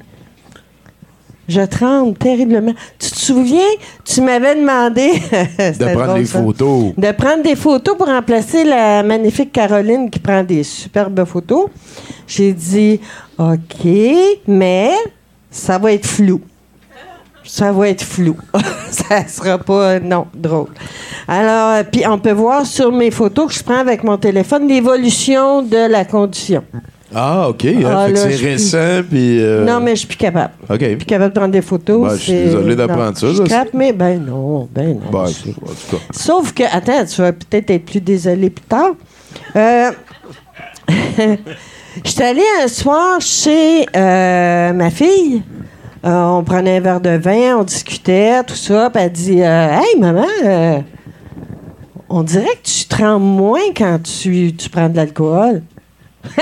Je 1.48 1.62
tremble 1.62 2.18
terriblement. 2.18 2.74
Tu 3.00 3.10
te 3.10 3.18
souviens, 3.18 3.70
tu 4.04 4.20
m'avais 4.22 4.56
demandé 4.56 5.14
De 5.58 5.94
prendre 5.94 6.16
des 6.16 6.26
photos. 6.26 6.94
de 6.98 7.12
prendre 7.14 7.44
des 7.44 7.56
photos 7.56 7.96
pour 7.98 8.08
remplacer 8.08 8.66
la 8.66 9.02
magnifique 9.02 9.54
Caroline 9.54 10.10
qui 10.10 10.20
prend 10.20 10.44
des 10.44 10.64
superbes 10.64 11.24
photos. 11.24 11.68
J'ai 12.28 12.52
dit 12.52 13.00
OK, 13.38 13.88
mais 14.48 14.92
ça 15.52 15.78
va 15.78 15.94
être 15.94 16.06
flou. 16.06 16.42
Ça 17.44 17.72
va 17.72 17.90
être 17.90 18.04
flou. 18.04 18.36
ça 18.92 19.26
sera 19.28 19.58
pas 19.58 20.00
non 20.00 20.28
drôle. 20.34 20.68
Alors, 21.28 21.70
euh, 21.76 21.84
puis 21.90 22.06
on 22.08 22.20
peut 22.20 22.32
voir 22.32 22.66
sur 22.66 22.92
mes 22.92 23.12
photos 23.12 23.48
que 23.48 23.54
je 23.54 23.64
prends 23.64 23.78
avec 23.80 24.04
mon 24.04 24.18
téléphone 24.18 24.68
l'évolution 24.68 25.62
de 25.62 25.90
la 25.90 26.04
condition. 26.04 26.64
Ah, 27.16 27.48
OK. 27.48 27.64
hein, 27.66 27.84
Ah, 27.86 28.08
c'est 28.14 28.36
récent, 28.36 29.02
puis... 29.10 29.42
euh, 29.42 29.64
Non, 29.64 29.80
mais 29.80 29.92
je 29.92 30.00
suis 30.00 30.08
plus 30.08 30.18
capable. 30.18 30.54
OK. 30.70 30.78
Je 30.82 30.86
suis 30.88 30.96
plus 30.98 31.06
capable 31.06 31.34
de 31.34 31.40
prendre 31.40 31.54
des 31.54 31.62
photos. 31.62 32.02
Ben, 32.10 32.16
je 32.18 32.22
suis 32.22 32.34
désolé 32.34 32.76
d'apprendre 32.76 33.18
ça, 33.18 33.28
Je 33.32 33.46
scrape, 33.46 33.70
mais 33.74 33.94
ben 33.94 34.26
non, 34.26 34.68
ben 34.70 35.00
non. 35.00 35.10
Ben, 35.12 35.28
c'est- 35.28 35.50
en 35.52 35.68
tout 35.68 35.96
cas. 35.96 36.04
Sauf 36.12 36.52
que, 36.54 36.64
attends, 36.64 37.06
tu 37.06 37.22
vas 37.22 37.32
peut-être 37.32 37.70
être 37.70 37.86
plus 37.86 38.02
désolé 38.02 38.50
plus 38.50 38.66
tard. 38.66 38.92
Euh, 39.56 39.92
J'étais 42.04 42.24
allée 42.24 42.44
un 42.64 42.68
soir 42.68 43.20
chez 43.22 43.86
euh, 43.96 44.74
ma 44.74 44.90
fille. 44.90 45.42
Euh, 46.06 46.24
on 46.26 46.44
prenait 46.44 46.78
un 46.78 46.80
verre 46.80 47.02
de 47.02 47.18
vin, 47.18 47.58
on 47.58 47.64
discutait, 47.64 48.44
tout 48.44 48.56
ça. 48.56 48.90
Puis 48.90 49.04
elle 49.04 49.12
dit 49.12 49.42
euh, 49.42 49.80
Hey, 49.80 50.00
maman, 50.00 50.26
euh, 50.46 50.80
on 52.10 52.24
dirait 52.24 52.56
que 52.64 52.70
tu 52.70 52.86
trembles 52.86 53.26
moins 53.26 53.74
quand 53.76 54.00
tu, 54.04 54.54
prends 54.72 54.90
de 54.90 54.96
l'alcool. 54.96 55.64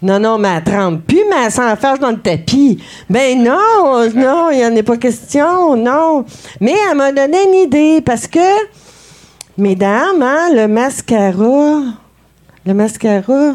Non, 0.00 0.20
non, 0.20 0.38
mais 0.38 0.48
elle 0.56 0.62
tremble 0.62 1.00
plus, 1.00 1.24
mais 1.28 1.46
elle 1.46 1.50
s'enferme 1.50 1.98
dans 1.98 2.10
le 2.10 2.20
tapis. 2.20 2.80
Ben 3.10 3.36
non, 3.42 4.08
non, 4.14 4.48
il 4.52 4.58
n'y 4.58 4.64
en 4.64 4.76
a 4.76 4.82
pas 4.84 4.96
question, 4.96 5.74
non. 5.74 6.24
Mais 6.60 6.76
elle 6.88 6.96
m'a 6.96 7.10
donné 7.10 7.36
une 7.48 7.54
idée 7.66 8.00
parce 8.00 8.28
que, 8.28 8.38
mesdames, 9.56 10.22
hein, 10.22 10.50
le 10.54 10.68
mascara, 10.68 11.80
le 12.68 12.74
mascara. 12.74 13.54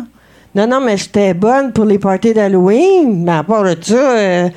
Non, 0.55 0.68
non, 0.68 0.82
mais 0.82 0.97
j'étais 0.97 1.34
bonne 1.34 1.72
pour 1.72 1.86
les 1.86 1.99
parties 1.99 2.34
d'Halloween, 2.34 3.24
mais 3.24 3.32
à 3.32 3.43
part 3.43 3.64
de 3.64 3.76
ça, 3.82 3.93
euh, 3.95 4.49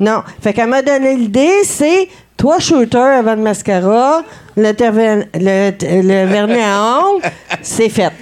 non. 0.00 0.22
Fait 0.40 0.52
qu'elle 0.52 0.68
m'a 0.68 0.82
donné 0.82 1.16
l'idée, 1.16 1.62
c'est 1.64 2.08
trois 2.36 2.58
shooters 2.58 3.18
avant 3.18 3.34
le 3.36 3.42
mascara, 3.42 4.22
le, 4.56 4.72
terve- 4.72 5.24
le, 5.34 5.70
le 5.80 6.26
vernis 6.26 6.60
à 6.62 7.00
ongles, 7.04 7.24
c'est 7.62 7.88
fait. 7.88 8.12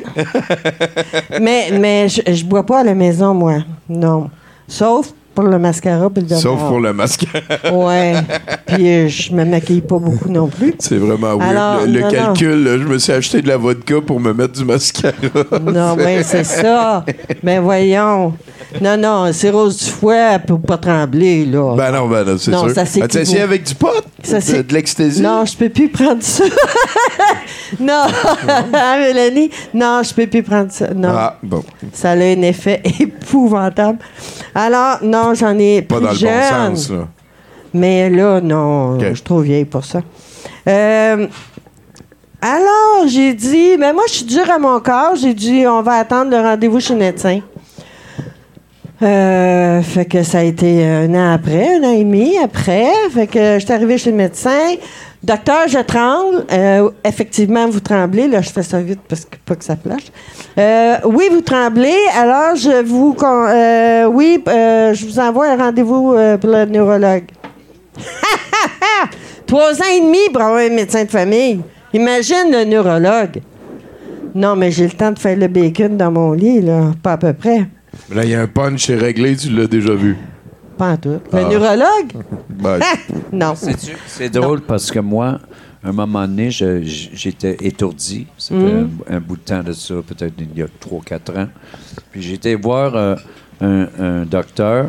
mais 1.41 1.71
mais 1.73 2.09
je, 2.09 2.21
je 2.33 2.45
bois 2.45 2.65
pas 2.65 2.81
à 2.81 2.85
la 2.85 2.95
maison, 2.95 3.35
moi. 3.35 3.59
Non. 3.89 4.31
Sauf 4.67 5.13
pour 5.39 5.47
le 5.47 5.59
mascara 5.61 6.11
le 6.13 6.23
vernis 6.23 6.43
Sauf 6.43 6.59
pour 6.59 6.81
le 6.81 6.93
mascara. 6.93 7.41
Ouais. 7.73 8.15
Puis 8.67 8.89
euh, 8.89 9.09
je 9.09 9.33
me 9.33 9.45
maquille 9.45 9.83
pas 9.83 9.99
beaucoup 9.99 10.29
non 10.29 10.49
plus. 10.49 10.75
C'est 10.81 10.97
vraiment 10.97 11.37
weird. 11.37 11.51
Alors, 11.51 11.81
le 11.83 11.93
le 11.93 12.01
non, 12.01 12.11
calcul, 12.11 12.79
je 12.83 12.89
me 12.89 12.99
suis 12.99 13.13
acheté 13.13 13.41
de 13.41 13.47
la 13.47 13.57
vodka 13.57 14.01
pour 14.01 14.19
me 14.19 14.33
mettre 14.33 14.55
du 14.55 14.65
mascara. 14.65 15.13
Non, 15.63 15.97
oui, 15.99 16.25
c'est 16.25 16.43
ça. 16.43 17.05
Ben 17.45 17.61
voyons. 17.61 18.35
Non, 18.83 18.97
non, 18.99 19.31
c'est 19.33 19.49
Rose 19.51 19.79
du 19.79 19.91
foie, 19.91 20.39
peut 20.41 20.59
pas 20.59 20.77
trembler, 20.77 21.47
là. 21.47 21.75
Ben 21.75 21.91
non, 21.91 22.07
ben 22.07 22.23
non, 22.25 22.37
c'est 22.39 22.51
sûr. 22.53 22.71
ça, 22.71 22.85
c'est 22.85 23.01
Ah, 23.03 23.09
tu 23.09 23.17
équivaut. 23.17 23.23
essayé 23.23 23.41
avec 23.41 23.63
du 23.65 23.75
pot? 23.75 23.89
Ça, 24.23 24.37
de, 24.37 24.43
c'est- 24.43 24.63
de 24.63 24.75
l'ecstasy? 24.75 25.23
Non, 25.23 25.45
je 25.47 25.57
peux 25.57 25.69
plus 25.71 25.89
prendre 25.89 26.23
ça. 26.23 26.45
non, 27.81 28.05
Hein, 28.75 28.99
Mélanie, 29.01 29.51
non, 29.73 30.03
je 30.03 30.13
peux 30.13 30.27
plus 30.27 30.43
prendre 30.43 30.71
ça. 30.71 30.93
Non. 30.95 31.09
Ah, 31.13 31.39
bon. 31.43 31.63
Ça 31.93 32.11
a 32.11 32.15
un 32.17 32.43
effet 32.43 32.83
épouvantable. 33.01 33.99
Alors, 34.55 34.99
non, 35.03 35.33
j'en 35.35 35.59
ai 35.59 35.83
Pas 35.83 36.01
dans 36.01 36.11
le 36.11 36.15
jeune. 36.17 36.31
bon 36.71 36.77
sens, 36.77 36.91
là. 36.91 37.09
Mais 37.75 38.11
là, 38.11 38.41
non, 38.41 38.99
je 39.01 39.15
suis 39.15 39.23
trop 39.23 39.41
vieille 39.41 39.65
pour 39.67 39.85
ça. 39.85 40.01
Euh, 40.69 41.27
alors, 42.41 43.07
j'ai 43.09 43.35
dit, 43.35 43.77
ben 43.79 43.93
moi, 43.93 44.05
je 44.09 44.13
suis 44.15 44.25
dure 44.25 44.51
à 44.51 44.59
mon 44.59 44.79
corps. 44.81 45.15
J'ai 45.21 45.35
dit, 45.35 45.65
on 45.67 45.83
va 45.83 45.93
attendre 45.95 46.31
le 46.31 46.37
rendez-vous 46.39 46.81
chez 46.81 46.93
le 46.95 47.01
médecin. 47.01 47.41
Euh, 49.01 49.81
fait 49.83 50.07
que 50.07 50.25
ça 50.25 50.39
a 50.39 50.43
été 50.43 50.85
un 50.85 51.15
an 51.15 51.33
après, 51.35 51.77
un 51.77 51.85
an 51.85 51.93
et 51.93 52.03
demi 52.03 52.37
après. 52.43 52.87
Fait 53.13 53.29
que 53.29 53.59
je 53.59 53.65
suis 53.65 53.73
arrivée 53.73 53.97
chez 53.97 54.11
le 54.11 54.17
médecin. 54.17 54.75
Docteur, 55.23 55.69
je 55.69 55.79
tremble. 55.79 56.45
Euh, 56.53 56.91
effectivement, 57.05 57.69
vous 57.69 57.81
tremblez. 57.81 58.27
Là, 58.27 58.41
je 58.41 58.51
fais 58.51 58.63
ça 58.63 58.81
vite 58.81 59.01
parce 59.09 59.25
que 59.25 59.37
pas 59.45 59.55
que 59.55 59.65
ça 59.65 59.77
flash. 59.77 60.05
Euh, 60.59 60.97
oui, 61.05 61.29
vous 61.31 61.43
tremblez. 61.43 61.97
Alors, 62.17 62.57
je 62.57 62.83
vous, 62.83 63.17
oui, 64.17 64.43
je 64.47 65.07
vous 65.07 65.19
envoie 65.21 65.49
un 65.51 65.57
rendez-vous 65.57 66.15
pour 66.41 66.51
le 66.51 66.65
neurologue. 66.65 67.25
Trois 69.47 69.81
ans 69.81 69.93
et 69.97 70.01
demi 70.01 70.19
pour 70.33 70.43
avoir 70.43 70.61
un 70.61 70.71
médecin 70.71 71.05
de 71.05 71.11
famille. 71.11 71.61
Imagine 71.93 72.51
le 72.51 72.65
neurologue. 72.65 73.41
Non, 74.35 74.57
mais 74.57 74.71
j'ai 74.71 74.85
le 74.85 74.93
temps 74.93 75.11
de 75.11 75.19
faire 75.19 75.37
le 75.37 75.49
bacon 75.49 75.97
dans 75.97 76.11
mon 76.11 76.33
lit, 76.33 76.61
là. 76.61 76.93
Pas 77.03 77.13
à 77.13 77.17
peu 77.17 77.33
près. 77.33 77.67
Là, 78.15 78.25
il 78.25 78.31
y 78.31 78.35
a 78.35 78.41
un 78.43 78.47
punch, 78.47 78.87
c'est 78.87 78.97
réglé, 78.97 79.37
tu 79.37 79.51
l'as 79.51 79.67
déjà 79.67 79.95
vu. 79.95 80.17
Pas 80.77 80.93
en 80.93 80.97
tout. 80.97 81.09
Le 81.11 81.21
Ah. 81.33 81.49
neurologue? 81.49 82.13
Ben, 82.49 82.79
Ah! 82.83 82.95
Non. 83.33 83.55
C'est 84.07 84.31
drôle 84.31 84.61
parce 84.63 84.91
que 84.91 84.99
moi, 85.01 85.39
à 85.85 85.89
un 85.89 85.93
moment 85.93 86.27
donné, 86.27 86.51
je- 86.51 86.83
j- 86.83 87.11
j'étais 87.13 87.57
étourdi. 87.61 88.27
Ça 88.37 88.55
fait 88.55 88.61
Mhm. 88.61 88.91
un, 89.11 89.17
un 89.17 89.21
bout 89.21 89.37
de 89.37 89.43
temps 89.43 89.63
de 89.63 89.73
ça, 89.73 89.95
peut-être 90.07 90.35
il 90.39 90.59
y 90.59 90.63
a 90.63 90.67
3-4 90.81 91.37
ans. 91.39 91.49
Puis 92.11 92.23
j'étais 92.23 92.55
voir 92.55 92.95
euh, 92.97 93.15
un, 93.61 93.87
un 94.01 94.25
docteur 94.25 94.87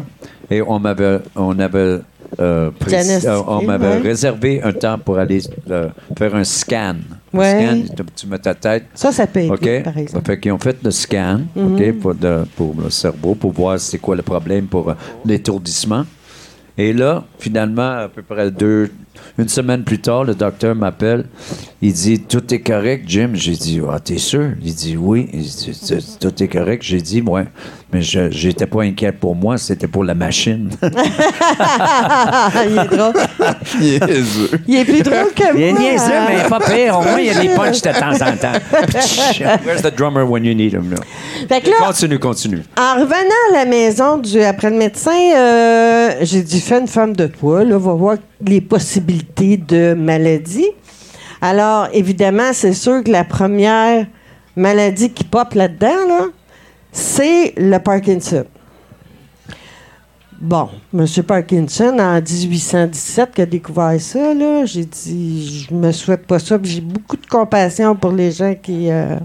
et 0.49 0.62
on 0.62 0.80
m'avait 0.80 1.20
on 1.36 1.57
avait 1.60 1.99
euh, 2.39 2.70
précis- 2.80 3.03
Diagnostiqué, 3.05 3.28
euh, 3.28 3.41
on 3.47 3.64
m'avait 3.64 3.88
ouais. 3.88 3.97
réservé 4.01 4.62
un 4.64 4.72
temps 4.72 4.97
pour 4.99 5.18
aller 5.18 5.41
euh, 5.70 5.89
faire 6.18 6.36
un 6.36 6.43
scan 6.43 6.95
Le 7.32 7.39
Ouais. 7.39 7.84
scan, 7.86 8.03
tu- 8.15 8.27
mets 8.27 8.39
ta 8.39 8.55
tête. 8.55 8.86
Ça, 8.95 9.11
ça 9.11 9.27
peut 9.27 9.47
bien, 9.61 9.82
par 9.82 9.97
exemple. 9.97 10.25
Fait 10.25 10.39
qu'ils 10.39 10.51
ont 10.51 10.57
fait 10.59 10.77
le 10.84 10.91
scan 10.91 11.41
Mhm. 11.55 11.93
Pour, 11.99 12.15
de- 12.15 12.43
pour 12.55 12.75
le 12.82 12.89
cerveau, 12.89 13.36
pour 13.36 13.51
voir 13.51 13.80
c'est 13.80 13.99
quoi 13.99 14.15
le 14.15 14.23
problème 14.23 14.65
pour 14.65 14.89
euh, 14.89 14.93
l'étourdissement. 15.25 16.05
Et 16.77 16.93
là, 16.93 17.25
finalement, 17.39 17.97
à 18.05 18.07
peu 18.07 18.21
près 18.21 18.49
deux, 18.51 18.89
une 19.38 19.49
semaine 19.49 19.84
plus 19.84 19.99
tard, 19.99 20.23
le 20.23 20.34
docteur 20.34 20.73
m'appelle. 20.75 21.25
Il 21.82 21.91
dit 21.93 22.19
Tout 22.21 22.53
est 22.53 22.61
correct, 22.61 23.03
Jim. 23.05 23.32
J'ai 23.34 23.51
dit 23.55 23.82
Ah, 23.91 23.99
t'es 23.99 24.17
sûr 24.17 24.51
Il 24.63 24.73
dit 24.73 24.95
Oui. 24.97 25.27
Il 25.34 25.41
dit, 25.41 25.77
Tout- 25.88 26.17
Tout 26.30 26.43
est 26.43 26.47
correct. 26.47 26.82
J'ai 26.84 27.01
dit 27.01 27.21
Ouais. 27.21 27.45
Mais 27.91 28.03
je 28.03 28.29
j'étais 28.29 28.67
pas 28.67 28.83
inquiet 28.83 29.11
pour 29.11 29.35
moi, 29.35 29.57
c'était 29.57 29.87
pour 29.87 30.03
la 30.03 30.13
machine. 30.13 30.69
il 30.83 30.89
est 32.77 32.85
drôle. 32.95 33.13
Niaiseux. 33.79 34.51
Il 34.67 34.75
est 34.75 34.85
plus 34.85 35.01
drôle 35.01 35.33
que 35.35 35.43
moi. 35.43 35.53
Il 35.55 35.61
est 35.61 35.73
niaiseux, 35.73 36.13
mais 36.27 36.47
pas 36.47 36.59
pire. 36.59 36.99
Au 36.99 37.01
moins, 37.01 37.19
il 37.19 37.25
y 37.25 37.29
a 37.31 37.41
des 37.41 37.49
punchs 37.49 37.81
de 37.81 37.89
temps 37.89 38.13
en 38.13 38.37
temps. 38.37 38.59
Where's 39.65 39.81
the 39.81 39.95
drummer 39.95 40.23
when 40.23 40.45
you 40.45 40.53
need 40.53 40.73
him? 40.73 40.91
là? 40.91 40.97
Fait 41.47 41.61
que 41.61 41.71
là, 41.71 41.77
Continue, 41.87 42.19
continue. 42.19 42.61
En 42.77 42.99
revenant 42.99 43.41
à 43.51 43.53
la 43.53 43.65
maison 43.65 44.19
du, 44.19 44.39
après 44.41 44.69
le 44.69 44.77
médecin, 44.77 45.11
euh, 45.35 46.11
j'ai 46.21 46.43
dit 46.43 46.61
fais 46.61 46.79
une 46.79 46.87
femme 46.87 47.15
de 47.15 47.25
poids, 47.25 47.63
là, 47.63 47.79
va 47.79 47.93
voir 47.93 48.17
les 48.45 48.61
possibilités 48.61 49.57
de 49.57 49.95
maladie. 49.95 50.67
Alors, 51.41 51.87
évidemment, 51.93 52.51
c'est 52.53 52.73
sûr 52.73 53.03
que 53.03 53.09
la 53.11 53.23
première 53.23 54.05
maladie 54.55 55.09
qui 55.11 55.23
pop 55.23 55.53
là-dedans, 55.55 56.07
là, 56.07 56.25
c'est 56.91 57.53
le 57.57 57.77
Parkinson. 57.79 58.45
Bon, 60.41 60.69
M. 60.93 61.05
Parkinson, 61.27 61.97
en 61.99 62.15
1817, 62.21 63.31
qui 63.35 63.41
a 63.41 63.45
découvert 63.45 63.99
ça, 63.99 64.33
là, 64.33 64.63
j'ai 64.65 64.85
dit, 64.85 65.67
je 65.69 65.73
me 65.73 65.91
souhaite 65.91 66.25
pas 66.25 66.39
ça. 66.39 66.57
puis 66.57 66.71
J'ai 66.71 66.81
beaucoup 66.81 67.17
de 67.17 67.25
compassion 67.25 67.93
pour 67.95 68.11
les 68.13 68.31
gens 68.31 68.55
qui, 68.55 68.89
euh, 68.89 69.17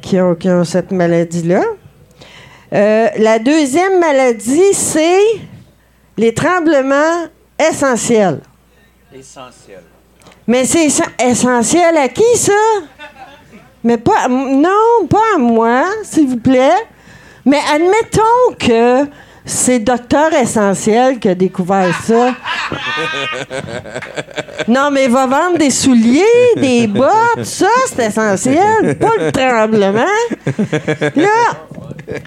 qui, 0.00 0.20
ont, 0.20 0.36
qui 0.36 0.48
ont 0.48 0.62
cette 0.64 0.92
maladie-là. 0.92 1.62
Euh, 2.72 3.08
la 3.18 3.38
deuxième 3.40 3.98
maladie, 3.98 4.72
c'est 4.72 5.18
les 6.16 6.32
tremblements 6.32 7.26
essentiels. 7.58 8.40
Essentiel. 9.12 9.82
Mais 10.46 10.64
c'est 10.64 10.86
essen- 10.86 11.10
essentiel 11.20 11.96
à 11.96 12.08
qui, 12.08 12.22
ça? 12.36 12.52
Mais 13.84 13.98
pas. 13.98 14.28
Non, 14.28 15.06
pas 15.08 15.18
à 15.34 15.38
moi, 15.38 15.84
s'il 16.04 16.28
vous 16.28 16.36
plaît. 16.38 16.70
Mais 17.44 17.58
admettons 17.74 18.54
que 18.58 19.08
c'est 19.44 19.80
Docteur 19.80 20.32
Essentiel 20.32 21.18
qui 21.18 21.28
a 21.28 21.34
découvert 21.34 21.92
ça. 22.04 22.34
Non, 24.68 24.90
mais 24.92 25.08
va 25.08 25.26
vendre 25.26 25.58
des 25.58 25.70
souliers, 25.70 26.22
des 26.56 26.86
bottes, 26.86 27.42
ça, 27.44 27.66
c'est 27.86 28.06
essentiel, 28.06 28.96
pas 28.98 29.10
le 29.18 29.32
tremblement. 29.32 30.04
Là, 31.16 31.56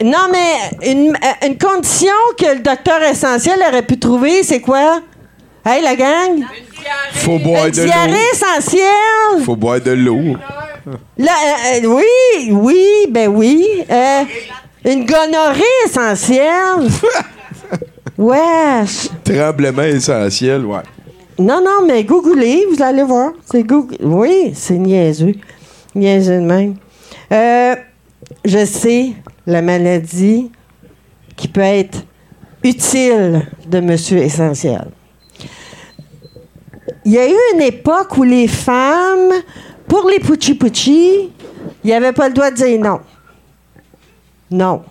non, 0.04 0.28
mais 0.32 0.92
une, 0.92 1.12
euh, 1.16 1.48
une 1.48 1.58
condition 1.58 2.12
que 2.38 2.56
le 2.56 2.60
docteur 2.60 3.02
essentiel 3.04 3.58
aurait 3.68 3.84
pu 3.84 3.98
trouver, 3.98 4.44
c'est 4.44 4.60
quoi? 4.60 5.00
Hey, 5.66 5.82
la 5.82 5.96
gang? 5.96 6.44
Faut 7.14 7.40
boire 7.40 7.66
Une 7.66 7.72
de 7.72 7.86
diarrhée 7.86 8.12
l'eau. 8.12 8.18
essentielle! 8.34 9.44
Faut 9.46 9.56
boire 9.56 9.80
de 9.80 9.92
l'eau. 9.92 10.36
Là, 11.18 11.32
euh, 11.32 11.80
euh, 11.84 11.88
oui, 11.88 12.52
oui, 12.52 12.88
ben 13.10 13.30
oui. 13.30 13.66
Euh, 13.90 14.24
une 14.86 15.06
gonorrhée 15.06 15.64
essentielle. 15.86 16.90
Wesh. 18.18 19.10
Tremblement 19.24 19.84
essentiel, 19.84 20.66
ouais. 20.66 20.82
Non, 21.38 21.62
non, 21.62 21.86
mais 21.86 22.04
googlez, 22.04 22.66
vous 22.72 22.82
allez 22.82 23.04
voir. 23.04 23.34
C'est 23.52 23.64
Google. 23.64 23.98
Oui, 24.02 24.52
c'est 24.54 24.78
niaiseux. 24.78 25.34
Niaiseux 25.94 26.40
de 26.40 26.46
même. 26.46 26.76
Euh, 27.32 27.76
je 28.46 28.64
sais 28.66 29.14
la 29.46 29.62
maladie 29.62 30.50
qui 31.36 31.48
peut 31.48 31.62
être 31.62 32.06
utile 32.64 33.48
de 33.68 33.80
Monsieur 33.80 34.20
Essentiel. 34.20 34.88
Il 37.04 37.12
y 37.12 37.18
a 37.18 37.30
eu 37.30 37.36
une 37.54 37.62
époque 37.62 38.18
où 38.18 38.24
les 38.24 38.48
femmes, 38.48 39.34
pour 39.88 40.10
les 40.10 40.20
puchi-puchi, 40.20 41.30
il 41.84 41.88
n'y 41.88 41.94
avait 41.94 42.12
pas 42.14 42.28
le 42.28 42.34
droit 42.34 42.52
de 42.52 42.56
dire 42.56 42.80
non. 42.80 43.00
Non. 44.52 44.82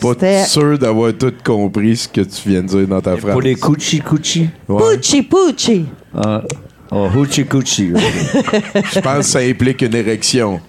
Pas 0.00 0.08
C'était- 0.10 0.44
sûr 0.44 0.78
d'avoir 0.78 1.12
tout 1.14 1.32
compris 1.44 1.96
ce 1.96 2.08
que 2.08 2.20
tu 2.22 2.48
viens 2.48 2.62
de 2.62 2.66
dire 2.68 2.86
dans 2.86 3.00
ta 3.00 3.16
phrase. 3.16 3.32
Pour 3.32 3.42
les 3.42 3.54
coochie 3.56 4.00
coochie? 4.00 4.48
Ouais. 4.68 4.96
Puchi-puchi. 4.96 5.86
Ah, 6.16 6.42
oh, 6.90 7.08
hoochie 7.14 7.44
coochie. 7.46 7.92
Je 8.92 9.00
pense 9.00 9.16
que 9.18 9.22
ça 9.22 9.38
implique 9.40 9.82
une 9.82 9.94
érection. 9.94 10.60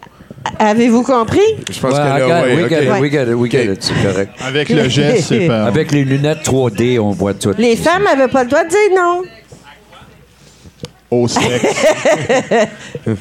Avez-vous 0.58 1.04
compris? 1.04 1.40
Je 1.70 1.80
pense 1.80 1.92
Ouais, 1.92 1.98
que 1.98 2.28
là, 2.30 2.44
ouais, 2.44 2.56
we 2.56 2.64
ok. 2.64 2.70
get 2.70 2.84
it, 2.84 3.02
we 3.02 3.12
get 3.12 3.24
it, 3.24 3.36
we 3.36 3.52
get 3.52 3.70
Ok. 3.70 3.76
it, 3.76 3.84
c'est 3.84 3.94
correct. 4.08 4.32
Avec 4.42 4.70
le 4.70 4.88
geste, 4.90 5.28
c'est 5.28 5.48
pas. 5.48 5.66
Avec 5.66 5.92
les 5.92 6.04
lunettes 6.06 6.44
3D, 6.44 6.98
on 7.00 7.12
voit 7.12 7.34
tout. 7.34 7.52
Les 7.58 7.76
femmes 7.76 8.04
n'avaient 8.04 8.28
pas 8.32 8.44
le 8.44 8.50
droit 8.50 8.64
de 8.64 8.70
dire 8.70 8.78
non. 8.96 9.22
Au 11.12 11.28
sexe. 11.28 11.86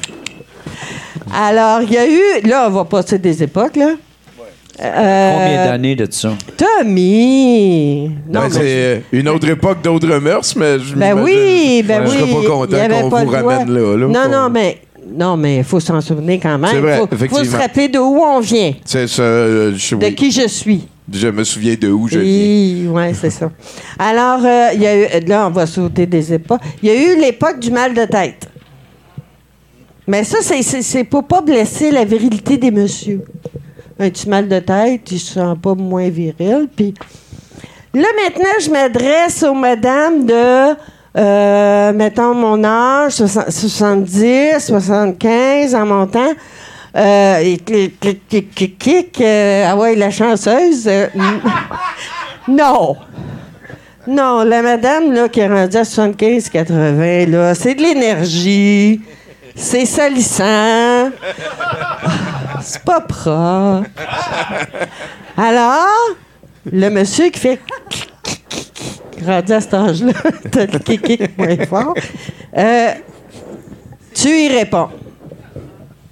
Alors, 1.33 1.81
il 1.83 1.91
y 1.93 1.97
a 1.97 2.07
eu. 2.07 2.47
Là, 2.47 2.67
on 2.67 2.71
va 2.71 2.85
passer 2.85 3.17
des 3.19 3.43
époques, 3.43 3.75
là. 3.75 3.95
Euh, 4.81 5.33
Combien 5.33 5.65
d'années 5.65 5.95
de 5.95 6.07
ça? 6.09 6.31
Tommy! 6.55 8.07
Non, 8.29 8.41
Ben, 8.41 8.41
mais- 8.43 8.49
c'est 8.49 9.03
une 9.11 9.27
autre 9.27 9.49
époque, 9.49 9.81
d'autres 9.83 10.17
mœurs, 10.19 10.55
mais 10.55 10.79
je 10.79 10.95
Ben 10.95 11.19
oui, 11.21 11.83
ben 11.85 12.05
Je 12.05 12.09
oui. 12.11 12.17
serais 12.17 12.31
pas 12.31 12.39
il 12.41 12.47
content 12.47 12.77
avait 12.77 13.01
qu'on 13.01 13.09
pas 13.09 13.23
vous 13.25 13.29
ramène 13.31 13.73
là. 13.73 13.97
là 13.97 14.07
Non, 14.07 14.31
non, 14.31 14.49
mais. 14.49 14.81
Non, 15.11 15.37
mais 15.37 15.57
il 15.57 15.63
faut 15.63 15.79
s'en 15.79 15.99
souvenir 16.01 16.39
quand 16.41 16.57
même. 16.57 16.69
C'est 16.71 16.79
vrai, 16.79 16.97
faut, 16.99 17.07
faut 17.07 17.15
effectivement. 17.15 17.43
se 17.51 17.57
rappeler 17.57 17.87
de 17.89 17.97
où 17.97 18.21
on 18.23 18.39
vient, 18.41 18.73
C'est 18.85 19.07
ça, 19.07 19.23
euh, 19.23 19.73
je, 19.75 19.95
de 19.95 20.07
qui 20.09 20.29
je 20.31 20.47
suis. 20.47 20.87
je 21.11 21.27
me 21.29 21.43
souviens 21.43 21.75
de 21.81 21.89
où 21.89 22.07
je 22.07 22.19
viens. 22.19 22.29
Oui, 22.31 22.87
ouais, 22.89 23.13
c'est 23.19 23.31
ça. 23.31 23.49
Alors, 23.97 24.39
euh, 24.45 24.67
il 24.75 24.81
y 24.81 24.87
a 24.87 24.95
eu. 25.19 25.25
Là, 25.25 25.47
on 25.47 25.49
va 25.49 25.65
sauter 25.65 26.05
des 26.05 26.31
époques. 26.33 26.61
Il 26.83 26.89
y 26.89 26.91
a 26.91 26.95
eu 26.95 27.19
l'époque 27.19 27.59
du 27.59 27.71
mal 27.71 27.93
de 27.95 28.05
tête. 28.05 28.47
Mais 30.09 30.23
ça, 30.23 30.37
c'est- 30.41 31.03
pour 31.03 31.23
pas 31.25 31.39
blesser 31.41 31.91
la 31.91 32.03
virilité 32.03 32.57
des 32.57 32.71
messieurs. 32.71 33.21
Un 33.99 34.09
petit 34.09 34.27
mal 34.27 34.47
de 34.47 34.57
tête, 34.57 35.11
ils 35.11 35.19
se 35.19 35.33
sentent 35.35 35.61
pas 35.61 35.75
moins 35.75 36.09
viril. 36.09 36.67
Là, 37.93 38.07
maintenant, 38.23 38.55
je 38.59 38.71
m'adresse 38.71 39.43
aux 39.43 39.53
madames 39.53 40.25
de, 40.25 40.73
euh, 41.15 41.93
mettons, 41.93 42.33
mon 42.33 42.63
âge, 42.63 43.11
soixante- 43.11 43.51
70, 43.51 44.59
75, 44.65 45.75
en 45.75 45.85
montant. 45.85 46.31
Euh, 46.95 47.55
clic, 48.79 49.21
euh, 49.21 49.65
ah 49.67 49.77
ouais, 49.77 49.93
la 49.95 50.09
chanceuse. 50.09 50.87
euh, 50.87 51.05
non. 52.47 52.95
Non, 54.07 54.41
la 54.43 54.63
madame 54.63 55.13
là, 55.13 55.29
qui 55.29 55.39
est 55.39 55.47
rendue 55.47 55.77
à 55.77 55.83
75-80, 55.83 57.27
là, 57.29 57.53
c'est 57.53 57.75
de 57.75 57.81
l'énergie. 57.83 59.01
C'est 59.61 59.85
salissant. 59.85 61.11
C'est 62.61 62.81
pas 62.83 63.01
propre. 63.01 63.83
Alors, 65.35 66.15
le 66.71 66.89
monsieur 66.89 67.29
qui 67.29 67.39
fait 67.39 67.59
rendu 69.23 69.51
à 69.51 69.59
cet 69.59 69.73
âge-là, 69.73 70.13
t'as 70.51 70.65
le 70.65 70.79
kiki 70.79 71.19
moins 71.37 71.65
fort. 71.65 71.93
Euh, 72.57 72.93
tu 74.13 74.29
y 74.29 74.47
réponds. 74.47 74.89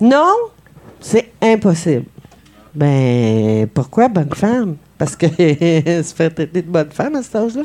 Non, 0.02 0.36
c'est 1.00 1.32
impossible. 1.42 2.06
Ben, 2.76 3.66
pourquoi 3.74 4.10
bonne 4.10 4.34
femme? 4.36 4.76
Parce 4.98 5.16
que 5.16 5.26
se 5.38 6.14
faire 6.14 6.36
traiter 6.36 6.62
de 6.62 6.70
bonne 6.70 6.92
femme 6.92 7.16
à 7.16 7.24
cet 7.24 7.36
âge-là. 7.38 7.64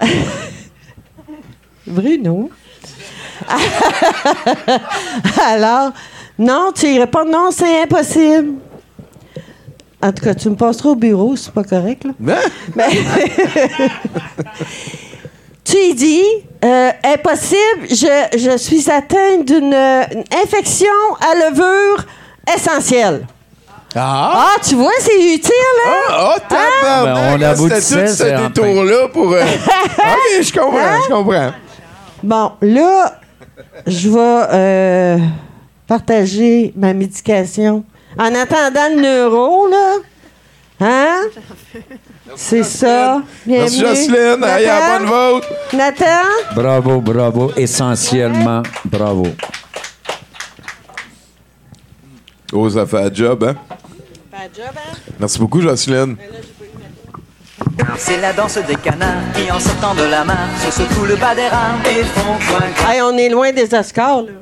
Bruno. 1.86 2.50
Alors, 5.46 5.90
non, 6.38 6.72
tu 6.74 6.86
y 6.86 6.98
réponds 6.98 7.24
non, 7.24 7.50
c'est 7.50 7.82
impossible. 7.82 8.54
En 10.02 10.12
tout 10.12 10.24
cas, 10.24 10.34
tu 10.34 10.48
me 10.48 10.56
passeras 10.56 10.90
au 10.90 10.94
bureau, 10.94 11.36
c'est 11.36 11.52
pas 11.52 11.64
correct, 11.64 12.04
là. 12.04 12.12
Hein? 12.34 12.38
Ben- 12.74 12.90
tu 15.64 15.76
y 15.76 15.94
dis, 15.94 16.22
euh, 16.64 16.90
impossible, 17.04 17.86
je, 17.88 18.38
je 18.38 18.56
suis 18.56 18.90
atteinte 18.90 19.44
d'une 19.46 19.74
une 19.74 20.24
infection 20.42 20.88
à 21.20 21.34
levure 21.50 22.04
essentielle. 22.54 23.26
Ah! 23.94 24.32
Ah, 24.56 24.60
tu 24.66 24.76
vois, 24.76 24.92
c'est 25.00 25.34
utile, 25.34 25.52
hein? 25.86 25.92
Ah, 26.10 26.34
oh, 26.36 26.40
tabarnak! 26.48 27.38
Ben, 27.48 27.54
on 27.60 27.68
tout 27.68 27.74
ce 27.80 28.24
détour-là 28.48 29.08
pour... 29.08 29.32
euh, 29.32 29.42
OK, 29.42 30.42
je 30.42 30.52
comprends, 30.52 30.78
Hein? 30.78 31.00
je 31.08 31.12
comprends. 31.12 31.50
Bon, 32.22 32.52
là, 32.62 33.19
je 33.86 34.08
vais 34.08 34.46
euh, 34.52 35.18
partager 35.86 36.72
ma 36.76 36.92
médication. 36.92 37.84
En 38.18 38.34
attendant 38.34 38.88
le 38.94 39.00
neuro, 39.00 39.68
là. 39.68 39.96
Hein? 40.80 41.22
C'est 42.36 42.62
ça. 42.62 43.22
Bienvenue. 43.46 43.82
Merci 43.82 44.08
Jocelyne. 44.08 44.44
À 44.44 44.98
bonne 44.98 45.08
vote. 45.08 45.44
Nathan? 45.72 46.54
Bravo, 46.54 47.00
bravo. 47.00 47.52
Essentiellement, 47.56 48.62
bravo. 48.84 49.26
Oh, 52.52 52.68
ça 52.68 52.86
fait 52.86 52.98
un 52.98 53.14
job, 53.14 53.44
hein? 53.44 53.54
Fait 54.30 54.36
un 54.36 54.64
job, 54.64 54.74
hein? 54.76 54.96
Merci 55.20 55.38
beaucoup, 55.38 55.60
Jocelyne. 55.60 56.16
Ben 56.16 56.40
c'est 57.98 58.20
la 58.20 58.32
danse 58.32 58.58
des 58.66 58.76
canards 58.76 59.32
qui, 59.34 59.50
en 59.50 59.58
sortant 59.60 59.94
de 59.94 60.02
la 60.10 60.24
mare, 60.24 60.48
se 60.64 60.70
secouent 60.70 61.04
le 61.06 61.16
bas 61.16 61.34
des 61.34 61.48
rames 61.48 61.80
et 61.84 62.02
font 62.04 62.34
coin 62.48 62.90
Hey, 62.90 63.00
on 63.02 63.16
est 63.16 63.28
loin 63.28 63.52
des 63.52 63.72
Oscars, 63.74 64.22
là. 64.22 64.32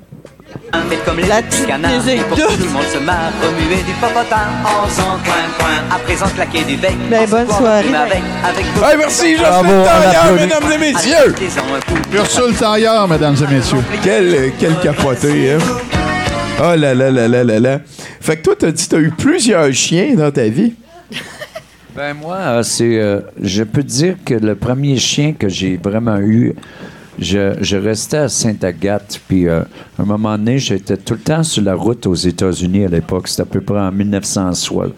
Mais 0.91 0.97
comme 1.05 1.17
les 1.19 1.27
La 1.27 1.43
petits 1.43 1.65
canards, 1.67 1.91
musique 1.93 2.23
pour 2.25 2.37
tout 2.37 2.45
le 2.59 2.69
monde 2.71 2.83
se 2.93 2.99
marre, 2.99 3.33
remuer 3.43 3.83
du 3.83 3.93
popotin 4.01 4.49
en 4.65 4.87
faisant 4.87 5.19
coin 5.25 5.35
coin. 5.59 5.97
À 5.97 5.99
présent, 5.99 6.27
claquer 6.35 6.63
du 6.65 6.77
bec. 6.77 6.95
Ben, 7.11 7.27
bonne 7.29 7.49
soirée, 7.49 7.85
ben. 7.91 7.95
Avec, 8.01 8.23
avec 8.45 8.65
Hey, 8.91 8.97
merci, 8.99 9.37
Jocelyne 9.37 9.83
applaudit. 9.87 10.43
mesdames 10.43 10.73
et 10.73 10.79
messieurs! 10.79 11.35
Ursule 12.15 12.55
Tailleur, 12.55 13.09
mesdames 13.09 13.37
et 13.49 13.55
messieurs. 13.55 13.85
Quel, 14.03 14.53
quel 14.59 14.79
capoté, 14.81 15.53
hein? 15.53 15.59
Oh 16.61 16.75
là 16.77 16.95
là 16.95 17.11
là 17.11 17.29
là 17.29 17.45
là 17.45 17.61
là. 17.61 17.81
Fait 18.21 18.37
que 18.37 18.43
toi, 18.43 18.55
t'as 18.59 18.71
dit 18.71 18.85
que 18.85 18.91
t'as 18.97 19.01
eu 19.01 19.11
plusieurs 19.11 19.73
chiens 19.73 20.15
dans 20.17 20.31
ta 20.31 20.45
vie. 20.49 20.75
Ben 21.99 22.15
moi, 22.15 22.37
euh, 22.37 22.63
c'est, 22.63 23.01
euh, 23.01 23.23
je 23.43 23.65
peux 23.65 23.83
dire 23.83 24.15
que 24.25 24.35
le 24.35 24.55
premier 24.55 24.99
chien 24.99 25.33
que 25.33 25.49
j'ai 25.49 25.77
vraiment 25.77 26.21
eu, 26.21 26.55
je, 27.19 27.57
je 27.61 27.77
restais 27.77 28.19
à 28.19 28.29
Sainte-Agathe, 28.29 29.21
puis 29.27 29.49
euh, 29.49 29.63
à 29.99 30.03
un 30.03 30.05
moment 30.05 30.39
donné, 30.39 30.61
j'étais 30.61 30.97
tout 30.97 31.15
le 31.15 31.21
temps 31.21 31.43
sur 31.43 31.65
la 31.65 31.75
route 31.75 32.07
aux 32.07 32.15
États-Unis 32.15 32.85
à 32.85 32.89
l'époque. 32.89 33.27
C'était 33.27 33.43
à 33.43 33.47
peu 33.47 33.61
près 33.61 33.81
en 33.81 33.91
1960. 33.91 34.93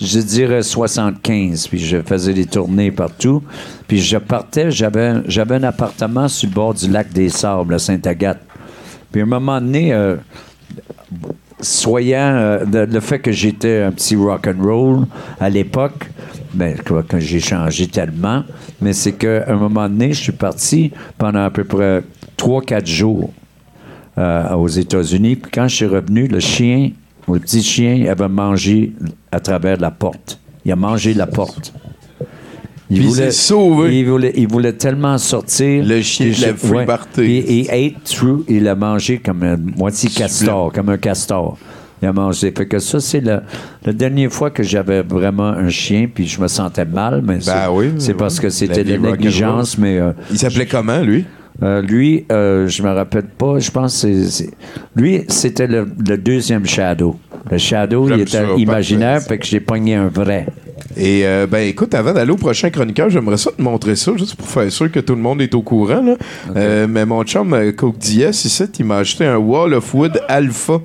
Je 0.00 0.20
dirais 0.20 0.62
75, 0.62 1.66
puis 1.66 1.80
je 1.80 2.00
faisais 2.02 2.32
des 2.32 2.46
tournées 2.46 2.92
partout. 2.92 3.42
Puis 3.88 3.98
je 3.98 4.18
partais, 4.18 4.70
j'avais, 4.70 5.14
j'avais 5.26 5.56
un 5.56 5.64
appartement 5.64 6.28
sur 6.28 6.48
le 6.48 6.54
bord 6.54 6.74
du 6.74 6.88
lac 6.88 7.12
des 7.12 7.30
Sables 7.30 7.74
à 7.74 7.80
Sainte-Agathe. 7.80 8.38
Puis 9.10 9.22
à 9.22 9.24
un 9.24 9.26
moment 9.26 9.60
donné, 9.60 9.92
euh, 9.92 10.14
soyant 11.64 12.36
euh, 12.36 12.86
le, 12.86 13.00
fait 13.00 13.18
que 13.18 13.32
j'étais 13.32 13.82
un 13.82 13.92
petit 13.92 14.16
rock 14.16 14.46
and 14.46 14.62
roll 14.62 15.06
à 15.40 15.50
l'époque, 15.50 16.10
ben 16.52 16.76
quoi, 16.86 17.02
que 17.02 17.18
j'ai 17.18 17.40
changé 17.40 17.86
tellement, 17.88 18.44
mais 18.80 18.92
c'est 18.92 19.12
qu'à 19.12 19.44
un 19.48 19.56
moment 19.56 19.88
donné, 19.88 20.12
je 20.12 20.22
suis 20.22 20.32
parti 20.32 20.92
pendant 21.18 21.44
à 21.44 21.50
peu 21.50 21.64
près 21.64 22.02
3-4 22.38 22.86
jours 22.86 23.32
euh, 24.18 24.54
aux 24.54 24.68
États-Unis. 24.68 25.36
Puis 25.36 25.50
quand 25.52 25.66
je 25.66 25.76
suis 25.76 25.86
revenu, 25.86 26.28
le 26.28 26.40
chien, 26.40 26.90
le 27.28 27.40
petit 27.40 27.62
chien, 27.62 28.06
avait 28.08 28.28
mangé 28.28 28.92
à 29.32 29.40
travers 29.40 29.78
la 29.78 29.90
porte. 29.90 30.38
Il 30.64 30.72
a 30.72 30.76
mangé 30.76 31.14
la 31.14 31.26
porte. 31.26 31.74
Puis 32.88 32.98
il 33.04 33.10
s'est 33.12 33.30
sauvé. 33.30 33.98
Il 34.00 34.06
voulait, 34.06 34.32
il 34.36 34.46
voulait 34.46 34.72
tellement 34.74 35.16
sortir. 35.18 35.84
Le 35.84 36.02
chien 36.02 36.26
de 36.26 36.30
la 36.42 36.48
je- 36.48 36.52
free 36.54 36.84
party. 36.86 37.20
Puis 37.22 37.38
il 37.48 37.70
ate 37.70 38.04
through, 38.04 38.44
il 38.48 38.68
a 38.68 38.74
mangé 38.74 39.18
comme 39.18 39.42
un 39.42 39.56
moitié 39.56 40.10
castor, 40.10 40.72
comme 40.72 40.88
un 40.90 40.98
castor. 40.98 41.56
Il 42.02 42.08
a 42.08 42.12
mangé. 42.12 42.52
Fait 42.54 42.66
que 42.66 42.78
ça, 42.78 43.00
c'est 43.00 43.20
la, 43.22 43.42
la 43.86 43.92
dernière 43.94 44.30
fois 44.30 44.50
que 44.50 44.62
j'avais 44.62 45.00
vraiment 45.02 45.48
un 45.48 45.70
chien, 45.70 46.06
puis 46.12 46.26
je 46.26 46.38
me 46.40 46.48
sentais 46.48 46.84
mal, 46.84 47.22
mais 47.26 47.40
c'est 47.40 47.52
Ben 47.52 47.70
oui, 47.72 47.86
c'est 47.98 48.12
oui. 48.12 48.18
parce 48.18 48.38
que 48.38 48.50
c'était 48.50 48.84
de 48.84 48.92
la 48.94 48.98
négligence, 49.12 49.78
mais... 49.78 49.98
euh, 49.98 50.12
Il 50.30 50.38
s'appelait 50.38 50.66
comment, 50.66 51.00
lui? 51.00 51.24
euh, 51.62 51.80
lui, 51.80 52.26
euh, 52.30 52.66
je 52.68 52.82
me 52.82 52.90
rappelle 52.90 53.28
pas, 53.38 53.58
je 53.60 53.70
pense 53.70 54.02
que 54.02 54.24
c'est-. 54.24 54.50
Lui, 54.96 55.22
c'était 55.28 55.66
le, 55.68 55.86
le 56.06 56.18
deuxième 56.18 56.66
Shadow. 56.66 57.16
Le 57.50 57.56
Shadow, 57.58 58.08
il 58.10 58.20
était 58.20 58.30
ça, 58.32 58.44
imaginaire, 58.58 59.22
fait 59.22 59.38
que 59.38 59.46
j'ai 59.46 59.60
pogné 59.60 59.94
un 59.94 60.08
vrai. 60.08 60.46
Et 60.96 61.26
euh, 61.26 61.46
ben 61.46 61.68
écoute, 61.68 61.94
avant 61.94 62.12
d'aller 62.12 62.32
au 62.32 62.36
prochain 62.36 62.70
chroniqueur, 62.70 63.10
j'aimerais 63.10 63.36
ça 63.36 63.50
te 63.52 63.62
montrer 63.62 63.96
ça, 63.96 64.12
juste 64.16 64.34
pour 64.36 64.48
faire 64.48 64.70
sûr 64.70 64.90
que 64.90 65.00
tout 65.00 65.14
le 65.14 65.20
monde 65.20 65.40
est 65.40 65.54
au 65.54 65.62
courant. 65.62 66.02
Là. 66.02 66.16
Euh, 66.56 66.86
mais 66.88 67.06
mon 67.06 67.22
chum 67.24 67.52
euh, 67.52 67.72
Coke 67.72 67.98
Diaz, 67.98 68.44
ici, 68.44 68.64
il 68.78 68.84
m'a 68.84 68.98
acheté 68.98 69.24
un 69.24 69.36
Wall 69.36 69.74
of 69.74 69.94
Wood 69.94 70.20
Alpha. 70.28 70.80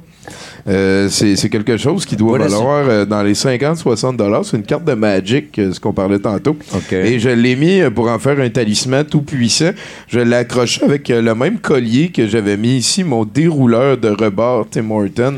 Euh, 0.67 1.09
c'est 1.09 1.49
quelque 1.49 1.77
chose 1.77 2.05
qui 2.05 2.15
doit 2.15 2.37
Voilà, 2.37 2.47
valoir 2.47 2.85
euh, 2.87 3.05
dans 3.05 3.23
les 3.23 3.33
50-60 3.33 4.15
dollars. 4.15 4.45
C'est 4.45 4.57
une 4.57 4.63
carte 4.63 4.83
de 4.83 4.93
Magic, 4.93 5.57
euh, 5.57 5.73
ce 5.73 5.79
qu'on 5.79 5.93
parlait 5.93 6.19
tantôt. 6.19 6.55
Et 6.91 7.19
je 7.19 7.29
l'ai 7.29 7.55
mis 7.55 7.81
pour 7.93 8.09
en 8.09 8.19
faire 8.19 8.39
un 8.39 8.49
talisman 8.49 9.05
tout 9.05 9.21
puissant. 9.21 9.71
Je 10.07 10.19
l'ai 10.19 10.35
accroché 10.35 10.83
avec 10.83 11.09
le 11.09 11.33
même 11.33 11.59
collier 11.59 12.09
que 12.09 12.27
j'avais 12.27 12.57
mis 12.57 12.77
ici, 12.77 13.03
mon 13.03 13.25
dérouleur 13.25 13.97
de 13.97 14.09
rebord 14.09 14.67
Tim 14.69 14.89
Horton, 14.91 15.35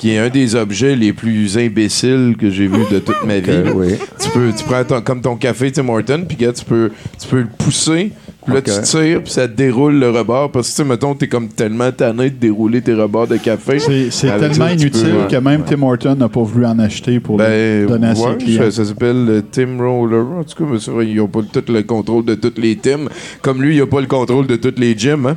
qui 0.00 0.12
est 0.12 0.18
un 0.18 0.30
des 0.30 0.54
objets 0.54 0.96
les 0.96 1.12
plus 1.12 1.58
imbéciles 1.58 2.34
que 2.38 2.48
j'ai 2.48 2.66
vu 2.66 2.78
de 2.90 3.00
toute 3.00 3.22
ma 3.26 3.38
vie. 3.40 3.70
Oui. 3.74 3.88
Tu 4.18 4.30
peux, 4.30 4.50
tu 4.56 4.64
prends 4.64 4.82
ton- 4.82 5.02
comme 5.02 5.20
ton 5.20 5.36
café 5.36 5.70
Tim 5.70 5.88
Horton, 5.90 6.24
puis 6.26 6.38
tu 6.38 6.64
peux, 6.64 6.90
tu 7.20 7.28
peux 7.28 7.40
le 7.40 7.48
pousser. 7.58 8.10
Puis 8.46 8.54
là, 8.54 8.62
tu 8.62 8.70
tires, 8.82 9.22
puis 9.22 9.30
ça 9.30 9.46
te 9.46 9.52
déroule 9.54 9.96
le 9.98 10.08
rebord. 10.08 10.50
Parce 10.50 10.68
que, 10.70 10.72
tu 10.72 10.76
sais, 10.82 10.88
mettons, 10.88 11.14
t'es 11.14 11.28
comme 11.28 11.48
tellement 11.48 11.92
tanné 11.92 12.30
de 12.30 12.36
dérouler 12.36 12.80
tes 12.80 12.94
rebords 12.94 13.26
de 13.28 13.36
café. 13.36 13.78
C'est 13.78 14.30
Avec 14.30 14.52
tellement 14.52 14.68
ça, 14.68 14.72
inutile 14.72 15.10
peux, 15.28 15.36
que 15.36 15.36
même 15.36 15.62
Tim 15.66 15.82
Horton 15.82 16.14
n'a 16.14 16.30
pas 16.30 16.42
voulu 16.42 16.64
en 16.64 16.78
acheter 16.78 17.20
pour 17.20 17.36
le 17.36 17.44
Ben, 17.44 17.86
donner 17.86 18.06
à 18.06 18.12
ouais, 18.14 18.32
ses 18.38 18.44
clients. 18.44 18.70
ça, 18.70 18.84
s'appelle 18.86 19.26
le 19.26 19.42
Tim 19.42 19.76
Roller. 19.78 20.24
En 20.38 20.44
tout 20.44 20.64
cas, 20.64 20.70
mais 20.72 20.78
vrai, 20.78 21.06
ils 21.08 21.16
n'ont 21.16 21.28
pas 21.28 21.40
tout 21.52 21.62
le 21.70 21.82
contrôle 21.82 22.24
de 22.24 22.34
tous 22.34 22.54
les 22.58 22.76
teams. 22.76 23.10
Comme 23.42 23.60
lui, 23.62 23.76
il 23.76 23.80
n'a 23.80 23.86
pas 23.86 24.00
le 24.00 24.06
contrôle 24.06 24.46
de 24.46 24.56
tous 24.56 24.72
les 24.78 24.96
gyms. 24.96 25.26
Hein? 25.26 25.36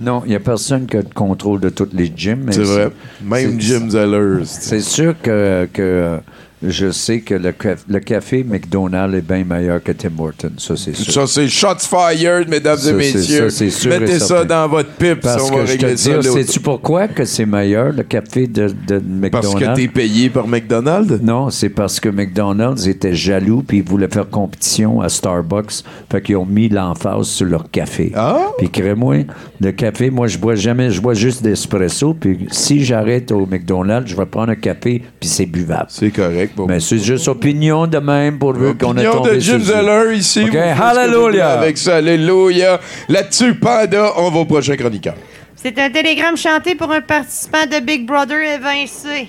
Non, 0.00 0.22
il 0.24 0.30
n'y 0.30 0.34
a 0.34 0.40
personne 0.40 0.86
qui 0.86 0.96
a 0.96 1.00
le 1.00 1.08
contrôle 1.14 1.60
de 1.60 1.68
tous 1.68 1.88
les 1.92 2.12
gyms. 2.14 2.44
mais 2.46 2.52
C'est 2.52 2.62
vrai. 2.62 2.90
Même 3.22 3.60
Jim 3.60 3.90
Zellers. 3.90 4.44
C'est 4.44 4.80
sûr 4.80 5.14
que, 5.20 5.68
que 5.72 6.18
je 6.62 6.90
sais 6.90 7.20
que 7.20 7.34
le, 7.34 7.52
caf- 7.52 7.84
le 7.88 8.00
café 8.00 8.44
McDonald's 8.44 9.16
est 9.16 9.20
bien 9.26 9.44
meilleur 9.44 9.82
que 9.82 9.92
Tim 9.92 10.10
Hortons. 10.18 10.52
Ça, 10.58 10.76
c'est 10.76 10.94
sûr. 10.94 11.12
Ça, 11.12 11.26
c'est 11.26 11.48
shots 11.48 11.78
fired, 11.88 12.48
mesdames 12.48 12.76
Ça, 12.76 12.90
et 12.90 12.92
messieurs. 12.92 13.48
ça, 13.50 13.70
sûr 13.70 13.90
Mettez 13.90 14.16
et 14.16 14.18
ça 14.18 14.44
dans 14.44 14.68
votre 14.68 14.90
pipe, 14.90 15.20
Parce 15.20 15.44
si 15.44 15.50
on 15.50 15.56
va 15.56 15.62
que 15.62 15.66
je 15.70 15.76
te 15.76 15.86
régler 15.86 15.96
sais-tu 16.44 16.60
pourquoi 16.60 17.08
que 17.08 17.24
c'est 17.24 17.46
meilleur, 17.46 17.92
le 17.92 18.02
café 18.02 18.46
de, 18.46 18.68
de 18.86 18.98
Parce 19.30 19.44
McDonald's? 19.46 19.68
que 19.70 19.74
t'es 19.76 19.88
payé 19.88 20.28
par 20.30 20.46
McDonald's? 20.46 21.20
Non, 21.22 21.48
c'est 21.50 21.70
parce 21.70 21.98
que 21.98 22.08
McDonald's 22.08 22.86
était 22.86 23.14
jaloux 23.14 23.62
puis 23.66 23.78
ils 23.78 23.82
voulaient 23.84 24.08
faire 24.08 24.28
compétition 24.28 25.00
à 25.00 25.08
Starbucks. 25.08 25.82
Fait 26.10 26.20
qu'ils 26.20 26.36
ont 26.36 26.46
mis 26.46 26.68
l'emphase 26.68 27.26
sur 27.28 27.46
leur 27.46 27.70
café. 27.70 28.12
Ah? 28.14 28.48
Puis 28.58 28.68
crée-moi, 28.68 29.24
le 29.60 29.72
café, 29.72 30.10
moi, 30.10 30.26
je 30.26 30.36
bois 30.38 30.56
jamais, 30.56 30.90
je 30.90 31.00
bois 31.00 31.14
juste 31.14 31.42
d'espresso. 31.42 32.14
Puis 32.14 32.46
si 32.50 32.84
j'arrête 32.84 33.32
au 33.32 33.46
McDonald's, 33.46 34.10
je 34.10 34.16
vais 34.16 34.26
prendre 34.26 34.50
un 34.52 34.56
café 34.56 35.02
puis 35.18 35.28
c'est 35.28 35.46
buvable. 35.46 35.86
C'est 35.88 36.10
correct. 36.10 36.49
Mais 36.68 36.80
c'est 36.80 36.98
juste 36.98 37.28
opinion 37.28 37.86
de 37.86 37.98
même 37.98 38.38
pour 38.38 38.52
vu 38.52 38.76
qu'on 38.76 38.96
a 38.96 39.00
Opinion 39.00 39.12
tombé 39.12 39.34
de 39.36 39.40
Jim 39.40 39.60
Zeller 39.60 40.16
ici. 40.16 40.44
OK, 40.44 40.54
hallelujah. 40.54 41.50
Avec 41.50 41.78
ça, 41.78 41.96
alléluia. 41.96 42.80
Là-dessus, 43.08 43.54
Panda, 43.54 44.12
on 44.16 44.30
va 44.30 44.40
au 44.40 44.44
prochain 44.44 44.76
chroniqueur. 44.76 45.14
C'est 45.56 45.78
un 45.78 45.90
télégramme 45.90 46.36
chanté 46.36 46.74
pour 46.74 46.90
un 46.90 47.00
participant 47.00 47.66
de 47.66 47.80
Big 47.80 48.06
Brother 48.06 48.40
évincé. 48.40 49.28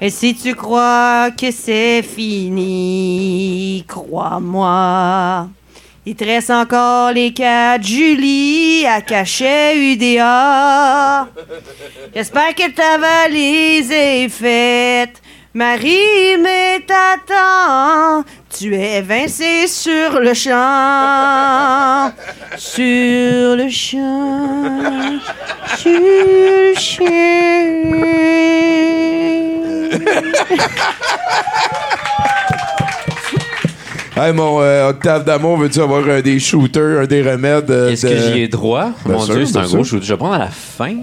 Et 0.00 0.10
si 0.10 0.34
tu 0.34 0.54
crois 0.54 1.30
que 1.30 1.50
c'est 1.50 2.02
fini, 2.02 3.84
crois-moi. 3.86 5.48
Il 6.04 6.16
te 6.16 6.24
reste 6.24 6.50
encore 6.50 7.12
les 7.12 7.32
quatre 7.32 7.84
Julie 7.84 8.84
à 8.84 9.00
cachet 9.00 9.76
UDA. 9.76 11.28
J'espère 12.12 12.54
que 12.56 12.68
ta 12.72 12.98
valise 12.98 13.92
est 13.92 14.28
faite. 14.28 15.22
Marie, 15.54 16.38
mais 16.40 16.80
t'attends. 16.86 18.24
Tu 18.48 18.74
es 18.74 19.00
évincé 19.00 19.66
sur 19.66 20.18
le 20.18 20.32
champ. 20.32 22.10
Sur 22.56 23.56
le 23.56 23.68
champ. 23.68 25.20
Sur 25.76 25.90
le 25.90 26.74
champ. 26.74 27.04
Hey, 34.14 34.30
mon 34.34 34.60
euh, 34.60 34.90
Octave 34.90 35.24
d'amour, 35.24 35.56
veux-tu 35.56 35.80
avoir 35.80 36.06
un 36.06 36.20
des 36.20 36.38
shooters, 36.38 37.00
un 37.00 37.06
des 37.06 37.22
remèdes? 37.22 37.70
euh, 37.70 37.90
Est-ce 37.90 38.06
de- 38.06 38.12
que 38.12 38.18
j'y 38.20 38.40
ai 38.42 38.48
droit? 38.48 38.90
Bien 39.06 39.14
Mon 39.14 39.20
sûr, 39.22 39.34
Dieu, 39.36 39.46
c'est 39.46 39.52
bien 39.52 39.62
un 39.62 39.66
sûr. 39.66 39.74
gros 39.76 39.84
shoot. 39.84 40.02
Je 40.02 40.08
vais 40.08 40.12
le 40.12 40.18
prendre 40.18 40.34
à 40.34 40.38
la 40.38 40.48
fin. 40.48 40.94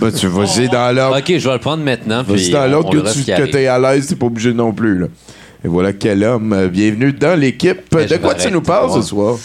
Ben, 0.00 0.12
tu 0.12 0.26
vas-y 0.28 0.68
dans 0.68 0.94
l'ordre. 0.94 1.18
Ok, 1.18 1.24
je 1.36 1.48
vais 1.48 1.52
le 1.54 1.58
prendre 1.58 1.82
maintenant. 1.82 2.22
Vas-y 2.22 2.36
Puis 2.36 2.50
dans 2.50 2.62
on- 2.62 2.68
l'ordre 2.70 2.88
on 2.90 3.02
que 3.02 3.08
ce 3.08 3.14
tu 3.14 3.18
qui 3.20 3.26
que 3.26 3.32
arrive. 3.32 3.50
t'es 3.50 3.66
à 3.66 3.78
l'aise, 3.80 4.06
t'es 4.06 4.14
pas 4.14 4.26
obligé 4.26 4.52
non 4.54 4.72
plus. 4.72 4.98
Là. 5.00 5.06
Et 5.64 5.68
voilà 5.68 5.92
quel 5.92 6.22
homme. 6.22 6.52
Euh, 6.52 6.68
Bienvenue 6.68 7.12
dans 7.12 7.36
l'équipe. 7.38 7.80
Ben, 7.90 8.06
De 8.06 8.16
quoi 8.18 8.34
tu 8.34 8.48
nous 8.52 8.62
parles 8.62 8.92
ce 8.92 9.02
soir? 9.02 9.36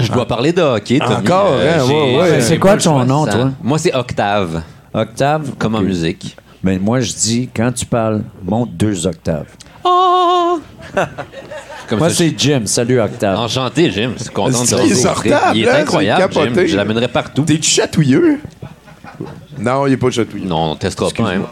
Je 0.00 0.10
dois 0.10 0.26
parler 0.26 0.52
de 0.52 0.62
hockey, 0.62 0.98
Tommy. 0.98 1.14
Encore, 1.16 1.52
hein, 1.52 1.84
j'ai- 1.86 1.92
ouais, 1.92 2.16
ouais. 2.18 2.28
j'ai 2.36 2.40
C'est 2.40 2.54
pas 2.54 2.60
quoi 2.60 2.76
le 2.76 2.80
ton 2.82 2.92
choix 2.94 3.02
de 3.04 3.08
nom, 3.08 3.26
ça. 3.26 3.32
toi? 3.32 3.50
Moi, 3.62 3.78
c'est 3.78 3.94
Octave, 3.94 4.62
Octave? 4.94 5.50
comme 5.58 5.74
en 5.74 5.82
musique. 5.82 6.34
Mais 6.62 6.78
moi, 6.78 7.00
je 7.00 7.12
dis, 7.12 7.50
quand 7.54 7.72
tu 7.72 7.84
parles, 7.84 8.22
monte 8.42 8.70
deux 8.74 9.06
octaves. 9.06 9.46
Comme 11.88 11.98
Moi, 12.00 12.08
ça, 12.10 12.16
c'est 12.16 12.34
Jim. 12.36 12.62
Salut, 12.64 13.00
Octave. 13.00 13.38
Enchanté, 13.38 13.90
Jim. 13.90 14.12
Je 14.16 14.24
suis 14.24 14.32
content 14.32 14.62
de 14.62 14.66
te 14.66 14.74
Il 14.74 14.74
est 14.74 14.76
rencontrer. 14.76 14.94
sortable, 15.30 15.56
Il 15.56 15.64
est 15.64 15.70
hein, 15.70 15.76
incroyable, 15.80 16.32
c'est 16.34 16.54
Jim. 16.54 16.62
Je 16.66 16.76
l'amènerai 16.76 17.08
partout. 17.08 17.42
T'es-tu 17.42 17.70
chatouilleux? 17.70 18.38
Non, 19.58 19.86
il 19.86 19.92
est 19.92 19.96
pas 19.96 20.10
chatouilleux. 20.10 20.46
Non, 20.46 20.72
on 20.72 20.76
testera 20.76 21.10
pas, 21.10 21.30
hein. 21.30 21.42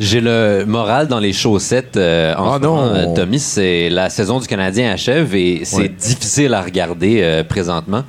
J'ai 0.00 0.20
le 0.20 0.64
moral 0.64 1.08
dans 1.08 1.18
les 1.18 1.32
chaussettes 1.32 1.96
euh, 1.96 2.32
en 2.36 2.52
Ah 2.52 2.58
ce 2.62 2.66
moment, 2.66 2.86
non. 2.86 2.94
euh, 2.94 3.14
Tommy. 3.16 3.40
C'est 3.40 3.88
la 3.90 4.08
saison 4.10 4.38
du 4.38 4.46
Canadien 4.46 4.92
achève 4.92 5.34
et 5.34 5.62
c'est 5.64 5.76
Ouais. 5.76 5.88
difficile 5.88 6.54
à 6.54 6.62
regarder 6.62 7.20
euh, 7.20 7.42
présentement. 7.42 8.04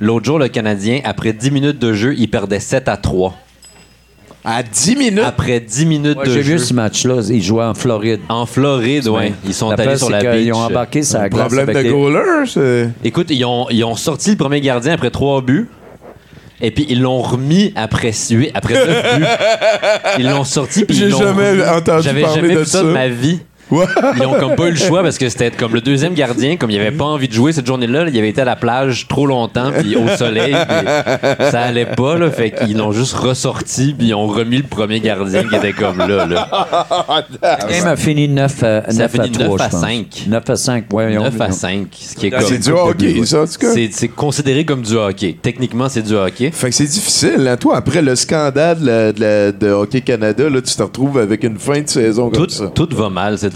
L'autre 0.00 0.24
jour, 0.26 0.38
le 0.40 0.48
Canadien, 0.48 1.00
après 1.04 1.32
10 1.32 1.50
minutes 1.52 1.78
de 1.78 1.92
jeu, 1.92 2.14
il 2.18 2.28
perdait 2.28 2.58
7 2.58 2.88
à 2.88 2.96
3. 2.96 3.36
À 4.44 4.62
10 4.62 4.96
minutes? 4.96 5.22
Après 5.24 5.60
10 5.60 5.86
minutes 5.86 6.18
Ouais, 6.18 6.26
de 6.26 6.30
J'ai 6.32 6.42
jeu. 6.42 6.52
vu 6.54 6.58
ce 6.58 6.72
match-là. 6.72 7.16
Ils 7.28 7.42
jouaient 7.42 7.64
en 7.64 7.74
Floride. 7.74 8.20
En 8.28 8.46
Floride, 8.46 9.06
oui. 9.08 9.32
Ils 9.44 9.52
sont 9.54 9.70
allés 9.70 9.96
sur 9.98 10.08
la 10.10 10.20
beach. 10.20 10.54
ont 10.54 10.58
embarqué 10.60 11.02
la 11.18 11.28
glace 11.28 11.40
Problème 11.46 11.68
avec 11.68 11.76
de 11.76 11.82
les- 11.82 11.90
goaler, 11.90 12.46
c'est... 12.46 12.88
Écoute, 13.04 13.26
ils 13.30 13.44
ont, 13.44 13.66
ils 13.70 13.84
ont 13.84 13.96
sorti 13.96 14.30
le 14.30 14.36
premier 14.36 14.60
gardien 14.62 14.94
après 14.94 15.10
trois 15.10 15.42
buts. 15.42 15.68
Et 16.62 16.70
puis 16.70 16.84
ils 16.90 17.00
l'ont 17.00 17.22
remis 17.22 17.72
après 17.74 18.12
après 18.54 18.74
buts. 19.18 19.24
Ils 20.18 20.28
l'ont 20.28 20.44
sorti 20.44 20.84
puis 20.84 20.94
J'ai 20.96 21.06
ils 21.06 21.10
jamais 21.16 21.50
remis. 21.50 21.62
entendu 21.62 22.02
J'avais 22.02 22.20
parler 22.22 22.40
jamais 22.42 22.54
de 22.54 22.58
vu 22.60 22.64
ça 22.66 22.78
ça. 22.78 22.82
de 22.84 22.88
ma 22.90 23.08
vie. 23.08 23.40
Ils 24.16 24.26
ont 24.26 24.34
comme 24.38 24.56
pas 24.56 24.66
eu 24.66 24.70
le 24.70 24.76
choix 24.76 25.02
parce 25.02 25.18
que 25.18 25.28
c'était 25.28 25.50
comme 25.50 25.74
le 25.74 25.80
deuxième 25.80 26.14
gardien, 26.14 26.56
comme 26.56 26.70
il 26.70 26.80
avait 26.80 26.90
pas 26.90 27.04
envie 27.04 27.28
de 27.28 27.32
jouer 27.32 27.52
cette 27.52 27.66
journée-là, 27.66 28.06
il 28.08 28.18
avait 28.18 28.28
été 28.28 28.40
à 28.40 28.44
la 28.44 28.56
plage 28.56 29.06
trop 29.08 29.26
longtemps 29.26 29.70
puis 29.78 29.96
au 29.96 30.08
soleil, 30.16 30.52
puis 30.54 30.86
ça 31.50 31.60
allait 31.62 31.86
pas 31.86 32.18
là, 32.18 32.30
fait 32.30 32.50
qu'ils 32.50 32.76
l'ont 32.76 32.92
juste 32.92 33.14
ressorti 33.14 33.94
puis 33.96 34.08
ils 34.08 34.14
ont 34.14 34.26
remis 34.26 34.58
le 34.58 34.64
premier 34.64 35.00
gardien 35.00 35.44
qui 35.44 35.54
était 35.54 35.72
comme 35.72 35.98
là. 35.98 36.26
là. 36.26 36.48
Le 37.40 37.68
game 37.72 37.86
a 37.86 37.96
fini 37.96 38.28
9 38.28 38.62
à, 38.62 38.82
Ça 38.82 38.88
a 38.88 38.92
9 38.92 39.02
à 39.04 39.08
fini 39.24 39.30
3, 39.32 39.46
9 39.48 39.58
je 39.58 39.62
à 39.62 39.68
pense. 39.68 39.80
5. 39.80 40.24
9 40.28 40.50
à 40.50 40.56
5, 40.56 40.84
ouais. 40.92 41.12
ils 41.12 41.18
ont- 41.18 41.22
9 41.24 41.40
à 41.40 41.46
ils 41.46 41.50
ont- 41.50 41.52
5, 41.52 41.86
ce 41.92 42.14
qui 42.16 42.26
est 42.26 42.30
comme 42.30 42.40
c'est 42.42 42.58
du 42.58 42.70
hockey, 42.70 43.24
ça, 43.24 43.42
en 43.42 43.46
tout 43.46 43.52
cas. 43.60 43.72
C'est 43.72 43.88
c'est 43.92 44.08
considéré 44.08 44.64
comme 44.64 44.82
du 44.82 44.94
hockey. 44.96 45.36
Techniquement, 45.40 45.88
c'est 45.88 46.02
du 46.02 46.14
hockey. 46.14 46.50
Fait 46.52 46.70
que 46.70 46.74
c'est 46.74 46.84
difficile, 46.84 47.46
hein. 47.48 47.56
Toi, 47.56 47.76
après 47.76 48.02
le 48.02 48.14
scandale 48.16 48.80
de, 48.80 48.86
la- 48.86 49.12
de 49.12 49.20
la- 49.20 49.52
de 49.52 49.68
Hockey 49.70 50.00
Canada, 50.00 50.48
là, 50.48 50.60
tu 50.62 50.74
te 50.74 50.82
retrouves 50.82 51.18
avec 51.18 51.44
une 51.44 51.58
fin 51.58 51.80
de 51.80 51.88
saison 51.88 52.30
comme 52.30 52.46
Tout, 52.46 52.50
ça. 52.52 52.66
tout 52.74 52.88
va 52.92 53.08
mal 53.10 53.38
ces 53.38 53.50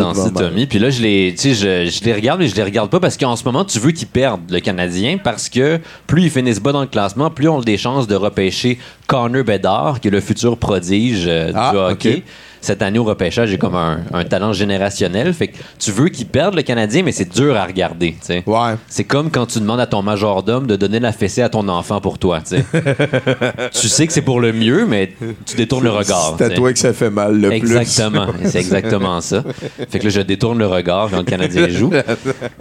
Tommy. 0.48 0.66
Puis 0.66 0.78
là, 0.78 0.90
je 0.90 1.02
les, 1.02 1.34
tu 1.36 1.54
sais, 1.54 1.54
je, 1.54 1.90
je 1.90 2.04
les 2.04 2.12
regarde, 2.12 2.40
mais 2.40 2.48
je 2.48 2.54
les 2.54 2.62
regarde 2.62 2.90
pas 2.90 3.00
parce 3.00 3.16
qu'en 3.16 3.36
ce 3.36 3.44
moment, 3.44 3.64
tu 3.64 3.78
veux 3.78 3.92
qu'ils 3.92 4.08
perdent 4.08 4.50
le 4.50 4.60
Canadien 4.60 5.18
parce 5.22 5.48
que 5.48 5.78
plus 6.06 6.24
ils 6.24 6.30
finissent 6.30 6.60
bas 6.60 6.72
dans 6.72 6.80
le 6.82 6.86
classement, 6.86 7.30
plus 7.30 7.48
on 7.48 7.60
a 7.60 7.64
des 7.64 7.78
chances 7.78 8.06
de 8.06 8.14
repêcher 8.14 8.78
Connor 9.06 9.44
Bedard, 9.44 10.00
qui 10.00 10.08
est 10.08 10.10
le 10.10 10.20
futur 10.20 10.56
prodige 10.58 11.24
euh, 11.26 11.52
Ah, 11.54 11.70
du 11.72 11.78
hockey. 11.78 12.14
ok. 12.16 12.22
Cette 12.64 12.80
année 12.80 12.98
au 12.98 13.04
repêchage, 13.04 13.50
j'ai 13.50 13.58
comme 13.58 13.74
un, 13.74 13.98
un 14.14 14.24
talent 14.24 14.54
générationnel. 14.54 15.34
Fait 15.34 15.48
que 15.48 15.58
tu 15.78 15.92
veux 15.92 16.08
qu'ils 16.08 16.24
perdent 16.26 16.54
le 16.54 16.62
Canadien, 16.62 17.02
mais 17.02 17.12
c'est 17.12 17.30
dur 17.30 17.54
à 17.56 17.64
regarder. 17.66 18.12
tu 18.12 18.26
sais. 18.26 18.42
Ouais. 18.46 18.76
C'est 18.88 19.04
comme 19.04 19.30
quand 19.30 19.44
tu 19.44 19.60
demandes 19.60 19.80
à 19.80 19.86
ton 19.86 20.00
majordome 20.00 20.66
de 20.66 20.74
donner 20.76 20.98
la 20.98 21.12
fessée 21.12 21.42
à 21.42 21.50
ton 21.50 21.68
enfant 21.68 22.00
pour 22.00 22.18
toi. 22.18 22.40
tu 22.40 22.56
sais. 22.56 22.64
tu 23.72 23.88
sais 23.88 24.06
que 24.06 24.12
c'est 24.14 24.22
pour 24.22 24.40
le 24.40 24.52
mieux, 24.54 24.86
mais 24.86 25.12
tu 25.44 25.56
détournes 25.56 25.84
le 25.84 25.90
regard. 25.90 26.36
C'est 26.38 26.44
à 26.44 26.50
toi 26.50 26.72
que 26.72 26.78
ça 26.78 26.94
fait 26.94 27.10
mal 27.10 27.38
le 27.38 27.52
Exactement, 27.52 28.28
plus. 28.28 28.48
c'est 28.50 28.60
exactement 28.60 29.20
ça. 29.20 29.42
Fait 29.90 29.98
que 29.98 30.04
là, 30.04 30.10
je 30.10 30.20
détourne 30.22 30.58
le 30.58 30.66
regard 30.66 31.10
quand 31.10 31.18
le 31.18 31.24
Canadien 31.24 31.68
joue. 31.68 31.90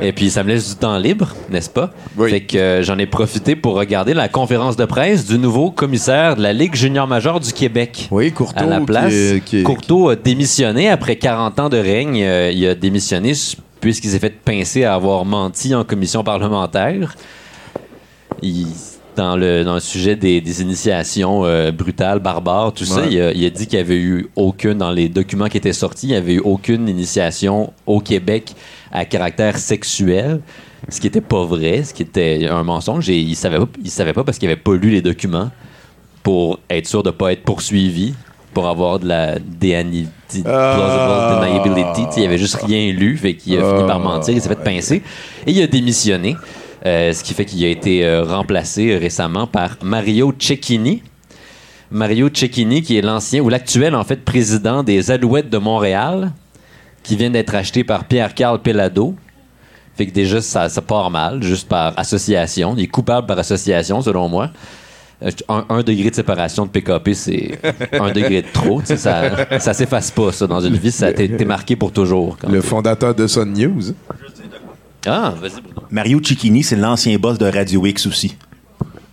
Et 0.01 0.11
puis, 0.11 0.29
ça 0.29 0.43
me 0.43 0.49
laisse 0.49 0.69
du 0.69 0.75
temps 0.75 0.97
libre, 0.97 1.29
n'est-ce 1.49 1.69
pas? 1.69 1.91
Fait 2.27 2.41
que 2.41 2.57
euh, 2.57 2.83
j'en 2.83 2.97
ai 2.97 3.05
profité 3.05 3.55
pour 3.55 3.75
regarder 3.75 4.13
la 4.13 4.27
conférence 4.27 4.75
de 4.75 4.85
presse 4.85 5.25
du 5.25 5.37
nouveau 5.39 5.71
commissaire 5.71 6.35
de 6.35 6.41
la 6.41 6.51
Ligue 6.51 6.75
junior 6.75 7.07
majeure 7.07 7.39
du 7.39 7.53
Québec. 7.53 8.07
Oui, 8.11 8.31
Courteau. 8.31 8.63
À 8.63 8.65
la 8.65 8.79
qui 8.79 8.85
place, 8.85 9.13
est- 9.13 9.43
qui 9.43 9.59
est- 9.59 9.63
A 10.09 10.15
démissionné 10.15 10.89
après 10.89 11.15
40 11.17 11.59
ans 11.59 11.69
de 11.69 11.77
règne. 11.77 12.21
euh, 12.23 12.51
il 12.51 12.65
a 12.67 12.75
démissionné 12.75 13.33
puisqu'il 13.79 14.09
s'est 14.11 14.19
fait 14.19 14.29
pincer 14.43 14.83
à 14.85 14.93
avoir 14.95 15.25
menti 15.25 15.73
en 15.75 15.83
commission 15.83 16.23
parlementaire. 16.23 17.15
Il- 18.41 18.67
dans, 19.15 19.35
le, 19.35 19.63
dans 19.63 19.75
le 19.75 19.79
sujet 19.79 20.15
des, 20.15 20.41
des 20.41 20.61
initiations 20.63 21.45
euh, 21.45 21.71
brutales, 21.71 22.17
barbares, 22.19 22.73
tout 22.73 22.83
ça, 22.83 23.05
il 23.11 23.21
a, 23.21 23.31
il 23.31 23.45
a 23.45 23.49
dit 23.51 23.67
qu'il 23.67 23.77
n'y 23.77 23.85
avait 23.85 23.99
eu 23.99 24.27
aucune, 24.35 24.79
dans 24.79 24.89
les 24.91 25.07
documents 25.07 25.45
qui 25.49 25.57
étaient 25.57 25.71
sortis, 25.71 26.07
il 26.07 26.11
n'y 26.11 26.15
avait 26.15 26.33
eu 26.33 26.39
aucune 26.39 26.89
initiation 26.89 27.71
au 27.85 27.99
Québec 27.99 28.55
à 28.91 29.05
caractère 29.05 29.59
sexuel, 29.59 30.41
ce 30.89 30.99
qui 30.99 31.05
n'était 31.05 31.21
pas 31.21 31.45
vrai, 31.45 31.83
ce 31.83 31.93
qui 31.93 32.01
était 32.01 32.47
un 32.49 32.63
mensonge. 32.63 33.07
Et 33.11 33.19
il 33.19 33.29
ne 33.29 33.35
savait, 33.35 33.59
pas- 33.59 33.67
il 33.83 33.91
savait 33.91 34.13
pas 34.13 34.23
parce 34.23 34.39
qu'il 34.39 34.49
n'avait 34.49 34.59
pas 34.59 34.73
lu 34.75 34.89
les 34.89 35.03
documents 35.03 35.51
pour 36.23 36.59
être 36.67 36.87
sûr 36.87 37.03
de 37.03 37.09
ne 37.09 37.13
pas 37.13 37.33
être 37.33 37.43
poursuivi, 37.43 38.15
pour 38.53 38.67
avoir 38.67 38.99
de 38.99 39.07
la 39.07 39.35
Ah. 40.45 41.39
deniability. 41.41 42.21
Il 42.21 42.25
avait 42.25 42.37
juste 42.37 42.55
rien 42.63 42.91
lu, 42.91 43.17
fait 43.17 43.35
qu'il 43.35 43.57
a 43.59 43.63
fini 43.75 43.87
par 43.87 43.99
mentir, 43.99 44.33
il 44.33 44.41
s'est 44.41 44.49
fait 44.49 44.63
pincer. 44.63 45.01
Et 45.45 45.51
il 45.51 45.61
a 45.61 45.67
démissionné, 45.67 46.35
euh, 46.85 47.13
ce 47.13 47.23
qui 47.23 47.33
fait 47.33 47.45
qu'il 47.45 47.63
a 47.65 47.69
été 47.69 48.05
euh, 48.05 48.23
remplacé 48.23 48.97
récemment 48.97 49.47
par 49.47 49.77
Mario 49.83 50.33
Cecchini. 50.37 51.03
Mario 51.91 52.29
Cecchini, 52.33 52.81
qui 52.81 52.97
est 52.97 53.01
l'ancien, 53.01 53.41
ou 53.41 53.49
l'actuel, 53.49 53.95
en 53.95 54.03
fait, 54.03 54.23
président 54.25 54.81
des 54.83 55.11
Alouettes 55.11 55.49
de 55.49 55.59
Montréal, 55.59 56.31
qui 57.03 57.15
vient 57.15 57.29
d'être 57.29 57.53
acheté 57.53 57.83
par 57.83 58.05
Pierre-Carl 58.05 58.59
Pellado. 58.59 59.13
Fait 59.95 60.07
que 60.07 60.11
déjà, 60.11 60.41
ça, 60.41 60.69
ça 60.69 60.81
part 60.81 61.11
mal, 61.11 61.43
juste 61.43 61.67
par 61.69 61.93
association. 61.99 62.73
Il 62.75 62.83
est 62.85 62.87
coupable 62.87 63.27
par 63.27 63.37
association, 63.37 64.01
selon 64.01 64.27
moi. 64.27 64.49
Euh, 65.23 65.29
Un, 65.47 65.65
un 65.69 65.83
degré 65.83 66.09
de 66.09 66.15
séparation 66.15 66.65
de 66.65 66.71
PKP, 66.71 67.13
c'est 67.13 67.59
un 67.93 68.11
degré 68.11 68.41
de 68.41 68.47
trop. 68.51 68.81
Ça, 68.83 69.59
ça 69.59 69.73
s'efface 69.73 70.11
pas, 70.11 70.31
ça, 70.31 70.47
dans 70.47 70.59
une 70.61 70.75
vie. 70.75 70.91
Ça 70.91 71.07
a 71.07 71.09
été 71.11 71.25
été 71.25 71.45
marqué 71.45 71.75
pour 71.75 71.91
toujours. 71.91 72.37
quand 72.39 72.49
Le 72.49 72.61
fondateur 72.61 73.15
de 73.15 73.25
Sun 73.27 73.53
News. 73.53 73.93
Ah, 75.05 75.33
vas-y, 75.41 75.61
Bruno. 75.61 75.87
Mario 75.91 76.19
Cicchini, 76.23 76.63
c'est 76.63 76.75
l'ancien 76.75 77.17
boss 77.17 77.37
de 77.37 77.45
Radio 77.45 77.85
X 77.85 78.05
aussi. 78.07 78.35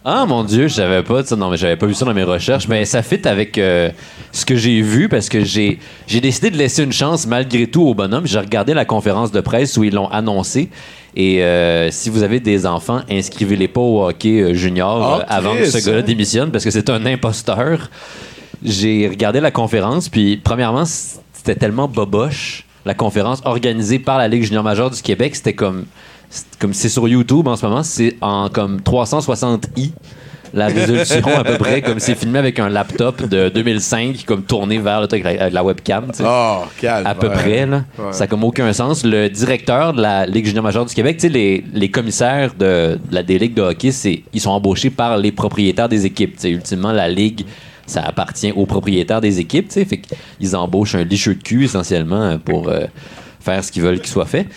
Ah 0.04 0.24
mon 0.24 0.44
dieu, 0.44 0.66
je 0.66 0.74
savais 0.74 1.02
pas 1.02 1.22
ça. 1.24 1.36
Non, 1.36 1.50
mais 1.50 1.58
j'avais 1.58 1.76
pas 1.76 1.86
vu 1.86 1.92
ça 1.92 2.06
dans 2.06 2.14
mes 2.14 2.22
recherches. 2.22 2.66
Mais 2.68 2.86
ça 2.86 3.02
fit 3.02 3.26
avec 3.28 3.58
euh, 3.58 3.90
ce 4.32 4.46
que 4.46 4.56
j'ai 4.56 4.80
vu 4.80 5.08
parce 5.10 5.28
que 5.28 5.44
j'ai 5.44 5.78
j'ai 6.06 6.20
décidé 6.22 6.50
de 6.50 6.56
laisser 6.56 6.82
une 6.82 6.92
chance 6.92 7.26
malgré 7.26 7.66
tout 7.66 7.82
au 7.82 7.94
bonhomme. 7.94 8.26
J'ai 8.26 8.38
regardé 8.38 8.72
la 8.72 8.86
conférence 8.86 9.30
de 9.30 9.40
presse 9.40 9.76
où 9.76 9.84
ils 9.84 9.92
l'ont 9.92 10.08
annoncé. 10.08 10.70
Et 11.16 11.42
euh, 11.42 11.90
si 11.90 12.08
vous 12.08 12.22
avez 12.22 12.40
des 12.40 12.66
enfants, 12.66 13.00
inscrivez-les 13.10 13.68
pas 13.68 13.80
au 13.80 14.06
hockey 14.06 14.40
euh, 14.40 14.54
junior 14.54 15.24
Ah, 15.28 15.34
avant 15.34 15.54
que 15.54 15.66
ce 15.66 15.84
gars-là 15.84 16.02
démissionne 16.02 16.50
parce 16.50 16.64
que 16.64 16.70
c'est 16.70 16.88
un 16.88 17.04
imposteur. 17.04 17.90
J'ai 18.62 19.08
regardé 19.08 19.40
la 19.40 19.50
conférence, 19.50 20.08
puis 20.08 20.36
premièrement, 20.36 20.84
c'était 20.84 21.56
tellement 21.56 21.88
boboche. 21.88 22.64
La 22.86 22.94
conférence 22.94 23.42
organisée 23.44 23.98
par 23.98 24.16
la 24.16 24.28
Ligue 24.28 24.44
junior 24.44 24.64
majeure 24.64 24.90
du 24.90 25.02
Québec, 25.02 25.36
c'était 25.36 25.52
comme 25.52 25.84
comme 26.58 26.74
c'est 26.74 26.88
sur 26.88 27.08
YouTube 27.08 27.46
en 27.48 27.56
ce 27.56 27.66
moment, 27.66 27.82
c'est 27.82 28.16
en 28.20 28.48
comme 28.48 28.78
360i 28.80 29.90
la 30.52 30.66
résolution 30.66 31.22
à 31.36 31.44
peu 31.44 31.56
près 31.58 31.80
comme 31.80 32.00
c'est 32.00 32.16
filmé 32.16 32.36
avec 32.40 32.58
un 32.58 32.68
laptop 32.68 33.22
de 33.28 33.48
2005 33.50 34.24
comme 34.26 34.42
tourné 34.42 34.78
vers 34.80 35.00
le 35.00 35.06
truc 35.06 35.24
avec 35.24 35.36
la, 35.36 35.42
avec 35.42 35.54
la 35.54 35.62
webcam. 35.62 36.10
Oh, 36.24 36.62
calme. 36.80 37.06
à 37.06 37.14
peu 37.14 37.28
ouais. 37.28 37.34
près 37.34 37.66
là 37.66 37.84
Ouais. 37.96 38.12
ça 38.12 38.24
a 38.24 38.26
comme 38.26 38.42
aucun 38.42 38.72
sens 38.72 39.04
le 39.04 39.28
directeur 39.28 39.92
de 39.92 40.02
la 40.02 40.26
Ligue 40.26 40.46
junior 40.46 40.64
majeure 40.64 40.84
du 40.86 40.92
Québec 40.92 41.18
tu 41.18 41.28
sais 41.28 41.32
les, 41.32 41.64
les 41.72 41.88
commissaires 41.88 42.52
de, 42.58 42.98
de 43.08 43.14
la 43.14 43.22
des 43.22 43.38
ligues 43.38 43.54
de 43.54 43.62
hockey 43.62 43.92
c'est 43.92 44.24
ils 44.32 44.40
sont 44.40 44.50
embauchés 44.50 44.90
par 44.90 45.18
les 45.18 45.30
propriétaires 45.30 45.88
des 45.88 46.04
équipes 46.04 46.34
tu 46.34 46.40
sais 46.42 46.50
ultimement 46.50 46.90
la 46.90 47.08
ligue 47.08 47.44
ça 47.86 48.02
appartient 48.02 48.50
aux 48.50 48.66
propriétaires 48.66 49.20
des 49.20 49.38
équipes 49.38 49.68
tu 49.68 49.74
sais 49.74 49.84
fait 49.84 49.98
qu'ils 49.98 50.56
embauchent 50.56 50.96
un 50.96 51.04
licheux 51.04 51.36
de 51.36 51.42
cul 51.44 51.64
essentiellement 51.66 52.38
pour 52.44 52.68
euh, 52.68 52.86
faire 53.38 53.62
ce 53.62 53.70
qu'ils 53.70 53.82
veulent 53.82 54.00
qu'il 54.00 54.10
soit 54.10 54.26
fait 54.26 54.48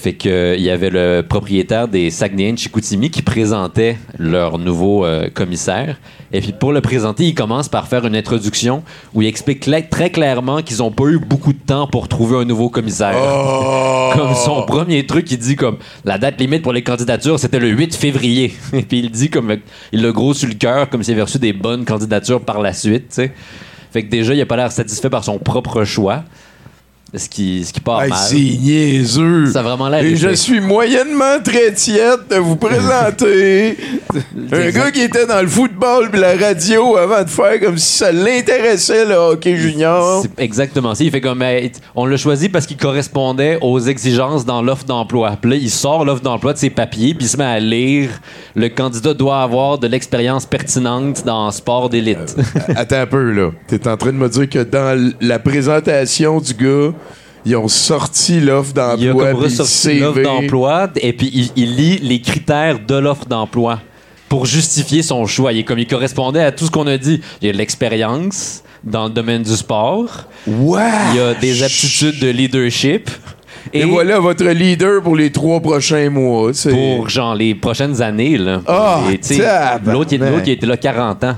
fait 0.00 0.14
que 0.14 0.56
il 0.56 0.62
y 0.62 0.70
avait 0.70 0.90
le 0.90 1.22
propriétaire 1.22 1.86
des 1.86 2.10
Saguenayens 2.10 2.54
de 2.54 2.58
Chicoutimi 2.58 3.10
qui 3.10 3.22
présentait 3.22 3.98
leur 4.18 4.58
nouveau 4.58 5.04
euh, 5.04 5.28
commissaire. 5.32 6.00
Et 6.32 6.40
puis 6.40 6.52
pour 6.52 6.72
le 6.72 6.80
présenter, 6.80 7.24
il 7.24 7.34
commence 7.34 7.68
par 7.68 7.86
faire 7.86 8.06
une 8.06 8.16
introduction 8.16 8.82
où 9.14 9.22
il 9.22 9.28
explique 9.28 9.68
très 9.90 10.10
clairement 10.10 10.62
qu'ils 10.62 10.78
n'ont 10.78 10.90
pas 10.90 11.04
eu 11.04 11.18
beaucoup 11.18 11.52
de 11.52 11.58
temps 11.58 11.86
pour 11.86 12.08
trouver 12.08 12.38
un 12.38 12.44
nouveau 12.44 12.70
commissaire. 12.70 13.14
Oh! 13.16 14.10
Comme 14.16 14.34
son 14.34 14.62
premier 14.62 15.06
truc, 15.06 15.30
il 15.30 15.38
dit 15.38 15.54
comme 15.54 15.76
la 16.04 16.18
date 16.18 16.40
limite 16.40 16.62
pour 16.62 16.72
les 16.72 16.82
candidatures, 16.82 17.38
c'était 17.38 17.60
le 17.60 17.68
8 17.68 17.94
février. 17.94 18.52
Et 18.72 18.82
puis 18.82 19.00
il 19.00 19.10
dit 19.10 19.30
comme 19.30 19.56
il 19.92 20.02
l'a 20.02 20.10
gros 20.10 20.34
sur 20.34 20.48
le 20.48 20.54
cœur, 20.54 20.88
comme 20.88 21.02
s'il 21.02 21.14
avait 21.14 21.22
reçu 21.22 21.38
des 21.38 21.52
bonnes 21.52 21.84
candidatures 21.84 22.40
par 22.40 22.60
la 22.60 22.72
suite. 22.72 23.20
Fait 23.92 24.02
que 24.04 24.08
déjà, 24.08 24.34
il 24.34 24.40
a 24.40 24.46
pas 24.46 24.56
l'air 24.56 24.72
satisfait 24.72 25.10
par 25.10 25.24
son 25.24 25.38
propre 25.38 25.84
choix. 25.84 26.24
Ce 27.14 27.28
qui, 27.28 27.64
ce 27.64 27.72
qui 27.72 27.80
part 27.80 28.02
Hey, 28.02 28.10
mal. 28.10 28.18
c'est 28.18 28.36
niaiseux. 28.36 29.46
Ça 29.46 29.60
a 29.60 29.62
vraiment 29.62 29.88
l'air 29.88 30.04
Et 30.04 30.14
je 30.16 30.28
suis 30.34 30.60
moyennement 30.60 31.40
très 31.42 31.72
tiède 31.72 32.20
de 32.30 32.36
vous 32.36 32.54
présenter 32.56 33.76
un 34.52 34.70
gars 34.70 34.90
qui 34.92 35.00
était 35.00 35.26
dans 35.26 35.40
le 35.42 35.48
football 35.48 36.08
et 36.12 36.16
la 36.16 36.36
radio 36.36 36.96
avant 36.96 37.22
de 37.24 37.28
faire 37.28 37.58
comme 37.60 37.78
si 37.78 37.98
ça 37.98 38.12
l'intéressait 38.12 39.04
le 39.06 39.14
hockey 39.14 39.56
junior. 39.56 40.22
C'est 40.22 40.40
exactement 40.42 40.94
ça. 40.94 41.02
Il 41.02 41.10
fait 41.10 41.20
comme 41.20 41.42
hey, 41.42 41.72
on 41.96 42.06
l'a 42.06 42.16
choisi 42.16 42.48
parce 42.48 42.66
qu'il 42.66 42.76
correspondait 42.76 43.58
aux 43.60 43.80
exigences 43.80 44.44
dans 44.44 44.62
l'offre 44.62 44.84
d'emploi. 44.84 45.36
Puis 45.40 45.50
là, 45.50 45.56
il 45.56 45.70
sort 45.70 46.04
l'offre 46.04 46.22
d'emploi 46.22 46.52
de 46.52 46.58
ses 46.58 46.70
papiers, 46.70 47.14
puis 47.14 47.26
il 47.26 47.28
se 47.28 47.36
met 47.36 47.44
à 47.44 47.58
lire. 47.58 48.10
Le 48.54 48.68
candidat 48.68 49.14
doit 49.14 49.42
avoir 49.42 49.78
de 49.78 49.86
l'expérience 49.88 50.46
pertinente 50.46 51.24
dans 51.24 51.50
sport 51.50 51.88
d'élite. 51.90 52.36
Attends 52.76 53.00
un 53.00 53.06
peu, 53.06 53.32
là. 53.32 53.50
T'es 53.66 53.86
en 53.88 53.96
train 53.96 54.12
de 54.12 54.16
me 54.16 54.28
dire 54.28 54.48
que 54.48 54.62
dans 54.62 55.12
la 55.20 55.38
présentation 55.38 56.40
du 56.40 56.54
gars, 56.54 56.92
ils 57.44 57.56
ont 57.56 57.68
sorti 57.68 58.40
l'offre 58.40 58.72
d'emploi 58.72 59.30
le 59.30 59.36
ressorti 59.36 59.72
CV. 59.72 60.00
l'offre 60.00 60.22
d'emploi 60.22 60.90
et 60.96 61.12
puis 61.12 61.30
il, 61.32 61.50
il 61.56 61.76
lit 61.76 61.98
les 61.98 62.20
critères 62.20 62.78
de 62.78 62.94
l'offre 62.94 63.26
d'emploi 63.26 63.80
pour 64.30 64.46
justifier 64.46 65.02
son 65.02 65.26
choix. 65.26 65.52
Il 65.52 65.58
est 65.58 65.64
comme 65.64 65.78
il 65.78 65.86
correspondait 65.86 66.44
à 66.44 66.52
tout 66.52 66.64
ce 66.64 66.70
qu'on 66.70 66.86
a 66.86 66.96
dit. 66.96 67.20
Il 67.42 67.46
y 67.46 67.50
a 67.50 67.52
de 67.52 67.58
l'expérience 67.58 68.62
dans 68.84 69.04
le 69.04 69.10
domaine 69.10 69.42
du 69.42 69.54
sport. 69.56 70.26
Ouais. 70.46 70.80
Il 71.12 71.16
y 71.16 71.20
a 71.20 71.34
des 71.34 71.62
aptitudes 71.62 72.18
de 72.20 72.28
leadership. 72.28 73.10
Et, 73.72 73.84
voilà 73.84 74.18
votre 74.18 74.44
leader 74.44 75.02
pour 75.02 75.16
les 75.16 75.30
trois 75.30 75.60
prochains 75.60 76.08
mois. 76.08 76.52
pour 76.70 77.08
genre 77.08 77.34
les 77.34 77.54
prochaines 77.54 78.00
années 78.00 78.38
là. 78.38 78.62
Ah, 78.66 79.00
l'autre, 79.84 80.12
il 80.12 80.52
était 80.52 80.66
là 80.66 80.76
40 80.76 81.24
ans. 81.24 81.36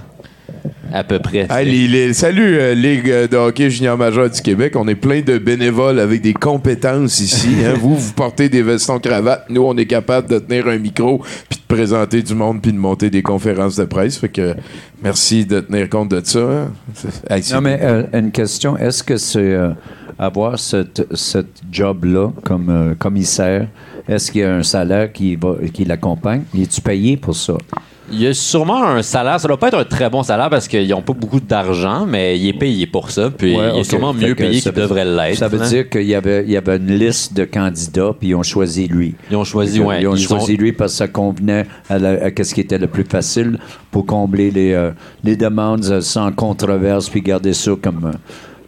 À 0.93 1.05
peu 1.05 1.19
près. 1.19 1.47
Hey, 1.51 1.65
les- 1.71 1.89
les- 1.89 2.13
salut, 2.13 2.57
euh, 2.59 2.75
Ligue 2.75 3.11
euh, 3.11 3.27
de 3.27 3.37
hockey 3.37 3.71
junior 3.71 3.97
majeur 3.97 4.29
du 4.31 4.41
Québec. 4.41 4.75
On 4.77 4.87
est 4.89 4.95
plein 4.95 5.21
de 5.23 5.39
bénévoles 5.39 5.99
avec 5.99 6.21
des 6.21 6.35
compétences 6.35 7.21
ici. 7.21 7.57
hein. 7.65 7.75
vous, 7.81 7.97
vous 7.97 8.13
portez 8.13 8.49
des 8.49 8.63
vestons 8.63 8.99
cravates. 8.99 9.47
Nous, 9.51 9.63
on 9.63 9.77
est 9.77 9.87
capable 9.87 10.29
de 10.29 10.39
tenir 10.39 10.67
un 10.69 10.79
micro, 10.79 11.19
puis 11.49 11.59
de 11.59 11.75
présenter 11.75 12.23
du 12.23 12.35
monde, 12.35 12.61
puis 12.61 12.73
de 12.73 12.79
monter 12.79 13.09
des 13.11 13.23
conférences 13.23 13.77
de 13.77 13.85
presse. 13.85 14.19
Fait 14.19 14.29
que 14.29 14.55
merci 15.03 15.47
de 15.47 15.61
tenir 15.61 15.89
compte 15.89 16.11
de 16.11 16.21
ça. 16.25 16.41
hein. 16.41 17.41
Non, 17.53 17.61
mais 17.61 17.79
euh, 17.83 18.03
une 18.13 18.31
question. 18.31 18.77
Est-ce 18.77 19.03
que 19.03 19.17
c'est 19.17 19.39
euh, 19.41 19.71
avoir 20.19 20.59
cette, 20.59 21.07
cette 21.17 21.61
job-là 21.71 22.31
comme 22.45 22.69
euh, 22.69 22.95
commissaire, 22.95 23.67
est-ce 24.09 24.31
qu'il 24.31 24.43
y 24.43 24.45
a 24.45 24.55
un 24.55 24.63
salaire 24.63 25.11
qui, 25.13 25.37
va, 25.37 25.55
qui 25.73 25.85
l'accompagne? 25.85 26.43
Es-tu 26.59 26.81
payé 26.81 27.17
pour 27.17 27.35
ça? 27.37 27.55
Il 28.13 28.21
y 28.21 28.27
a 28.27 28.35
sûrement 28.35 28.85
un 28.85 29.03
salaire. 29.03 29.41
Ça 29.41 29.49
doit 29.49 29.57
pas 29.59 29.69
être 29.69 29.79
un 29.79 29.85
très 29.85 30.11
bon 30.11 30.23
salaire 30.23 30.51
parce 30.51 30.69
qu'ils 30.69 30.89
n'ont 30.91 31.01
pas 31.03 31.15
beaucoup 31.15 31.41
d'argent, 31.41 32.05
mais 32.07 32.39
il 32.39 32.49
est 32.49 32.53
payé 32.59 32.87
pour 32.87 33.11
ça. 33.11 33.31
Puis 33.31 33.57
Ouais, 33.57 33.71
il 33.75 33.81
est 33.81 33.85
sûrement 33.85 34.13
mieux 34.13 34.35
payé 34.35 34.61
ça 34.61 34.71
qu'il 34.71 34.83
devrait 34.83 35.05
l'être. 35.05 35.39
Ça 35.39 35.49
veut 35.49 35.61
hein. 35.63 35.67
dire 35.69 35.89
qu'il 35.89 36.03
y 36.03 36.15
avait, 36.15 36.45
il 36.45 36.51
y 36.51 36.57
avait 36.57 36.77
une 36.77 36.95
liste 36.99 37.35
de 37.35 37.45
candidats, 37.45 38.13
puis 38.19 38.29
ils 38.29 38.35
ont 38.35 38.43
choisi 38.43 38.87
lui. 38.87 39.15
Ils 39.31 39.37
ont 39.37 39.45
choisi, 39.45 39.81
ouais, 39.81 40.03
Ils 40.03 40.09
ont 40.09 40.15
ils 40.15 40.21
choisi 40.23 40.53
ont- 40.55 40.57
lui 40.59 40.73
parce 40.73 40.93
que 40.93 40.99
ça 40.99 41.09
convenait 41.09 41.67
à, 41.89 41.99
la- 41.99 42.25
à 42.27 42.45
ce 42.45 42.55
qui 42.55 42.61
était 42.61 42.79
le 42.79 42.87
plus 42.87 43.05
facile 43.05 43.59
pour 43.91 44.05
combler 44.05 44.51
les, 44.51 44.73
euh, 44.73 44.91
les 45.25 45.37
demandes 45.37 45.85
euh, 45.87 46.01
sans 46.03 46.31
controverse, 46.33 47.09
puis 47.09 47.23
garder 47.23 47.53
ça 47.55 47.73
comme. 47.81 48.11
euh, 48.13 48.17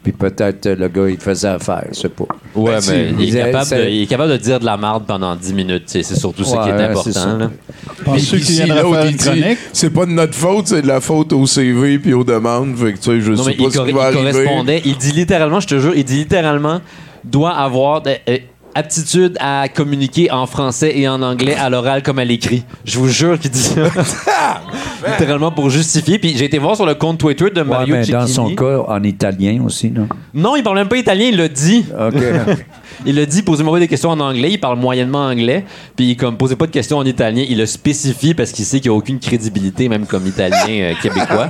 puis 0.05 0.11
peut-être 0.11 0.67
le 0.69 0.87
gars, 0.87 1.09
il 1.09 1.17
faisait 1.17 1.47
affaire, 1.47 1.83
je 1.91 1.95
sais 2.01 2.09
pas. 2.09 2.25
Ouais, 2.53 2.73
Ben, 2.87 3.15
mais 3.17 3.25
il 3.25 3.35
est, 3.35 3.39
capable 3.39 3.63
de, 3.63 3.69
c'est- 3.69 3.91
il 3.95 4.01
est 4.03 4.05
capable 4.05 4.31
de 4.33 4.37
dire 4.37 4.59
de 4.59 4.65
la 4.65 4.77
marde 4.77 5.05
pendant 5.07 5.35
10 5.35 5.51
minutes. 5.51 5.85
C'est 5.87 6.03
surtout 6.03 6.43
ça 6.43 6.57
qui 6.63 6.69
est 6.69 6.73
Ouais, 6.73 6.83
important. 6.83 7.37
là. 7.37 8.15
Ici, 8.15 8.35
il 8.67 8.71
une 8.71 9.15
dit? 9.17 9.57
C'est 9.73 9.89
pas 9.89 10.05
de 10.05 10.11
notre 10.11 10.35
faute, 10.35 10.67
c'est 10.67 10.83
de 10.83 10.87
la 10.87 11.01
faute 11.01 11.33
au 11.33 11.47
CV 11.47 11.97
puis 11.97 12.13
aux 12.13 12.23
demandes. 12.23 12.75
Fait 12.77 12.93
que, 12.93 12.97
tu 12.99 13.03
sais, 13.03 13.19
je 13.19 13.31
Non, 13.31 13.43
sais 13.43 13.49
mais 13.49 13.55
pas 13.57 13.63
il, 13.63 13.71
ce 13.71 13.79
qui 13.81 13.91
va 13.93 14.11
il 14.11 14.15
arriver. 14.17 14.31
correspondait. 14.31 14.81
Il 14.85 14.95
dit 14.97 15.11
littéralement, 15.11 15.59
je 15.59 15.67
te 15.67 15.79
jure, 15.79 15.93
il 15.95 16.03
dit 16.03 16.17
littéralement, 16.17 16.81
doit 17.23 17.53
avoir 17.57 18.03
de- 18.03 18.11
euh, 18.29 18.37
aptitude 18.75 19.37
à 19.39 19.67
communiquer 19.69 20.29
en 20.31 20.45
français 20.45 20.91
et 20.95 21.07
en 21.07 21.21
anglais 21.21 21.55
à 21.55 21.69
l'oral 21.69 22.03
comme 22.03 22.19
à 22.19 22.25
l'écrit. 22.25 22.63
Je 22.83 22.99
vous 22.99 23.07
jure 23.07 23.39
qu'il 23.39 23.51
dit 23.51 23.59
ça. 23.59 23.81
littéralement 25.07 25.51
pour 25.51 25.69
justifier. 25.69 26.19
Puis 26.19 26.35
j'ai 26.37 26.45
été 26.45 26.57
voir 26.57 26.75
sur 26.75 26.85
le 26.85 26.95
compte 26.95 27.17
Twitter 27.17 27.49
de 27.49 27.61
Ouais, 27.61 27.67
Mario 27.67 27.95
mais 27.95 28.05
dans 28.05 28.27
son 28.27 28.53
cas, 28.53 28.83
en 28.87 29.01
italien 29.03 29.61
aussi, 29.65 29.89
non? 29.89 30.07
Non, 30.33 30.55
il 30.55 30.63
parle 30.63 30.77
même 30.77 30.87
pas 30.87 30.97
italien, 30.97 31.29
il 31.31 31.37
l'a 31.37 31.47
dit. 31.47 31.85
OK. 31.89 32.21
il 33.05 33.15
l'a 33.15 33.25
dit, 33.25 33.41
posez-moi 33.41 33.79
des 33.79 33.87
questions 33.87 34.09
en 34.09 34.19
anglais, 34.19 34.51
il 34.51 34.59
parle 34.59 34.77
moyennement 34.77 35.25
anglais, 35.25 35.65
puis 35.95 36.15
comme 36.15 36.37
posez 36.37 36.55
pas 36.55 36.67
de 36.67 36.71
questions 36.71 36.97
en 36.97 37.05
italien, 37.05 37.43
il 37.47 37.57
le 37.57 37.65
spécifie 37.65 38.33
parce 38.33 38.51
qu'il 38.51 38.65
sait 38.65 38.79
qu'il 38.79 38.91
n'y 38.91 38.95
a 38.95 38.97
aucune 38.97 39.19
crédibilité, 39.19 39.89
même 39.89 40.05
comme 40.05 40.27
italien 40.27 40.57
euh, 40.69 40.93
québécois. 41.01 41.49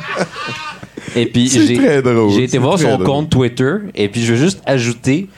Et 1.15 1.25
puis 1.25 1.49
j'ai 1.49 2.43
été 2.43 2.57
voir 2.57 2.77
son 2.77 2.95
drôle. 2.95 3.05
compte 3.05 3.29
Twitter, 3.29 3.75
et 3.93 4.09
puis 4.09 4.23
je 4.23 4.33
veux 4.33 4.39
juste 4.39 4.61
ajouter, 4.65 5.29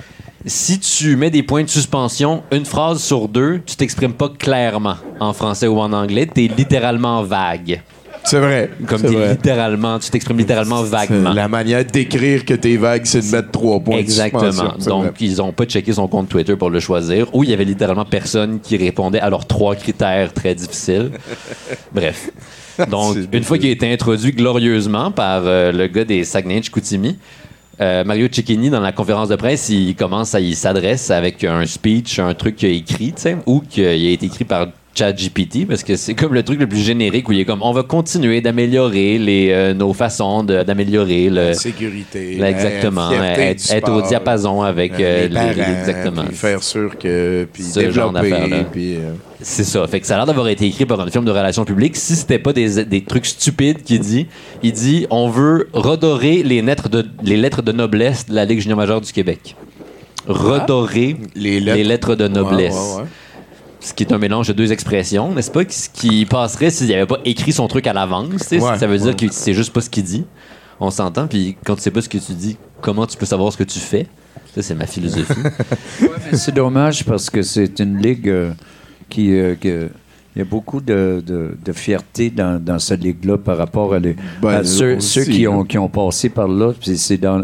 si 0.48 0.80
tu 0.80 1.15
mets 1.15 1.30
des 1.30 1.44
points 1.44 1.64
de 1.64 1.69
suspension, 1.69 2.44
une 2.52 2.65
phrase 2.65 3.03
sur 3.03 3.28
deux, 3.28 3.61
tu 3.65 3.76
t'exprimes 3.76 4.14
pas 4.14 4.30
clairement 4.30 4.95
en 5.19 5.34
français 5.34 5.68
ou 5.68 5.80
en 5.80 5.91
anglais, 5.94 6.26
t'es 6.26 6.49
littéralement 6.56 7.24
vague. 7.24 7.82
C'est 8.24 8.40
vrai. 8.40 8.69
Comme 8.86 9.02
t'es 9.02 9.07
vrai. 9.07 9.30
littéralement, 9.32 9.99
tu 9.99 10.10
t'exprimes 10.10 10.38
littéralement 10.38 10.84
vaguement. 10.84 11.32
La 11.32 11.48
manière 11.48 11.86
d'écrire 11.86 12.44
que 12.44 12.56
t'es 12.56 12.76
vague, 12.76 13.06
c'est 13.06 13.22
de 13.22 13.32
mettre 13.36 13.52
trois 13.52 13.80
points 13.80 13.98
Exactement. 13.98 14.76
Donc, 14.86 15.03
vrai. 15.03 15.14
ils 15.22 15.41
ont 15.41 15.53
pas 15.53 15.65
checké 15.65 15.94
son 15.94 16.10
compte 16.10 16.28
Twitter 16.28 16.57
pour 16.57 16.69
le 16.69 16.82
choisir, 16.82 17.34
où 17.34 17.44
il 17.44 17.49
y 17.52 17.53
avait 17.53 17.64
littéralement 17.64 18.03
personne 18.03 18.60
qui 18.60 18.76
répondait 18.76 19.22
à 19.22 19.30
leurs 19.30 19.45
trois 19.48 19.76
critères 19.76 20.34
très 20.34 20.56
difficiles. 20.56 21.11
Bref. 21.94 22.30
Donc, 22.90 23.18
une 23.32 23.44
fois 23.44 23.57
qu'il 23.57 23.69
a 23.69 23.72
été 23.72 23.91
introduit 23.91 24.34
glorieusement 24.34 25.10
par 25.10 25.44
euh, 25.45 25.72
le 25.72 25.88
gars 25.88 26.03
des 26.03 26.26
Saguenay-Chicoutimi, 26.26 27.18
euh, 27.80 28.04
Mario 28.04 28.28
Cecchini, 28.32 28.70
dans 28.70 28.80
la 28.80 28.91
conférence 28.91 29.30
de 29.30 29.36
presse, 29.36 29.70
il 29.70 29.95
commence 29.95 30.34
à, 30.34 30.40
il 30.40 30.56
s'adresse 30.56 31.12
avec 31.12 31.44
un 31.44 31.66
speech, 31.66 32.20
un 32.20 32.34
truc 32.34 32.56
qu'il 32.56 32.70
a 32.70 32.72
écrit, 32.72 33.14
ou 33.45 33.62
qu'il 33.62 33.86
a 33.86 33.94
été 33.94 34.26
écrit 34.26 34.45
par 34.45 34.68
ChatGPT, 34.98 35.68
parce 35.68 35.84
que 35.84 35.95
c'est 35.95 36.15
comme 36.15 36.34
le 36.34 36.44
truc 36.44 36.60
le 36.60 36.68
plus 36.68 36.80
générique 36.80 37.30
où 37.30 37.32
il 37.32 37.40
est 37.40 37.45
comme, 37.45 37.61
on 37.61 37.72
va 37.72 37.84
continuer 37.84 38.41
d'améliorer 38.41 39.18
les, 39.18 39.49
euh, 39.52 39.74
nos 39.74 39.94
façons 39.94 40.44
d'améliorer 40.44 41.30
le, 41.30 41.36
La 41.36 41.53
sécurité. 41.53 42.36
Là, 42.38 42.49
exactement. 42.49 43.10
la 43.11 43.52
Être, 43.52 43.91
au 43.91 44.02
diapason 44.02 44.61
avec 44.61 44.94
euh, 44.94 44.98
euh, 44.99 45.22
les 45.22 45.28
les- 45.28 45.34
parents, 45.61 45.80
exactement. 45.80 46.24
puis 46.26 46.36
faire 46.36 46.64
sûr 46.64 46.98
que 46.98 47.48
puis 47.52 47.64
Ce 47.64 47.91
genre 47.91 48.11
développer 48.11 48.65
puis 48.72 48.95
euh, 48.95 49.11
C'est 49.41 49.64
ça. 49.64 49.86
Fait 49.88 49.99
que 49.99 50.07
ça 50.07 50.15
a 50.15 50.18
l'air 50.18 50.26
d'avoir 50.26 50.48
été 50.48 50.65
écrit 50.65 50.86
par 50.86 50.99
un 50.99 51.07
film 51.10 51.26
de 51.26 51.32
relations 51.32 51.64
publiques. 51.65 51.95
Si 51.95 52.15
c'était 52.15 52.40
pas 52.40 52.53
des, 52.53 52.84
des 52.86 53.03
trucs 53.03 53.26
stupides 53.28 53.84
qu'il 53.84 53.99
dit, 53.99 54.28
il 54.64 54.72
dit 54.72 55.06
on 55.10 55.30
veut 55.30 55.69
redorer 55.74 56.44
les 56.44 56.61
lettres 56.61 56.90
de, 56.90 57.06
les 57.24 57.38
lettres 57.38 57.61
de 57.61 57.72
noblesse 57.72 58.26
de 58.28 58.34
la 58.36 58.45
Ligue 58.45 58.60
junior 58.61 58.78
majeure 58.78 59.02
du 59.02 59.11
Québec. 59.11 59.56
Redorer 60.28 61.15
les 61.36 61.60
les 61.60 61.84
lettres, 61.84 62.11
lettres, 62.11 62.15
de 62.15 62.28
noblesse. 62.28 62.74
Ouais, 62.74 62.80
ouais, 62.95 63.02
ouais. 63.03 63.07
Ce 63.88 63.94
qui 63.94 64.04
est 64.04 64.12
un 64.12 64.18
mélange 64.18 64.48
de 64.50 64.54
deux 64.54 64.72
expressions, 64.74 65.34
n'est-ce 65.34 65.50
pas? 65.52 65.62
Ce 65.70 65.88
qui 65.90 66.26
passerait 66.26 66.70
s'il 66.70 66.94
avait 66.94 67.06
pas 67.06 67.20
écrit 67.24 67.54
son 67.54 67.68
truc 67.70 67.88
à 67.88 67.94
l'avance. 67.94 68.30
tu 68.32 68.38
sais. 68.40 68.60
Ouais, 68.62 68.78
ça 68.78 68.86
veut 68.88 68.98
dire 68.98 69.08
ouais. 69.08 69.16
que 69.16 69.28
c'est 69.32 69.54
juste 69.54 69.72
pas 69.72 69.80
ce 69.82 69.90
qu'il 69.90 70.04
dit. 70.04 70.26
On 70.80 70.92
s'entend. 70.92 71.28
Puis 71.28 71.56
quand 71.66 71.76
tu 71.76 71.82
sais 71.82 71.92
pas 71.92 72.02
ce 72.02 72.10
que 72.10 72.18
tu 72.18 72.34
dis, 72.34 72.58
comment 72.82 73.06
tu 73.08 73.16
peux 73.18 73.26
savoir 73.26 73.52
ce 73.54 73.58
que 73.58 73.64
tu 73.64 73.80
fais? 73.80 74.08
Ça, 74.54 74.62
c'est 74.62 74.76
ma 74.76 74.86
philosophie. 74.88 75.34
C'est 76.34 76.54
dommage 76.54 77.06
parce 77.06 77.30
que 77.30 77.42
c'est 77.42 77.80
une 77.80 77.98
ligue 78.02 78.28
euh, 78.30 78.52
qui. 79.10 79.32
euh, 79.34 79.56
il 79.64 80.40
y 80.40 80.42
a 80.42 80.46
beaucoup 80.46 80.82
de, 80.82 81.24
de- 81.26 81.56
de 81.64 81.72
fierté 81.74 82.30
dans, 82.30 82.64
dans 82.64 82.78
cette 82.80 83.02
ligue-là 83.04 83.38
par 83.38 83.58
rapport 83.58 83.94
à, 83.96 84.00
les- 84.00 84.16
Ben, 84.42 84.50
à 84.50 84.64
ceux, 84.64 84.98
aussi, 84.98 85.10
ceux 85.10 85.24
qui, 85.32 85.44
là. 85.44 85.50
ont, 85.52 85.64
qui 85.64 85.78
ont 85.80 85.90
passé 85.90 86.30
par 86.30 86.48
là. 86.48 86.74
Puis 86.80 86.98
c'est 86.98 87.18
dans, 87.18 87.44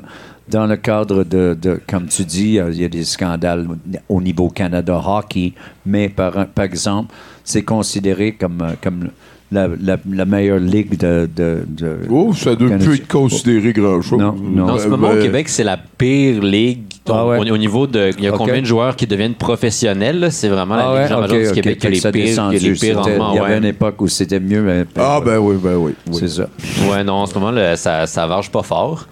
dans 0.49 0.65
le 0.65 0.75
cadre 0.75 1.23
de, 1.23 1.57
de- 1.59 1.79
comme 1.89 2.07
tu 2.07 2.23
dis, 2.25 2.59
euh, 2.59 2.69
il 2.71 2.81
y 2.81 2.85
a 2.85 2.89
des 2.89 3.03
scandales 3.05 3.67
au 4.09 4.21
niveau 4.21 4.49
Canada 4.49 5.01
Hockey, 5.05 5.53
mais 5.85 6.09
par, 6.09 6.47
par 6.47 6.65
exemple, 6.65 7.13
c'est 7.43 7.63
considéré 7.63 8.33
comme, 8.33 8.61
euh, 8.61 8.73
comme 8.81 9.09
la, 9.51 9.67
la- 9.81 9.97
la 10.11 10.25
meilleure 10.25 10.59
ligue 10.59 10.97
de. 10.97 11.29
de, 11.33 11.63
de- 11.67 11.97
Oh, 12.09 12.33
ça 12.33 12.55
doit 12.55 12.69
Canada- 12.69 12.85
plus 12.85 12.95
être 12.95 13.07
considéré 13.07 13.71
grand-chose. 13.71 14.19
Non, 14.19 14.33
non. 14.33 14.67
En 14.69 14.77
ce 14.79 14.87
moment, 14.87 15.11
au 15.11 15.15
Québec, 15.21 15.47
c'est 15.47 15.63
la 15.63 15.77
pire 15.77 16.41
ligue. 16.43 16.81
Ah 17.07 17.25
ouais. 17.27 17.37
au, 17.37 17.53
au 17.53 17.57
niveau 17.57 17.85
de. 17.85 18.11
Il 18.17 18.23
y 18.23 18.27
a 18.27 18.31
combien 18.31 18.61
de 18.61 18.65
joueurs 18.65 18.95
qui 18.95 19.05
deviennent 19.07 19.35
professionnels? 19.35 20.29
C'est 20.31 20.47
vraiment 20.49 20.75
la 20.75 20.83
Ah 20.83 20.91
Ligue 20.91 20.95
ouais, 21.01 21.07
junior 21.07 21.19
ok, 21.19 21.29
majeure 21.29 21.41
du 21.43 21.47
ok. 21.49 21.53
Québec 21.55 21.77
qui 21.79 21.87
que 21.87 21.91
les 21.91 22.11
pires, 22.11 22.51
les. 22.51 22.57
Il 22.59 22.85
y 22.87 22.91
avait 22.91 23.39
ouais. 23.41 23.57
une 23.57 23.65
époque 23.65 24.01
où 24.01 24.07
c'était 24.07 24.39
mieux. 24.39 24.61
mais- 24.61 24.85
Ah, 24.97 25.21
ben 25.23 25.37
oui, 25.37 25.55
ben 25.61 25.75
oui. 25.75 25.93
oui. 26.07 26.15
C'est 26.19 26.29
ça. 26.29 26.47
Ouais, 26.89 27.03
non, 27.03 27.13
en 27.13 27.25
ce 27.25 27.33
moment, 27.35 27.51
là, 27.51 27.75
ça, 27.75 28.07
ça 28.07 28.25
varge 28.25 28.49
pas 28.49 28.63
fort. 28.63 29.05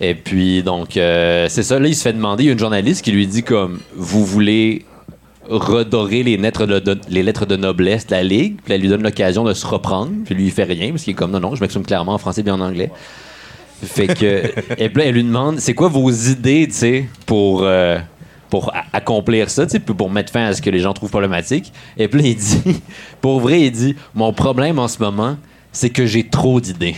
Et 0.00 0.14
puis, 0.14 0.62
donc, 0.62 0.96
euh, 0.96 1.46
c'est 1.48 1.62
ça. 1.62 1.78
Là, 1.78 1.86
il 1.88 1.94
se 1.94 2.02
fait 2.02 2.12
demander, 2.12 2.44
il 2.44 2.46
y 2.46 2.50
a 2.50 2.52
une 2.52 2.58
journaliste 2.58 3.02
qui 3.04 3.12
lui 3.12 3.26
dit 3.26 3.42
comme, 3.42 3.80
vous 3.94 4.24
voulez 4.24 4.84
redorer 5.48 6.22
les 6.22 6.36
lettres 6.36 6.66
de, 6.66 6.78
de- 6.78 7.00
les 7.08 7.22
lettres 7.22 7.46
de 7.46 7.56
noblesse 7.56 8.06
de 8.06 8.12
la 8.12 8.22
Ligue? 8.22 8.56
Puis 8.64 8.74
elle 8.74 8.80
lui 8.80 8.88
donne 8.88 9.02
l'occasion 9.02 9.44
de 9.44 9.52
se 9.54 9.66
reprendre. 9.66 10.10
Puis 10.24 10.34
lui, 10.34 10.46
il 10.46 10.50
fait 10.52 10.64
rien, 10.64 10.90
parce 10.90 11.04
qu'il 11.04 11.12
est 11.12 11.16
comme, 11.16 11.30
non, 11.30 11.40
non, 11.40 11.54
je 11.54 11.60
m'exprime 11.60 11.84
clairement 11.84 12.14
en 12.14 12.18
français 12.18 12.42
bien 12.42 12.54
en 12.54 12.60
anglais. 12.60 12.90
Fait 13.84 14.06
que, 14.08 14.50
et 14.78 14.88
puis 14.88 14.98
là, 15.02 15.08
elle 15.08 15.14
lui 15.14 15.24
demande, 15.24 15.58
c'est 15.60 15.74
quoi 15.74 15.88
vos 15.88 16.10
idées, 16.10 16.66
tu 16.68 16.74
sais, 16.74 17.04
pour, 17.26 17.62
euh, 17.62 17.98
pour 18.50 18.72
accomplir 18.92 19.50
ça, 19.50 19.64
tu 19.66 19.72
sais, 19.72 19.80
puis 19.80 19.94
pour 19.94 20.10
mettre 20.10 20.32
fin 20.32 20.46
à 20.46 20.54
ce 20.54 20.62
que 20.62 20.70
les 20.70 20.78
gens 20.80 20.92
trouvent 20.92 21.10
problématique? 21.10 21.72
Et 21.98 22.08
puis 22.08 22.20
là, 22.22 22.28
il 22.28 22.36
dit, 22.36 22.80
pour 23.20 23.40
vrai, 23.40 23.60
il 23.62 23.70
dit, 23.70 23.94
mon 24.14 24.32
problème 24.32 24.78
en 24.78 24.88
ce 24.88 24.98
moment, 24.98 25.36
c'est 25.72 25.90
que 25.90 26.06
j'ai 26.06 26.24
trop 26.24 26.60
d'idées. 26.60 26.96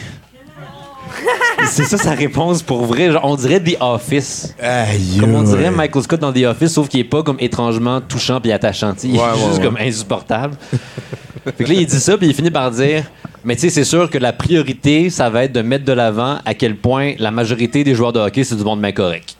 c'est 1.66 1.84
ça 1.84 1.96
sa 1.96 2.12
réponse 2.12 2.62
pour 2.62 2.84
vrai. 2.84 3.10
Genre, 3.10 3.24
on 3.24 3.36
dirait 3.36 3.60
The 3.62 3.76
Office. 3.80 4.54
Aïe, 4.60 5.18
Comme 5.20 5.34
on 5.34 5.42
dirait. 5.42 5.70
Michael 5.70 6.02
Scott 6.02 6.20
dans 6.20 6.32
The 6.32 6.44
Office, 6.44 6.72
sauf 6.72 6.88
qu'il 6.88 7.00
est 7.00 7.04
pas 7.04 7.22
comme 7.22 7.36
étrangement 7.40 8.00
touchant 8.00 8.40
puis 8.40 8.52
attachant. 8.52 8.94
Il 9.02 9.16
est 9.16 9.18
Ouais, 9.18 9.24
juste 9.36 9.58
ouais. 9.58 9.64
comme 9.64 9.76
insupportable. 9.78 10.56
fait 11.44 11.64
que 11.64 11.68
là, 11.68 11.74
il 11.74 11.86
dit 11.86 12.00
ça, 12.00 12.16
puis 12.18 12.26
il 12.28 12.34
finit 12.34 12.50
par 12.50 12.70
dire 12.70 13.04
Mais 13.44 13.54
tu 13.54 13.62
sais, 13.62 13.70
c'est 13.70 13.84
sûr 13.84 14.10
que 14.10 14.18
la 14.18 14.32
priorité, 14.32 15.10
ça 15.10 15.30
va 15.30 15.44
être 15.44 15.52
de 15.52 15.62
mettre 15.62 15.84
de 15.84 15.92
l'avant 15.92 16.38
à 16.44 16.54
quel 16.54 16.76
point 16.76 17.12
la 17.18 17.30
majorité 17.30 17.84
des 17.84 17.94
joueurs 17.94 18.12
de 18.12 18.20
hockey, 18.20 18.44
c'est 18.44 18.56
du 18.56 18.64
monde 18.64 18.80
bien 18.80 18.92
correct. 18.92 19.36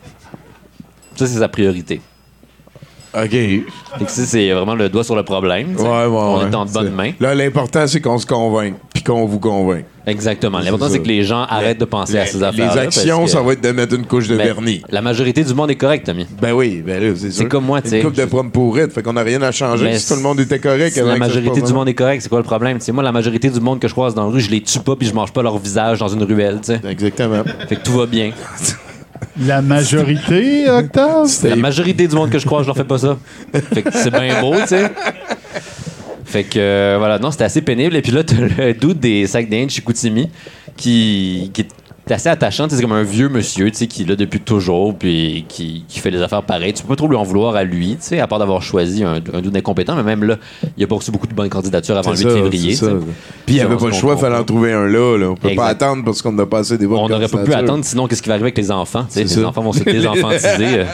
Ça, 1.16 1.26
c'est 1.26 1.38
sa 1.38 1.48
priorité. 1.48 2.00
OK. 3.14 3.30
Fait 3.30 3.64
que 4.04 4.10
ça, 4.10 4.26
c'est 4.26 4.50
vraiment 4.52 4.74
le 4.74 4.90
doigt 4.90 5.02
sur 5.02 5.16
le 5.16 5.22
problème. 5.22 5.74
Ouais, 5.76 5.82
ouais, 5.84 6.06
on 6.06 6.38
ouais. 6.38 6.50
est 6.50 6.54
en 6.54 6.66
bonne 6.66 6.90
main. 6.92 7.12
Là, 7.18 7.34
l'important, 7.34 7.86
c'est 7.86 8.00
qu'on 8.02 8.18
se 8.18 8.26
convainc, 8.26 8.74
puis 8.92 9.02
qu'on 9.02 9.24
vous 9.24 9.38
convainc. 9.40 9.84
Exactement. 10.06 10.60
L'important, 10.60 10.86
C'est 10.86 10.92
c'est 10.94 11.02
que 11.02 11.08
les 11.08 11.24
gens 11.24 11.42
arrêtent 11.42 11.80
de 11.80 11.84
penser 11.84 12.18
à 12.18 12.26
ces 12.26 12.42
affaires 12.42 12.74
Les 12.74 12.80
actions, 12.80 13.26
ça 13.26 13.42
va 13.42 13.52
être 13.54 13.60
de 13.60 13.72
mettre 13.72 13.94
une 13.94 14.06
couche 14.06 14.28
de 14.28 14.36
vernis. 14.36 14.82
La 14.88 15.02
majorité 15.02 15.42
du 15.42 15.52
monde 15.52 15.70
est 15.70 15.76
correct, 15.76 16.06
Tommy. 16.06 16.26
Ben 16.40 16.52
oui, 16.52 16.82
ben 16.86 17.02
là, 17.02 17.12
c'est 17.16 17.32
sûr. 17.32 17.48
comme 17.48 17.64
moi, 17.64 17.82
tu 17.82 17.88
sais. 17.90 17.98
Une 17.98 18.04
coupe 18.04 18.14
de 18.14 18.24
pommes 18.24 18.50
pourrites, 18.50 18.92
fait 18.92 19.02
qu'on 19.02 19.14
n'a 19.14 19.22
rien 19.22 19.42
à 19.42 19.50
changer. 19.50 19.84
Mais 19.84 19.98
si 19.98 20.08
tout 20.08 20.14
le 20.14 20.22
monde 20.22 20.40
était 20.40 20.58
correct, 20.58 20.92
Si 20.94 21.00
la 21.02 21.16
majorité 21.16 21.60
du 21.60 21.72
monde 21.72 21.88
est 21.88 21.94
correct, 21.94 22.22
c'est 22.22 22.28
quoi 22.28 22.38
le 22.38 22.44
problème? 22.44 22.78
Moi, 22.92 23.02
la 23.02 23.12
majorité 23.12 23.50
du 23.50 23.60
monde 23.60 23.80
que 23.80 23.88
je 23.88 23.92
croise 23.92 24.14
dans 24.14 24.26
la 24.26 24.32
rue, 24.32 24.40
je 24.40 24.50
les 24.50 24.60
tue 24.62 24.78
pas 24.78 24.96
puis 24.96 25.08
je 25.08 25.14
mange 25.14 25.32
pas 25.32 25.42
leur 25.42 25.58
visage 25.58 25.98
dans 25.98 26.08
une 26.08 26.22
ruelle. 26.22 26.60
tu 26.62 26.72
sais. 26.74 26.80
Exactement. 26.88 27.42
Fait 27.68 27.76
que 27.76 27.82
tout 27.82 27.92
va 27.92 28.06
bien. 28.06 28.32
La 29.46 29.60
majorité, 29.62 30.68
Octave? 30.68 31.28
La 31.44 31.56
majorité 31.56 32.06
du 32.06 32.14
monde 32.14 32.30
que 32.30 32.38
je 32.38 32.46
croise, 32.46 32.62
je 32.62 32.66
leur 32.68 32.76
fais 32.76 32.84
pas 32.84 32.98
ça. 32.98 33.18
Fait 33.72 33.82
que 33.82 33.90
c'est 33.92 34.10
bien 34.10 34.40
beau, 34.40 34.54
tu 34.62 34.68
sais. 34.68 34.90
Fait 36.26 36.42
que 36.44 36.58
euh, 36.58 36.96
voilà, 36.98 37.18
non, 37.18 37.30
c'était 37.30 37.44
assez 37.44 37.62
pénible. 37.62 37.94
Et 37.96 38.02
puis 38.02 38.12
là, 38.12 38.24
t'as 38.24 38.34
le 38.36 38.74
doute 38.80 38.98
des 38.98 39.26
sacs 39.26 39.48
d'Inde 39.48 39.70
chez 39.70 39.76
Chicoutimi 39.76 40.28
qui, 40.76 41.50
qui 41.54 41.60
est 41.62 42.12
assez 42.12 42.28
attachant. 42.28 42.66
C'est 42.68 42.82
comme 42.82 42.92
un 42.92 43.04
vieux 43.04 43.28
monsieur 43.28 43.70
tu 43.70 43.78
sais, 43.78 43.86
qui 43.86 44.02
est 44.02 44.06
là 44.06 44.16
depuis 44.16 44.40
toujours, 44.40 44.94
puis 44.96 45.44
qui, 45.48 45.84
qui 45.88 46.00
fait 46.00 46.10
des 46.10 46.20
affaires 46.20 46.42
pareilles. 46.42 46.72
Tu 46.72 46.82
peux 46.82 46.88
pas 46.88 46.96
trop 46.96 47.06
lui 47.08 47.16
en 47.16 47.22
vouloir 47.22 47.54
à 47.54 47.62
lui, 47.62 47.90
tu 47.90 47.96
sais, 48.00 48.18
à 48.20 48.26
part 48.26 48.40
d'avoir 48.40 48.60
choisi 48.62 49.04
un, 49.04 49.14
un 49.32 49.40
doute 49.40 49.56
incompétent. 49.56 49.94
Mais 49.94 50.02
même 50.02 50.24
là, 50.24 50.36
il 50.76 50.82
a 50.82 50.86
pas 50.88 50.96
reçu 50.96 51.12
beaucoup 51.12 51.28
de 51.28 51.34
bonnes 51.34 51.48
candidatures 51.48 51.96
avant 51.96 52.10
le 52.10 52.16
C'est 52.16 52.24
8 52.24 52.30
ça, 52.30 52.36
février. 52.36 52.74
ça. 52.74 52.86
Puis 53.46 53.54
il 53.54 53.54
n'y 53.54 53.60
avait 53.60 53.76
pas 53.76 53.86
le 53.86 53.92
choix, 53.92 54.14
il 54.14 54.20
fallait 54.20 54.36
en 54.36 54.44
trouver 54.44 54.72
un 54.72 54.86
là. 54.86 55.16
là. 55.16 55.30
On 55.30 55.36
peut 55.36 55.48
Exact. 55.48 55.62
pas 55.62 55.68
attendre 55.68 56.04
parce 56.04 56.22
qu'on 56.22 56.32
n'a 56.32 56.46
pas 56.46 56.58
assez 56.58 56.76
des 56.76 56.86
bonnes 56.88 56.98
On 56.98 57.08
n'aurait 57.08 57.28
pas 57.28 57.44
pu 57.44 57.54
attendre, 57.54 57.84
sinon 57.84 58.08
qu'est-ce 58.08 58.22
qui 58.22 58.28
va 58.28 58.34
arriver 58.34 58.46
avec 58.46 58.58
les 58.58 58.70
enfants? 58.72 59.06
Les 59.14 59.44
enfants 59.44 59.62
vont 59.62 59.72
se 59.72 59.84
désenfantiser 59.84 60.48
euh, 60.80 60.84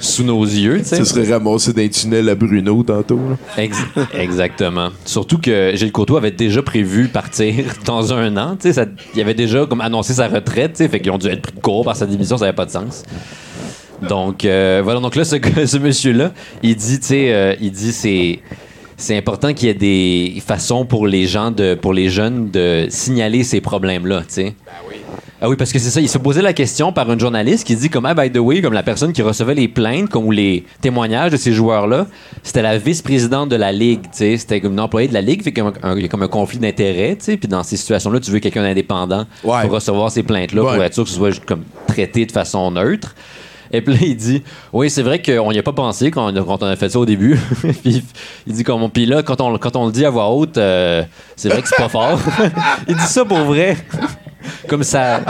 sous 0.00 0.24
nos 0.24 0.42
yeux. 0.44 0.78
tu 0.78 0.84
sais. 0.84 0.96
Ça 0.96 1.04
serait 1.04 1.32
ramassé 1.32 1.72
d'un 1.72 1.88
tunnel 1.88 2.28
à 2.28 2.34
Bruno 2.34 2.82
tantôt. 2.82 3.18
là. 3.30 3.36
Ex- 3.62 3.78
exactement. 4.12 4.90
Surtout 5.04 5.38
que 5.38 5.72
Gilles 5.74 5.92
Courtois 5.92 6.18
avait 6.18 6.30
déjà 6.30 6.62
prévu 6.62 7.08
partir 7.08 7.64
dans 7.84 8.12
un 8.12 8.36
an. 8.36 8.56
tu 8.56 8.68
sais, 8.68 8.72
ça- 8.74 8.86
il 9.14 9.20
avait 9.20 9.34
déjà 9.34 9.66
comme 9.66 9.80
annoncé 9.80 10.14
sa 10.14 10.28
retraite, 10.28 10.72
tu 10.72 10.78
sais, 10.78 10.88
fait 10.88 11.00
qu'ils 11.00 11.12
ont 11.12 11.18
dû 11.18 11.28
être 11.28 11.42
pris 11.42 11.52
de 11.52 11.60
court 11.60 11.84
par 11.84 11.96
sa 11.96 12.06
démission, 12.06 12.36
ça 12.36 12.44
n'avait 12.46 12.56
pas 12.56 12.66
de 12.66 12.70
sens. 12.70 13.02
Donc 14.08 14.44
euh, 14.44 14.80
voilà, 14.84 15.00
donc 15.00 15.14
là, 15.16 15.24
ce, 15.24 15.36
gars- 15.36 15.66
ce 15.66 15.76
monsieur-là, 15.78 16.32
il 16.62 16.76
dit, 16.76 16.98
tu 17.00 17.06
sais, 17.06 17.32
euh, 17.32 17.54
il 17.60 17.70
dit 17.70 17.92
c'est. 17.92 18.40
C'est 18.96 19.16
important 19.16 19.52
qu'il 19.54 19.66
y 19.66 19.70
ait 19.72 19.74
des 19.74 20.40
façons 20.46 20.86
pour 20.86 21.08
les 21.08 21.26
gens, 21.26 21.50
de, 21.50 21.74
pour 21.74 21.92
les 21.92 22.08
jeunes, 22.10 22.50
de 22.52 22.86
signaler 22.90 23.42
ces 23.42 23.60
problèmes-là, 23.60 24.20
tu 24.20 24.26
sais. 24.34 24.54
Ah 25.46 25.48
oui, 25.50 25.56
parce 25.56 25.72
que 25.74 25.78
c'est 25.78 25.90
ça. 25.90 26.00
Il 26.00 26.08
se 26.08 26.16
posait 26.16 26.40
la 26.40 26.54
question 26.54 26.90
par 26.90 27.12
une 27.12 27.20
journaliste 27.20 27.66
qui 27.66 27.76
dit 27.76 27.90
comme, 27.90 28.06
ah, 28.06 28.14
by 28.14 28.30
the 28.30 28.38
way, 28.38 28.62
comme 28.62 28.72
la 28.72 28.82
personne 28.82 29.12
qui 29.12 29.20
recevait 29.20 29.54
les 29.54 29.68
plaintes 29.68 30.08
comme, 30.08 30.24
ou 30.24 30.30
les 30.30 30.64
témoignages 30.80 31.32
de 31.32 31.36
ces 31.36 31.52
joueurs-là, 31.52 32.06
c'était 32.42 32.62
la 32.62 32.78
vice-présidente 32.78 33.50
de 33.50 33.56
la 33.56 33.70
Ligue, 33.70 34.00
tu 34.04 34.08
sais. 34.12 34.38
C'était 34.38 34.62
comme 34.62 34.72
une 34.72 34.80
employée 34.80 35.06
de 35.06 35.12
la 35.12 35.20
Ligue, 35.20 35.42
fait 35.42 35.52
qu'il 35.52 35.62
y 35.62 35.66
a 35.66 35.70
un- 35.82 35.96
il 35.96 36.02
y 36.02 36.04
a 36.06 36.08
comme 36.08 36.22
un 36.22 36.28
conflit 36.28 36.56
d'intérêts, 36.58 37.16
tu 37.18 37.26
sais. 37.26 37.36
Puis 37.36 37.46
dans 37.46 37.62
ces 37.62 37.76
situations-là, 37.76 38.20
tu 38.20 38.30
veux 38.30 38.38
quelqu'un 38.38 38.62
d'indépendant 38.62 39.26
Ouais. 39.44 39.60
pour 39.64 39.72
recevoir 39.72 40.10
ces 40.10 40.22
plaintes-là, 40.22 40.62
Ouais. 40.62 40.74
pour 40.76 40.82
être 40.82 40.94
sûr 40.94 41.04
que 41.04 41.10
ce 41.10 41.16
soit 41.16 41.44
comme 41.44 41.64
traité 41.88 42.24
de 42.24 42.32
façon 42.32 42.70
neutre. 42.70 43.14
Et 43.74 43.82
puis 43.82 43.94
là, 43.94 44.00
il 44.02 44.16
dit 44.16 44.42
Oui, 44.72 44.88
c'est 44.88 45.02
vrai 45.02 45.20
qu'on 45.20 45.50
n'y 45.50 45.58
a 45.58 45.62
pas 45.62 45.72
pensé 45.72 46.10
quand, 46.10 46.32
on 46.32 46.66
a 46.66 46.76
fait 46.76 46.88
ça 46.88 46.98
au 46.98 47.06
début. 47.06 47.38
puis 47.82 48.04
il 48.46 48.52
dit 48.52 48.62
comme 48.62 48.88
Puis 48.88 49.04
là, 49.04 49.22
quand 49.22 49.40
on, 49.40 49.50
le 49.50 49.92
dit 49.92 50.06
à 50.06 50.10
voix 50.10 50.30
haute, 50.30 50.56
euh, 50.58 51.02
c'est 51.34 51.48
vrai 51.48 51.60
que 51.60 51.68
c'est 51.68 51.76
pas 51.76 51.88
fort. 51.88 52.20
il 52.88 52.94
dit 52.94 53.02
ça 53.02 53.24
pour 53.24 53.38
vrai. 53.38 53.76
comme 54.68 54.84
ça, 54.84 55.20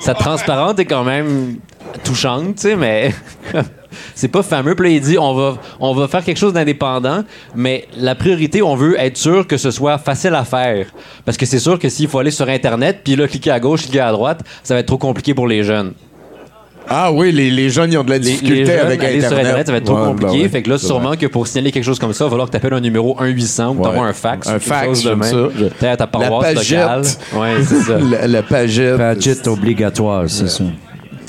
sa 0.00 0.14
transparente 0.14 0.78
est 0.78 0.86
quand 0.86 1.04
même 1.04 1.58
touchante, 2.04 2.56
tu 2.56 2.62
sais, 2.62 2.76
mais. 2.76 3.12
C'est 4.14 4.28
pas 4.28 4.44
fameux. 4.44 4.76
Puis 4.76 4.88
là, 4.88 4.94
il 4.94 5.00
dit 5.00 5.18
on 5.18 5.34
va, 5.34 5.58
on 5.80 5.92
va 5.92 6.06
faire 6.06 6.22
quelque 6.22 6.38
chose 6.38 6.52
d'indépendant, 6.52 7.24
mais 7.56 7.88
la 7.96 8.14
priorité, 8.14 8.62
on 8.62 8.76
veut 8.76 8.96
être 9.00 9.16
sûr 9.16 9.48
que 9.48 9.56
ce 9.56 9.72
soit 9.72 9.98
facile 9.98 10.36
à 10.36 10.44
faire. 10.44 10.86
Parce 11.24 11.36
que 11.36 11.44
c'est 11.44 11.58
sûr 11.58 11.76
que 11.76 11.88
s'il 11.88 12.06
faut 12.06 12.20
aller 12.20 12.30
sur 12.30 12.48
Internet, 12.48 13.00
puis 13.02 13.16
là, 13.16 13.26
cliquer 13.26 13.50
à 13.50 13.58
gauche, 13.58 13.82
cliquer 13.82 13.98
à 13.98 14.12
droite, 14.12 14.42
ça 14.62 14.74
va 14.74 14.80
être 14.80 14.86
trop 14.86 14.98
compliqué 14.98 15.34
pour 15.34 15.48
les 15.48 15.64
jeunes. 15.64 15.92
Ah 16.88 17.12
oui, 17.12 17.30
les, 17.30 17.50
les 17.50 17.70
jeunes, 17.70 17.92
ils 17.92 17.98
ont 17.98 18.02
de 18.04 18.10
la 18.10 18.16
Les, 18.18 18.22
difficulté 18.24 18.54
les 18.56 18.66
jeunes, 18.66 18.78
avec 18.80 19.04
aller 19.04 19.16
Internet. 19.18 19.28
sur 19.30 19.38
Internet, 19.38 19.66
ça 19.66 19.72
va 19.72 19.78
être 19.78 19.84
trop 19.84 19.96
Ouais, 19.96 20.06
compliqué. 20.06 20.32
ben 20.32 20.42
ouais, 20.42 20.48
fait 20.48 20.62
que 20.62 20.70
là, 20.70 20.78
sûrement 20.78 21.08
vrai. 21.08 21.16
que 21.18 21.26
pour 21.26 21.46
signaler 21.46 21.70
quelque 21.70 21.84
chose 21.84 21.98
comme 22.00 22.12
ça, 22.12 22.24
il 22.24 22.26
va 22.26 22.30
falloir 22.30 22.46
que 22.48 22.52
tu 22.52 22.56
appelles 22.56 22.74
un 22.74 22.80
numéro 22.80 23.16
1-800 23.20 23.66
ou 23.66 23.78
Ouais. 23.78 23.82
t'envoies 23.84 24.06
un 24.06 24.12
fax. 24.12 24.48
Un 24.48 24.58
fax, 24.58 25.04
de 25.04 25.22
ça. 25.22 25.36
Peut-être 25.78 25.84
à 25.84 25.96
ta 25.96 26.06
paroisse 26.08 26.42
La 26.46 26.52
locale. 26.54 27.02
pagette. 27.02 27.18
Ouais, 27.36 27.64
c'est 27.64 27.80
ça. 27.82 27.98
La, 28.10 28.26
la 28.26 28.42
pagette. 28.42 28.96
Padgett 28.96 29.46
obligatoire, 29.46 30.24
c'est 30.28 30.48
ça. 30.48 30.64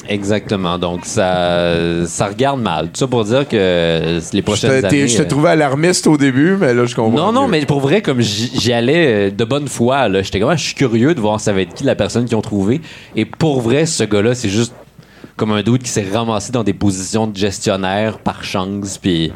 Exactement. 0.10 0.78
Donc, 0.78 1.02
ça, 1.06 1.76
ça 2.06 2.26
regarde 2.28 2.60
mal. 2.62 2.86
Tout 2.88 2.92
ça 2.96 3.08
pour 3.08 3.24
dire 3.24 3.48
que 3.48 4.20
les 4.34 4.42
prochaines 4.42 4.84
années... 4.84 5.08
je 5.08 5.18
te 5.18 5.22
trouvais 5.24 5.52
alarmiste 5.52 6.08
au 6.08 6.18
début, 6.18 6.58
mais 6.60 6.74
là, 6.74 6.86
je 6.86 6.96
comprends. 6.96 7.16
Non, 7.28 7.32
non, 7.32 7.44
mieux. 7.46 7.52
mais 7.60 7.66
pour 7.66 7.80
vrai, 7.80 8.02
comme 8.02 8.20
j'y 8.20 8.74
allais 8.74 9.30
euh, 9.30 9.32
de 9.32 9.44
bonne 9.46 9.68
foi, 9.68 10.10
là, 10.10 10.22
j'étais 10.22 10.40
comme, 10.40 10.50
ah, 10.50 10.56
je 10.58 10.64
suis 10.66 10.76
curieux 10.76 11.14
de 11.14 11.22
voir 11.22 11.40
ça 11.40 11.54
va 11.54 11.62
être 11.62 11.74
qui 11.76 11.84
la 11.86 11.96
personne 11.96 12.26
qu'ils 12.26 12.36
ont 12.36 12.42
trouvé. 12.42 12.82
Et 13.16 13.24
pour 13.26 13.62
vrai, 13.62 13.86
ce 13.86 14.04
gars-là, 14.04 14.34
c'est 14.36 14.50
juste 14.50 14.74
comme 15.42 15.54
un 15.54 15.64
doute 15.64 15.82
qui 15.82 15.90
s'est 15.90 16.06
ramassé 16.14 16.52
dans 16.52 16.64
des 16.64 16.76
positions 16.76 17.26
de 17.26 17.36
gestionnaire 17.36 18.20
par 18.20 18.44
chance, 18.44 19.00
puis 19.00 19.32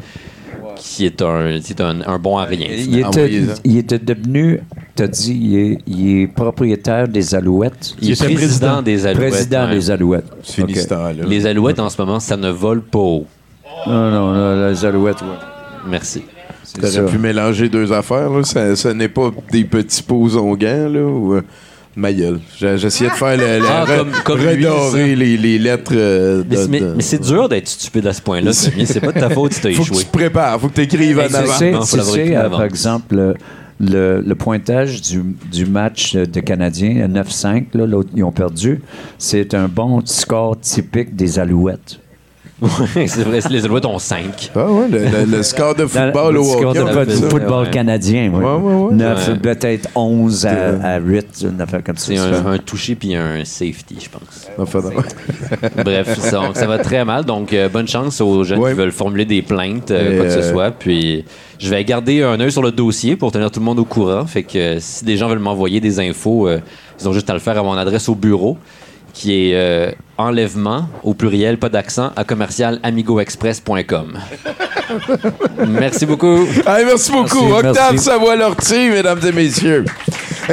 qui 0.76 1.04
est 1.04 1.20
un, 1.20 1.48
est 1.48 1.80
un, 1.80 2.00
un 2.06 2.18
bon 2.20 2.38
à 2.38 2.44
rien. 2.44 2.68
Il 2.70 3.02
Ah 3.04 3.08
était, 3.08 3.42
il 3.64 3.76
était 3.76 3.98
devenu, 3.98 4.60
t'as 4.94 5.08
dit, 5.08 5.34
il 5.34 5.58
est, 5.58 5.78
il 5.88 6.20
est 6.20 6.26
propriétaire 6.28 7.08
des 7.08 7.34
Alouettes. 7.34 7.96
Il 8.00 8.12
est 8.12 8.34
président 8.34 8.82
des 8.82 9.04
Alouettes, 9.04 9.30
Président 9.32 9.64
ouais. 9.66 9.74
des 9.74 9.90
Alouettes. 9.90 10.32
C'est 10.44 10.86
temps-là. 10.86 11.24
Les 11.26 11.44
Alouettes, 11.44 11.80
en 11.80 11.90
ce 11.90 12.00
moment, 12.00 12.20
ça 12.20 12.36
ne 12.36 12.50
vole 12.50 12.82
pas 12.82 13.00
haut. 13.00 13.26
Non, 13.88 14.10
non, 14.12 14.32
non, 14.32 14.70
les 14.70 14.84
Alouettes, 14.84 15.22
ouais. 15.22 15.88
Merci. 15.88 16.22
T'aurais 16.80 17.06
pu 17.06 17.18
mélanger 17.18 17.68
deux 17.68 17.92
affaires, 17.92 18.30
là. 18.30 18.44
Ça, 18.44 18.76
ça 18.76 18.94
n'est 18.94 19.08
pas 19.08 19.32
des 19.50 19.64
petits 19.64 20.04
posongans, 20.04 20.88
là, 20.88 21.02
ou... 21.02 21.40
ma 21.96 22.12
gueule. 22.12 22.40
J'essayais 22.58 23.10
de 23.10 23.14
faire 23.16 23.36
le, 23.36 23.58
le- 23.60 23.66
Ah, 23.68 23.84
re- 23.84 23.96
comme- 23.98 24.10
comme 24.24 24.40
redorer 24.40 25.16
les, 25.16 25.36
les 25.36 25.58
lettres 25.58 25.92
euh, 25.94 26.44
Mais, 26.48 26.56
de- 26.56 26.60
c'est- 26.62 26.68
mais- 26.68 26.80
de- 26.80 26.92
mais 26.96 27.02
c'est 27.02 27.22
dur 27.22 27.48
d'être 27.48 27.68
stupide 27.68 28.06
à 28.06 28.12
ce 28.12 28.20
point-là. 28.22 28.52
C'est 28.52 29.00
pas 29.00 29.12
de 29.12 29.20
ta 29.20 29.30
faute 29.30 29.54
si 29.54 29.60
t'as 29.60 29.70
Faut 29.72 29.82
que 29.82 29.88
échoué. 29.88 29.98
tu 29.98 30.04
te 30.06 30.12
prépares, 30.12 30.60
faut 30.60 30.68
que 30.68 30.74
tu 30.74 30.82
écrives 30.82 31.18
en 31.18 31.34
avant. 31.34 31.52
sais, 31.54 31.72
Non, 31.72 31.80
faut 31.82 31.96
tu 31.96 32.02
sais, 32.04 32.34
avant. 32.36 32.56
par 32.58 32.64
exemple, 32.64 33.34
le, 33.80 34.34
pointage 34.34 35.00
du, 35.02 35.22
du 35.50 35.66
match 35.66 36.14
de 36.16 36.40
Canadiens, 36.40 37.04
à 37.04 37.08
9-5, 37.08 37.66
là, 37.74 37.86
l'autre, 37.86 38.10
ils 38.14 38.24
ont 38.24 38.32
perdu, 38.32 38.80
c'est 39.18 39.54
un 39.54 39.68
bon 39.68 40.00
score 40.04 40.58
typique 40.60 41.16
des 41.16 41.38
Alouettes. 41.38 41.98
Ouais, 42.62 43.06
c'est 43.06 43.22
vrai, 43.22 43.40
les 43.50 43.64
Alouettes 43.66 43.84
ont 43.84 43.98
5. 43.98 44.50
Ah 44.56 44.70
ouais, 44.70 44.88
le, 44.88 44.98
le- 45.00 45.24
le 45.36 45.42
score 45.42 45.74
de 45.74 45.84
football 45.84 46.32
le 46.34 46.40
au 46.40 46.44
score 46.44 46.74
hockey. 46.74 47.04
de 47.06 47.10
ça. 47.14 47.28
football 47.28 47.64
Ouais. 47.66 47.70
canadien, 47.70 48.30
oui. 48.32 48.42
Ouais, 48.42 48.54
ouais, 48.54 48.74
ouais. 48.86 48.94
Neuf, 48.94 49.28
Ouais. 49.28 49.36
peut-être 49.36 49.90
11 49.94 50.46
à, 50.46 50.94
à 50.94 50.98
8, 50.98 51.44
une 51.52 51.60
affaire 51.60 51.84
comme 51.84 51.98
ça. 51.98 52.06
C'est 52.06 52.16
un, 52.18 52.46
un 52.46 52.56
touché 52.58 52.94
puis 52.94 53.14
un 53.14 53.44
safety, 53.44 53.98
je 54.02 54.08
pense. 54.08 54.68
Fait 54.70 54.80
ça. 54.80 54.90
Bref, 55.84 56.18
ça, 56.18 56.30
donc, 56.40 56.56
ça 56.56 56.66
va 56.66 56.78
très 56.78 57.04
mal. 57.04 57.26
Donc, 57.26 57.52
euh, 57.52 57.68
bonne 57.68 57.88
chance 57.88 58.22
aux 58.22 58.42
jeunes 58.44 58.58
Ouais. 58.60 58.70
qui 58.72 58.78
veulent 58.78 58.90
formuler 58.92 59.26
des 59.26 59.42
plaintes, 59.42 59.90
euh, 59.90 60.16
quoi 60.16 60.24
que 60.26 60.32
ce 60.32 60.38
euh, 60.38 60.52
soit. 60.52 60.70
Puis, 60.70 61.26
je 61.58 61.68
vais 61.68 61.84
garder 61.84 62.22
un 62.22 62.40
œil 62.40 62.50
sur 62.52 62.62
le 62.62 62.72
dossier 62.72 63.16
pour 63.16 63.32
tenir 63.32 63.50
tout 63.50 63.60
le 63.60 63.66
monde 63.66 63.78
au 63.80 63.84
courant. 63.84 64.24
Fait 64.26 64.44
que 64.44 64.56
euh, 64.58 64.76
si 64.80 65.04
des 65.04 65.18
gens 65.18 65.28
veulent 65.28 65.38
m'envoyer 65.40 65.80
des 65.80 66.00
infos, 66.00 66.48
euh, 66.48 66.60
ils 66.98 67.06
ont 67.06 67.12
juste 67.12 67.28
à 67.28 67.34
le 67.34 67.38
faire 67.40 67.58
à 67.58 67.62
mon 67.62 67.74
adresse 67.74 68.08
au 68.08 68.14
bureau, 68.14 68.56
qui 69.16 69.50
est 69.50 69.54
euh, 69.54 69.90
enlèvement, 70.18 70.90
au 71.02 71.14
pluriel, 71.14 71.56
pas 71.56 71.70
d'accent, 71.70 72.10
à 72.16 72.24
commercial 72.24 72.78
amigoexpress.com. 72.82 74.18
Merci 75.68 76.04
beaucoup. 76.04 76.40
Allez, 76.66 76.84
merci 76.84 77.10
beaucoup. 77.10 77.46
Merci, 77.46 77.66
Octave 77.68 77.92
merci. 77.92 78.04
Savoie-Lortie, 78.04 78.90
mesdames 78.90 79.18
et 79.26 79.32
messieurs. 79.32 79.84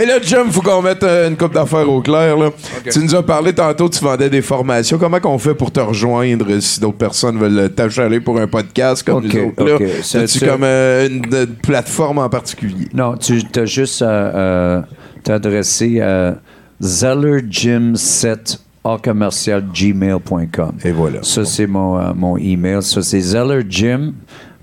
Et 0.01 0.05
là, 0.05 0.15
Jim, 0.23 0.45
faut 0.49 0.61
qu'on 0.61 0.81
mette 0.81 1.03
euh, 1.03 1.29
une 1.29 1.35
coupe 1.37 1.53
d'affaires 1.53 1.87
au 1.87 2.01
clair. 2.01 2.37
Là. 2.37 2.49
Tu 2.89 2.99
nous 2.99 3.13
as 3.13 3.21
parlé 3.21 3.53
tantôt, 3.53 3.89
tu 3.89 3.99
vendais 4.03 4.29
des 4.29 4.41
formations. 4.41 4.97
Comment 4.97 5.19
qu'on 5.19 5.37
fait 5.37 5.53
pour 5.53 5.69
te 5.71 5.81
rejoindre 5.81 6.59
si 6.61 6.79
d'autres 6.79 6.97
personnes 6.97 7.37
veulent 7.37 7.69
t'achaler 7.69 8.21
pour 8.21 8.39
un 8.39 8.47
podcast 8.47 9.03
comme 9.05 9.17
Ok, 9.25 9.33
nous 9.33 9.49
autres? 9.49 9.63
Là? 9.65 9.75
ok. 9.75 9.83
Ça- 10.03 10.21
As-tu 10.21 10.39
ça- 10.39 10.47
comme 10.47 10.63
euh, 10.63 11.07
une, 11.09 11.25
une 11.25 11.55
plateforme 11.61 12.17
en 12.19 12.29
particulier? 12.29 12.87
Non, 12.93 13.17
tu 13.17 13.43
as 13.55 13.65
juste 13.65 14.01
euh, 14.01 14.81
t'adresser 15.23 15.99
à 16.01 16.35
zellerjim7 16.81 18.59
en 18.83 18.97
commercial 18.97 19.63
gmail.com. 19.73 20.73
Et 20.83 20.91
voilà. 20.91 21.19
Ça, 21.23 21.45
c'est 21.45 21.67
mon, 21.67 21.97
euh, 21.99 22.13
mon 22.15 22.37
email. 22.37 22.81
Ça, 22.83 23.01
c'est 23.01 23.21
zellerjim 23.21 24.13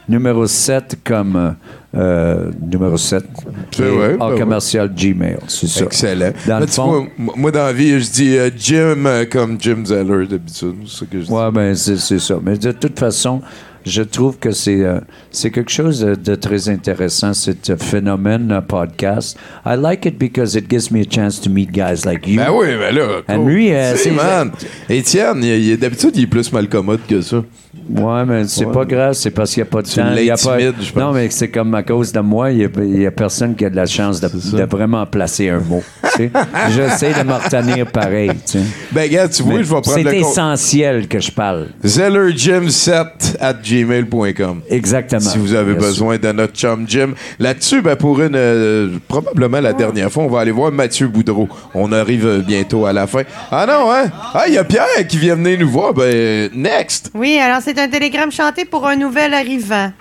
numéro 0.09 0.47
7 0.47 0.97
comme 1.03 1.55
euh, 1.95 2.51
numéro 2.61 2.97
7 2.97 3.23
qui 3.71 3.81
C'est 3.81 3.83
est 3.83 4.15
en 4.19 4.27
ben 4.29 4.33
ouais. 4.33 4.39
commercial 4.39 4.93
Gmail. 4.93 5.37
C'est 5.47 5.67
ça. 5.67 5.85
Excellent. 5.85 6.31
Dans 6.47 6.59
le 6.59 6.67
fond- 6.67 7.07
moi, 7.17 7.51
dans 7.51 7.65
la 7.65 7.73
vie, 7.73 7.99
je 7.99 8.11
dis 8.11 8.37
euh, 8.37 8.49
Jim 8.57 9.03
comme 9.31 9.57
Jim 9.59 9.83
Zeller 9.85 10.27
d'habitude. 10.27 10.75
C'est 10.87 10.99
ça 10.99 11.05
que 11.05 11.19
je 11.21 11.25
dis. 11.25 11.31
Ouais, 11.31 11.51
ben 11.51 11.75
c'est 11.75 11.97
c'est 11.97 12.19
ça. 12.19 12.35
Mais 12.43 12.57
de 12.57 12.71
toute 12.71 12.97
façon, 12.99 13.41
je 13.85 14.01
trouve 14.01 14.37
que 14.37 14.51
c'est 14.51 14.83
euh, 14.83 14.99
c'est 15.31 15.51
quelque 15.51 15.71
chose 15.71 15.99
de, 15.99 16.15
de 16.15 16.35
très 16.35 16.69
intéressant, 16.69 17.33
ce 17.33 17.51
phénomène 17.77 18.51
euh, 18.51 18.61
podcast. 18.61 19.37
I 19.65 19.75
like 19.77 20.05
it 20.05 20.17
because 20.17 20.55
it 20.55 20.69
gives 20.69 20.91
me 20.91 21.01
a 21.01 21.09
chance 21.09 21.39
to 21.41 21.49
meet 21.49 21.71
guys 21.71 22.05
like 22.05 22.27
you. 22.27 22.37
Ben 22.37 22.51
oui, 22.51 22.67
ben 22.79 22.95
là. 22.95 23.21
And 23.27 23.37
cool. 23.37 23.51
lui, 23.51 23.73
euh, 23.73 23.95
c'est- 23.95 24.11
man. 24.11 24.51
Étienne, 24.89 25.41
d'habitude, 25.77 26.11
il 26.15 26.23
est 26.23 26.27
plus 26.27 26.51
mal 26.51 26.67
commode 26.67 27.01
que 27.07 27.21
ça. 27.21 27.43
Ouais, 27.89 28.25
mais 28.25 28.47
c'est 28.47 28.65
Ouais. 28.65 28.71
pas 28.73 28.85
grave, 28.85 29.13
c'est 29.13 29.31
parce 29.31 29.53
qu'il 29.53 29.61
n'y 29.61 29.67
a 29.67 29.71
pas 29.71 29.81
de 29.81 29.87
temps. 29.87 30.13
Il 30.17 30.23
y 30.25 30.31
a 30.31 30.37
pas... 30.37 30.59
je 30.59 30.71
pense. 30.91 30.95
Non, 30.95 31.11
mais 31.11 31.29
c'est 31.29 31.49
comme 31.49 31.75
à 31.75 31.83
cause 31.83 32.11
de 32.11 32.19
moi, 32.21 32.51
il 32.51 32.69
n'y 32.77 33.05
a, 33.05 33.11
personne 33.11 33.53
qui 33.55 33.65
a 33.65 33.69
de 33.69 33.75
la 33.75 33.85
chance 33.85 34.19
de, 34.21 34.63
vraiment 34.63 35.05
placer 35.05 35.49
un 35.49 35.59
mot. 35.59 35.83
tu 36.03 36.09
sais. 36.17 36.31
J'essaie 36.71 37.13
de 37.13 37.27
me 37.27 37.33
retenir 37.33 37.85
pareil. 37.91 38.29
tu 38.29 38.59
sais. 38.59 38.63
Ben, 38.91 39.11
gars, 39.11 39.27
tu 39.27 39.43
vois, 39.43 39.57
je 39.61 39.63
vais 39.63 39.81
prendre 39.81 39.83
C'est 40.09 40.17
essentiel 40.17 41.07
que 41.07 41.19
je 41.19 41.31
parle. 41.31 41.67
ZellerJim7 41.83 43.37
at 43.39 43.53
gmail.com. 43.83 44.61
Exactement. 44.69 45.19
Si 45.19 45.37
vous 45.37 45.53
avez 45.53 45.73
Bien 45.73 45.81
sûr. 45.81 45.89
besoin 45.89 46.17
de 46.17 46.31
notre 46.31 46.53
chum 46.55 46.85
Jim. 46.87 47.13
Là-dessus, 47.39 47.81
ben, 47.81 47.95
pour 47.95 48.21
une, 48.21 48.35
euh, 48.35 48.89
probablement 49.07 49.59
la 49.59 49.73
dernière 49.73 50.11
fois, 50.11 50.23
on 50.23 50.29
va 50.29 50.39
aller 50.41 50.51
voir 50.51 50.71
Mathieu 50.71 51.07
Boudreau. 51.07 51.49
On 51.73 51.91
arrive 51.91 52.25
euh, 52.25 52.39
bientôt 52.39 52.85
à 52.85 52.93
la 52.93 53.07
fin. 53.07 53.23
Ah 53.51 53.65
non, 53.67 53.91
hein? 53.91 54.05
Ah, 54.33 54.45
il 54.47 54.53
y 54.53 54.57
a 54.57 54.63
Pierre 54.63 54.85
qui 55.07 55.17
vient 55.17 55.35
venir 55.35 55.59
nous 55.59 55.69
voir. 55.69 55.93
Ben, 55.93 56.49
next. 56.53 57.11
Oui, 57.13 57.37
alors 57.37 57.59
c'est 57.61 57.77
un 57.79 57.87
télégramme 57.87 58.31
chanté 58.31 58.65
pour 58.65 58.87
un 58.87 58.95
nouvel 58.95 59.33
arrivant. 59.33 59.91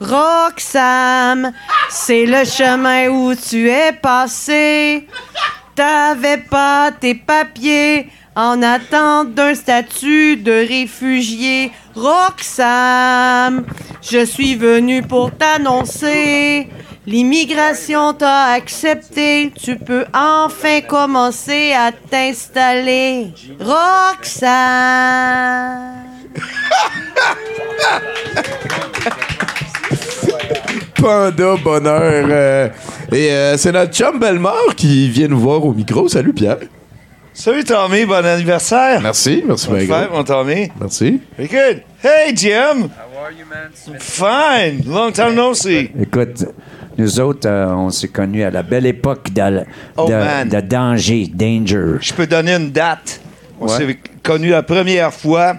Roxane, 0.00 1.52
c'est 1.90 2.24
le 2.26 2.44
chemin 2.44 3.08
où 3.08 3.34
tu 3.34 3.68
es 3.68 3.92
passé. 3.92 5.06
T'avais 5.74 6.38
pas 6.38 6.90
tes 6.98 7.14
papiers 7.14 8.08
en 8.40 8.62
attente 8.62 9.34
d'un 9.34 9.54
statut 9.54 10.38
de 10.38 10.66
réfugié. 10.66 11.72
Roxane, 11.94 13.64
je 14.00 14.24
suis 14.24 14.54
venu 14.54 15.02
pour 15.02 15.30
t'annoncer. 15.30 16.66
L'immigration 17.06 18.14
t'a 18.14 18.52
accepté. 18.52 19.52
Tu 19.62 19.76
peux 19.76 20.06
enfin 20.14 20.80
commencer 20.80 21.72
à 21.72 21.92
t'installer. 21.92 23.32
Roxane. 23.60 24.46
Panda 30.94 31.56
Bonheur. 31.62 32.26
euh, 32.30 32.68
et 33.12 33.30
euh, 33.32 33.56
c'est 33.58 33.72
notre 33.72 33.92
chum 33.92 34.18
Belmore 34.18 34.74
qui 34.76 35.10
vient 35.10 35.28
nous 35.28 35.40
voir 35.40 35.62
au 35.64 35.74
micro. 35.74 36.08
Salut 36.08 36.32
Pierre. 36.32 36.56
Salut 37.32 37.64
Tommy, 37.64 38.04
bon 38.04 38.24
anniversaire. 38.24 39.00
Merci, 39.00 39.42
merci 39.46 39.68
Bonne 39.68 39.86
bien 39.86 40.00
fête, 40.00 40.10
mon 40.12 40.24
Tommy. 40.24 40.68
Merci. 40.80 41.20
Very 41.38 41.48
good. 41.48 41.82
Hey 42.02 42.34
Jim. 42.36 42.88
How 42.90 43.24
are 43.24 43.30
you, 43.32 43.46
man? 43.48 43.70
Fine. 44.00 44.82
Long 44.92 45.12
time 45.12 45.34
no 45.34 45.54
see. 45.54 45.90
Écoute, 46.00 46.44
nous 46.98 47.20
autres, 47.20 47.48
euh, 47.48 47.68
on 47.68 47.90
s'est 47.90 48.08
connus 48.08 48.42
à 48.42 48.50
la 48.50 48.62
belle 48.62 48.86
époque 48.86 49.32
de, 49.32 49.64
Oh, 49.96 50.06
de- 50.08 50.12
man. 50.12 50.48
de 50.48 50.60
danger, 50.60 51.28
danger. 51.32 51.98
Je 52.00 52.12
peux 52.12 52.26
donner 52.26 52.54
une 52.54 52.70
date. 52.72 53.20
On 53.60 53.66
Ouais. 53.68 53.76
s'est 53.76 53.98
connus 54.22 54.50
la 54.50 54.62
première 54.64 55.12
fois, 55.14 55.54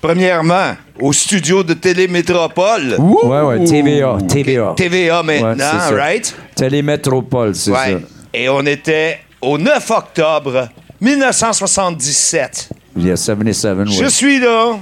premièrement, 0.00 0.74
au 1.00 1.12
studio 1.12 1.62
de 1.62 1.74
Télémétropole. 1.74 2.96
Ouais, 2.98 3.40
ouais, 3.42 3.64
TVA, 3.64 4.16
TVA. 4.28 4.72
TVA 4.76 5.22
maintenant, 5.22 5.54
Ouais, 5.90 5.94
right? 6.00 6.34
Télémétropole, 6.54 7.54
c'est 7.54 7.70
Ouais. 7.70 7.76
ça. 7.92 7.98
Et 8.32 8.48
on 8.48 8.62
était 8.62 9.18
au 9.42 9.58
9 9.58 9.90
octobre 9.90 10.68
1977. 11.02 12.68
Il 12.96 13.06
y 13.06 13.10
a 13.10 13.16
77, 13.16 13.76
ouais. 13.78 13.84
Je 13.86 14.06
suis 14.06 14.38
là. 14.38 14.76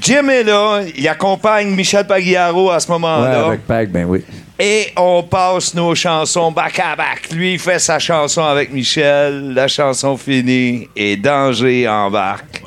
Jim 0.00 0.28
est 0.28 0.44
là. 0.44 0.82
Il 0.96 1.06
accompagne 1.08 1.68
Michel 1.74 2.06
Pagliaro 2.06 2.70
à 2.70 2.78
ce 2.80 2.86
Ouais, 2.86 2.92
moment-là. 2.94 3.46
avec 3.46 3.66
Pag, 3.66 3.90
ben 3.90 4.04
oui. 4.06 4.22
Et 4.58 4.86
on 4.96 5.22
passe 5.22 5.74
nos 5.74 5.94
chansons 5.94 6.52
back 6.52 6.78
à 6.78 6.94
back. 6.96 7.30
Lui, 7.32 7.54
il 7.54 7.58
fait 7.58 7.78
sa 7.78 7.98
chanson 7.98 8.42
avec 8.44 8.72
Michel. 8.72 9.52
La 9.52 9.66
chanson 9.68 10.16
finie. 10.16 10.88
Et 10.94 11.16
Danger 11.16 11.88
embarque. 11.88 12.62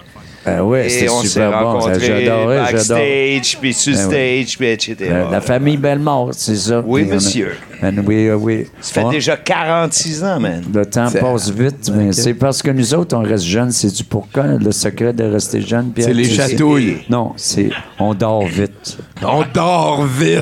Ben 0.46 0.62
ouais, 0.62 0.90
c'était 0.90 1.10
on 1.10 1.22
s'est 1.22 1.28
super 1.30 1.62
bon. 1.64 1.80
ça, 1.82 1.98
J'adorais, 2.00 2.58
backstage, 2.58 3.58
puis 3.62 3.74
sur 3.74 3.94
Ben 3.94 4.02
stage, 4.02 4.58
puis 4.58 4.68
etc. 4.68 4.96
La, 5.10 5.30
la 5.32 5.42
famille 5.42 5.78
Bellemare, 5.78 6.30
c'est 6.32 6.56
ça. 6.58 6.84
Oui, 6.86 7.02
Puis 7.04 7.10
on 7.10 7.14
a- 7.14 7.16
monsieur. 7.16 7.56
Ben 7.82 8.04
oui, 8.06 8.30
oui. 8.32 8.68
Ça 8.82 8.94
fait 8.94 9.04
On- 9.06 9.10
déjà 9.12 9.36
46 9.38 10.24
ans, 10.24 10.40
man. 10.40 10.62
Le 10.74 10.86
temps 10.86 11.08
C'est- 11.10 11.20
passe 11.20 11.50
vite, 11.50 11.90
mais 11.94 12.12
c'est 12.14 12.34
parce 12.34 12.62
que 12.62 12.72
nous 12.72 12.94
autres, 12.94 13.16
on 13.18 13.22
reste 13.24 13.46
jeunes. 13.46 13.72
C'est 13.72 13.94
du 13.94 14.04
pourquoi 14.04 14.44
le 14.60 14.72
secret 14.72 15.14
de 15.14 15.24
rester 15.26 15.62
jeune? 15.62 15.92
Pierre? 15.92 16.08
C'est 16.08 16.14
les 16.14 16.26
chatouilles. 16.30 16.98
Non, 17.10 17.34
c'est 17.38 17.70
on 18.00 18.14
dort 18.14 18.46
vite. 18.46 18.98
On 19.22 19.44
dort 19.54 20.06
vite. 20.06 20.42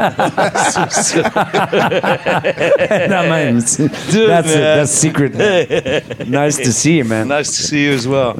La 3.10 3.24
même. 3.30 3.62
c'est- 3.62 3.90
Dude, 4.12 4.28
That's 4.28 4.50
it. 4.52 4.56
man. 4.56 4.78
That's 4.78 4.92
secret. 4.92 5.32
Nice 6.28 6.58
to 6.58 6.72
see 6.72 6.98
you, 6.98 7.06
man. 7.06 7.28
Nice 7.28 7.50
to 7.52 7.64
see 7.64 7.86
you 7.86 7.94
as 7.94 8.08
well. 8.08 8.34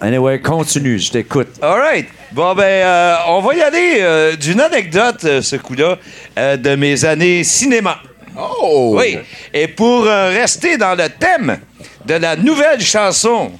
Anyway, 0.00 0.40
continue, 0.40 0.98
je 0.98 1.10
t'écoute. 1.10 1.48
All 1.60 1.80
right. 1.80 2.06
Bon, 2.32 2.54
ben, 2.54 2.62
euh, 2.64 3.16
on 3.28 3.40
va 3.40 3.54
y 3.54 3.62
aller 3.62 3.98
euh, 4.00 4.36
d'une 4.36 4.60
anecdote, 4.60 5.24
euh, 5.24 5.42
ce 5.42 5.56
coup-là, 5.56 5.98
euh, 6.38 6.56
de 6.56 6.76
mes 6.76 7.04
années 7.04 7.42
cinéma. 7.42 7.98
Oh! 8.38 8.94
Oui. 8.98 9.18
Et 9.52 9.66
pour 9.66 10.06
euh, 10.06 10.28
rester 10.28 10.76
dans 10.76 10.94
le 10.94 11.08
thème 11.08 11.58
de 12.06 12.14
la 12.14 12.36
nouvelle 12.36 12.80
chanson 12.80 13.50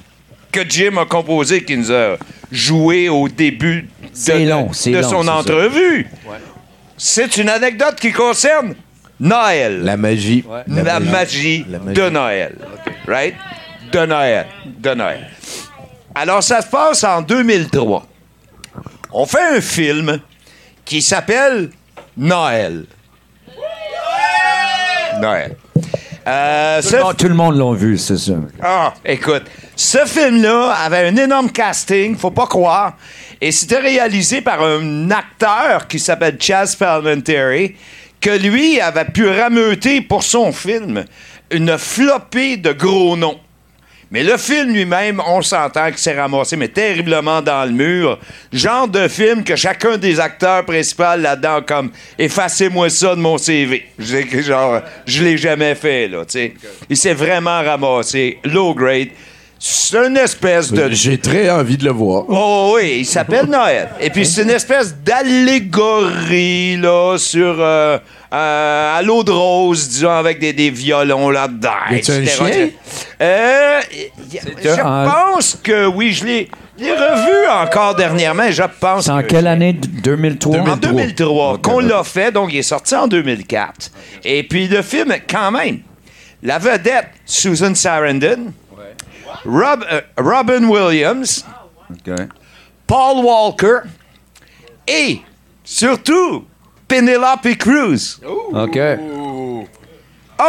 que 0.51 0.61
Jim 0.67 0.97
a 0.97 1.05
composée, 1.05 1.63
qui 1.63 1.75
nous 1.75 1.91
a 1.91 2.17
joué 2.51 3.09
au 3.09 3.27
début 3.27 3.89
de, 4.01 4.49
long, 4.49 4.71
de 4.85 5.01
long, 5.01 5.09
son 5.09 5.27
entrevue, 5.27 6.07
c'est 6.97 7.37
une 7.37 7.49
anecdote 7.49 7.95
qui 7.99 8.11
concerne 8.11 8.75
Noël. 9.19 9.81
La 9.83 9.97
magie. 9.97 10.45
La, 10.67 10.99
magie, 11.01 11.65
de 11.65 12.09
Noël. 12.09 12.55
Right? 13.05 13.35
De 13.91 14.05
Noël. 14.05 14.45
De 14.65 14.93
Noël. 14.93 15.27
Alors, 16.15 16.43
ça 16.43 16.61
se 16.61 16.67
passe 16.67 17.03
en 17.03 17.21
2003. 17.21 18.05
On 19.11 19.25
fait 19.25 19.57
un 19.57 19.61
film 19.61 20.19
qui 20.85 21.01
s'appelle 21.01 21.69
Noël. 22.17 22.85
Noël. 25.19 25.55
Euh, 26.27 26.81
Tout, 26.81 26.87
ce 26.89 26.95
le 26.95 27.03
monde- 27.03 27.17
tout 27.17 27.27
le 27.27 27.33
monde 27.33 27.57
l'a 27.57 27.73
vu, 27.75 27.97
c'est 27.97 28.17
ça. 28.17 28.33
ah, 28.61 28.93
écoute, 29.03 29.43
ce 29.75 29.99
film-là 30.05 30.73
avait 30.83 31.07
un 31.07 31.15
énorme 31.15 31.49
casting, 31.51 32.15
faut 32.17 32.29
pas 32.31 32.45
croire, 32.45 32.93
et 33.41 33.51
c'était 33.51 33.79
réalisé 33.79 34.41
par 34.41 34.61
un 34.61 35.09
acteur 35.09 35.87
qui 35.87 35.97
s'appelle 35.97 36.37
Chaz 36.39 36.75
Palminteri, 36.77 37.75
que 38.21 38.29
lui 38.31 38.79
avait 38.79 39.05
pu 39.05 39.27
rameuter 39.27 40.01
pour 40.01 40.23
son 40.23 40.51
film 40.51 41.03
une 41.51 41.77
flopée 41.77 42.57
de 42.57 42.73
gros 42.73 43.15
noms. 43.17 43.39
Mais 44.11 44.23
le 44.23 44.37
film 44.37 44.73
lui-même, 44.73 45.21
on 45.27 45.41
s'entend 45.41 45.87
qu'il 45.87 45.99
s'est 45.99 46.19
ramassé, 46.19 46.55
mais 46.55 46.67
terriblement 46.67 47.41
dans 47.41 47.63
le 47.65 47.71
mur. 47.71 48.19
Genre 48.51 48.87
de 48.87 49.07
film 49.07 49.43
que 49.43 49.55
chacun 49.55 49.97
des 49.97 50.19
acteurs 50.19 50.65
principaux 50.65 51.15
là-dedans, 51.15 51.61
comme 51.65 51.91
effacez-moi 52.17 52.89
ça 52.89 53.15
de 53.15 53.21
mon 53.21 53.37
CV. 53.37 53.85
Genre, 53.99 54.81
je 55.05 55.23
l'ai 55.23 55.37
jamais 55.37 55.75
fait, 55.75 56.07
là, 56.07 56.25
tu 56.25 56.31
sais. 56.31 56.53
Il 56.89 56.97
s'est 56.97 57.13
vraiment 57.13 57.61
ramassé. 57.61 58.39
Low 58.45 58.73
grade. 58.73 59.09
C'est 59.61 59.97
une 60.07 60.15
espèce 60.17 60.71
de. 60.71 60.89
J'ai 60.91 61.17
très 61.17 61.49
envie 61.49 61.77
de 61.77 61.83
le 61.83 61.91
voir. 61.91 62.23
Oh 62.29 62.73
oui, 62.75 62.99
il 62.99 63.05
s'appelle 63.05 63.45
Noël. 63.49 63.89
Et 63.99 64.09
puis 64.09 64.25
c'est 64.25 64.43
une 64.43 64.49
espèce 64.51 64.95
d'allégorie 65.03 66.77
là 66.77 67.17
sur 67.17 67.55
euh, 67.59 67.97
euh, 68.33 68.97
à 68.97 69.01
l'eau 69.01 69.23
de 69.23 69.31
rose, 69.31 69.89
disons, 69.89 70.11
avec 70.11 70.39
des, 70.39 70.53
des 70.53 70.69
violons 70.69 71.29
là-dedans. 71.29 71.69
Y 71.91 71.95
a-tu 71.95 72.11
un 72.11 72.21
etc. 72.21 72.35
chien? 72.51 72.69
Euh, 73.21 73.79
je 74.63 74.69
un- 74.81 75.09
pense 75.09 75.57
que 75.61 75.87
oui, 75.87 76.13
je 76.13 76.25
l'ai 76.25 76.49
revu 76.79 77.47
encore 77.49 77.95
dernièrement. 77.95 78.49
Je 78.51 78.63
pense. 78.79 79.05
C'est 79.05 79.11
en 79.11 79.21
que- 79.21 79.27
quelle 79.27 79.47
année? 79.47 79.73
2003? 79.73 80.57
en 80.59 80.77
2003, 80.77 81.57
qu'on 81.57 81.79
l'a 81.79 82.03
fait, 82.03 82.31
donc 82.31 82.53
il 82.53 82.59
est 82.59 82.63
sorti 82.63 82.95
en 82.95 83.07
2004. 83.07 83.91
Et 84.23 84.43
puis 84.43 84.67
le 84.67 84.81
film, 84.83 85.13
quand 85.29 85.51
même, 85.51 85.79
la 86.43 86.59
vedette, 86.59 87.07
Susan 87.25 87.75
Sarandon, 87.75 88.53
Rob- 89.45 89.85
euh, 89.91 90.01
Robin 90.17 90.63
Williams, 90.65 91.45
Paul 92.87 93.23
Walker 93.25 93.79
et 94.87 95.21
surtout 95.63 96.45
Penelope 96.87 97.55
Cruz. 97.57 98.19
OK. 98.53 98.77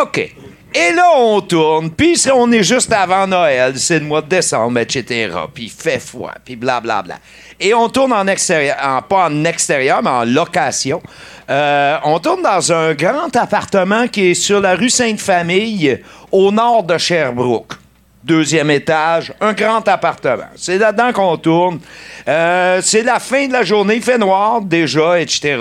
OK. 0.03 0.35
Et 0.73 0.93
là, 0.93 1.03
on 1.17 1.41
tourne, 1.41 1.91
puis 1.91 2.17
on 2.33 2.53
est 2.53 2.63
juste 2.63 2.93
avant 2.93 3.27
Noël, 3.27 3.77
c'est 3.77 3.99
le 3.99 4.05
mois 4.07 4.23
de 4.23 4.29
décembre, 4.29 4.79
etc. 4.79 5.29
Puis 5.53 5.65
il 5.65 5.71
fait 5.71 5.99
froid, 5.99 6.31
puis 6.45 6.55
blablabla. 6.55 7.17
Et 7.59 7.75
on 7.75 7.89
tourne 7.89 8.13
en 8.13 8.25
extérieur, 8.29 8.77
en- 8.81 9.03
pas 9.03 9.27
en 9.29 9.45
extérieur, 9.45 10.01
mais 10.01 10.11
en 10.11 10.25
location. 10.25 11.03
Euh, 11.51 11.99
on 12.05 12.21
tourne 12.21 12.43
dans 12.43 12.73
un 12.73 12.95
grand 12.95 13.35
appartement 13.35 14.07
qui 14.07 14.29
est 14.31 14.35
sur 14.35 14.61
la 14.61 14.77
rue 14.77 14.91
Sainte-Famille, 14.91 16.01
au 16.31 16.53
nord 16.53 16.85
de 16.85 16.97
Sherbrooke. 16.97 17.73
Deuxième 18.23 18.71
étage, 18.71 19.33
un 19.41 19.55
grand 19.55 19.87
appartement. 19.89 20.51
C'est 20.55 20.77
là-dedans 20.77 21.13
qu'on 21.13 21.37
tourne. 21.39 21.81
Euh, 22.29 22.81
c'est 22.83 23.03
la 23.03 23.19
fin 23.19 23.47
de 23.47 23.53
la 23.53 23.63
journée, 23.63 23.97
il 23.97 24.03
fait 24.03 24.19
noir 24.19 24.61
déjà, 24.61 25.19
etc. 25.19 25.59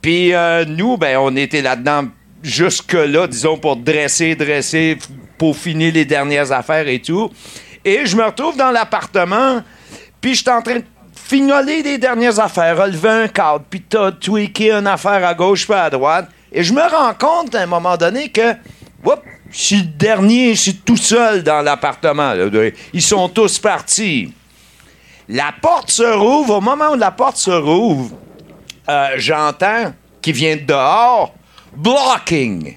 Puis 0.00 0.32
euh, 0.32 0.64
nous, 0.64 0.96
ben, 0.96 1.18
on 1.18 1.36
était 1.36 1.60
là-dedans 1.60 2.04
jusque-là, 2.42 3.26
disons, 3.26 3.58
pour 3.58 3.76
dresser, 3.76 4.34
dresser, 4.34 4.98
pour 5.36 5.56
finir 5.56 5.92
les 5.92 6.06
dernières 6.06 6.50
affaires 6.50 6.88
et 6.88 7.00
tout. 7.00 7.30
Et 7.84 8.06
je 8.06 8.16
me 8.16 8.24
retrouve 8.24 8.56
dans 8.56 8.70
l'appartement, 8.70 9.62
puis 10.20 10.34
je 10.34 10.40
suis 10.40 10.50
en 10.50 10.62
train 10.62 10.76
de 10.76 10.84
fignoler 11.14 11.82
les 11.82 11.98
dernières 11.98 12.38
affaires, 12.40 12.80
relever 12.80 13.08
un 13.08 13.28
cadre, 13.28 13.64
puis 13.68 13.84
tweaké 14.20 14.72
une 14.72 14.86
affaire 14.86 15.26
à 15.26 15.34
gauche 15.34 15.66
puis 15.66 15.74
à 15.74 15.90
droite. 15.90 16.28
Et 16.50 16.62
je 16.62 16.72
me 16.72 16.80
rends 16.80 17.14
compte 17.14 17.54
à 17.54 17.60
un 17.60 17.66
moment 17.66 17.96
donné 17.96 18.28
que, 18.28 18.52
oups, 19.04 19.22
je 19.52 19.76
le 19.76 19.82
dernier, 19.82 20.54
je 20.54 20.72
tout 20.72 20.96
seul 20.96 21.42
dans 21.42 21.60
l'appartement. 21.60 22.34
Ils 22.92 23.02
sont 23.02 23.28
tous 23.28 23.58
partis. 23.58 24.32
La 25.28 25.52
porte 25.60 25.90
se 25.90 26.02
rouvre. 26.02 26.56
Au 26.56 26.60
moment 26.60 26.92
où 26.92 26.96
la 26.96 27.10
porte 27.10 27.36
se 27.36 27.50
rouvre, 27.50 28.16
euh, 28.88 29.08
j'entends 29.16 29.92
qui 30.20 30.32
vient 30.32 30.56
de 30.56 30.62
dehors 30.62 31.34
blocking. 31.76 32.76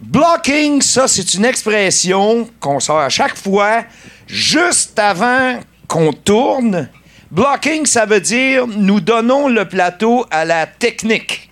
Blocking, 0.00 0.80
ça, 0.80 1.06
c'est 1.06 1.34
une 1.34 1.44
expression 1.44 2.48
qu'on 2.58 2.80
sort 2.80 3.00
à 3.00 3.08
chaque 3.08 3.36
fois 3.36 3.84
juste 4.26 4.98
avant 4.98 5.60
qu'on 5.86 6.12
tourne. 6.12 6.88
Blocking, 7.30 7.86
ça 7.86 8.06
veut 8.06 8.20
dire 8.20 8.66
nous 8.66 9.00
donnons 9.00 9.48
le 9.48 9.66
plateau 9.66 10.26
à 10.30 10.44
la 10.44 10.66
technique. 10.66 11.49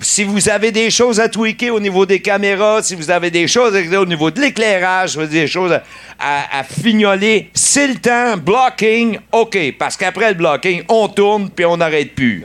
Si 0.00 0.24
vous 0.24 0.48
avez 0.48 0.70
des 0.72 0.90
choses 0.90 1.18
à 1.20 1.28
tweaker 1.28 1.70
au 1.74 1.80
niveau 1.80 2.06
des 2.06 2.20
caméras, 2.20 2.82
si 2.82 2.94
vous 2.94 3.10
avez 3.10 3.30
des 3.30 3.48
choses 3.48 3.74
à 3.74 4.00
au 4.00 4.06
niveau 4.06 4.30
de 4.30 4.40
l'éclairage, 4.40 5.10
si 5.10 5.16
vous 5.16 5.22
avez 5.24 5.40
des 5.40 5.46
choses 5.46 5.72
à, 5.72 5.82
à- 6.18 6.60
à 6.60 6.64
fignoler, 6.64 7.50
c'est 7.54 7.86
le 7.88 7.96
temps. 7.96 8.36
Blocking, 8.36 9.18
OK. 9.32 9.58
Parce 9.78 9.96
qu'après 9.96 10.28
le 10.30 10.34
blocking, 10.34 10.82
on 10.88 11.08
tourne 11.08 11.50
puis 11.50 11.64
on 11.64 11.76
n'arrête 11.76 12.14
plus. 12.14 12.44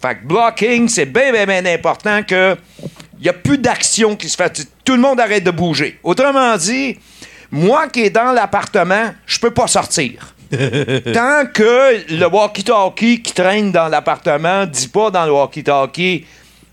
Fait 0.00 0.14
que 0.16 0.24
blocking, 0.26 0.88
c'est 0.88 1.06
bien, 1.06 1.32
bien, 1.32 1.46
bien 1.46 1.66
important 1.66 2.22
que 2.22 2.56
il 3.20 3.22
n'y 3.24 3.28
a 3.28 3.32
plus 3.32 3.58
d'action 3.58 4.14
qui 4.14 4.28
se 4.28 4.36
fait. 4.36 4.64
Tout 4.84 4.94
le 4.94 5.00
monde 5.00 5.18
arrête 5.18 5.42
de 5.42 5.50
bouger. 5.50 5.98
Autrement 6.04 6.56
dit, 6.56 6.96
moi 7.50 7.88
qui 7.88 8.02
est 8.02 8.10
dans 8.10 8.30
l'appartement, 8.32 9.12
je 9.26 9.38
peux 9.40 9.50
pas 9.50 9.66
sortir. 9.66 10.34
Tant 10.50 11.44
que 11.52 12.12
le 12.14 12.26
walkie-talkie 12.26 13.20
qui 13.22 13.32
traîne 13.34 13.70
dans 13.72 13.88
l'appartement 13.88 14.64
dit 14.66 14.88
pas 14.88 15.10
dans 15.10 15.26
le 15.26 15.32
walkie-talkie, 15.32 16.24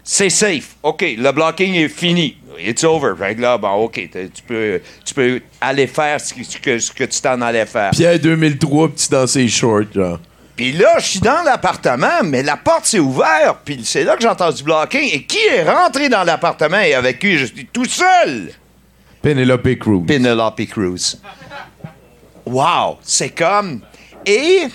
c'est 0.08 0.30
safe. 0.30 0.76
OK, 0.84 1.02
le 1.18 1.32
blocking 1.32 1.74
est 1.74 1.90
fini. 1.90 2.38
It's 2.60 2.84
over. 2.84 3.14
Fait 3.18 3.36
que 3.36 3.42
là, 3.42 3.58
bon, 3.58 3.72
OK, 3.86 3.96
tu 4.12 4.44
peux, 4.48 4.80
tu 5.04 5.14
peux 5.16 5.42
aller 5.60 5.88
faire 5.88 6.22
ce 6.22 6.34
que, 6.34 6.80
ce 6.80 6.92
tu 6.94 7.22
t'en 7.22 7.42
allais 7.42 7.66
faire. 7.66 7.90
Pierre 7.92 8.20
2003, 8.20 8.90
petit 8.90 9.10
dans 9.10 9.26
ses 9.28 9.48
shorts, 9.48 9.92
genre. 9.94 10.20
Puis 10.56 10.72
là, 10.72 11.00
je 11.00 11.06
suis 11.06 11.20
dans 11.20 11.44
l'appartement, 11.44 12.24
mais 12.24 12.44
la 12.44 12.56
porte 12.56 12.86
s'est 12.86 13.00
ouverte, 13.00 13.60
puis 13.66 13.82
c'est 13.84 14.04
là 14.06 14.16
que 14.16 14.22
j'ai 14.22 14.30
entendu 14.30 14.64
blocking. 14.64 15.10
Et 15.12 15.24
qui 15.24 15.40
est 15.40 15.70
rentré 15.70 16.08
dans 16.08 16.24
l'appartement 16.24 16.80
et 16.80 16.94
avec 16.94 17.20
qui 17.20 17.38
je 17.38 17.46
suis 17.48 17.66
tout 17.66 17.84
seul? 17.86 18.52
Penelope 19.22 19.76
Cruz. 19.80 20.06
Penelope 20.06 20.66
Cruz. 20.68 21.18
Wow! 22.46 23.00
C'est 23.02 23.32
comme. 23.32 23.82
Et. 24.26 24.68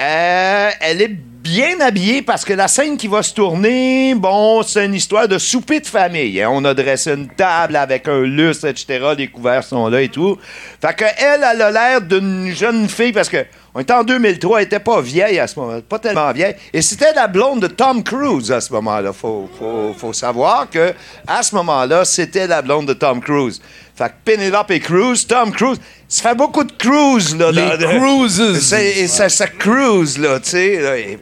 euh, 0.00 0.70
elle 0.80 1.02
est 1.02 1.16
bien 1.42 1.80
habillée 1.80 2.22
parce 2.22 2.44
que 2.44 2.52
la 2.52 2.68
scène 2.68 2.96
qui 2.96 3.08
va 3.08 3.22
se 3.22 3.34
tourner, 3.34 4.14
bon, 4.14 4.62
c'est 4.62 4.86
une 4.86 4.94
histoire 4.94 5.26
de 5.26 5.38
souper 5.38 5.80
de 5.80 5.86
famille. 5.86 6.40
hein. 6.40 6.48
On 6.52 6.64
a 6.64 6.72
dressé 6.72 7.12
une 7.12 7.28
table 7.28 7.76
avec 7.76 8.06
un 8.06 8.22
lustre, 8.22 8.68
etc. 8.68 9.14
Les 9.18 9.28
couverts 9.28 9.64
sont 9.64 9.88
là 9.88 10.02
et 10.02 10.08
tout. 10.08 10.38
Fait 10.80 10.94
que 10.94 11.04
elle, 11.18 11.42
a 11.42 11.70
l'air 11.70 12.00
d'une 12.00 12.54
jeune 12.54 12.88
fille 12.88 13.12
parce 13.12 13.28
que. 13.28 13.44
On 13.74 13.80
était 13.80 13.94
en 13.94 14.04
2003, 14.04 14.58
elle 14.58 14.66
était 14.66 14.80
pas 14.80 15.00
vieille 15.00 15.38
à 15.38 15.46
ce 15.46 15.58
moment-là, 15.58 15.80
pas 15.80 15.98
tellement 15.98 16.30
vieille. 16.32 16.54
Et 16.74 16.82
c'était 16.82 17.14
la 17.14 17.26
blonde 17.26 17.60
de 17.60 17.68
Tom 17.68 18.02
Cruise 18.02 18.52
à 18.52 18.60
ce 18.60 18.70
moment-là. 18.74 19.14
Faut, 19.14 19.48
faut, 19.96 20.12
savoir 20.12 20.68
que 20.68 20.92
à 21.26 21.42
ce 21.42 21.54
moment-là, 21.54 22.04
c'était 22.04 22.46
la 22.46 22.60
blonde 22.60 22.84
de 22.88 22.92
Tom 22.92 23.22
Cruise. 23.22 23.62
Fait 23.94 24.08
que 24.10 24.12
Penelope 24.26 24.78
Cruz, 24.80 25.26
Tom 25.26 25.52
Cruise, 25.52 25.80
ça 26.12 26.28
fait 26.28 26.34
beaucoup 26.34 26.62
de 26.64 26.72
cruise, 26.72 27.34
là. 27.36 27.50
Les 27.50 27.76
dans- 27.78 27.88
cruises. 27.98 28.72
Et 28.74 29.08
ça, 29.08 29.28
ça 29.28 29.46
cruise, 29.46 30.18
là, 30.18 30.38
tu 30.40 30.50
sais. 30.50 30.74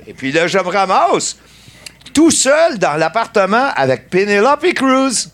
Et, 0.06 0.10
et 0.10 0.14
puis 0.14 0.32
là, 0.32 0.46
je 0.48 0.58
me 0.58 0.68
ramasse 0.68 1.36
tout 2.12 2.30
seul 2.32 2.76
dans 2.78 2.96
l'appartement 2.96 3.68
avec 3.76 4.10
Penelope 4.10 4.66
Cruz. 4.74 5.28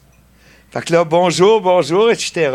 Fait 0.70 0.82
que 0.84 0.92
là, 0.92 1.04
bonjour, 1.04 1.62
bonjour, 1.62 2.10
etc. 2.10 2.50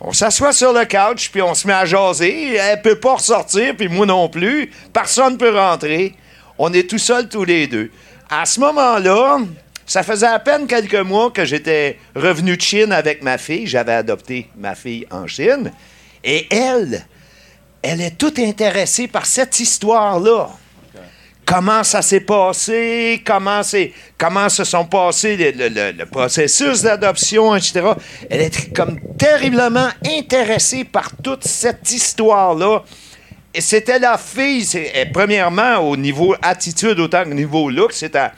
On 0.00 0.12
s'assoit 0.12 0.52
sur 0.52 0.72
le 0.72 0.84
couch, 0.84 1.30
puis 1.30 1.40
on 1.40 1.54
se 1.54 1.66
met 1.66 1.72
à 1.72 1.86
jaser. 1.86 2.54
Elle 2.56 2.82
peut 2.82 3.00
pas 3.00 3.14
ressortir, 3.14 3.74
puis 3.74 3.88
moi 3.88 4.04
non 4.04 4.28
plus. 4.28 4.70
Personne 4.92 5.38
peut 5.38 5.56
rentrer. 5.58 6.14
On 6.58 6.72
est 6.74 6.88
tout 6.90 6.98
seuls 6.98 7.28
tous 7.28 7.44
les 7.44 7.66
deux. 7.66 7.90
À 8.28 8.44
ce 8.44 8.60
moment-là, 8.60 9.38
ça 9.86 10.02
faisait 10.02 10.26
à 10.26 10.38
peine 10.38 10.66
quelques 10.66 10.94
mois 10.94 11.30
que 11.30 11.46
j'étais 11.46 11.98
revenu 12.14 12.56
de 12.56 12.60
Chine 12.60 12.92
avec 12.92 13.22
ma 13.22 13.38
fille. 13.38 13.66
J'avais 13.66 13.94
adopté 13.94 14.50
ma 14.58 14.74
fille 14.74 15.06
en 15.10 15.26
Chine. 15.26 15.72
Et 16.24 16.46
elle, 16.54 17.06
elle 17.82 18.00
est 18.00 18.18
toute 18.18 18.38
intéressée 18.38 19.08
par 19.08 19.26
cette 19.26 19.60
histoire-là 19.60 20.50
comment 21.48 21.82
ça 21.82 22.02
s'est 22.02 22.20
passé, 22.20 23.22
comment, 23.24 23.62
c'est, 23.62 23.92
comment 24.18 24.50
se 24.50 24.64
sont 24.64 24.84
passés 24.84 25.54
le, 25.56 26.04
processus 26.04 26.82
d'adoption, 26.82 27.56
etc. 27.56 27.80
Elle 28.28 28.42
est 28.42 28.74
comme 28.74 28.98
terriblement 29.16 29.88
intéressée 30.04 30.84
par 30.84 31.10
toute 31.22 31.44
cette 31.44 31.90
histoire-là. 31.90 32.82
Et 33.54 33.62
c'était 33.62 33.98
la 33.98 34.18
fille, 34.18 34.62
c'est, 34.62 34.92
eh, 34.94 35.06
premièrement, 35.06 35.78
au 35.78 35.96
niveau 35.96 36.34
attitude 36.42 37.00
autant 37.00 37.24
qu'au 37.24 37.32
niveau 37.32 37.70
look, 37.70 37.94
c'était 37.94 38.28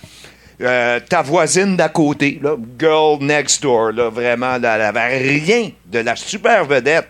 euh, 0.61 1.01
ta 1.01 1.23
voisine 1.23 1.77
d'à 1.77 1.89
côté, 1.89 2.41
girl 2.79 3.19
next 3.21 3.61
door, 3.61 3.91
vraiment, 4.13 4.55
elle 4.55 4.65
avait 4.67 5.19
rien 5.19 5.71
de 5.87 5.99
la 5.99 6.15
super 6.15 6.65
vedette 6.65 7.09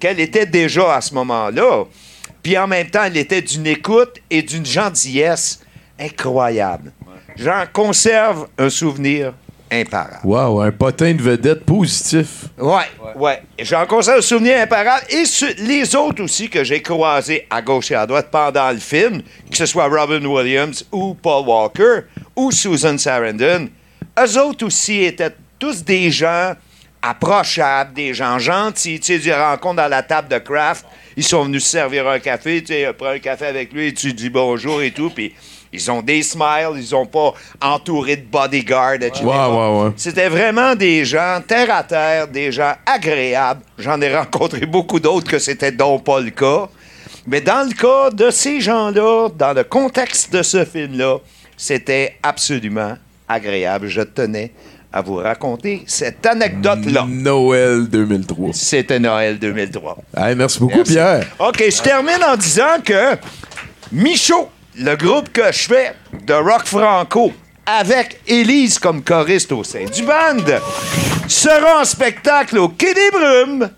qu'elle 0.00 0.20
était 0.20 0.46
déjà 0.46 0.96
à 0.96 1.00
ce 1.00 1.14
moment-là. 1.14 1.84
Puis 2.42 2.56
en 2.56 2.66
même 2.66 2.88
temps, 2.88 3.04
elle 3.04 3.16
était 3.16 3.42
d'une 3.42 3.66
écoute 3.66 4.16
et 4.30 4.42
d'une 4.42 4.64
gentillesse 4.66 5.60
incroyable. 5.98 6.92
J'en 7.36 7.64
conserve 7.72 8.46
un 8.56 8.70
souvenir 8.70 9.34
imparable. 9.70 10.20
Wow, 10.24 10.60
un 10.60 10.70
potin 10.70 11.12
de 11.12 11.20
vedette 11.20 11.64
positif. 11.64 12.44
Ouais, 12.56 12.84
ouais. 13.16 13.42
J'en 13.58 13.84
conserve 13.86 14.18
un 14.18 14.22
souvenir 14.22 14.60
imparable. 14.60 15.04
Et 15.10 15.24
ce- 15.24 15.60
les 15.66 15.94
autres 15.96 16.22
aussi 16.22 16.48
que 16.48 16.62
j'ai 16.62 16.80
croisés 16.80 17.46
à 17.50 17.60
gauche 17.60 17.90
et 17.90 17.96
à 17.96 18.06
droite 18.06 18.28
pendant 18.30 18.70
le 18.70 18.78
film, 18.78 19.22
que 19.50 19.56
ce 19.56 19.66
soit 19.66 19.88
Robin 19.88 20.24
Williams 20.24 20.86
ou 20.92 21.14
Paul 21.14 21.44
Walker 21.46 22.02
ou 22.36 22.52
Susan 22.52 22.96
Sarandon, 22.96 23.68
eux 24.18 24.38
autres 24.40 24.64
aussi 24.66 25.02
étaient 25.02 25.34
tous 25.58 25.82
des 25.84 26.10
gens 26.12 26.52
approchables, 27.02 27.92
des 27.92 28.14
gens 28.14 28.38
gentils. 28.38 29.00
Tu 29.00 29.18
sais, 29.18 29.24
les 29.24 29.34
rencontres 29.34 29.76
dans 29.76 29.88
la 29.88 30.02
table 30.02 30.28
de 30.28 30.38
craft, 30.38 30.84
ils 31.16 31.24
sont 31.24 31.44
venus 31.44 31.64
se 31.64 31.70
servir 31.70 32.08
un 32.08 32.18
café, 32.18 32.62
tu 32.62 32.72
sais, 32.72 32.92
prends 32.96 33.08
un 33.08 33.18
café 33.18 33.46
avec 33.46 33.72
lui 33.72 33.88
et 33.88 33.94
tu 33.94 34.12
dis 34.12 34.30
bonjour 34.30 34.82
et 34.82 34.90
tout, 34.90 35.10
puis 35.10 35.34
ils 35.72 35.90
ont 35.90 36.02
des 36.02 36.22
smiles, 36.22 36.76
ils 36.76 36.94
ont 36.94 37.06
pas 37.06 37.34
entouré 37.60 38.16
de 38.16 38.24
bodyguards, 38.24 39.02
etc. 39.02 39.24
Ouais, 39.24 39.34
ouais, 39.34 39.82
ouais. 39.82 39.90
C'était 39.96 40.28
vraiment 40.28 40.74
des 40.74 41.04
gens 41.04 41.40
terre 41.46 41.74
à 41.74 41.82
terre, 41.82 42.28
des 42.28 42.52
gens 42.52 42.72
agréables. 42.86 43.62
J'en 43.78 44.00
ai 44.00 44.14
rencontré 44.14 44.64
beaucoup 44.66 45.00
d'autres 45.00 45.30
que 45.30 45.38
c'était 45.38 45.72
donc 45.72 46.04
pas 46.04 46.20
le 46.20 46.30
cas. 46.30 46.68
Mais 47.26 47.40
dans 47.40 47.68
le 47.68 47.74
cas 47.74 48.10
de 48.10 48.30
ces 48.30 48.60
gens-là, 48.60 49.28
dans 49.36 49.52
le 49.52 49.64
contexte 49.64 50.32
de 50.32 50.42
ce 50.42 50.64
film-là, 50.64 51.18
c'était 51.56 52.16
absolument 52.22 52.96
agréable. 53.28 53.88
Je 53.88 54.02
tenais 54.02 54.52
à 54.92 55.02
vous 55.02 55.16
raconter 55.16 55.82
cette 55.86 56.24
anecdote-là. 56.24 57.04
Noël 57.08 57.86
2003. 57.88 58.50
C'était 58.52 58.98
Noël 58.98 59.38
2003. 59.38 59.98
Hey, 60.16 60.34
merci 60.34 60.58
beaucoup, 60.58 60.76
Merci. 60.78 60.92
Pierre. 60.94 61.26
OK, 61.38 61.62
je 61.70 61.82
termine 61.82 62.22
en 62.26 62.36
disant 62.36 62.80
que 62.84 63.16
Michaud, 63.92 64.48
le 64.78 64.94
groupe 64.96 65.30
que 65.32 65.52
je 65.52 65.58
fais 65.68 65.92
de 66.26 66.34
rock 66.34 66.64
franco, 66.64 67.32
avec 67.66 68.20
Élise 68.26 68.78
comme 68.78 69.02
choriste 69.02 69.52
au 69.52 69.64
sein 69.64 69.84
du 69.84 70.02
band, 70.02 70.44
sera 71.28 71.80
en 71.80 71.84
spectacle 71.84 72.58
au 72.58 72.68
Quai 72.68 72.94
des 72.94 73.10
Brumes 73.12 73.70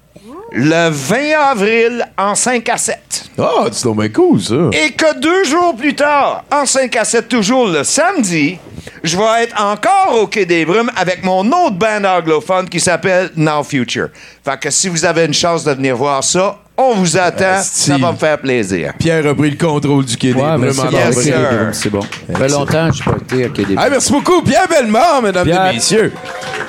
le 0.52 0.88
20 0.90 1.16
avril 1.50 2.06
en 2.16 2.34
5 2.34 2.68
à 2.68 2.78
7. 2.78 3.24
Ah, 3.38 3.66
c'est 3.70 3.84
donc 3.84 3.98
bien 3.98 4.08
cool, 4.08 4.40
ça. 4.40 4.54
Et 4.72 4.92
que 4.92 5.18
deux 5.18 5.44
jours 5.44 5.76
plus 5.76 5.94
tard, 5.94 6.44
en 6.52 6.66
5 6.66 6.94
à 6.96 7.04
7, 7.04 7.28
toujours 7.28 7.68
le 7.68 7.84
samedi, 7.84 8.58
je 9.02 9.16
vais 9.16 9.44
être 9.44 9.60
encore 9.62 10.18
au 10.20 10.26
Quai 10.26 10.46
des 10.46 10.64
Brumes 10.64 10.90
avec 10.96 11.22
mon 11.22 11.46
autre 11.46 11.76
band 11.76 12.04
anglophone 12.04 12.68
qui 12.68 12.80
s'appelle 12.80 13.30
Now 13.36 13.62
Future. 13.62 14.08
Fait 14.44 14.58
que 14.58 14.70
si 14.70 14.88
vous 14.88 15.04
avez 15.04 15.24
une 15.24 15.34
chance 15.34 15.64
de 15.64 15.72
venir 15.72 15.96
voir 15.96 16.24
ça, 16.24 16.58
on 16.78 16.94
vous 16.94 17.16
attend. 17.16 17.54
Asti. 17.56 17.80
Ça 17.90 17.98
va 17.98 18.12
me 18.12 18.16
faire 18.16 18.38
plaisir. 18.38 18.92
Pierre 18.98 19.26
a 19.26 19.34
pris 19.34 19.50
le 19.50 19.56
contrôle 19.56 20.04
du 20.04 20.16
Quai 20.16 20.32
des 20.32 20.40
Ouais, 20.40 20.46
en 20.46 21.72
c'est 21.72 21.90
bon. 21.90 22.00
Ça 22.00 22.38
fait 22.38 22.48
longtemps 22.48 22.90
que 22.90 22.96
je 22.96 23.02
n'ai 23.02 23.16
pas 23.16 23.46
été 23.46 23.62
à 23.62 23.66
des 23.66 23.72
Hey, 23.74 23.90
merci 23.90 24.12
beaucoup, 24.12 24.42
Pierre 24.42 24.68
Bellemare, 24.68 25.20
mesdames 25.22 25.44
Pierre. 25.44 25.70
et 25.70 25.74
messieurs. 25.74 26.12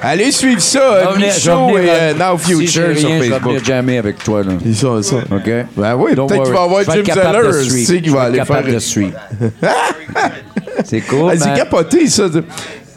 Allez 0.01 0.31
suivre 0.31 0.61
ça, 0.61 0.79
Je 0.79 1.07
euh, 1.07 1.13
je 1.13 1.19
Michaud 1.51 1.77
et 1.77 1.89
euh, 1.89 1.93
euh, 1.93 2.13
Now 2.13 2.37
si 2.39 2.53
Future 2.53 2.67
sur 2.71 2.83
rien, 2.83 2.93
Je 2.95 3.07
vais 3.07 3.29
Facebook. 3.29 3.43
venir 3.51 3.63
jammer 3.65 3.97
avec 3.97 4.23
toi, 4.23 4.43
là. 4.43 4.53
Ils 4.65 4.75
sont 4.75 5.01
ça. 5.03 5.17
OK? 5.17 5.49
Ben 5.75 5.95
oui, 5.95 6.15
peut-être 6.15 6.43
qu'il 6.43 6.53
va 6.53 6.61
avoir 6.63 6.83
Je 6.83 6.91
Jim 6.91 7.03
Zeller, 7.13 7.63
tu 7.63 7.69
suivre. 7.69 7.87
sais, 7.87 8.01
qui 8.01 8.09
Je 8.09 8.13
va 8.15 8.21
aller 8.23 8.37
faire... 8.37 8.47
capable 8.47 8.73
de 8.73 8.79
suivre. 8.79 9.19
C'est 10.85 11.01
cool, 11.01 11.31
Ah, 11.31 11.37
c'est 11.37 11.45
man. 11.47 11.57
capoté, 11.57 12.07
ça. 12.07 12.23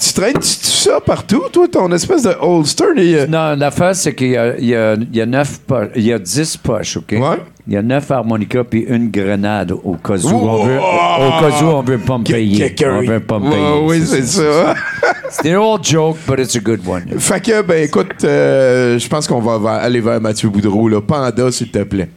Tu 0.04 0.12
traînes 0.14 0.34
tu, 0.34 0.48
ça 0.48 1.00
partout, 1.00 1.42
toi, 1.52 1.68
ton 1.68 1.92
espèce 1.92 2.22
de 2.24 2.34
holster? 2.40 2.84
euh, 2.96 3.26
Non, 3.26 3.54
l'affaire, 3.56 3.94
c'est 3.94 4.14
qu'il 4.14 4.30
y 4.30 4.36
a, 4.36 4.56
il 4.58 4.64
y, 4.66 4.74
a, 4.74 4.94
il 4.94 5.16
y 5.16 5.20
a 5.20 5.26
neuf 5.26 5.58
poches. 5.60 5.90
Il 5.94 6.02
y 6.02 6.12
a 6.12 6.18
dix 6.18 6.56
poches, 6.56 6.96
OK? 6.96 7.12
Ouais. 7.12 7.38
Il 7.68 7.74
y 7.74 7.76
a 7.76 7.82
neuf 7.82 8.10
harmonicas 8.10 8.64
puis 8.64 8.84
une 8.88 9.10
grenade 9.10 9.70
au 9.70 9.94
cas 9.94 10.16
où 10.16 10.28
on 10.28 10.64
veut, 10.64 10.78
au 10.78 10.80
cas 10.80 11.62
où 11.62 11.66
on 11.66 11.82
veut 11.82 11.98
pas 11.98 12.18
me 12.18 12.24
payer. 12.24 12.74
On 12.84 13.00
veut 13.06 13.20
pas 13.20 13.38
me 13.38 13.50
payer. 13.50 13.80
oui, 13.84 14.02
c'est 14.04 14.26
ça. 14.26 14.74
C'est 15.30 15.54
an 15.56 15.62
old 15.74 15.82
joke, 15.84 16.18
but 16.26 16.38
it's 16.40 16.56
a 16.56 16.60
good 16.60 16.80
one. 16.86 17.04
Fait 17.18 17.40
que, 17.40 17.62
ben 17.62 17.84
écoute, 17.84 18.22
euh, 18.24 18.98
je 18.98 19.08
pense 19.08 19.26
qu'on 19.26 19.40
va 19.40 19.56
va 19.56 19.74
aller 19.76 20.00
vers 20.00 20.20
Mathieu 20.20 20.50
Boudreau, 20.50 20.88
là. 20.88 21.00
Panda, 21.00 21.50
s'il 21.50 21.70
te 21.70 21.82
plaît. 21.84 22.10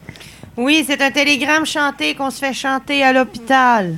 Oui, 0.56 0.84
c'est 0.86 1.00
un 1.00 1.10
télégramme 1.10 1.64
chanté 1.64 2.14
qu'on 2.14 2.30
se 2.30 2.38
fait 2.44 2.52
chanter 2.52 3.02
à 3.02 3.12
l'hôpital. 3.14 3.94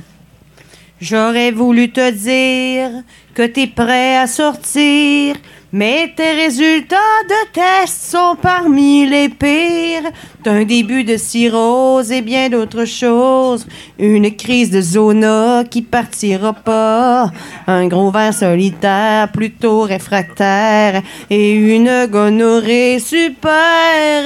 J'aurais 1.01 1.51
voulu 1.51 1.91
te 1.91 2.11
dire 2.11 3.03
que 3.33 3.45
t'es 3.45 3.67
prêt 3.67 4.17
à 4.17 4.27
sortir, 4.27 5.35
Mais 5.71 6.11
tes 6.15 6.31
résultats 6.31 6.95
de 7.27 7.51
test 7.53 8.11
sont 8.11 8.35
parmi 8.41 9.05
les 9.05 9.29
pires. 9.29 10.09
T'as 10.43 10.51
un 10.51 10.63
début 10.63 11.03
de 11.03 11.15
cirrhose 11.15 12.11
et 12.11 12.21
bien 12.21 12.49
d'autres 12.49 12.85
choses. 12.85 13.67
Une 13.99 14.35
crise 14.35 14.71
de 14.71 14.81
zona 14.81 15.63
qui 15.69 15.83
partira 15.83 16.53
pas. 16.53 17.31
Un 17.67 17.87
gros 17.87 18.09
verre 18.09 18.33
solitaire 18.33 19.31
plutôt 19.31 19.81
réfractaire. 19.81 21.03
Et 21.29 21.51
une 21.53 22.07
gonorrhée 22.07 22.97
super 22.97 24.23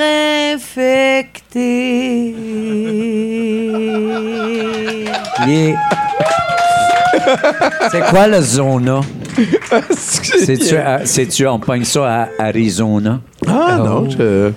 infectée. 0.53 2.35
C'est 7.91 8.01
quoi 8.09 8.27
le 8.27 8.41
zona? 8.41 9.01
C'est-tu, 9.91 10.75
à- 10.77 11.05
c'est-tu, 11.05 11.47
on 11.47 11.59
pogne 11.59 11.83
ça 11.83 12.23
à 12.39 12.43
Arizona? 12.45 13.19
Ah, 13.47 13.77
non, 13.77 14.09
je. 14.09 14.51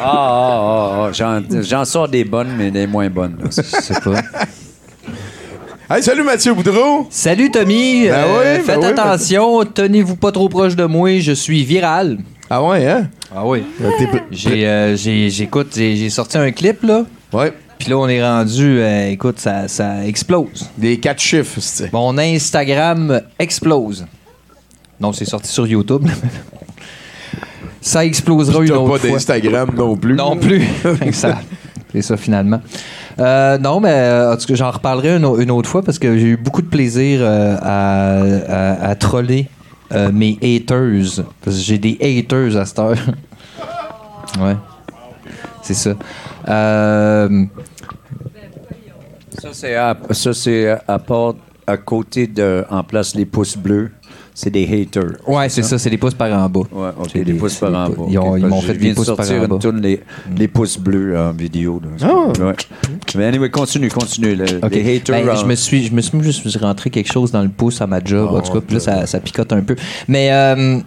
ah, 0.00 0.04
ah, 0.04 1.06
ah, 1.08 1.12
j'en, 1.12 1.42
j'en 1.62 1.84
sors 1.84 2.08
des 2.08 2.24
bonnes, 2.24 2.54
mais 2.56 2.70
des 2.70 2.86
moins 2.86 3.10
bonnes. 3.10 3.36
là. 3.42 3.48
Je 3.50 3.62
sais 3.62 4.00
pas. 4.00 4.20
Hey, 5.90 6.02
salut 6.02 6.22
Mathieu 6.22 6.52
Boudreau! 6.52 7.06
Salut 7.08 7.50
Tommy, 7.50 8.08
Ben 8.08 8.12
Euh, 8.12 8.24
oui, 8.36 8.44
ben 8.58 8.62
faites 8.62 8.76
oui, 8.78 8.84
attention, 8.84 9.64
tenez-vous 9.64 10.16
pas 10.16 10.30
trop 10.32 10.46
proche 10.50 10.76
de 10.76 10.84
moi, 10.84 11.18
je 11.18 11.32
suis 11.32 11.64
viral. 11.64 12.18
Ah 12.50 12.62
ouais, 12.62 12.86
hein? 12.86 13.08
Ah 13.34 13.46
oui. 13.46 13.62
T'es- 13.78 14.22
J'ai, 14.30 14.68
euh, 14.68 14.96
j'ai- 14.96 15.30
j'écoute, 15.30 15.68
j'ai, 15.74 15.96
j'ai 15.96 16.10
sorti 16.10 16.36
un 16.36 16.50
clip 16.52 16.82
là. 16.82 17.04
Ouais. 17.32 17.54
Puis 17.78 17.90
là 17.90 17.98
on 17.98 18.08
est 18.08 18.22
rendu, 18.22 18.78
euh, 18.80 19.10
écoute, 19.10 19.38
ça, 19.38 19.68
ça 19.68 20.04
explose. 20.06 20.68
Des 20.76 20.98
quatre 20.98 21.20
chiffres, 21.20 21.60
c'est. 21.60 21.92
Mon 21.92 22.16
Instagram 22.18 23.20
explose. 23.38 24.04
Non, 25.00 25.12
c'est 25.12 25.24
sorti 25.24 25.48
sur 25.50 25.66
YouTube. 25.66 26.06
ça 27.80 28.04
explosera 28.04 28.58
Puis 28.60 28.68
une 28.68 28.74
autre 28.74 28.92
pas 28.94 28.98
fois. 28.98 29.10
d'Instagram 29.10 29.70
non 29.76 29.96
plus. 29.96 30.14
Non 30.16 30.36
plus. 30.36 30.62
Ça, 31.12 31.38
c'est 31.92 32.02
ça 32.02 32.16
finalement. 32.16 32.60
Euh, 33.18 33.56
non, 33.58 33.80
mais 33.80 33.90
euh, 33.92 34.32
en 34.32 34.36
tout 34.36 34.46
cas, 34.46 34.54
j'en 34.54 34.70
reparlerai 34.70 35.16
une, 35.16 35.24
au- 35.24 35.38
une 35.38 35.50
autre 35.50 35.68
fois 35.68 35.82
parce 35.82 35.98
que 35.98 36.18
j'ai 36.18 36.26
eu 36.26 36.36
beaucoup 36.36 36.62
de 36.62 36.66
plaisir 36.66 37.20
euh, 37.22 37.56
à, 37.62 38.20
à- 38.48 38.88
à 38.90 38.94
troller 38.94 39.48
mes 40.12 40.36
haters. 40.42 41.24
Parce 41.42 41.56
que 41.56 41.62
j'ai 41.62 41.78
des 41.78 41.96
haters 42.00 42.56
à 42.60 42.66
cette 42.66 42.78
heure. 42.78 42.96
ouais. 44.40 44.56
C'est 45.62 45.74
ça. 45.74 45.90
Euh, 46.48 47.44
Ça, 49.40 49.48
c'est 49.52 49.74
à, 49.76 49.96
ça, 50.10 50.32
c'est 50.34 50.68
à 50.88 50.98
part, 50.98 51.34
à 51.66 51.76
côté 51.76 52.26
de, 52.26 52.64
en 52.70 52.82
place, 52.82 53.14
les 53.14 53.24
pouces 53.24 53.56
bleus, 53.56 53.90
c'est 54.34 54.50
des 54.50 54.64
haters. 54.64 55.12
ouais, 55.28 55.48
c'est 55.48 55.62
ça, 55.62 55.78
c'est 55.78 55.90
des 55.90 55.98
pouces 55.98 56.14
par 56.14 56.32
en 56.32 56.48
bas. 56.48 56.60
Ouais, 56.72 56.88
ok, 56.98 57.08
C'est 57.12 57.24
des 57.24 57.32
des- 57.32 57.38
pouces 57.38 57.56
par 57.56 57.70
en 57.74 57.88
bas. 57.90 58.04
ils 58.08 58.18
ont- 58.18 58.32
ok, 58.32 58.38
ils 58.40 58.46
m'ont 58.46 58.60
fait 58.60 58.66
je 58.68 58.72
des 58.72 58.78
viens 58.78 58.90
de 58.90 58.96
pouces 58.96 59.06
par 59.06 59.16
sortir 59.16 59.36
en 59.36 59.42
une 59.44 59.46
bas. 59.48 59.58
tourne, 59.58 59.80
les, 59.80 60.00
les 60.36 60.48
pouces 60.48 60.78
bleus 60.78 61.16
en 61.18 61.32
vidéo. 61.32 61.80
là. 62.00 62.08
Ah! 62.08 62.42
Ouais. 62.42 62.52
Mais 63.16 63.26
anyway, 63.26 63.50
continue, 63.50 63.88
continue. 63.90 64.34
le-. 64.34 64.44
Les 64.70 64.96
haters. 64.96 65.24
Ben, 65.24 65.36
je 65.36 65.44
me 65.44 65.54
suis, 65.54 65.84
je 65.86 65.94
me 65.94 66.00
suis 66.00 66.20
juste 66.22 66.56
rentré 66.60 66.90
quelque 66.90 67.12
chose 67.12 67.30
dans 67.30 67.42
le 67.42 67.48
pouce 67.48 67.80
à 67.80 67.86
ma 67.86 68.02
job, 68.02 68.28
en 68.32 68.40
tout 68.40 68.52
cas, 68.52 68.60
puis 68.60 68.74
là, 68.74 68.80
ça, 68.80 69.06
ça 69.06 69.20
picote 69.20 69.52
un 69.52 69.62
peu. 69.62 69.76
Mais 70.08 70.30
euh, 70.32 70.78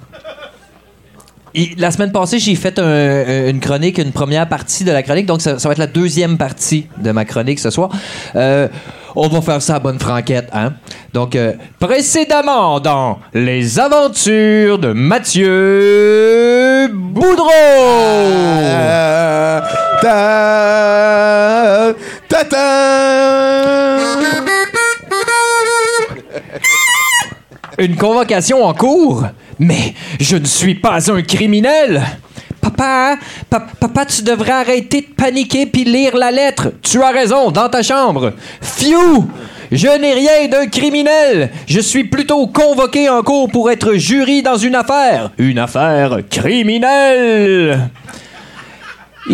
la 1.77 1.91
semaine 1.91 2.11
passée, 2.11 2.39
j'ai 2.39 2.55
fait 2.55 2.79
un- 2.79 3.49
une 3.49 3.59
chronique, 3.59 3.97
une 3.97 4.11
première 4.11 4.47
partie 4.47 4.83
de 4.83 4.91
la 4.91 5.03
chronique, 5.03 5.25
donc 5.25 5.41
ça, 5.41 5.59
ça 5.59 5.67
va 5.67 5.73
être 5.73 5.77
la 5.79 5.87
deuxième 5.87 6.37
partie 6.37 6.87
de 6.97 7.11
ma 7.11 7.25
chronique 7.25 7.59
ce 7.59 7.69
soir. 7.69 7.89
Euh, 8.35 8.67
on 9.15 9.27
va 9.27 9.41
faire 9.41 9.61
ça 9.61 9.75
à 9.75 9.79
bonne 9.79 9.99
franquette, 9.99 10.47
hein? 10.53 10.71
Donc, 11.13 11.35
euh, 11.35 11.51
précédemment 11.79 12.79
dans 12.79 13.19
Les 13.33 13.77
aventures 13.79 14.79
de 14.79 14.93
Mathieu 14.93 16.87
Boudreau! 16.93 17.49
Euh, 18.63 19.59
ta- 20.01 21.93
ta- 22.29 22.45
ta- 22.45 23.97
Une 27.79 27.95
convocation 27.95 28.63
en 28.63 28.73
cours? 28.73 29.25
Mais 29.61 29.93
je 30.19 30.35
ne 30.37 30.45
suis 30.45 30.75
pas 30.75 31.11
un 31.11 31.21
criminel! 31.21 32.01
Papa, 32.59 33.17
pa- 33.49 33.65
papa, 33.79 34.05
tu 34.05 34.21
devrais 34.23 34.51
arrêter 34.51 35.01
de 35.01 35.13
paniquer 35.15 35.65
puis 35.65 35.83
lire 35.83 36.15
la 36.17 36.29
lettre. 36.31 36.73
Tu 36.83 37.01
as 37.01 37.09
raison, 37.11 37.49
dans 37.51 37.69
ta 37.69 37.81
chambre. 37.83 38.33
Fiou! 38.61 39.27
Je 39.71 39.87
n'ai 39.99 40.13
rien 40.13 40.47
d'un 40.49 40.67
criminel. 40.67 41.49
Je 41.67 41.79
suis 41.79 42.03
plutôt 42.03 42.45
convoqué 42.47 43.07
en 43.09 43.21
cours 43.23 43.49
pour 43.49 43.71
être 43.71 43.93
jury 43.93 44.41
dans 44.43 44.57
une 44.57 44.75
affaire. 44.75 45.31
Une 45.37 45.57
affaire 45.59 46.17
criminelle. 46.29 47.89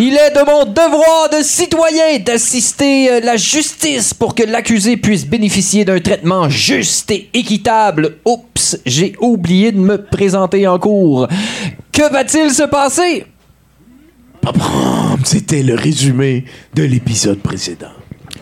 Il 0.00 0.14
est 0.14 0.30
de 0.30 0.44
mon 0.46 0.64
devoir 0.64 1.28
de 1.36 1.42
citoyen 1.42 2.20
d'assister 2.20 3.10
euh, 3.10 3.20
la 3.20 3.36
justice 3.36 4.14
pour 4.14 4.36
que 4.36 4.44
l'accusé 4.44 4.96
puisse 4.96 5.26
bénéficier 5.26 5.84
d'un 5.84 5.98
traitement 5.98 6.48
juste 6.48 7.10
et 7.10 7.28
équitable. 7.34 8.14
Oups, 8.24 8.78
j'ai 8.86 9.16
oublié 9.20 9.72
de 9.72 9.78
me 9.80 9.96
présenter 10.00 10.68
en 10.68 10.78
cours. 10.78 11.26
Que 11.90 12.08
va-t-il 12.12 12.52
se 12.52 12.62
passer? 12.62 13.26
C'était 15.24 15.64
le 15.64 15.74
résumé 15.74 16.44
de 16.74 16.84
l'épisode 16.84 17.40
précédent. 17.40 17.90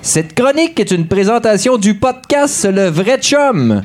Cette 0.02 0.34
chronique 0.34 0.78
est 0.78 0.90
une 0.90 1.08
présentation 1.08 1.78
du 1.78 1.94
podcast 1.94 2.66
Le 2.70 2.88
Vrai 2.90 3.18
Chum. 3.18 3.82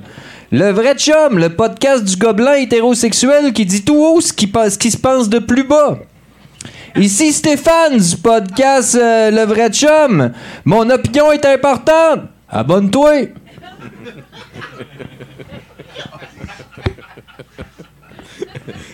Le 0.51 0.71
Vrai 0.71 0.95
Chum, 0.95 1.37
le 1.39 1.55
podcast 1.55 2.03
du 2.03 2.17
gobelin 2.17 2.55
hétérosexuel 2.55 3.53
qui 3.53 3.65
dit 3.65 3.83
tout 3.83 3.95
haut 3.95 4.19
ce 4.19 4.33
qui, 4.33 4.47
passe- 4.47 4.73
ce 4.73 4.77
qui 4.77 4.91
se 4.91 4.97
pense 4.97 5.29
de 5.29 5.39
plus 5.39 5.63
bas. 5.63 5.99
Ici 6.95 7.31
Stéphane 7.31 7.97
du 7.97 8.17
podcast 8.17 8.95
euh, 8.95 9.31
Le 9.31 9.43
Vrai 9.45 9.69
Chum. 9.69 10.31
Mon 10.65 10.89
opinion 10.89 11.31
est 11.31 11.45
importante. 11.45 12.21
Abonne-toi. 12.49 13.27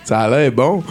Ça 0.04 0.20
a 0.22 0.30
l'air 0.30 0.52
bon. 0.52 0.84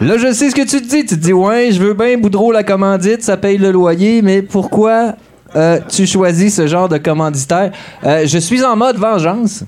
Là, 0.00 0.18
je 0.18 0.32
sais 0.32 0.50
ce 0.50 0.54
que 0.54 0.62
tu 0.62 0.82
te 0.82 0.88
dis. 0.88 1.06
Tu 1.06 1.16
te 1.16 1.20
dis, 1.20 1.32
ouais, 1.32 1.72
je 1.72 1.80
veux 1.82 1.94
bien 1.94 2.18
Boudreau 2.18 2.52
la 2.52 2.62
commandite, 2.62 3.22
ça 3.22 3.36
paye 3.36 3.56
le 3.58 3.70
loyer, 3.70 4.22
mais 4.22 4.42
pourquoi 4.42 5.14
euh, 5.56 5.80
tu 5.88 6.06
choisis 6.06 6.54
ce 6.56 6.66
genre 6.66 6.88
de 6.88 6.98
commanditaire? 6.98 7.72
Euh, 8.04 8.26
je 8.26 8.38
suis 8.38 8.62
en 8.62 8.76
mode 8.76 8.96
vengeance. 8.96 9.64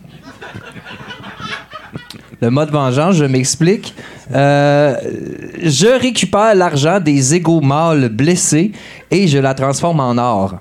Le 2.43 2.51
mode 2.51 2.71
vengeance, 2.73 3.15
je 3.15 3.25
m'explique. 3.25 3.95
Euh, 4.35 4.97
je 5.63 5.87
récupère 5.87 6.57
l'argent 6.57 6.99
des 6.99 7.37
égaux 7.37 7.61
mâles 7.61 8.09
blessés 8.09 8.73
et 9.13 9.29
je 9.29 9.39
la 9.39 9.55
transforme 9.55 10.01
en 10.01 10.19
or. 10.19 10.57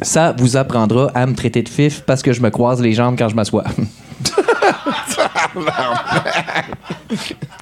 Ça 0.00 0.34
vous 0.38 0.56
apprendra 0.56 1.10
à 1.14 1.26
me 1.26 1.34
traiter 1.34 1.62
de 1.62 1.68
fif 1.68 2.00
parce 2.06 2.22
que 2.22 2.32
je 2.32 2.40
me 2.40 2.48
croise 2.48 2.80
les 2.80 2.94
jambes 2.94 3.16
quand 3.18 3.28
je 3.28 3.36
m'assois. 3.36 3.64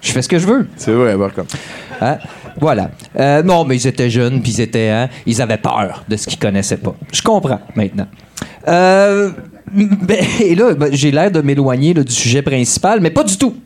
Je 0.02 0.12
fais 0.12 0.22
ce 0.22 0.28
que 0.28 0.38
je 0.38 0.46
veux. 0.46 0.68
C'est 0.76 0.92
vrai, 0.92 1.16
par 1.16 1.32
contre. 1.34 1.56
Hein? 2.00 2.18
Voilà. 2.60 2.90
Euh, 3.18 3.42
non, 3.42 3.64
mais 3.64 3.76
ils 3.76 3.86
étaient 3.86 4.10
jeunes, 4.10 4.40
puis 4.42 4.52
ils 4.52 4.60
étaient, 4.60 4.90
hein, 4.90 5.08
ils 5.26 5.42
avaient 5.42 5.58
peur 5.58 6.04
de 6.08 6.16
ce 6.16 6.26
qu'ils 6.26 6.38
connaissaient 6.38 6.76
pas. 6.76 6.94
Je 7.12 7.22
comprends 7.22 7.60
maintenant. 7.74 8.06
Euh, 8.68 9.30
ben, 9.72 10.24
et 10.40 10.54
là, 10.54 10.74
ben, 10.74 10.88
j'ai 10.92 11.10
l'air 11.10 11.30
de 11.30 11.40
m'éloigner 11.40 11.94
du 11.94 12.12
sujet 12.12 12.42
principal, 12.42 13.00
mais 13.00 13.10
pas 13.10 13.24
du 13.24 13.36
tout. 13.36 13.56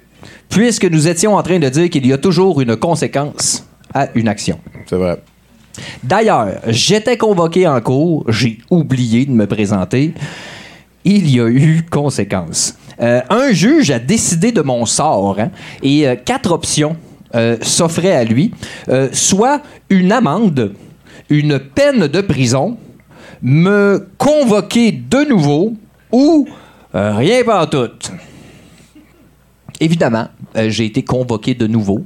Puisque 0.49 0.85
nous 0.85 1.09
étions 1.09 1.35
en 1.35 1.43
train 1.43 1.59
de 1.59 1.69
dire 1.69 1.91
qu'il 1.91 2.07
y 2.07 2.13
a 2.13 2.19
toujours 2.19 2.61
une 2.61 2.77
conséquence 2.77 3.67
à 3.95 4.09
une 4.15 4.29
action. 4.29 4.59
C'est 4.87 4.97
vrai. 4.97 5.19
D'ailleurs, 6.03 6.49
j'étais 6.69 7.17
convoqué 7.17 7.67
en 7.67 7.81
cours, 7.81 8.25
j'ai 8.29 8.59
oublié 8.71 9.25
de 9.25 9.33
me 9.33 9.47
présenter. 9.47 10.13
Il 11.05 11.35
y 11.35 11.41
a 11.41 11.49
eu 11.49 11.83
conséquence. 11.91 12.77
Euh, 13.01 13.21
un 13.31 13.53
juge 13.53 13.91
a 13.91 13.99
décidé 13.99 14.53
de 14.53 14.61
mon 14.61 14.87
sort 14.87 15.37
hein, 15.41 15.51
et 15.83 16.07
euh, 16.07 16.15
quatre 16.15 16.53
options 16.53 16.97
euh, 17.35 17.57
s'offraient 17.63 18.15
à 18.15 18.25
lui, 18.25 18.53
soit 19.13 19.63
une 19.89 20.13
amende, 20.13 20.75
une 21.31 21.59
peine 21.59 22.07
de 22.07 22.21
prison, 22.21 22.77
me 23.41 24.07
convoquer 24.19 24.93
de 24.93 25.29
nouveau 25.29 25.75
ou 26.13 26.47
euh, 26.95 27.15
rien 27.17 27.43
pas 27.43 27.67
tout. 27.67 27.91
Évidemment, 29.81 30.29
euh, 30.55 30.69
j'ai 30.69 30.85
été 30.85 31.03
convoqué 31.03 31.55
de 31.55 31.67
nouveau. 31.67 32.05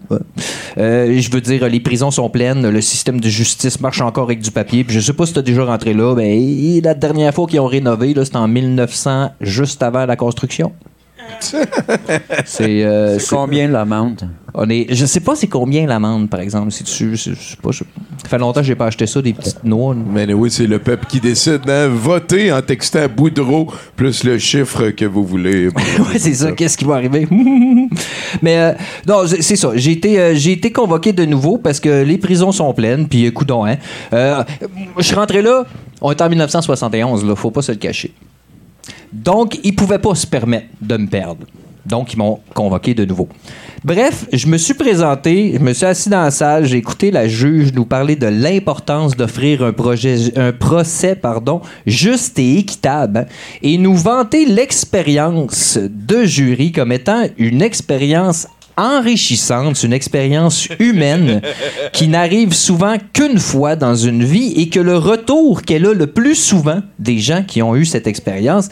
Euh, 0.79 1.21
je 1.21 1.31
veux 1.31 1.41
dire, 1.41 1.69
les 1.69 1.81
prisons 1.81 2.11
sont 2.11 2.31
pleines, 2.31 2.67
le 2.67 2.81
système 2.81 3.21
de 3.21 3.29
justice 3.29 3.81
marche 3.81 4.01
encore 4.01 4.25
avec 4.25 4.41
du 4.41 4.51
papier. 4.51 4.85
Puis 4.85 4.95
je 4.95 5.01
sais 5.01 5.13
pas 5.13 5.27
si 5.27 5.33
tu 5.33 5.41
as 5.41 5.43
déjà 5.43 5.65
rentré 5.65 5.93
là, 5.93 6.15
mais 6.15 6.81
la 6.83 6.95
dernière 6.95 7.35
fois 7.35 7.47
qu'ils 7.47 7.61
ont 7.61 7.67
rénové, 7.67 8.15
c'était 8.25 8.37
en 8.37 8.49
1900, 8.49 9.33
juste 9.41 9.83
avant 9.83 10.07
la 10.07 10.17
construction. 10.17 10.73
C'est 12.45 12.83
euh, 12.85 13.19
combien 13.29 13.69
l'amende? 13.69 14.29
On 14.59 14.69
est, 14.71 14.87
je 14.95 15.05
sais 15.05 15.21
pas 15.21 15.37
c'est 15.37 15.49
combien 15.49 15.87
l'amende, 15.87 16.31
par 16.31 16.41
exemple. 16.41 16.71
Si 16.73 16.83
tu, 16.83 17.15
je 17.15 17.35
sais 17.35 17.57
pas, 17.63 17.73
je- 17.73 17.85
ça 18.23 18.29
fait 18.29 18.39
longtemps 18.39 18.61
que 18.61 18.67
j'ai 18.67 18.75
pas 18.75 18.87
acheté 18.87 19.07
ça, 19.07 19.21
des 19.21 19.35
petites 19.35 19.63
noix. 19.65 19.95
là. 19.95 20.01
Mais 20.11 20.33
oui, 20.33 20.51
c'est 20.51 20.67
le 20.67 20.79
peuple 20.79 21.05
qui 21.07 21.21
décide. 21.21 21.69
Hein? 21.69 21.89
Votez 21.89 22.51
en 22.51 22.63
textant 22.63 23.07
Boudreau 23.15 23.71
plus 23.97 24.25
le 24.25 24.39
chiffre 24.39 24.89
que 24.91 25.05
vous 25.05 25.25
voulez. 25.25 25.69
ouais, 25.69 26.19
c'est 26.19 26.33
ça. 26.35 26.53
Qu'est-ce 26.53 26.79
qui 26.79 26.87
va 26.87 26.95
arriver? 26.95 27.29
Mais 28.43 28.59
euh, 28.59 28.73
non, 29.07 29.27
c'est 29.27 29.57
ça. 29.57 29.73
J'ai 29.75 29.93
été, 29.93 30.19
euh, 30.19 30.35
j'ai 30.35 30.53
été 30.53 30.73
convoqué 30.73 31.13
de 31.13 31.27
nouveau 31.27 31.59
parce 31.59 31.79
que 31.79 32.03
les 32.03 32.17
prisons 32.17 32.51
sont 32.53 32.73
pleines. 32.73 33.09
Puis, 33.09 33.27
écoute 33.27 33.51
hein. 33.51 33.77
Euh, 34.15 34.43
je 34.97 35.03
suis 35.03 35.15
rentré 35.15 35.43
là. 35.43 35.65
On 36.01 36.11
est 36.13 36.21
en 36.23 36.29
1971. 36.31 37.25
Là, 37.27 37.37
faut 37.37 37.51
pas 37.51 37.63
se 37.63 37.73
le 37.73 37.79
cacher. 37.79 38.13
Donc, 39.13 39.59
ils 39.65 39.75
pouvaient 39.75 39.99
pas 39.99 40.15
se 40.15 40.27
permettre 40.27 40.69
de 40.81 40.97
me 40.97 41.07
perdre. 41.07 41.47
Donc, 41.87 42.13
ils 42.13 42.19
m'ont 42.19 42.41
convoqué 42.53 42.95
de 42.95 43.05
nouveau. 43.05 43.29
Bref, 43.85 44.27
je 44.33 44.49
me 44.49 44.59
suis 44.59 44.75
présenté, 44.75 45.53
je 45.55 45.61
me 45.61 45.73
suis 45.73 45.87
assis 45.87 46.09
dans 46.09 46.23
la 46.23 46.33
salle, 46.33 46.65
j'ai 46.65 46.79
écouté 46.79 47.13
la 47.13 47.29
juge 47.29 47.73
nous 47.73 47.85
parler 47.85 48.17
de 48.17 48.27
l'importance 48.27 49.17
d'offrir 49.17 49.63
un 49.63 50.53
procès 50.53 51.15
pardon, 51.15 51.61
juste 51.87 52.37
et 52.41 52.59
équitable 52.59 53.19
hein, 53.19 53.25
et 53.63 53.79
nous 53.79 53.95
vanter 53.95 54.45
l'expérience 54.47 55.79
de 55.79 56.25
jury 56.25 56.73
comme 56.73 56.91
étant 56.91 57.27
une 57.39 57.63
expérience 57.63 58.49
enrichissante, 58.77 59.83
une 59.83 59.93
expérience 59.93 60.69
humaine 60.79 61.41
qui 61.93 62.09
n'arrive 62.09 62.53
souvent 62.53 62.97
qu'une 63.13 63.39
fois 63.39 63.77
dans 63.77 63.95
une 63.95 64.25
vie 64.25 64.53
et 64.57 64.69
que 64.69 64.81
le 64.81 64.97
retour 64.97 65.63
qu'elle 65.63 65.87
a 65.87 65.95
le 65.95 66.07
plus 66.07 66.35
souvent 66.35 66.81
des 66.99 67.19
gens 67.19 67.43
qui 67.43 67.63
ont 67.63 67.75
eu 67.75 67.85
cette 67.87 68.07
expérience 68.07 68.69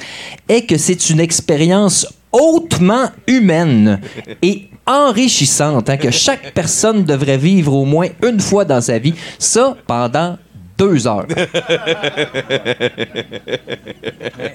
est 0.49 0.67
que 0.67 0.77
c'est 0.77 1.11
une 1.11 1.21
expérience 1.21 2.07
hautement 2.33 3.09
humaine 3.27 4.01
et 4.43 4.69
enrichissante 4.87 5.89
hein, 5.89 5.97
que 5.97 6.11
chaque 6.11 6.53
personne 6.53 7.05
devrait 7.05 7.39
vivre 7.39 7.73
au 7.73 7.85
moins 7.85 8.09
une 8.23 8.41
fois 8.41 8.65
dans 8.65 8.81
sa 8.81 8.99
vie, 8.99 9.15
ça 9.39 9.77
pendant 9.87 10.37
deux 10.77 11.07
heures. 11.07 11.27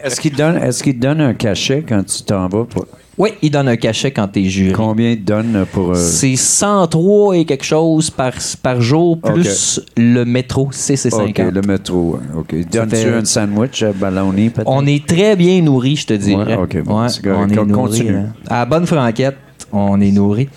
Est-ce 0.03 0.19
qu'il 0.19 0.35
donne, 0.35 0.59
te 0.59 0.91
donne 0.91 1.21
un 1.21 1.33
cachet 1.33 1.83
quand 1.87 2.03
tu 2.03 2.23
t'en 2.23 2.47
vas? 2.47 2.65
Pour... 2.65 2.85
Oui, 3.19 3.31
il 3.41 3.51
donne 3.51 3.67
un 3.67 3.75
cachet 3.75 4.11
quand 4.11 4.29
t'es 4.29 4.45
juré. 4.45 4.71
Combien 4.73 5.11
il 5.11 5.23
donne 5.23 5.65
pour... 5.73 5.91
euh, 5.91 5.95
C'est 5.95 6.37
103 6.37 7.35
et 7.37 7.43
quelque 7.45 7.65
chose 7.65 8.09
par, 8.09 8.31
par 8.63 8.79
jour, 8.81 9.19
plus 9.19 9.81
le 9.97 10.23
métro, 10.23 10.69
c'est 10.71 10.95
c'est 10.95 11.09
50. 11.09 11.29
OK, 11.29 11.53
le 11.53 11.61
métro. 11.61 12.17
OK. 12.37 12.55
Donne-tu 12.71 13.09
un 13.09 13.25
sandwich 13.25 13.83
à 13.83 13.91
ballonné, 13.91 14.49
peut-être? 14.49 14.69
On 14.69 14.85
est 14.85 15.05
très 15.05 15.35
bien 15.35 15.61
nourri, 15.61 15.97
je 15.97 16.07
te 16.07 16.13
dirais. 16.13 16.55
Ouais, 16.55 16.63
ok, 16.63 16.83
bon, 16.85 17.01
Ouais, 17.03 17.07
on 17.25 17.49
est 17.49 17.55
nourri, 17.55 17.71
continue. 17.73 18.13
là. 18.13 18.23
À 18.49 18.59
la 18.59 18.65
bonne 18.65 18.85
franquette, 18.85 19.35
on 19.73 19.99
est 19.99 20.11
nourri. 20.11 20.47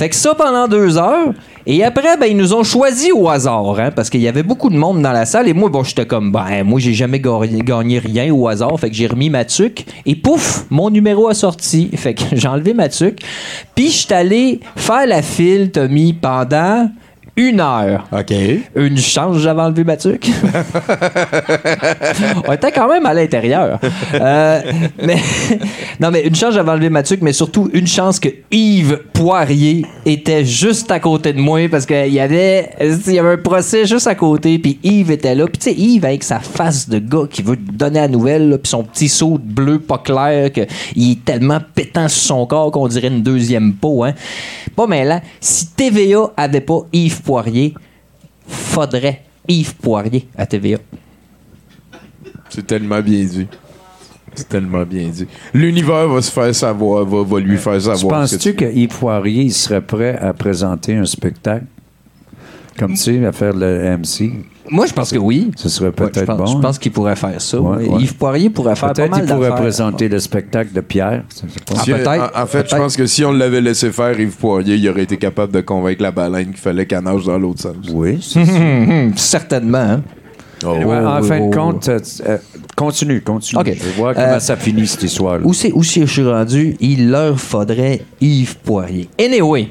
Fait 0.00 0.08
que 0.08 0.16
ça 0.16 0.34
pendant 0.34 0.66
deux 0.66 0.96
heures. 0.96 1.34
Et 1.66 1.84
après, 1.84 2.16
ben, 2.16 2.24
ils 2.24 2.36
nous 2.38 2.54
ont 2.54 2.62
choisi 2.64 3.12
au 3.12 3.28
hasard, 3.28 3.78
hein, 3.78 3.90
parce 3.94 4.08
qu'il 4.08 4.22
y 4.22 4.28
avait 4.28 4.42
beaucoup 4.42 4.70
de 4.70 4.74
monde 4.74 5.02
dans 5.02 5.12
la 5.12 5.26
salle. 5.26 5.46
Et 5.46 5.52
moi, 5.52 5.68
bon, 5.68 5.84
j'étais 5.84 6.06
comme, 6.06 6.32
ben, 6.32 6.64
moi, 6.64 6.80
j'ai 6.80 6.94
jamais 6.94 7.20
gagné, 7.20 7.98
rien 7.98 8.32
au 8.32 8.48
hasard. 8.48 8.80
Fait 8.80 8.88
que 8.88 8.96
j'ai 8.96 9.08
remis 9.08 9.28
ma 9.28 9.44
tuque. 9.44 9.84
Et 10.06 10.16
pouf, 10.16 10.64
mon 10.70 10.88
numéro 10.88 11.28
a 11.28 11.34
sorti. 11.34 11.90
Fait 11.96 12.14
que 12.14 12.22
j'ai 12.32 12.48
enlevé 12.48 12.72
ma 12.72 12.88
tuque. 12.88 13.20
Puis, 13.74 13.90
j'étais 13.90 14.14
allé 14.14 14.60
faire 14.74 15.04
la 15.06 15.20
file, 15.20 15.70
Tommy, 15.70 16.14
pendant 16.14 16.88
une 17.40 17.60
heure. 17.60 18.06
OK. 18.12 18.32
Une 18.76 18.98
chance, 18.98 19.38
j'avais 19.38 19.62
enlevé 19.62 19.84
ma 19.84 19.96
tuque. 19.96 20.26
On 22.46 22.52
était 22.52 22.70
quand 22.70 22.88
même 22.88 23.06
à 23.06 23.14
l'intérieur. 23.14 23.80
Euh, 24.14 24.60
mais, 25.02 25.16
non, 25.98 26.10
mais 26.10 26.26
une 26.26 26.34
chance, 26.34 26.54
j'avais 26.54 26.70
enlevé 26.70 26.90
ma 26.90 27.02
tuque, 27.02 27.22
mais 27.22 27.32
surtout 27.32 27.70
une 27.72 27.86
chance 27.86 28.20
que 28.20 28.28
Yves 28.50 29.00
Poirier 29.14 29.86
était 30.04 30.44
juste 30.44 30.90
à 30.90 31.00
côté 31.00 31.32
de 31.32 31.40
moi 31.40 31.68
parce 31.70 31.86
qu'il 31.86 32.12
y 32.12 32.20
avait, 32.20 32.70
il 32.80 33.12
y 33.12 33.18
avait 33.18 33.32
un 33.32 33.38
procès 33.38 33.86
juste 33.86 34.06
à 34.06 34.14
côté, 34.14 34.58
puis 34.58 34.78
Yves 34.82 35.10
était 35.10 35.34
là. 35.34 35.46
Puis 35.46 35.58
tu 35.58 35.70
sais, 35.70 35.74
Yves 35.74 36.04
avec 36.04 36.22
sa 36.22 36.40
face 36.40 36.88
de 36.88 36.98
gars 36.98 37.26
qui 37.30 37.42
veut 37.42 37.56
donner 37.56 38.00
la 38.00 38.08
nouvelle, 38.08 38.58
puis 38.62 38.70
son 38.70 38.84
petit 38.84 39.08
saut 39.08 39.38
bleu 39.42 39.78
pas 39.78 39.98
clair, 39.98 40.52
qu'il 40.52 41.10
est 41.10 41.24
tellement 41.24 41.60
pétant 41.74 42.08
sur 42.08 42.22
son 42.22 42.46
corps 42.46 42.70
qu'on 42.70 42.88
dirait 42.88 43.08
une 43.08 43.22
deuxième 43.22 43.72
peau. 43.72 44.04
Hein. 44.04 44.12
Pas 44.76 44.86
mais 44.86 45.04
là, 45.04 45.22
si 45.40 45.68
TVA 45.68 46.30
avait 46.36 46.60
pas 46.60 46.80
Yves 46.92 47.22
Poirier, 47.22 47.29
faudrait 48.46 49.22
Yves 49.48 49.74
Poirier 49.76 50.28
à 50.36 50.46
TVA. 50.46 50.78
C'est 52.48 52.66
tellement 52.66 53.00
bien 53.00 53.24
dit. 53.24 53.46
C'est 54.34 54.48
tellement 54.48 54.82
bien 54.84 55.08
dit. 55.08 55.26
L'univers 55.54 56.08
va 56.08 56.22
se 56.22 56.30
faire 56.30 56.54
savoir, 56.54 57.04
va, 57.04 57.22
va 57.22 57.40
lui 57.40 57.56
faire 57.58 57.74
Tu 57.74 57.80
savoir. 57.82 58.20
penses-tu 58.20 58.54
que 58.54 58.64
Yves 58.64 58.88
Poirier 58.98 59.42
il 59.44 59.52
serait 59.52 59.80
prêt 59.80 60.16
à 60.18 60.32
présenter 60.32 60.96
un 60.96 61.04
spectacle? 61.04 61.66
Comme 62.78 62.92
tu 62.92 62.98
sais, 62.98 63.24
à 63.26 63.32
faire 63.32 63.52
le 63.54 63.96
MC? 63.98 64.32
Moi, 64.70 64.86
je 64.86 64.92
pense 64.92 65.10
que 65.10 65.18
oui. 65.18 65.50
Ce 65.56 65.68
serait 65.68 65.88
Ouais, 65.88 65.92
je 65.98 66.04
peut-être 66.04 66.26
pense, 66.26 66.38
bon. 66.38 66.46
je 66.46 66.62
pense 66.62 66.78
qu'il 66.78 66.92
pourrait 66.92 67.16
faire 67.16 67.40
ça. 67.40 67.60
Ouais, 67.60 67.78
ouais. 67.78 67.88
ouais. 67.88 68.02
Yves 68.02 68.14
Poirier 68.14 68.50
pourrait 68.50 68.76
faire 68.76 68.88
pas 68.90 68.94
Peut-être 68.94 69.10
mal 69.10 69.20
qu'il 69.26 69.34
pourrait 69.34 69.54
présenter 69.54 70.08
le 70.08 70.18
spectacle 70.20 70.72
de 70.72 70.80
Pierre. 70.80 71.24
Si- 71.30 71.90
peut-être. 71.92 72.32
En, 72.36 72.42
en 72.42 72.46
fait, 72.46 72.70
je 72.70 72.76
pense 72.76 72.96
que 72.96 73.06
si 73.06 73.24
on 73.24 73.32
l'avait 73.32 73.60
laissé 73.60 73.90
faire, 73.90 74.18
Yves 74.18 74.36
Poirier, 74.36 74.76
il 74.76 74.88
aurait 74.88 75.02
été 75.02 75.16
capable 75.16 75.52
de 75.52 75.60
convaincre 75.60 76.02
la 76.02 76.12
baleine 76.12 76.46
qu'il 76.48 76.56
fallait 76.58 76.86
qu'elle 76.86 77.02
nage 77.02 77.24
dans 77.24 77.38
l'autre 77.38 77.60
sens. 77.62 77.74
Oui, 77.92 78.20
Certainement. 79.16 79.78
hein. 79.78 80.02
Ouais, 80.62 80.94
en 80.94 81.22
fin 81.22 81.40
de 81.48 81.54
compte, 81.54 81.88
euh, 81.88 81.98
euh, 82.28 82.36
continue, 82.76 83.22
continue. 83.22 83.60
OK. 83.62 83.66
Je 83.78 83.82
vais 83.82 83.92
voir 83.96 84.14
comment 84.14 84.26
Euh, 84.26 84.38
ça 84.40 84.56
finit 84.56 84.86
cette 84.86 85.02
histoire-là. 85.02 85.40
Où 85.46 85.54
c'est 85.54 85.72
où 85.72 85.82
c'est 85.82 86.00
que 86.00 86.06
je 86.06 86.12
suis 86.12 86.28
rendu? 86.30 86.76
Il 86.80 87.10
leur 87.10 87.40
faudrait 87.40 88.02
Yves 88.20 88.56
Poirier. 88.58 89.08
Anyway. 89.18 89.68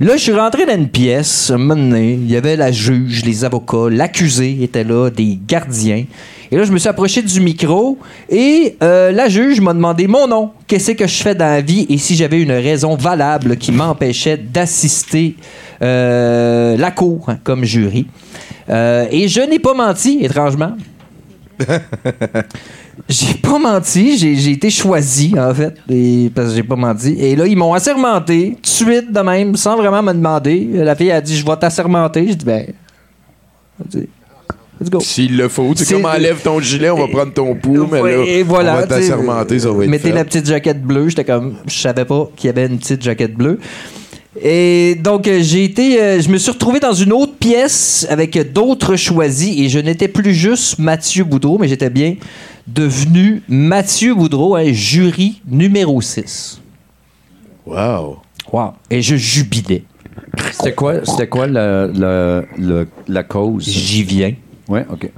Là, 0.00 0.16
je 0.16 0.22
suis 0.22 0.32
rentré 0.32 0.64
dans 0.64 0.76
une 0.76 0.88
pièce, 0.88 1.50
un 1.50 1.58
donné, 1.58 2.12
il 2.12 2.30
y 2.30 2.36
avait 2.36 2.54
la 2.54 2.70
juge, 2.70 3.24
les 3.24 3.44
avocats, 3.44 3.88
l'accusé 3.90 4.62
était 4.62 4.84
là, 4.84 5.10
des 5.10 5.36
gardiens. 5.44 6.04
Et 6.52 6.56
là, 6.56 6.62
je 6.62 6.70
me 6.70 6.78
suis 6.78 6.88
approché 6.88 7.20
du 7.20 7.40
micro 7.40 7.98
et 8.30 8.76
euh, 8.80 9.10
la 9.10 9.28
juge 9.28 9.60
m'a 9.60 9.74
demandé 9.74 10.06
mon 10.06 10.28
nom, 10.28 10.52
qu'est-ce 10.68 10.92
que 10.92 11.08
je 11.08 11.20
fais 11.20 11.34
dans 11.34 11.46
la 11.46 11.62
vie 11.62 11.84
et 11.88 11.98
si 11.98 12.14
j'avais 12.14 12.40
une 12.40 12.52
raison 12.52 12.94
valable 12.94 13.56
qui 13.56 13.72
m'empêchait 13.72 14.36
d'assister 14.36 15.34
euh, 15.82 16.76
la 16.76 16.92
cour 16.92 17.28
comme 17.42 17.64
jury? 17.64 18.06
Euh, 18.70 19.04
et 19.10 19.26
je 19.26 19.40
n'ai 19.40 19.58
pas 19.58 19.74
menti, 19.74 20.20
étrangement. 20.22 20.76
J'ai 23.08 23.34
pas 23.34 23.58
menti, 23.58 24.18
j'ai 24.18 24.50
été 24.52 24.70
choisi, 24.70 25.32
en 25.38 25.54
fait, 25.54 25.74
et- 25.88 26.30
parce 26.34 26.48
que 26.48 26.54
j'ai 26.56 26.62
pas 26.64 26.74
menti. 26.76 27.14
Et 27.18 27.36
là, 27.36 27.46
ils 27.46 27.56
m'ont 27.56 27.72
assermenté, 27.72 28.54
tout 28.56 28.60
de 28.62 28.66
suite, 28.66 29.12
de 29.12 29.20
même, 29.20 29.54
sans 29.56 29.76
vraiment 29.76 30.02
me 30.02 30.12
demander. 30.12 30.68
La 30.74 30.94
fille 30.96 31.10
a 31.12 31.20
dit 31.20 31.36
Je 31.36 31.46
vais 31.46 31.56
t'assermenter. 31.56 32.26
J'ai 32.28 32.34
dit 32.34 32.44
Ben. 32.44 32.66
Let's 34.80 34.90
go. 34.90 35.00
S'il 35.00 35.36
le 35.36 35.48
faut. 35.48 35.72
Tu 35.74 35.84
sais, 35.84 35.94
comme 35.94 36.04
enlève 36.04 36.40
ton 36.42 36.60
gilet, 36.60 36.90
on 36.90 36.98
va 36.98 37.08
prendre 37.08 37.32
ton 37.32 37.54
pouls, 37.54 37.88
mais 37.90 38.00
là, 38.00 38.24
Et 38.26 38.42
voilà. 38.42 38.74
on 38.74 38.80
va 38.80 38.86
t'assermenter, 38.86 39.58
ça 39.58 39.72
va 39.72 39.84
être 39.84 39.90
Mettez 39.90 40.08
fait. 40.10 40.14
la 40.14 40.24
petite 40.24 40.46
jaquette 40.46 40.82
bleue. 40.82 41.08
J'étais 41.08 41.24
comme, 41.24 41.54
je 41.66 41.78
savais 41.78 42.04
pas 42.04 42.28
qu'il 42.36 42.46
y 42.48 42.50
avait 42.50 42.66
une 42.66 42.78
petite 42.78 43.02
jaquette 43.02 43.34
bleue. 43.34 43.58
Et 44.40 44.94
donc, 44.96 45.26
euh, 45.26 45.40
j'ai 45.42 45.64
été. 45.64 46.00
euh, 46.00 46.20
je 46.20 46.28
me 46.28 46.38
suis 46.38 46.50
retrouvé 46.50 46.80
dans 46.80 46.92
une 46.92 47.12
autre 47.12 47.34
pièce 47.34 48.06
avec 48.10 48.52
d'autres 48.52 48.96
choisis 48.96 49.58
et 49.58 49.68
je 49.68 49.78
n'étais 49.78 50.08
plus 50.08 50.34
juste 50.34 50.78
Mathieu 50.78 51.24
Boudreau, 51.24 51.58
mais 51.58 51.66
j'étais 51.68 51.90
bien 51.90 52.16
devenu 52.66 53.42
Mathieu 53.48 54.14
Boudreau, 54.14 54.54
un 54.54 54.72
jury 54.72 55.40
numéro 55.48 56.00
6. 56.00 56.60
Wow. 57.66 58.18
Wow. 58.52 58.72
Et 58.90 59.02
je 59.02 59.16
jubilais. 59.16 59.84
C'était 60.52 60.74
quoi, 60.74 61.04
c'était 61.04 61.26
quoi 61.26 61.46
la, 61.46 61.86
la, 61.86 62.42
la, 62.58 62.84
la 63.08 63.22
cause? 63.22 63.64
J'y 63.68 64.02
viens. 64.04 64.34
Ouais, 64.68 64.84
OK. 64.90 65.10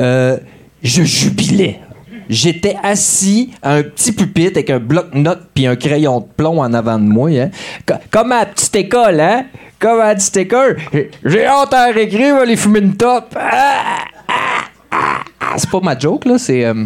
Euh, 0.00 0.36
je 0.82 1.02
jubilais. 1.04 1.80
J'étais 2.28 2.76
assis 2.82 3.50
à 3.62 3.74
un 3.74 3.82
petit 3.82 4.12
pupitre 4.12 4.56
avec 4.58 4.70
un 4.70 4.78
bloc-notes 4.78 5.48
puis 5.54 5.66
un 5.66 5.76
crayon 5.76 6.20
de 6.20 6.26
plomb 6.36 6.60
en 6.60 6.72
avant 6.74 6.98
de 6.98 7.04
moi. 7.04 7.30
Hein. 7.30 7.50
Co- 7.86 7.94
Comme 8.10 8.32
à 8.32 8.40
la 8.40 8.46
petite 8.46 8.76
école, 8.76 9.20
hein? 9.20 9.46
Comme 9.78 10.00
à 10.00 10.08
la 10.08 10.14
petite 10.14 10.36
école. 10.36 10.76
J'ai 11.24 11.46
hâte 11.46 11.72
à 11.72 11.90
vais 11.92 12.22
aller 12.42 12.56
fumer 12.56 12.80
une 12.80 12.96
top. 12.96 13.34
Ah, 13.36 13.98
ah, 14.28 14.64
ah. 14.90 15.54
C'est 15.56 15.70
pas 15.70 15.80
ma 15.80 15.98
joke, 15.98 16.26
là. 16.26 16.36
C'est, 16.38 16.64
euh, 16.64 16.84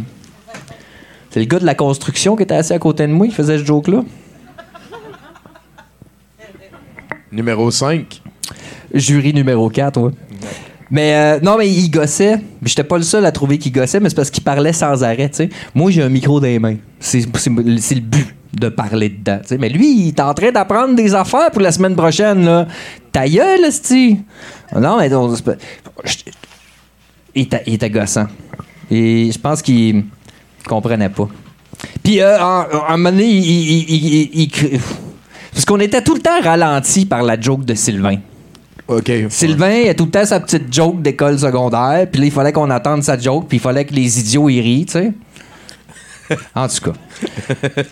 c'est 1.31 1.41
le 1.41 1.47
gars 1.47 1.59
de 1.59 1.67
la 1.67 1.75
construction 1.75 2.37
qui 2.37 2.45
était 2.45 2.55
assis 2.55 2.73
à 2.73 2.79
côté 2.79 3.07
de 3.07 3.13
moi 3.13 3.27
qui 3.27 3.33
faisait 3.35 3.59
ce 3.59 3.65
joke-là. 3.65 4.03
Numéro 7.33 7.71
5. 7.71 8.21
Jury 8.95 9.33
numéro 9.33 9.71
4, 9.71 10.01
ouais. 10.01 10.13
Mais 10.93 11.15
euh, 11.15 11.41
non, 11.43 11.57
mais 11.59 11.69
il 11.71 11.89
gossait. 11.91 12.37
J'étais 12.63 12.85
pas 12.85 12.99
le 12.99 13.03
seul 13.03 13.25
à 13.25 13.33
trouver 13.33 13.57
qu'il 13.57 13.73
gossait, 13.73 13.99
mais 13.99 14.11
c'est 14.11 14.15
parce 14.15 14.31
qu'il 14.31 14.45
parlait 14.45 14.75
sans 14.75 15.03
arrêt. 15.03 15.31
Moi, 15.75 15.91
j'ai 15.91 16.03
un 16.03 16.11
micro 16.11 16.39
dans 16.39 16.47
les 16.47 16.59
mains. 16.59 16.77
C'est 17.01 17.21
le 17.25 18.01
but 18.01 18.37
de 18.53 18.69
parler 18.69 19.09
dedans. 19.09 19.41
Mais 19.59 19.71
lui, 19.71 19.91
il 20.01 20.09
est 20.09 20.21
en 20.21 20.35
train 20.35 20.53
d'apprendre 20.53 20.95
des 20.95 21.15
affaires 21.15 21.51
pour 21.51 21.63
la 21.63 21.73
semaine 21.73 21.97
prochaine, 21.97 22.45
là. 22.45 22.69
Ta 23.11 23.27
gueule, 23.27 23.65
esti. 23.65 24.19
Non, 24.79 24.99
mais 24.99 25.09
il 27.35 27.43
était, 27.43 27.63
il 27.67 27.75
était 27.75 27.91
gossant. 27.91 28.27
Et 28.91 29.31
je 29.33 29.39
pense 29.39 29.63
qu'il 29.63 30.05
comprenait 30.69 31.09
pas. 31.09 31.29
Puis, 32.05 32.21
euh, 32.21 32.39
à 32.39 32.69
un 32.91 32.97
moment 32.99 33.11
donné, 33.11 33.25
il, 33.31 34.41
il- 34.43 34.81
Parce 35.55 35.65
qu'on 35.65 35.81
était 35.81 36.03
tout 36.03 36.15
le 36.15 36.21
temps 36.21 36.41
ralenti 36.43 37.07
par 37.07 37.23
la 37.23 37.41
joke 37.41 37.65
de 37.65 37.75
Sylvain. 37.75 38.19
Sylvain 39.31 39.89
a 39.89 39.95
tout 39.95 40.05
le 40.07 40.11
temps 40.11 40.25
sa 40.25 40.41
petite 40.41 40.73
joke 40.73 41.03
d'école 41.03 41.39
secondaire, 41.39 42.07
puis 42.11 42.21
là, 42.21 42.27
il 42.27 42.33
fallait 42.33 42.53
qu'on 42.53 42.71
attende 42.71 43.03
sa 43.03 43.19
joke, 43.19 43.47
puis 43.49 43.59
il 43.59 43.61
fallait 43.61 43.85
que 43.85 43.95
les 43.95 44.21
idiots 44.21 44.49
y 44.49 44.61
rient, 44.61 44.87
tu 44.87 44.93
sais. 44.93 45.13
En 46.55 46.67
tout 46.67 46.91
cas. 46.91 46.93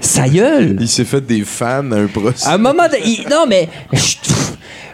Sa 0.00 0.26
gueule! 0.28 0.76
Il 0.80 0.88
s'est 0.88 1.04
fait 1.04 1.20
des 1.20 1.42
fans, 1.42 1.90
un 1.92 2.06
procès. 2.06 2.46
À 2.48 2.54
un 2.54 2.58
moment 2.58 2.84
de- 2.88 2.96
il- 3.06 3.26
non, 3.28 3.44
mais. 3.48 3.68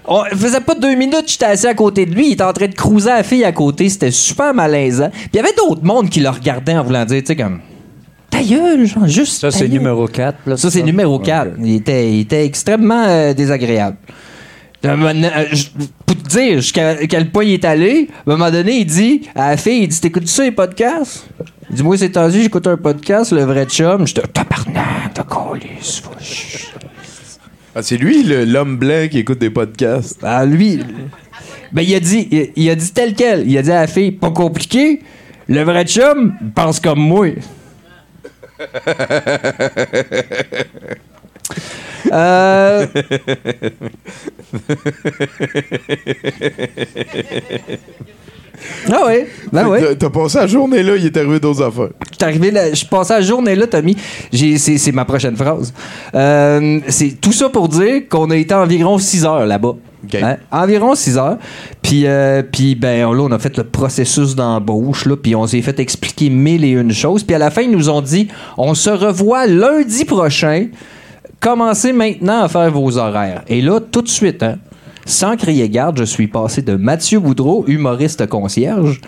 On 0.08 0.24
faisait 0.36 0.60
pas 0.60 0.74
deux 0.76 0.94
minutes, 0.94 1.24
j'étais 1.26 1.46
assis 1.46 1.66
à 1.66 1.74
côté 1.74 2.06
de 2.06 2.14
lui, 2.14 2.28
il 2.28 2.32
était 2.34 2.44
en 2.44 2.52
train 2.52 2.68
de 2.68 2.74
cruiser 2.74 3.08
la 3.10 3.22
fille 3.24 3.44
à 3.44 3.50
côté, 3.52 3.88
c'était 3.88 4.12
super 4.12 4.54
malaisant. 4.54 5.10
Puis 5.10 5.30
il 5.34 5.36
y 5.36 5.40
avait 5.40 5.54
d'autres 5.56 5.82
mondes 5.84 6.08
qui 6.08 6.20
le 6.20 6.28
regardaient 6.28 6.76
en 6.76 6.84
voulant 6.84 7.04
dire, 7.04 7.20
tu 7.20 7.26
sais, 7.26 7.36
comme. 7.36 7.60
Ta 8.30 8.40
gueule, 8.42 8.86
genre, 8.86 9.06
juste. 9.08 9.40
Ça, 9.40 9.50
c'est 9.50 9.66
numéro 9.68 10.06
4. 10.06 10.38
Là, 10.46 10.56
Ça, 10.56 10.70
c'est 10.70 10.82
numéro 10.82 11.18
4. 11.18 11.52
Il, 11.62 11.74
était, 11.76 12.12
il 12.12 12.20
était 12.20 12.44
extrêmement 12.44 13.04
euh, 13.06 13.34
désagréable. 13.34 13.96
Pour 16.06 16.16
te 16.16 16.28
dire 16.28 16.60
jusqu'à 16.60 17.06
quel 17.06 17.30
point 17.30 17.44
il 17.44 17.54
est 17.54 17.64
allé, 17.64 18.08
à 18.26 18.30
un 18.30 18.36
moment 18.36 18.50
donné, 18.50 18.78
il 18.78 18.86
dit 18.86 19.22
à 19.34 19.50
la 19.50 19.56
fille, 19.56 19.82
il 19.82 19.88
dit 19.88 20.00
T'écoutes 20.00 20.28
ça, 20.28 20.44
les 20.44 20.52
podcasts? 20.52 21.26
Il 21.70 21.76
dit 21.76 21.82
Moi, 21.82 21.98
c'est 21.98 22.10
tendu, 22.10 22.42
j'écoute 22.42 22.66
un 22.66 22.76
podcast, 22.76 23.32
le 23.32 23.42
vrai 23.44 23.66
chum. 23.66 24.06
J'étais 24.06 24.22
Tabarnak, 24.22 25.14
t'as 25.14 25.22
collé, 25.24 25.70
Ah, 27.74 27.82
c'est 27.82 27.96
lui, 27.96 28.22
l'homme 28.22 28.76
blanc 28.76 29.08
qui 29.10 29.18
écoute 29.18 29.38
des 29.38 29.50
podcasts. 29.50 30.20
Ah, 30.22 30.44
lui. 30.44 30.80
Ben, 31.72 31.82
il 31.82 31.94
a 31.94 32.00
dit, 32.00 32.28
il, 32.30 32.50
il 32.56 32.70
a 32.70 32.74
dit 32.74 32.92
tel 32.92 33.14
quel. 33.14 33.48
Il 33.48 33.56
a 33.58 33.62
dit 33.62 33.72
à 33.72 33.80
la 33.80 33.86
fille, 33.86 34.12
pas 34.12 34.30
compliqué. 34.30 35.00
Le 35.48 35.62
vrai 35.62 35.84
chum 35.84 36.34
pense 36.54 36.80
comme 36.80 37.00
moi. 37.00 37.28
Euh. 42.12 42.86
Ah 48.90 49.00
oui, 49.06 49.24
ben 49.52 49.68
oui. 49.68 49.78
T'as- 49.80 49.94
T'as 49.96 50.10
passé 50.10 50.38
la 50.38 50.46
journée 50.46 50.82
là, 50.82 50.96
il 50.96 51.04
est 51.04 51.16
arrivé 51.16 51.38
d'autres 51.38 51.62
affaires. 51.62 51.90
Je 52.10 52.14
suis 52.16 52.24
arrivé 52.24 52.50
là, 52.50 52.72
je 52.72 52.84
passais 52.86 53.14
la 53.14 53.20
journée 53.20 53.54
là, 53.54 53.66
Tommy. 53.66 53.96
J'ai, 54.32 54.56
c'est, 54.58 54.78
c'est 54.78 54.92
ma 54.92 55.04
prochaine 55.04 55.36
phrase. 55.36 55.74
Euh, 56.14 56.80
c'est 56.88 57.20
tout 57.20 57.32
ça 57.32 57.48
pour 57.50 57.68
dire 57.68 58.08
qu'on 58.08 58.30
a 58.30 58.36
été 58.36 58.54
environ 58.54 58.96
6 58.98 59.24
heures 59.26 59.44
là-bas. 59.46 59.74
Hein? 60.22 60.36
Environ 60.50 60.94
6 60.94 61.18
heures. 61.18 61.36
Puis, 61.82 62.06
euh, 62.06 62.42
puis 62.50 62.74
ben, 62.76 63.00
là, 63.12 63.22
on 63.22 63.30
a 63.32 63.38
fait 63.38 63.56
le 63.58 63.64
processus 63.64 64.34
d'embauche, 64.34 65.04
là, 65.04 65.16
puis 65.16 65.34
on 65.34 65.46
s'est 65.46 65.62
fait 65.62 65.78
expliquer 65.78 66.30
mille 66.30 66.64
et 66.64 66.70
une 66.70 66.92
choses. 66.92 67.24
Puis 67.24 67.34
à 67.34 67.38
la 67.38 67.50
fin, 67.50 67.60
ils 67.62 67.70
nous 67.70 67.90
ont 67.90 68.00
dit 68.00 68.28
on 68.56 68.74
se 68.74 68.90
revoit 68.90 69.46
lundi 69.46 70.04
prochain. 70.06 70.68
Commencez 71.40 71.92
maintenant 71.92 72.42
à 72.42 72.48
faire 72.48 72.70
vos 72.70 72.96
horaires. 72.98 73.42
Et 73.48 73.60
là, 73.60 73.80
tout 73.80 74.02
de 74.02 74.08
suite, 74.08 74.42
hein, 74.42 74.56
sans 75.04 75.36
crier 75.36 75.68
garde, 75.68 75.98
je 75.98 76.04
suis 76.04 76.26
passé 76.26 76.62
de 76.62 76.74
Mathieu 76.74 77.20
Boudreau, 77.20 77.64
humoriste 77.68 78.26
concierge, 78.26 79.00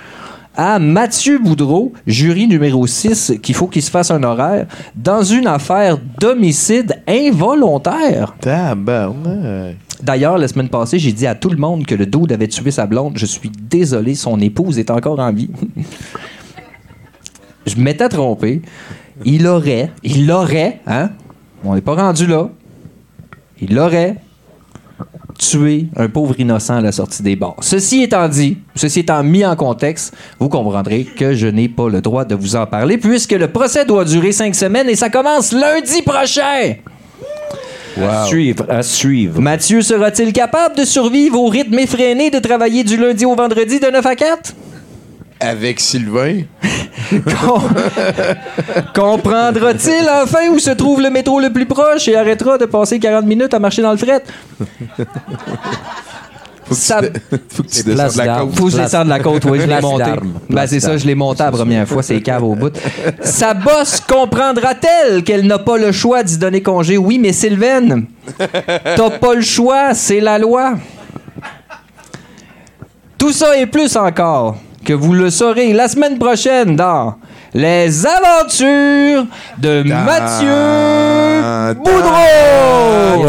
à 0.57 0.79
Mathieu 0.79 1.39
Boudreau, 1.39 1.93
jury 2.07 2.49
numéro 2.49 2.87
6, 2.87 3.35
qu'il 3.43 3.55
faut 3.55 3.69
qu'il 3.69 3.83
se 3.83 3.91
fasse 3.91 4.11
un 4.11 4.23
horaire, 4.25 4.67
dans 4.95 5.23
une 5.23 5.47
affaire 5.47 5.99
d'homicide 6.21 7.01
involontaire. 7.07 8.35
D'ailleurs, 10.03 10.39
la 10.39 10.49
semaine 10.49 10.69
passée, 10.69 10.99
j'ai 10.99 11.13
dit 11.13 11.27
à 11.27 11.35
tout 11.35 11.51
le 11.51 11.57
monde 11.57 11.87
que 11.87 11.95
le 11.95 12.07
dude 12.07 12.33
avait 12.33 12.49
tué 12.49 12.71
sa 12.71 12.87
blonde. 12.87 13.15
Je 13.17 13.27
suis 13.27 13.51
désolé, 13.51 14.15
son 14.15 14.41
épouse 14.41 14.79
est 14.79 14.91
encore 14.91 15.19
en 15.19 15.33
vie. 15.33 15.51
Je 17.67 17.77
m'étais 17.77 18.09
trompé. 18.09 18.63
Il 19.25 19.47
aurait, 19.47 19.91
il 20.03 20.31
aurait, 20.31 20.81
hein? 20.87 21.11
On 21.65 21.75
n'est 21.75 21.81
pas 21.81 21.95
rendu 21.95 22.27
là. 22.27 22.49
Il 23.61 23.79
aurait 23.79 24.17
tué 25.39 25.87
un 25.97 26.09
pauvre 26.09 26.35
innocent 26.39 26.77
à 26.77 26.81
la 26.81 26.93
sortie 26.93 27.23
des 27.23 27.37
bars. 27.37 27.57
Ceci 27.61 28.03
étant 28.03 28.29
dit, 28.29 28.59
ceci 28.75 29.01
étant 29.01 29.23
mis 29.23 29.45
en 29.45 29.55
contexte, 29.57 30.15
vous 30.39 30.49
comprendrez 30.49 31.05
que 31.05 31.35
je 31.35 31.47
n'ai 31.47 31.69
pas 31.69 31.89
le 31.89 32.01
droit 32.01 32.25
de 32.25 32.35
vous 32.35 32.57
en 32.57 32.67
parler 32.67 32.99
puisque 32.99 33.33
le 33.33 33.49
procès 33.49 33.85
doit 33.85 34.05
durer 34.05 34.33
cinq 34.33 34.55
semaines 34.55 34.89
et 34.89 34.97
ça 34.97 35.11
commence 35.11 35.53
lundi 35.53 36.03
prochain. 36.03 36.75
À 38.01 38.27
suivre, 38.27 38.65
à 38.69 38.83
suivre. 38.83 39.41
Mathieu 39.41 39.83
sera-t-il 39.83 40.33
capable 40.33 40.77
de 40.77 40.85
survivre 40.85 41.41
au 41.41 41.49
rythme 41.49 41.79
effréné 41.79 42.31
de 42.31 42.39
travailler 42.39 42.85
du 42.85 42.97
lundi 42.97 43.25
au 43.25 43.35
vendredi 43.35 43.81
de 43.81 43.87
9 43.87 44.07
à 44.07 44.15
4? 44.15 44.55
Avec 45.41 45.81
Sylvain? 45.81 46.43
Comprendra-t-il 48.95 50.09
enfin 50.23 50.49
où 50.51 50.59
se 50.59 50.71
trouve 50.71 51.01
le 51.01 51.11
métro 51.11 51.41
le 51.41 51.51
plus 51.53 51.67
proche 51.67 52.09
et 52.09 52.17
arrêtera 52.17 52.59
de 52.59 52.67
passer 52.67 52.99
40 52.99 53.25
minutes 53.25 53.55
à 53.55 53.59
marcher 53.59 53.83
dans 53.83 53.93
le 53.93 53.97
fret? 53.97 54.23
Ça... 56.71 57.01
Faut 57.49 57.63
que 57.63 57.69
tu 57.69 57.83
descendes 57.83 58.17
la 58.17 58.25
d'armes. 58.27 58.49
côte. 58.49 58.59
Faut 58.59 58.65
que 58.67 58.71
je 58.73 58.77
descende 58.77 59.05
de 59.05 59.11
la 59.11 59.21
côte, 59.21 59.45
oui, 59.47 59.61
je 59.61 59.67
l'ai 59.67 59.81
monté. 59.81 60.05
Ben, 60.51 60.67
c'est 60.67 60.81
ça, 60.81 60.97
je 60.97 61.07
l'ai 61.07 61.15
monté 61.15 61.43
la 61.43 61.51
première 61.51 61.89
fois, 61.89 62.03
c'est 62.03 62.21
cave 62.21 62.45
au 62.45 62.55
bout. 62.55 62.73
Sa 63.23 63.55
bosse 63.55 64.01
comprendra-t-elle 64.01 65.25
qu'elle 65.25 65.47
n'a 65.47 65.59
pas 65.59 65.79
le 65.79 65.93
choix 65.93 66.23
d'y 66.23 66.39
donner 66.39 66.63
congé? 66.63 66.99
Oui, 66.99 67.19
mais 67.19 67.33
Sylvaine, 67.33 68.07
t'as 68.39 69.11
pas 69.11 69.35
le 69.35 69.41
choix, 69.43 69.95
c'est 69.95 70.21
la 70.21 70.39
loi. 70.39 70.75
Tout 73.17 73.33
ça 73.33 73.57
et 73.59 73.67
plus 73.67 73.97
encore, 73.97 74.57
que 74.89 74.95
vous 74.95 75.13
le 75.13 75.29
saurez 75.29 75.75
la 75.75 75.87
semaine 75.87 76.19
prochaine 76.19 76.75
dans 76.75 77.17
Les 77.53 78.07
aventures 78.07 79.27
de 79.59 79.83
Mathieu 79.83 80.49
Boudreau! 81.85 83.27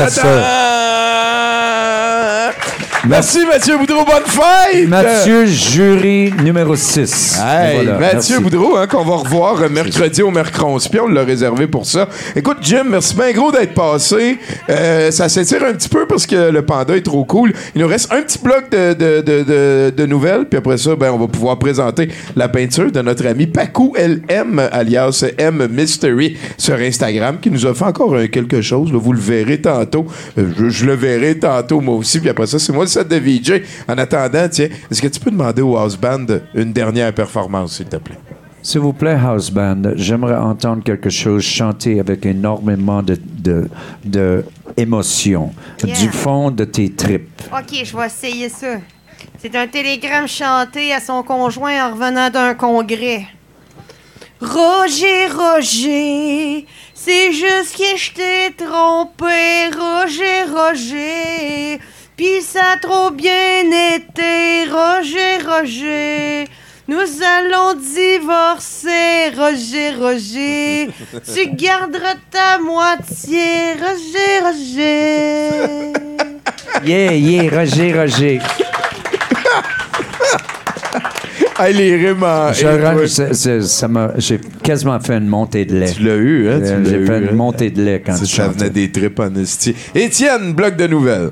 Merci 3.08 3.46
Mathieu 3.46 3.78
Boudreau, 3.78 4.04
bonne 4.04 4.26
fête! 4.26 4.90
Mathieu, 4.90 5.46
jury 5.46 6.34
numéro 6.44 6.76
6. 6.76 7.40
Hey, 7.42 7.76
voilà, 7.76 7.98
Mathieu 7.98 8.40
merci. 8.40 8.40
Boudreau, 8.44 8.76
hein, 8.76 8.88
qu'on 8.88 9.06
va 9.06 9.16
revoir 9.16 9.62
euh, 9.62 9.70
mercredi 9.70 10.22
au 10.22 10.32
Mercronspion, 10.32 11.06
on 11.06 11.08
l'a 11.08 11.24
réservé 11.24 11.68
pour 11.68 11.86
ça. 11.86 12.10
Écoute, 12.36 12.58
Jim, 12.62 12.84
merci 12.90 13.16
bien 13.16 13.32
gros 13.32 13.54
d'être 13.54 13.74
passé. 13.74 14.38
Euh, 14.70 15.12
ça 15.12 15.30
s'étire 15.30 15.64
un 15.64 15.74
petit 15.74 15.88
peu 15.88 16.08
parce 16.08 16.28
que 16.28 16.52
le 16.52 16.62
panda 16.62 16.94
est 16.98 17.02
trop 17.02 17.24
cool. 17.24 17.54
Il 17.74 17.82
nous 17.82 17.88
reste 17.88 18.12
un 18.12 18.22
petit 18.22 18.38
bloc 18.38 18.70
de, 18.70 18.94
de, 18.94 19.92
de, 19.92 20.06
nouvelles, 20.06 20.46
puis 20.46 20.58
après 20.58 20.78
ça, 20.78 20.94
ben, 20.98 21.12
on 21.12 21.18
va 21.18 21.28
pouvoir 21.28 21.58
présenter 21.58 22.10
la 22.36 22.50
peinture 22.50 22.92
de 22.92 23.02
notre 23.02 23.26
ami 23.28 23.48
Paco 23.48 23.96
LM, 23.98 24.60
alias 24.74 25.24
M 25.38 25.70
Mystery, 25.72 26.36
sur 26.58 26.76
Instagram, 26.76 27.38
qui 27.42 27.50
nous 27.50 27.66
a 27.66 27.74
fait 27.74 27.86
encore 27.86 28.14
euh, 28.16 28.28
quelque 28.28 28.62
chose. 28.62 28.92
là. 28.92 29.00
vous 29.02 29.14
le 29.14 29.22
verrez 29.22 29.62
tantôt. 29.62 30.06
Euh, 30.38 30.50
je, 30.58 30.68
je 30.68 30.86
le 30.86 30.96
verrai 30.96 31.40
tantôt, 31.40 31.80
moi 31.80 31.96
aussi, 31.96 32.20
puis 32.20 32.30
après 32.30 32.46
ça, 32.46 32.60
c'est 32.60 32.74
moi 32.74 32.89
set 32.90 33.08
de 33.08 33.16
VJ. 33.16 33.62
En 33.88 33.98
attendant, 33.98 34.48
tiens, 34.50 34.68
est-ce 34.92 35.02
que 35.02 35.08
tu 35.08 35.20
peux 35.20 35.32
demander 35.32 35.62
au 35.62 35.78
house 35.78 35.96
band 35.98 36.26
une 36.54 36.74
dernière 36.74 37.14
performance, 37.14 37.78
s'il 37.78 37.86
te 37.86 37.96
plaît? 37.98 38.18
S'il 38.62 38.82
vous 38.82 38.92
plaît, 38.92 39.16
House 39.16 39.50
Band, 39.52 39.82
j'aimerais 39.96 40.36
entendre 40.36 40.84
quelque 40.84 41.10
chose 41.10 41.42
chanter 41.42 41.98
avec 42.02 42.26
énormément 42.26 43.02
de, 43.02 43.18
de, 43.38 43.70
de 44.04 44.44
émotion, 44.76 45.54
Yeah. 45.82 45.96
du 45.98 46.10
fond 46.10 46.52
de 46.52 46.66
tes 46.66 46.92
tripes. 46.92 47.42
OK, 47.54 47.86
je 47.86 47.96
vais 47.96 48.06
essayer 48.08 48.50
ça. 48.50 48.76
C'est 49.42 49.56
un 49.56 49.66
télégramme 49.66 50.28
chanté 50.28 50.92
à 50.94 51.00
son 51.00 51.24
conjoint 51.24 51.88
en 51.88 51.94
revenant 51.94 52.30
d'un 52.30 52.54
congrès. 52.54 53.28
Roger, 54.42 55.28
Roger, 55.36 56.66
c'est 56.94 57.32
juste 57.32 57.78
que 57.78 57.98
je 57.98 58.12
t'ai 58.14 58.54
trompé, 58.58 59.68
Roger, 59.78 60.44
Roger. 60.54 61.80
Pis 62.20 62.42
ça 62.42 62.72
a 62.74 62.78
trop 62.78 63.12
bien 63.12 63.62
été, 63.96 64.66
Roger, 64.70 65.38
Roger. 65.48 66.44
Nous 66.86 66.98
allons 67.24 67.76
divorcer, 67.80 69.30
Roger, 69.38 69.92
Roger. 69.98 70.90
Tu 71.34 71.50
garderas 71.56 72.16
ta 72.30 72.60
moitié, 72.62 73.72
Roger, 73.80 74.34
Roger. 74.44 75.94
Yeah, 76.86 77.14
yeah, 77.14 77.50
Roger, 77.58 77.94
Roger. 77.98 78.40
Hey, 81.62 81.74
les 81.74 81.96
rimes 81.98 82.24
en- 82.24 82.54
Je 82.54 82.66
et- 82.66 82.82
rends- 82.82 82.96
ouais. 82.96 83.08
c'est- 83.10 83.34
c'est- 83.34 83.62
ça 83.64 83.88
m'a- 83.90 84.14
J'ai 84.18 84.40
quasiment 84.64 84.98
fait 85.02 85.18
une 85.18 85.28
montée 85.28 85.66
de 85.66 85.78
lait. 85.78 85.92
Tu 85.94 86.04
l'as 86.04 86.16
eu, 86.16 86.50
hein? 86.50 86.60
tu 86.64 86.68
Euh, 86.72 86.78
l'as 86.84 86.90
J'ai 86.90 86.96
eu, 86.98 87.06
fait 87.06 87.16
hein? 87.16 87.22
une 87.32 87.36
montée 87.36 87.70
de 87.70 87.84
lait 87.84 88.02
quand 88.06 88.14
Ça, 88.14 88.20
tu 88.26 88.28
ça 88.28 88.44
chantais. 88.46 88.60
venait 88.60 88.70
des 88.70 88.90
tripes 88.92 89.20
en 89.20 89.36
esti. 89.36 89.76
Étienne, 89.94 90.54
bloc 90.54 90.78
de 90.78 90.88
nouvelles. 90.88 91.32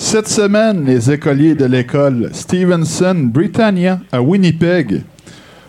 Cette 0.00 0.28
semaine, 0.28 0.84
les 0.84 1.10
écoliers 1.10 1.56
de 1.56 1.64
l'école 1.64 2.30
Stevenson 2.32 3.16
Britannia 3.16 3.98
à 4.12 4.22
Winnipeg 4.22 5.02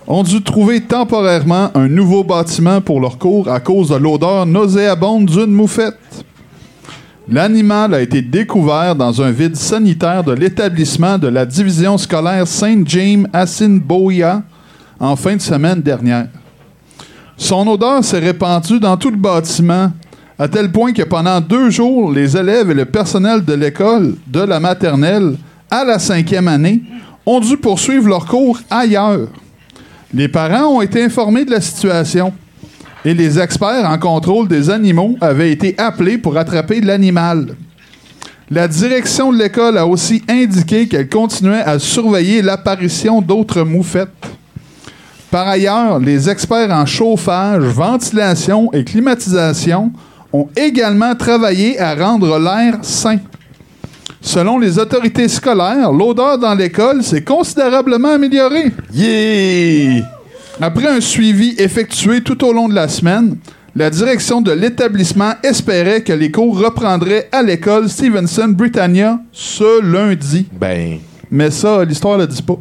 ont 0.07 0.21
dû 0.21 0.43
trouver 0.43 0.81
temporairement 0.81 1.71
un 1.73 1.87
nouveau 1.87 2.23
bâtiment 2.23 2.79
pour 2.79 3.01
leur 3.01 3.17
cours 3.17 3.49
à 3.49 3.59
cause 3.59 3.89
de 3.89 3.95
l'odeur 3.95 4.45
nauséabonde 4.45 5.25
d'une 5.25 5.51
moufette. 5.51 5.97
L'animal 7.27 7.95
a 7.95 8.01
été 8.01 8.21
découvert 8.21 8.95
dans 8.95 9.19
un 9.19 9.31
vide 9.31 9.55
sanitaire 9.55 10.23
de 10.23 10.33
l'établissement 10.33 11.17
de 11.17 11.27
la 11.27 11.47
division 11.47 11.97
scolaire 11.97 12.47
Saint 12.47 12.83
James 12.85 13.27
Assiniboia 13.33 14.43
en 14.99 15.15
fin 15.15 15.37
de 15.37 15.41
semaine 15.41 15.81
dernière. 15.81 16.27
Son 17.35 17.67
odeur 17.67 18.03
s'est 18.03 18.19
répandue 18.19 18.79
dans 18.79 18.95
tout 18.95 19.09
le 19.09 19.17
bâtiment, 19.17 19.91
à 20.39 20.47
tel 20.47 20.71
point 20.71 20.93
que 20.93 21.03
pendant 21.03 21.41
deux 21.41 21.69
jours, 21.69 22.13
les 22.13 22.37
élèves 22.37 22.71
et 22.71 22.73
le 22.73 22.85
personnel 22.85 23.43
de 23.43 23.53
l'école, 23.53 24.15
de 24.25 24.39
la 24.39 24.61
maternelle 24.61 25.35
à 25.69 25.83
la 25.83 25.99
cinquième 25.99 26.47
année, 26.47 26.81
ont 27.25 27.41
dû 27.41 27.57
poursuivre 27.57 28.07
leurs 28.07 28.25
cours 28.25 28.57
ailleurs. 28.69 29.27
Les 30.13 30.29
parents 30.29 30.77
ont 30.77 30.81
été 30.81 31.03
informés 31.03 31.43
de 31.43 31.51
la 31.51 31.59
situation 31.59 32.33
et 33.03 33.13
les 33.13 33.37
experts 33.37 33.87
en 33.87 33.97
contrôle 33.99 34.47
des 34.47 34.69
animaux 34.69 35.17
avaient 35.19 35.51
été 35.51 35.75
appelés 35.77 36.17
pour 36.17 36.37
attraper 36.37 36.79
l'animal. 36.79 37.55
La 38.49 38.67
direction 38.67 39.33
de 39.33 39.37
l'école 39.37 39.77
a 39.77 39.85
aussi 39.85 40.23
indiqué 40.27 40.87
qu'elle 40.87 41.09
continuait 41.09 41.61
à 41.61 41.79
surveiller 41.79 42.41
l'apparition 42.41 43.21
d'autres 43.21 43.63
moufettes. 43.63 44.09
Par 45.29 45.47
ailleurs, 45.47 45.99
les 45.99 46.29
experts 46.29 46.71
en 46.71 46.85
chauffage, 46.85 47.61
ventilation 47.61 48.71
et 48.73 48.83
climatisation 48.83 49.91
ont 50.33 50.47
également 50.55 51.15
travaillé 51.15 51.79
à 51.79 51.95
rendre 51.95 52.39
l'air 52.39 52.79
sain. 52.81 53.17
Selon 54.21 54.59
les 54.59 54.77
autorités 54.77 55.27
scolaires, 55.27 55.91
l'odeur 55.91 56.37
dans 56.37 56.53
l'école 56.53 57.03
s'est 57.03 57.23
considérablement 57.23 58.13
améliorée. 58.15 58.71
Après 60.61 60.87
un 60.87 60.99
suivi 60.99 61.55
effectué 61.57 62.21
tout 62.21 62.43
au 62.45 62.51
long 62.51 62.67
de 62.67 62.75
la 62.75 62.89
semaine, 62.89 63.37
la 63.75 63.89
direction 63.89 64.41
de 64.41 64.51
l'établissement 64.51 65.33
espérait 65.41 66.01
que 66.01 66.11
les 66.11 66.31
cours 66.31 66.59
reprendraient 66.59 67.29
à 67.31 67.41
l'école 67.41 67.87
Stevenson 67.87 68.49
Britannia 68.49 69.19
ce 69.31 69.81
lundi. 69.81 70.47
Ben. 70.51 70.97
Mais 71.31 71.51
ça, 71.51 71.85
l'histoire 71.85 72.17
ne 72.17 72.23
le 72.23 72.27
dit 72.27 72.41
pas. 72.41 72.59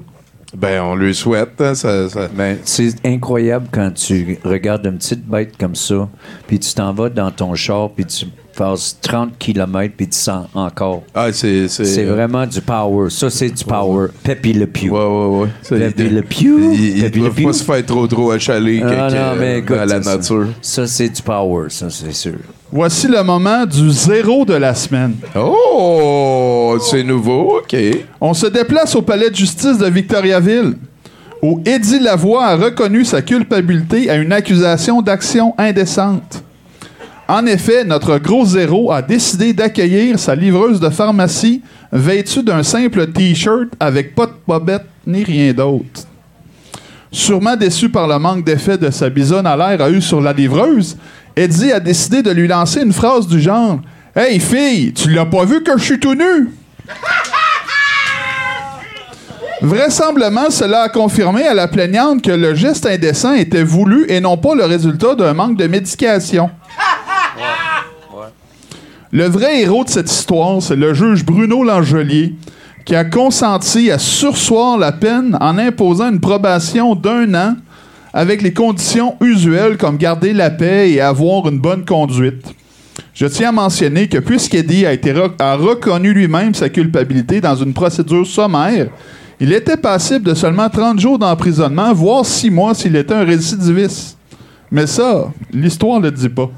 Ben, 0.61 0.83
on 0.83 0.97
lui 0.97 1.15
souhaite. 1.15 1.61
hein, 1.61 1.75
ça, 1.75 2.09
ça- 2.09 2.29
Ben, 2.35 2.59
c'est 2.65 2.95
incroyable 3.07 3.69
quand 3.71 3.93
tu 3.95 4.39
regardes 4.45 4.85
une 4.87 4.99
petite 4.99 5.25
bête 5.25 5.57
comme 5.57 5.75
ça, 5.77 6.09
puis 6.47 6.59
tu 6.59 6.75
t'en 6.75 6.93
vas 6.93 7.09
dans 7.11 7.31
ton 7.31 7.55
char, 7.55 7.91
puis 7.91 8.05
tu 8.07 8.27
passes 8.57 8.99
30 9.01 9.39
km, 9.39 9.95
puis 9.97 10.09
tu 10.09 10.19
sens 10.19 10.47
encore. 10.53 11.05
Ah, 11.15 11.31
c'est. 11.33 11.69
C'est 11.69 12.05
vraiment 12.05 12.45
du 12.45 12.61
power. 12.61 13.09
Ça, 13.09 13.31
c'est 13.31 13.51
du 13.51 13.65
power. 13.65 14.09
Peppy 14.25 14.53
le 14.53 14.67
Pew. 14.67 14.91
Ouais, 14.91 14.99
ouais, 14.99 15.39
ouais. 15.43 15.49
Ça, 15.63 15.77
il- 15.77 16.15
le 16.15 16.23
Pew. 16.23 16.75
Il, 16.75 17.03
le 17.03 17.31
Pew. 17.31 17.45
pas 17.45 17.53
se 17.53 17.63
faire 17.63 17.87
trop, 17.87 18.09
trop 18.09 18.33
achaler 18.33 18.83
Ah, 18.85 19.09
non, 19.11 19.37
mais 19.39 19.59
écoute, 19.61 19.77
dans 19.77 19.85
la 19.85 20.03
ça, 20.03 20.17
nature. 20.17 20.49
Ça, 20.61 20.87
c'est 20.89 21.09
du 21.09 21.23
power, 21.23 21.67
ça, 21.71 21.89
c'est 21.89 22.13
sûr. 22.13 22.35
Voici 22.71 23.09
le 23.09 23.23
moment 23.23 23.65
du 23.65 23.91
zéro 23.91 24.45
de 24.45 24.53
la 24.53 24.75
semaine. 24.75 25.15
Oh, 25.35 26.77
c'est 26.83 27.03
nouveau, 27.03 27.61
OK. 27.61 27.75
On 28.21 28.35
se 28.35 28.47
déplace 28.47 28.95
au 28.95 29.01
palais 29.01 29.31
de 29.31 29.35
justice 29.35 29.79
de 29.79 29.87
Victoriaville, 29.87 30.75
où 31.41 31.63
Eddie 31.65 31.99
Lavoie 31.99 32.45
a 32.45 32.57
reconnu 32.57 33.07
sa 33.07 33.23
culpabilité 33.23 34.11
à 34.11 34.17
une 34.17 34.33
accusation 34.33 35.01
d'action 35.01 35.55
indécente. 35.57 36.45
En 37.27 37.47
effet, 37.47 37.85
notre 37.85 38.19
gros 38.19 38.45
zéro 38.45 38.93
a 38.93 39.01
décidé 39.01 39.55
d'accueillir 39.55 40.19
sa 40.19 40.35
livreuse 40.35 40.79
de 40.79 40.91
pharmacie 40.91 41.63
vêtue 41.91 42.43
d'un 42.43 42.63
simple 42.63 43.07
T-shirt 43.07 43.69
avec 43.81 44.15
pas 44.15 44.27
de 44.27 44.33
bobette 44.47 44.85
ni 45.07 45.25
rien 45.25 45.55
d'autre. 45.55 46.07
Sûrement 47.11 47.57
déçu 47.57 47.89
par 47.89 48.07
le 48.07 48.19
manque 48.19 48.45
d'effet 48.45 48.77
de 48.77 48.91
sa 48.91 49.09
bisonne 49.09 49.47
à 49.47 49.57
l'air 49.57 49.81
a 49.81 49.91
eu 49.91 50.01
sur 50.01 50.21
la 50.21 50.33
livreuse, 50.33 50.97
Eddie 51.37 51.73
a 51.73 51.81
décidé 51.81 52.23
de 52.23 52.31
lui 52.31 52.49
lancer 52.49 52.83
une 52.83 52.93
phrase 52.93 53.27
du 53.27 53.41
genre 53.41 53.81
Hey 54.15 54.41
fille, 54.41 54.93
tu 54.93 55.11
l'as 55.11 55.27
pas 55.27 55.45
vu 55.45 55.63
que 55.63 55.79
je 55.79 55.85
suis 55.85 56.01
tout 56.01 56.15
nu? 56.15 56.51
Vraisemblablement, 59.61 60.51
cela 60.51 60.83
a 60.83 60.89
confirmé 60.89 61.45
à 61.45 61.55
la 61.55 61.67
plaignante 61.67 62.23
que 62.23 62.31
le 62.31 62.55
geste 62.55 62.87
indécent 62.87 63.35
était 63.35 63.65
voulu 63.65 64.07
et 64.09 64.21
non 64.21 64.37
pas 64.37 64.55
le 64.55 64.65
résultat 64.65 65.15
d'un 65.15 65.35
manque 65.35 65.57
de 65.57 65.67
médication. 65.67 66.51
Le 69.11 69.25
vrai 69.25 69.63
héros 69.63 69.85
de 69.85 69.89
cette 69.89 70.11
histoire, 70.11 70.63
c'est 70.63 70.77
le 70.77 70.95
juge 70.95 71.25
Bruno 71.25 71.65
Langelier, 71.65 72.35
qui 72.89 72.97
a 72.97 73.05
consenti 73.05 73.91
à 73.91 73.99
sursoir 73.99 74.79
la 74.79 74.93
peine 74.93 75.37
en 75.43 75.59
imposant 75.59 76.09
une 76.09 76.21
probation 76.21 76.95
d'un 76.95 77.35
an 77.35 77.55
avec 78.15 78.41
les 78.41 78.55
conditions 78.55 79.15
usuelles 79.21 79.77
comme 79.77 79.99
garder 79.99 80.33
la 80.33 80.49
paix 80.49 80.91
et 80.91 81.03
avoir 81.03 81.47
une 81.49 81.59
bonne 81.59 81.85
conduite. 81.85 82.47
Je 83.13 83.27
tiens 83.27 83.51
à 83.51 83.53
mentionner 83.53 84.09
que 84.09 84.17
puisqu'Eddie 84.17 84.87
a, 84.87 84.93
a 85.39 85.57
reconnu 85.57 86.15
lui-même 86.15 86.55
sa 86.55 86.71
culpabilité 86.71 87.43
dans 87.43 87.57
une 87.57 87.75
procédure 87.75 88.27
sommaire, 88.27 88.87
il 89.39 89.53
était 89.53 89.77
passible 89.77 90.25
de 90.25 90.33
seulement 90.33 90.71
30 90.71 90.99
jours 90.99 91.19
d'emprisonnement, 91.19 91.93
voire 91.93 92.25
6 92.25 92.49
mois 92.49 92.75
s'il 92.75 92.97
était 92.97 93.13
un 93.13 93.25
récidiviste. 93.25 94.17
Mais 94.71 94.87
ça, 94.87 95.31
l'histoire 95.53 96.01
ne 96.01 96.07
le 96.07 96.13
dit 96.13 96.31
pas. 96.31 96.51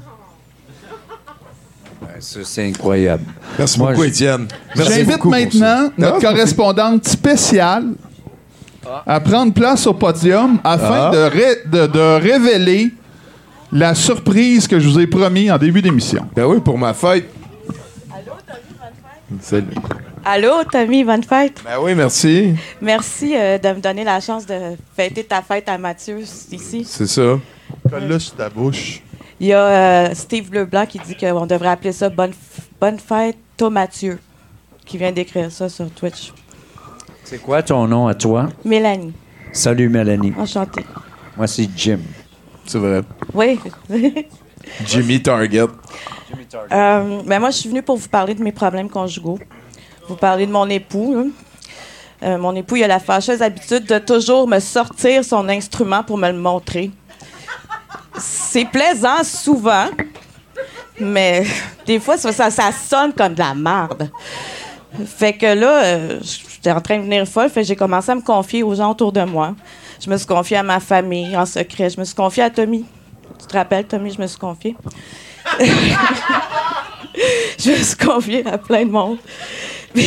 C'est 2.21 2.67
incroyable. 2.69 3.23
Merci 3.57 3.79
Moi, 3.79 3.91
beaucoup, 3.91 4.03
je- 4.03 4.09
Étienne. 4.09 4.47
J'invite 4.75 5.25
maintenant 5.25 5.91
notre 5.97 6.17
Ah, 6.17 6.21
correspondante 6.21 7.07
spéciale 7.07 7.85
à 9.05 9.19
prendre 9.19 9.53
place 9.53 9.87
au 9.87 9.93
podium 9.93 10.59
afin 10.63 11.09
Ah. 11.09 11.11
de, 11.11 11.17
ré- 11.17 11.61
de- 11.65 11.87
de 11.87 12.21
révéler 12.21 12.91
la 13.71 13.95
surprise 13.95 14.67
que 14.67 14.79
je 14.79 14.87
vous 14.87 14.99
ai 14.99 15.07
promis 15.07 15.49
en 15.51 15.57
début 15.57 15.81
d'émission. 15.81 16.25
Ben 16.35 16.45
oui, 16.45 16.59
pour 16.59 16.77
ma 16.77 16.93
fête. 16.93 17.25
Salut. 19.41 19.65
Allô, 20.23 20.63
Tommy, 20.71 21.03
bonne 21.03 21.23
fête? 21.23 21.61
Ben 21.63 21.77
oui, 21.81 21.95
merci. 21.95 22.53
Merci 22.81 23.33
euh, 23.35 23.57
de 23.57 23.69
me 23.69 23.79
donner 23.79 24.03
la 24.03 24.19
chance 24.19 24.45
de 24.45 24.75
fêter 24.95 25.23
ta 25.23 25.41
fête 25.41 25.67
à 25.69 25.77
Mathieu 25.77 26.19
ici. 26.51 26.85
C'est 26.87 27.07
ça. 27.07 27.39
Colle-le 27.89 28.19
sur 28.19 28.35
ta 28.35 28.49
bouche. 28.49 29.01
Il 29.41 29.47
y 29.47 29.53
a 29.53 29.65
euh, 29.65 30.09
Steve 30.13 30.53
Leblanc 30.53 30.85
qui 30.85 30.99
dit 30.99 31.15
qu'on 31.17 31.47
devrait 31.47 31.69
appeler 31.69 31.91
ça 31.91 32.09
Bonne, 32.09 32.31
bonne 32.79 32.99
fête, 32.99 33.35
Thomas 33.57 33.81
Mathieu, 33.81 34.19
qui 34.85 34.99
vient 34.99 35.11
d'écrire 35.11 35.51
ça 35.51 35.67
sur 35.67 35.89
Twitch. 35.89 36.31
C'est 37.23 37.39
quoi 37.39 37.63
ton 37.63 37.87
nom 37.87 38.07
à 38.07 38.13
toi? 38.13 38.49
Mélanie, 38.63 39.13
Salut, 39.51 39.89
Mélanie. 39.89 40.31
enchantée. 40.37 40.85
Moi, 41.35 41.47
c'est 41.47 41.67
Jim. 41.75 42.01
C'est 42.67 42.77
vrai. 42.77 43.01
Oui. 43.33 43.59
Jimmy 44.85 45.19
Target. 45.23 45.65
Euh, 46.71 47.21
ben 47.25 47.39
moi, 47.39 47.49
je 47.49 47.57
suis 47.57 47.69
venue 47.69 47.81
pour 47.81 47.97
vous 47.97 48.09
parler 48.09 48.35
de 48.35 48.43
mes 48.43 48.51
problèmes 48.51 48.91
conjugaux. 48.91 49.39
Vous 50.07 50.17
parler 50.17 50.45
de 50.45 50.51
mon 50.51 50.69
époux. 50.69 51.15
là. 51.15 51.23
Euh, 52.23 52.37
mon 52.37 52.55
époux, 52.55 52.75
il 52.75 52.83
a 52.83 52.87
la 52.87 52.99
fâcheuse 52.99 53.41
habitude 53.41 53.87
de 53.87 53.97
toujours 53.97 54.47
me 54.47 54.59
sortir 54.59 55.25
son 55.25 55.49
instrument 55.49 56.03
pour 56.03 56.19
me 56.19 56.31
le 56.31 56.37
montrer. 56.37 56.91
C'est 58.17 58.65
plaisant 58.65 59.23
souvent, 59.23 59.87
mais 60.99 61.45
des 61.85 61.99
fois, 61.99 62.17
ça, 62.17 62.71
sonne 62.71 63.13
comme 63.13 63.33
de 63.33 63.39
la 63.39 63.53
merde. 63.53 64.09
Fait 65.05 65.33
que 65.33 65.45
là, 65.45 65.83
euh, 65.83 66.19
j'étais 66.21 66.71
en 66.71 66.81
train 66.81 66.97
de 66.97 67.03
venir 67.03 67.25
folle, 67.25 67.49
fait 67.49 67.61
que 67.61 67.67
j'ai 67.67 67.75
commencé 67.75 68.11
à 68.11 68.15
me 68.15 68.21
confier 68.21 68.63
aux 68.63 68.75
gens 68.75 68.91
autour 68.91 69.11
de 69.11 69.23
moi. 69.23 69.55
Je 70.03 70.09
me 70.09 70.17
suis 70.17 70.27
confiée 70.27 70.57
à 70.57 70.63
ma 70.63 70.79
famille 70.79 71.37
en 71.37 71.45
secret. 71.45 71.89
Je 71.89 71.99
me 71.99 72.05
suis 72.05 72.15
confiée 72.15 72.43
à 72.43 72.49
Tommy. 72.49 72.85
Tu 73.39 73.47
te 73.47 73.55
rappelles, 73.55 73.85
Tommy, 73.85 74.11
je 74.11 74.19
me 74.19 74.27
suis 74.27 74.39
confiée? 74.39 74.75
je 75.59 75.65
me 77.71 77.75
suis 77.75 77.97
confiée 77.97 78.45
à 78.45 78.57
plein 78.57 78.85
de 78.85 78.91
monde. 78.91 79.17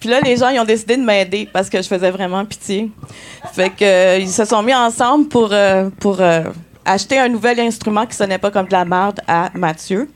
Puis, 0.00 0.08
là, 0.08 0.20
les 0.22 0.36
gens, 0.38 0.48
ils 0.48 0.58
ont 0.58 0.64
décidé 0.64 0.96
de 0.96 1.02
m'aider 1.02 1.46
parce 1.52 1.68
que 1.68 1.80
je 1.80 1.86
faisais 1.86 2.10
vraiment 2.10 2.44
pitié. 2.46 2.90
Fait 3.52 3.68
que, 3.70 3.84
euh, 3.84 4.18
ils 4.18 4.30
se 4.30 4.44
sont 4.46 4.62
mis 4.62 4.74
ensemble 4.74 5.28
pour, 5.28 5.50
euh, 5.52 5.90
pour 6.00 6.20
euh, 6.20 6.44
acheter 6.84 7.18
un 7.18 7.28
nouvel 7.28 7.60
instrument 7.60 8.06
qui 8.06 8.16
sonnait 8.16 8.38
pas 8.38 8.50
comme 8.50 8.66
de 8.66 8.72
la 8.72 8.86
merde 8.86 9.20
à 9.28 9.50
Mathieu. 9.54 10.08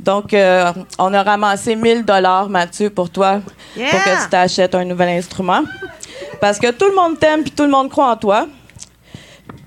Donc, 0.00 0.34
euh, 0.34 0.72
on 0.98 1.14
a 1.14 1.22
ramassé 1.22 1.76
1000 1.76 2.04
dollars, 2.04 2.48
Mathieu, 2.48 2.90
pour 2.90 3.10
toi, 3.10 3.40
pour 3.74 3.84
que 3.84 4.22
tu 4.24 4.28
t'achètes 4.28 4.74
un 4.74 4.84
nouvel 4.84 5.10
instrument. 5.10 5.62
Parce 6.40 6.58
que 6.58 6.72
tout 6.72 6.86
le 6.86 6.94
monde 6.96 7.20
t'aime, 7.20 7.42
puis 7.42 7.52
tout 7.52 7.62
le 7.62 7.70
monde 7.70 7.88
croit 7.88 8.10
en 8.10 8.16
toi. 8.16 8.48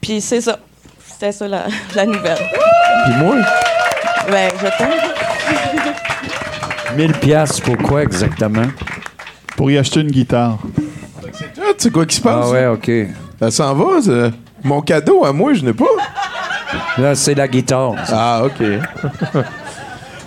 Puis 0.02 0.20
c'est 0.20 0.42
ça. 0.42 0.60
C'était 1.08 1.32
ça 1.32 1.48
la, 1.48 1.64
la 1.96 2.06
nouvelle. 2.06 2.38
Puis 3.06 3.14
moi? 3.16 3.36
Ben, 4.30 4.52
je 4.62 4.78
t'aime. 4.78 4.92
1000 6.98 7.14
piastres, 7.14 7.62
pourquoi 7.62 8.04
exactement? 8.04 8.68
Pour 9.56 9.72
y 9.72 9.78
acheter 9.78 10.02
une 10.02 10.12
guitare. 10.12 10.60
Ah, 11.24 11.30
tu 11.30 11.74
sais 11.78 11.90
quoi 11.92 12.06
qui 12.06 12.16
se 12.16 12.22
passe? 12.22 12.46
Ah 12.48 12.50
ouais, 12.50 12.68
OK. 12.68 12.92
Ça 13.40 13.52
s'en 13.52 13.74
va, 13.74 14.02
ça? 14.02 14.32
Mon 14.64 14.82
cadeau 14.82 15.26
à 15.26 15.32
moi, 15.32 15.54
je 15.54 15.64
n'ai 15.64 15.74
pas. 15.74 15.86
Là, 16.98 17.16
c'est 17.16 17.36
la 17.36 17.48
guitare. 17.48 17.96
Ah, 18.10 18.44
OK. 18.46 18.64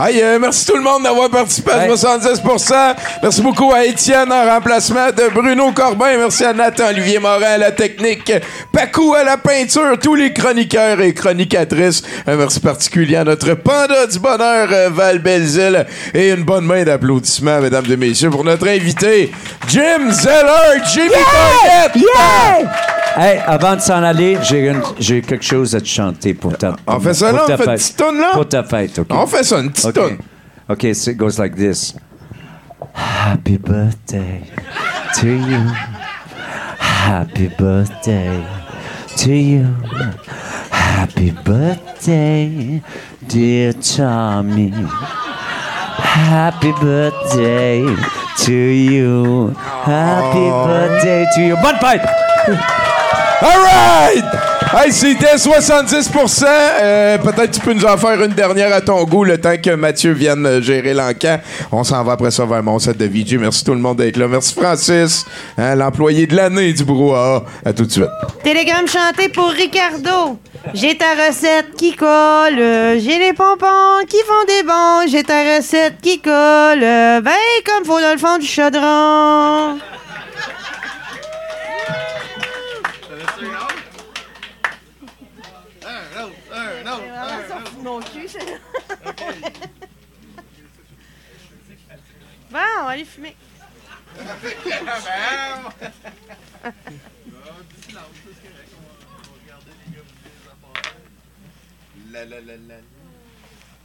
Hey, 0.01 0.23
euh, 0.23 0.39
merci 0.39 0.65
tout 0.65 0.77
le 0.77 0.83
monde 0.83 1.03
d'avoir 1.03 1.29
participé 1.29 1.73
à 1.73 1.89
70%. 1.89 2.95
Merci 3.21 3.43
beaucoup 3.43 3.73
à 3.73 3.85
Étienne 3.85 4.33
en 4.33 4.45
remplacement 4.45 5.09
de 5.09 5.29
Bruno 5.35 5.73
Corbin. 5.73 6.17
Merci 6.17 6.45
à 6.45 6.53
Nathan 6.53 6.91
Olivier 6.91 7.19
Morin 7.19 7.55
à 7.55 7.59
la 7.59 7.73
technique. 7.73 8.33
Pacou 8.71 9.15
à 9.15 9.25
la 9.25 9.37
peinture. 9.39 9.99
Tous 10.01 10.15
les 10.15 10.33
chroniqueurs 10.33 11.01
et 11.01 11.13
chronicatrices. 11.13 12.05
Un 12.29 12.37
merci 12.37 12.61
particulier 12.61 13.17
à 13.17 13.25
notre 13.25 13.55
panda 13.55 14.07
du 14.07 14.21
bonheur, 14.21 14.69
euh, 14.71 14.89
Val 14.89 15.19
Belzile. 15.19 15.85
Et 16.15 16.31
une 16.31 16.45
bonne 16.45 16.65
main 16.65 16.85
d'applaudissements, 16.85 17.61
mesdames 17.61 17.91
et 17.91 17.97
messieurs, 17.97 18.31
pour 18.31 18.45
notre 18.45 18.69
invité, 18.69 19.33
Jim 19.67 20.13
Zeller, 20.13 20.81
Jimmy 20.87 21.11
Target. 21.11 21.99
Yeah! 21.99 23.08
Hey, 23.21 23.39
avant 23.45 23.75
de 23.75 23.81
s'en 23.81 24.01
aller, 24.05 24.39
j'ai 25.01 25.21
quelque 25.23 25.43
chose 25.45 25.75
à 25.75 25.81
te 25.81 25.87
chanter 25.89 26.35
pour 26.35 26.57
ta 26.57 26.77
On 26.87 27.01
fait 27.01 27.15
ça 27.15 27.31
pour 27.31 27.39
là, 27.39 27.47
ta 27.47 27.55
on 27.55 27.57
fait 27.57 27.65
une 27.65 27.71
fête. 27.71 27.79
petite 27.81 27.97
toune 27.97 28.19
là? 28.21 28.31
Pour 28.33 28.49
ta 28.49 28.63
fête, 28.63 28.99
OK? 29.01 29.07
On 29.11 29.27
fait 29.27 29.43
ça, 29.43 29.59
une 29.59 29.71
petite 29.73 29.87
OK. 29.87 29.95
toune. 29.95 30.19
OK, 30.69 30.95
so 30.95 31.11
it 31.11 31.17
goes 31.17 31.37
like 31.39 31.57
this. 31.57 31.95
Happy 32.95 33.57
birthday 33.59 34.43
to 35.21 35.27
you. 35.27 35.61
Happy 36.79 37.49
birthday 37.59 38.45
to 39.17 39.31
you. 39.33 39.67
Happy 40.71 41.33
birthday, 41.45 42.81
dear 43.27 43.73
Tommy. 43.73 44.73
Happy 45.99 46.73
birthday 46.81 47.85
to 48.45 48.53
you. 48.53 49.55
Happy 49.57 50.51
birthday 50.69 51.27
to 51.35 51.41
you. 51.41 51.57
Bonne 51.57 51.79
fête! 51.81 52.88
All 53.41 53.63
right! 53.63 54.25
Hey, 54.75 54.93
c'était 54.93 55.37
70% 55.37 56.45
Euh, 56.81 57.19
Peut-être 57.19 57.53
tu 57.53 57.61
peux 57.61 57.73
nous 57.73 57.85
en 57.87 57.97
faire 57.97 58.21
une 58.23 58.33
dernière 58.33 58.73
à 58.75 58.81
ton 58.81 59.03
goût 59.05 59.25
le 59.25 59.39
temps 59.41 59.57
que 59.63 59.71
Mathieu 59.75 60.13
vienne 60.13 60.61
gérer 60.61 60.93
l'encan. 60.93 61.39
On 61.73 61.85
s'en 61.85 62.03
va 62.05 62.13
après 62.13 62.31
ça 62.31 62.45
vers 62.45 62.63
mon 62.63 62.79
set 62.79 62.99
de 62.99 63.07
VJ. 63.07 63.35
Merci 63.39 63.65
tout 63.65 63.73
le 63.73 63.79
monde 63.81 63.97
d'être 63.99 64.17
là. 64.19 64.29
Merci 64.29 64.55
Francis, 64.55 65.25
hein, 65.57 65.75
l'employé 65.77 66.27
de 66.27 66.37
l'année 66.37 66.73
du 66.73 66.85
brouhaha. 66.85 67.45
À 67.65 67.73
tout 67.73 67.85
de 67.87 67.91
suite. 67.93 68.11
Télégramme 68.43 68.87
chanté 68.89 69.29
pour 69.31 69.49
Ricardo. 69.51 70.39
J'ai 70.75 70.99
ta 70.99 71.15
recette 71.27 71.75
qui 71.77 71.95
colle. 71.95 72.57
J'ai 72.99 73.19
les 73.19 73.33
pompons 73.33 74.05
qui 74.09 74.19
font 74.27 74.45
des 74.47 74.63
bons. 74.65 75.11
J'ai 75.11 75.23
ta 75.23 75.57
recette 75.57 75.95
qui 76.03 76.21
colle. 76.21 76.81
Ben, 76.81 77.33
comme 77.65 77.85
faut 77.87 78.01
dans 78.01 78.13
le 78.13 78.19
fond 78.19 78.37
du 78.39 78.47
chaudron. 78.47 79.79
Bon, 92.51 92.59
on 92.81 92.85
va 92.85 92.91
aller 92.91 93.05
fumer. 93.05 93.37
La, 102.11 102.25
la, 102.25 102.41
la, 102.41 102.57
la. 102.57 102.77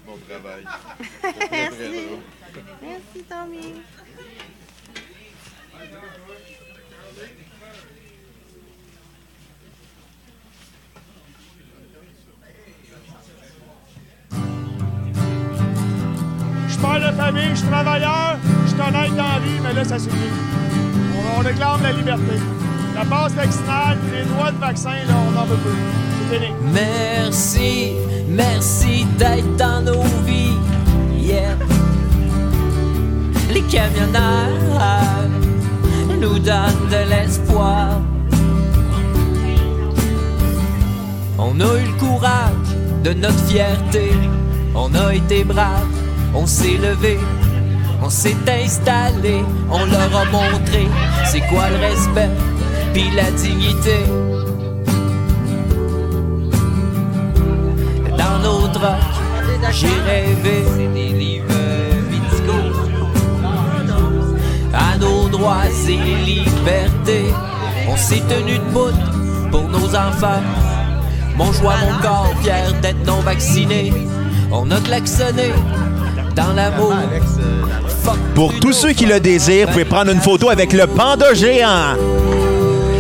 Bon 0.06 0.18
travail. 0.27 0.64
Merci. 1.52 2.07
Merci, 2.81 3.23
Tommy. 3.30 3.73
Père 16.84 17.11
de 17.11 17.15
famille, 17.15 17.49
je 17.51 17.60
suis 17.60 17.68
travailleur, 17.68 18.38
je 18.65 18.69
suis 18.72 18.81
honnête 18.81 19.15
dans 19.15 19.31
la 19.34 19.39
vie, 19.39 19.60
mais 19.64 19.73
là, 19.73 19.84
ça 19.84 19.97
suffit. 19.97 20.34
On, 21.15 21.39
on 21.39 21.43
réclame 21.43 21.81
la 21.81 21.91
liberté. 21.93 22.35
La 22.95 23.05
passe 23.05 23.34
vaccinale, 23.34 23.97
les 24.11 24.26
droits 24.26 24.51
de 24.51 24.57
vaccin, 24.57 24.91
là, 25.07 25.15
on 25.27 25.31
n'en 25.31 25.45
veut 25.45 25.57
plus. 25.57 25.81
C'est 26.30 26.35
fini. 26.35 26.53
Merci, 26.73 27.93
merci 28.27 29.05
d'être 29.18 29.55
dans 29.55 29.81
nos 29.81 30.03
vies. 30.26 30.57
Yeah. 31.18 31.55
Les 33.53 33.61
camionneurs 33.61 34.49
nous 36.19 36.39
donnent 36.39 36.89
de 36.91 37.10
l'espoir. 37.10 38.01
On 41.38 41.60
a 41.60 41.77
eu 41.80 41.85
le 41.85 41.99
courage 41.99 42.69
de 43.03 43.14
notre 43.14 43.39
fierté. 43.45 44.11
On 44.76 44.93
a 44.95 45.14
été 45.14 45.43
braves, 45.43 45.88
on 46.35 46.45
s'est 46.45 46.77
levé, 46.77 47.19
on 48.01 48.10
s'est 48.10 48.35
installé, 48.47 49.43
on 49.69 49.85
leur 49.85 50.15
a 50.15 50.26
montré 50.26 50.88
c'est 51.26 51.41
quoi 51.41 51.69
le 51.69 51.77
respect, 51.77 52.30
puis 52.93 53.10
la 53.15 53.31
dignité. 53.31 54.05
Dans 58.18 58.39
nos 58.43 58.68
trocs, 58.68 59.72
j'ai 59.72 59.88
rêvé 59.88 60.64
des 60.93 61.10
livres. 61.14 61.43
À 64.73 64.97
nos 64.97 65.30
droits 65.30 65.65
et 65.88 66.26
libertés, 66.26 67.34
on 67.89 67.95
s'est 67.95 68.23
tenu 68.27 68.57
debout 68.57 68.93
pour 69.51 69.69
nos 69.69 69.95
enfants. 69.95 70.41
Mon 71.35 71.51
choix, 71.51 71.76
mon 71.81 72.01
corps, 72.01 72.34
fier 72.41 72.73
d'être 72.81 73.05
non 73.05 73.22
vacciné. 73.22 73.91
On 74.51 74.69
a 74.72 74.80
klaxonné 74.81 75.51
dans 76.35 76.53
l'amour. 76.53 76.93
Pour 78.35 78.53
tous 78.60 78.73
ceux 78.73 78.91
qui 78.93 79.05
le 79.05 79.19
désirent, 79.19 79.68
vous 79.68 79.73
pouvez 79.73 79.85
prendre 79.85 80.11
une 80.11 80.22
photo 80.22 80.49
avec 80.49 80.73
le 80.73 80.88
panda 80.88 81.34
géant. 81.34 81.95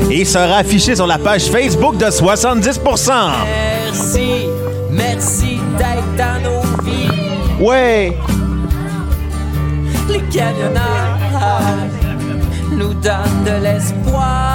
Et 0.09 0.21
il 0.21 0.27
sera 0.27 0.57
affiché 0.57 0.95
sur 0.95 1.07
la 1.07 1.17
page 1.17 1.45
Facebook 1.45 1.97
de 1.97 2.09
70 2.09 2.79
Merci, 2.85 4.47
merci 4.91 5.59
d'être 5.77 6.15
dans 6.17 6.41
nos 6.43 6.61
vies. 6.83 7.09
Ouais. 7.59 8.17
Les 10.09 10.19
camionneurs 10.37 11.17
nous 12.71 12.93
donnent 12.93 13.43
de 13.45 13.63
l'espoir. 13.63 14.53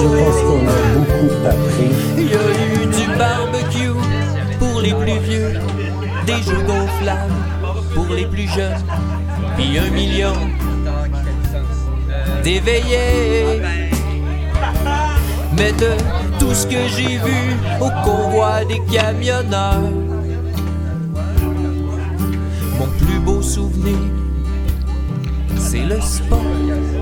Je 0.00 0.06
pense 0.06 0.40
qu'on 0.42 0.68
a 0.68 0.78
beaucoup 0.94 1.46
appris. 1.46 2.17
Y 2.28 2.34
a 2.34 2.36
eu 2.36 2.86
du 2.86 3.06
barbecue 3.16 3.94
pour 4.58 4.82
les 4.82 4.92
plus 4.92 5.18
vieux, 5.20 5.52
des 6.26 6.42
jeux 6.42 6.62
gonflables 6.66 7.32
pour 7.94 8.14
les 8.14 8.26
plus 8.26 8.46
jeunes, 8.48 8.84
puis 9.56 9.78
un 9.78 9.90
million 9.90 10.34
d'éveillés. 12.44 13.62
Mais 15.56 15.72
de 15.72 15.90
tout 16.38 16.52
ce 16.52 16.66
que 16.66 16.86
j'ai 16.94 17.16
vu 17.16 17.56
au 17.80 17.90
convoi 18.04 18.64
des 18.66 18.80
camionneurs, 18.92 19.90
mon 22.78 22.86
plus 22.98 23.18
beau 23.20 23.40
souvenir, 23.40 23.98
c'est 25.56 25.84
le 25.84 25.98
sport. 26.00 26.97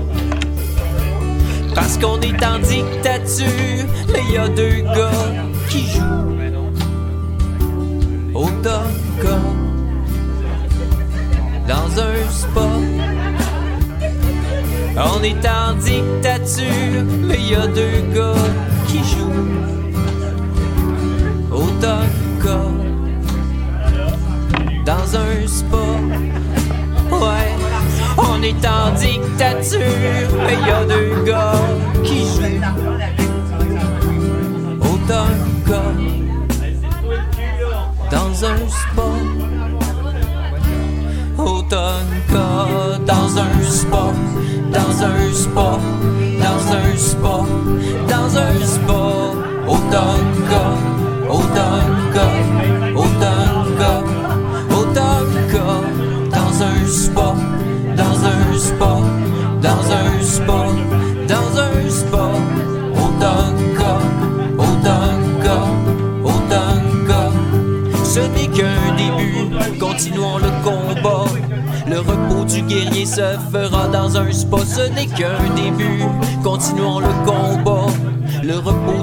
Parce 1.77 1.95
qu'on 1.99 2.19
est 2.21 2.43
en 2.43 2.57
dictature, 2.57 3.85
mais 4.11 4.33
y 4.33 4.37
a 4.37 4.47
deux 4.47 4.81
gars 4.95 5.27
qui 5.69 5.81
jouent 5.91 6.33
au 8.33 8.49
Tonka 8.63 9.37
dans 11.67 11.89
un 12.01 12.17
spa. 12.31 12.67
On 14.95 15.21
est 15.21 15.47
en 15.47 15.75
dictature, 15.75 17.03
mais 17.27 17.41
y 17.41 17.53
a 17.53 17.67
deux 17.67 18.01
gars 18.11 18.47
qui 18.87 18.97
jouent 19.11 19.45
au 21.51 21.67
Tonka 21.79 22.59
dans 24.83 25.15
un 25.15 25.47
spa. 25.47 25.85
Ouais, 27.11 27.46
on 28.17 28.41
est 28.41 28.65
en 28.65 28.91
dictature, 28.95 30.29
mais 30.45 30.57
y 30.67 30.71
a 30.71 30.83
deux 30.85 31.23
gars 31.25 31.53
qui 32.03 32.19
jouent. 32.21 32.61
Au 34.81 34.97
Tonka 35.07 35.81
dans 38.11 38.45
un 38.45 38.57
spa. 38.69 39.07
Au 41.37 41.61
Tonka 41.61 42.47
dans 43.05 43.37
un 43.37 43.63
spa, 43.63 44.13
dans 44.71 45.03
un 45.03 45.33
spa, 45.33 45.79
dans 46.39 46.61
un 46.73 46.97
spa, 46.97 47.45
dans 48.09 48.37
un 48.37 48.65
spa. 48.65 49.01
Au 49.67 49.77
Tonka, 49.91 50.63
au 51.29 51.41
Tonka, 51.57 52.27
au 52.95 53.07
Tonka, 53.21 54.03
au 54.71 54.83
Tonka, 54.85 55.65
dans 56.31 56.63
un 56.63 56.87
spa, 56.87 57.35
dans 57.97 58.25
un 58.25 58.57
spa, 58.57 58.99
dans 59.61 59.85
un 59.91 60.21
spa, 60.21 60.65
dans 61.27 61.59
un 61.59 61.89
spa. 61.89 62.29
Au 62.93 63.07
Tonka, 63.19 63.93
au 64.57 64.71
Tonka, 64.85 65.57
au 66.23 66.35
Tonka. 66.51 67.31
Ce 68.03 68.19
n'est 68.19 68.47
qu'un 68.47 68.95
début, 68.95 69.79
continuons 69.79 70.37
le 70.37 70.51
combat. 70.63 71.25
Le 71.89 71.99
repos 71.99 72.43
du 72.45 72.61
guerrier 72.61 73.05
se 73.05 73.37
fera 73.51 73.87
dans 73.87 74.17
un 74.17 74.31
spa, 74.31 74.57
ce 74.59 74.89
n'est 74.93 75.07
qu'un 75.07 75.41
début, 75.55 76.03
continuons 76.43 76.99
le 76.99 77.13
combat. 77.25 77.87
Le 78.43 78.55
repos 78.57 78.96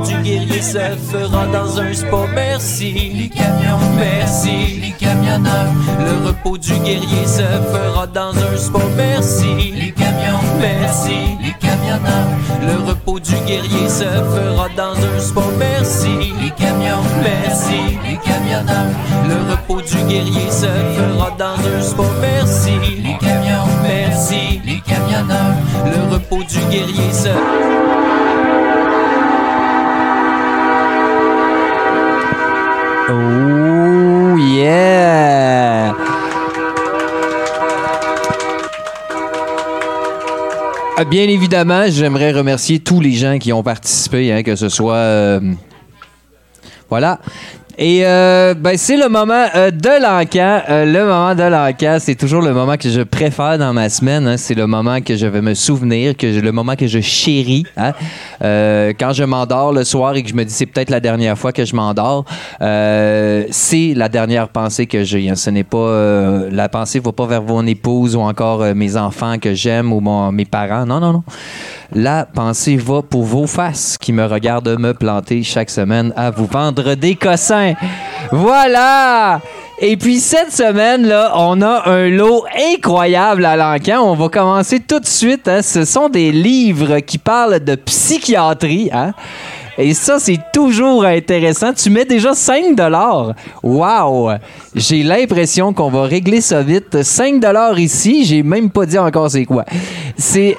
se 0.64 0.78
fera 1.12 1.46
dans 1.46 1.78
un 1.78 1.92
spa. 1.92 2.26
Merci, 2.34 2.92
les 3.14 3.28
camions, 3.28 3.78
merci, 3.96 4.80
les 4.80 4.92
camionneurs. 4.92 5.72
Le 5.98 6.26
repos 6.26 6.56
du 6.56 6.72
guerrier 6.78 7.26
se 7.26 7.42
fera 7.42 8.06
dans 8.06 8.30
un 8.30 8.56
spa. 8.56 8.78
Merci, 8.96 9.72
les 9.76 9.92
camions, 9.92 10.40
merci, 10.58 11.36
les 11.42 11.52
camionneurs. 11.60 12.30
Le 12.62 12.88
repos 12.88 13.20
du 13.20 13.34
guerrier 13.46 13.88
se 13.88 14.04
fera 14.04 14.68
dans 14.74 14.96
un 14.96 15.20
spa. 15.20 15.42
Merci, 15.58 16.32
les 16.40 16.50
camions, 16.50 17.04
merci, 17.22 17.98
les 18.08 18.16
camionneurs. 18.16 18.92
Le 19.28 19.50
repos 19.50 19.82
du 19.82 20.02
guerrier 20.08 20.50
se 20.50 20.66
fera 20.96 21.30
dans 21.38 21.60
un 21.60 21.82
spa. 21.82 22.04
Merci, 22.22 22.72
les 23.02 23.18
camions, 23.18 23.68
merci, 23.82 24.60
les 24.64 24.80
camionneurs. 24.80 25.56
Le 25.84 26.14
repos 26.14 26.42
du 26.42 26.60
guerrier 26.70 27.12
se 27.12 27.28
Ah, 40.96 41.04
Bien 41.04 41.24
évidemment, 41.24 41.84
j'aimerais 41.88 42.32
remercier 42.32 42.78
tous 42.78 43.00
les 43.00 43.12
gens 43.12 43.38
qui 43.38 43.52
ont 43.52 43.62
participé, 43.62 44.32
hein, 44.32 44.42
que 44.42 44.54
ce 44.56 44.68
soit... 44.68 44.94
euh, 44.94 45.40
voilà. 46.88 47.18
Et 47.76 48.02
euh, 48.06 48.54
ben, 48.54 48.76
c'est 48.76 48.96
le 48.96 49.08
moment 49.08 49.46
euh, 49.56 49.70
de 49.72 50.00
l'encan. 50.02 50.62
Euh, 50.68 50.84
le 50.84 51.04
moment 51.04 51.34
de 51.34 51.42
l'encan, 51.42 51.96
c'est 51.98 52.14
toujours 52.14 52.40
le 52.40 52.52
moment 52.54 52.76
que 52.76 52.88
je 52.88 53.00
préfère 53.02 53.58
dans 53.58 53.72
ma 53.72 53.88
semaine. 53.88 54.28
hein. 54.28 54.36
C'est 54.36 54.54
le 54.54 54.66
moment 54.68 55.00
que 55.00 55.16
je 55.16 55.26
vais 55.26 55.40
me 55.42 55.54
souvenir, 55.54 56.16
que 56.16 56.32
je- 56.32 56.38
le 56.40 56.52
moment 56.52 56.76
que 56.76 56.86
je 56.86 57.00
chéris. 57.00 57.64
hein. 57.76 57.92
Euh, 58.42 58.92
quand 58.98 59.12
je 59.12 59.24
m'endors 59.24 59.72
le 59.72 59.82
soir 59.82 60.14
et 60.14 60.22
que 60.22 60.28
je 60.28 60.34
me 60.34 60.44
dis 60.44 60.52
c'est 60.52 60.66
peut-être 60.66 60.90
la 60.90 61.00
dernière 61.00 61.36
fois 61.36 61.52
que 61.52 61.64
je 61.64 61.74
m'endors, 61.74 62.24
euh, 62.62 63.44
c'est 63.50 63.92
la 63.96 64.08
dernière 64.08 64.48
pensée 64.48 64.86
que 64.86 65.02
j'ai. 65.02 65.28
hein. 65.28 65.34
Ce 65.34 65.50
n'est 65.50 65.64
pas 65.64 66.44
la 66.50 66.68
pensée 66.68 67.00
va 67.00 67.10
pas 67.12 67.26
vers 67.26 67.42
mon 67.42 67.66
épouse 67.66 68.14
ou 68.14 68.20
encore 68.20 68.60
mes 68.74 68.96
enfants 68.96 69.38
que 69.38 69.52
j'aime 69.54 69.92
ou 69.92 69.98
mon- 70.00 70.30
mes 70.30 70.44
parents. 70.44 70.86
Non, 70.86 71.00
non, 71.00 71.12
non. 71.12 71.22
La 71.94 72.26
pensée 72.26 72.76
va 72.76 73.02
pour 73.02 73.22
vos 73.22 73.46
faces 73.46 73.96
qui 73.98 74.12
me 74.12 74.24
regardent 74.26 74.76
me 74.78 74.92
planter 74.94 75.44
chaque 75.44 75.70
semaine 75.70 76.12
à 76.16 76.30
vous 76.32 76.46
vendre 76.46 76.94
des 76.94 77.14
cossins. 77.14 77.74
Voilà! 78.32 79.40
Et 79.78 79.96
puis 79.96 80.18
cette 80.18 80.52
semaine, 80.52 81.06
là, 81.06 81.32
on 81.36 81.60
a 81.62 81.88
un 81.88 82.08
lot 82.08 82.44
incroyable 82.74 83.44
à 83.44 83.56
l'encan. 83.56 84.02
On 84.02 84.14
va 84.14 84.28
commencer 84.28 84.80
tout 84.80 84.98
de 84.98 85.06
suite. 85.06 85.46
hein. 85.46 85.62
Ce 85.62 85.84
sont 85.84 86.08
des 86.08 86.32
livres 86.32 86.98
qui 87.00 87.18
parlent 87.18 87.62
de 87.62 87.74
psychiatrie. 87.76 88.90
Hein? 88.92 89.12
Et 89.78 89.92
ça, 89.94 90.18
c'est 90.20 90.38
toujours 90.52 91.04
intéressant. 91.04 91.72
Tu 91.72 91.90
mets 91.90 92.04
déjà 92.04 92.34
5 92.34 92.74
dollars. 92.76 93.34
Wow! 93.62 94.30
J'ai 94.74 95.02
l'impression 95.02 95.72
qu'on 95.72 95.90
va 95.90 96.02
régler 96.04 96.40
ça 96.40 96.62
vite. 96.62 97.02
5 97.02 97.40
dollars 97.40 97.78
ici, 97.78 98.24
j'ai 98.24 98.42
même 98.42 98.70
pas 98.70 98.86
dit 98.86 98.98
encore 98.98 99.30
c'est 99.30 99.44
quoi. 99.44 99.64
C'est 100.16 100.56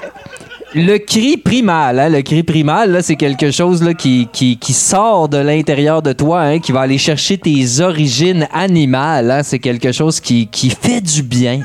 le 0.76 0.98
cri 0.98 1.38
primal, 1.38 1.98
hein, 1.98 2.08
le 2.10 2.20
cri 2.20 2.42
primal, 2.42 2.98
c'est 3.02 3.16
quelque 3.16 3.50
chose 3.50 3.82
qui, 3.96 4.58
sort 4.74 5.26
de 5.26 5.38
l'intérieur 5.38 6.02
de 6.02 6.12
toi, 6.12 6.42
hein, 6.42 6.58
qui 6.58 6.70
va 6.70 6.80
aller 6.80 6.98
chercher 6.98 7.38
tes 7.38 7.80
origines 7.80 8.46
animales. 8.52 9.30
hein. 9.30 9.42
c'est 9.42 9.58
quelque 9.58 9.90
chose 9.90 10.20
qui, 10.20 10.48
fait 10.78 11.00
du 11.00 11.22
bien. 11.22 11.62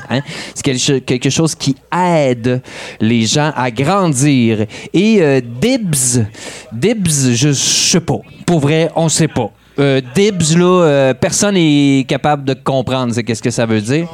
C'est 0.54 0.62
quelque, 1.04 1.30
chose 1.30 1.54
qui 1.54 1.76
aide 1.94 2.62
les 3.00 3.26
gens 3.26 3.52
à 3.54 3.70
grandir. 3.70 4.64
Et 4.94 5.18
euh, 5.20 5.40
Dibs, 5.60 6.24
Dibs, 6.72 7.32
je 7.34 7.52
sais 7.52 8.00
pas. 8.00 8.20
Pour 8.46 8.60
vrai, 8.60 8.90
on 8.96 9.10
sait 9.10 9.28
pas. 9.28 9.50
Euh, 9.78 10.00
Dibs, 10.14 10.56
là, 10.56 10.84
euh, 10.84 11.14
personne 11.14 11.54
n'est 11.54 12.06
capable 12.08 12.44
de 12.44 12.54
comprendre 12.54 13.14
qu'est-ce 13.20 13.42
que 13.42 13.50
ça 13.50 13.66
veut 13.66 13.82
dire. 13.82 14.08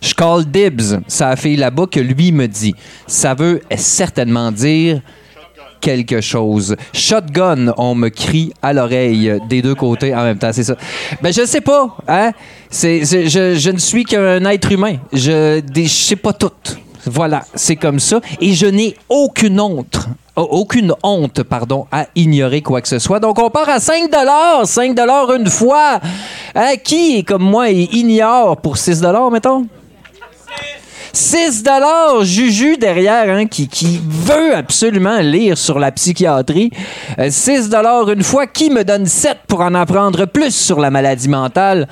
Je 0.00 0.14
call 0.14 0.44
dibs, 0.44 1.00
sa 1.06 1.36
fille 1.36 1.56
là-bas, 1.56 1.86
que 1.90 2.00
lui 2.00 2.32
me 2.32 2.46
dit. 2.46 2.74
Ça 3.06 3.34
veut 3.34 3.60
certainement 3.76 4.52
dire 4.52 5.00
quelque 5.80 6.20
chose. 6.20 6.76
Shotgun, 6.92 7.72
on 7.76 7.94
me 7.94 8.08
crie 8.08 8.52
à 8.62 8.72
l'oreille 8.72 9.38
des 9.48 9.62
deux 9.62 9.74
côtés 9.74 10.14
en 10.14 10.22
même 10.24 10.38
temps, 10.38 10.52
c'est 10.52 10.64
ça. 10.64 10.76
Ben, 11.22 11.32
je 11.32 11.44
sais 11.46 11.60
pas, 11.60 11.96
hein? 12.06 12.32
Je 12.72 13.70
ne 13.70 13.78
suis 13.78 14.04
qu'un 14.04 14.44
être 14.46 14.72
humain. 14.72 14.96
Je 15.12 15.60
ne 15.60 15.86
sais 15.86 16.16
pas 16.16 16.32
tout. 16.32 16.50
Voilà, 17.06 17.44
c'est 17.54 17.76
comme 17.76 18.00
ça. 18.00 18.20
Et 18.40 18.52
je 18.52 18.66
n'ai 18.66 18.96
aucune 19.08 19.60
honte. 19.60 19.98
oh, 20.36 20.48
Aucune 20.50 20.92
honte, 21.02 21.42
pardon, 21.42 21.86
à 21.90 22.06
ignorer 22.14 22.60
quoi 22.60 22.80
que 22.82 22.88
ce 22.88 22.98
soit. 22.98 23.20
Donc, 23.20 23.38
on 23.38 23.48
part 23.50 23.68
à 23.68 23.80
5 23.80 24.10
5 24.64 24.98
une 25.38 25.48
fois. 25.48 26.00
Hein, 26.54 26.74
qui, 26.82 27.24
comme 27.24 27.44
moi, 27.44 27.70
ignore 27.70 28.56
pour 28.58 28.76
6 28.76 29.02
mettons? 29.32 29.66
6 31.18 31.64
dollars 31.64 32.22
Juju 32.22 32.76
derrière 32.76 33.28
hein, 33.28 33.46
qui, 33.46 34.00
veut 34.08 34.54
absolument 34.54 35.18
lire 35.18 35.58
sur 35.58 35.80
la 35.80 35.90
psychiatrie. 35.90 36.70
Euh, 37.18 37.28
6 37.28 37.68
dollars 37.68 38.08
une 38.10 38.22
fois. 38.22 38.46
Qui 38.46 38.70
me 38.70 38.84
donne 38.84 39.04
7 39.04 39.38
pour 39.48 39.60
en 39.60 39.74
apprendre 39.74 40.26
plus 40.26 40.54
sur 40.54 40.78
la 40.78 40.90
maladie 40.90 41.28
mentale? 41.28 41.88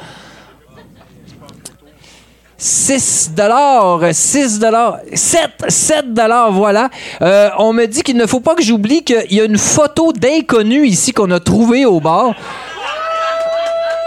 6 2.57 3.33
dollars, 3.37 4.01
6 4.13 4.61
dollars, 4.61 4.99
7, 5.13 5.51
7 5.69 6.15
dollars, 6.15 6.53
voilà. 6.53 6.89
Euh, 7.21 7.51
on 7.59 7.73
me 7.73 7.87
dit 7.87 8.03
qu'il 8.03 8.17
ne 8.17 8.27
faut 8.27 8.41
pas 8.41 8.55
que 8.55 8.63
j'oublie 8.63 9.03
qu'il 9.03 9.33
y 9.33 9.41
a 9.41 9.45
une 9.45 9.59
photo 9.59 10.13
d'inconnu 10.13 10.87
ici 10.87 11.13
qu'on 11.13 11.33
a 11.33 11.41
trouvée 11.41 11.85
au 11.85 11.99
bar. 11.99 12.35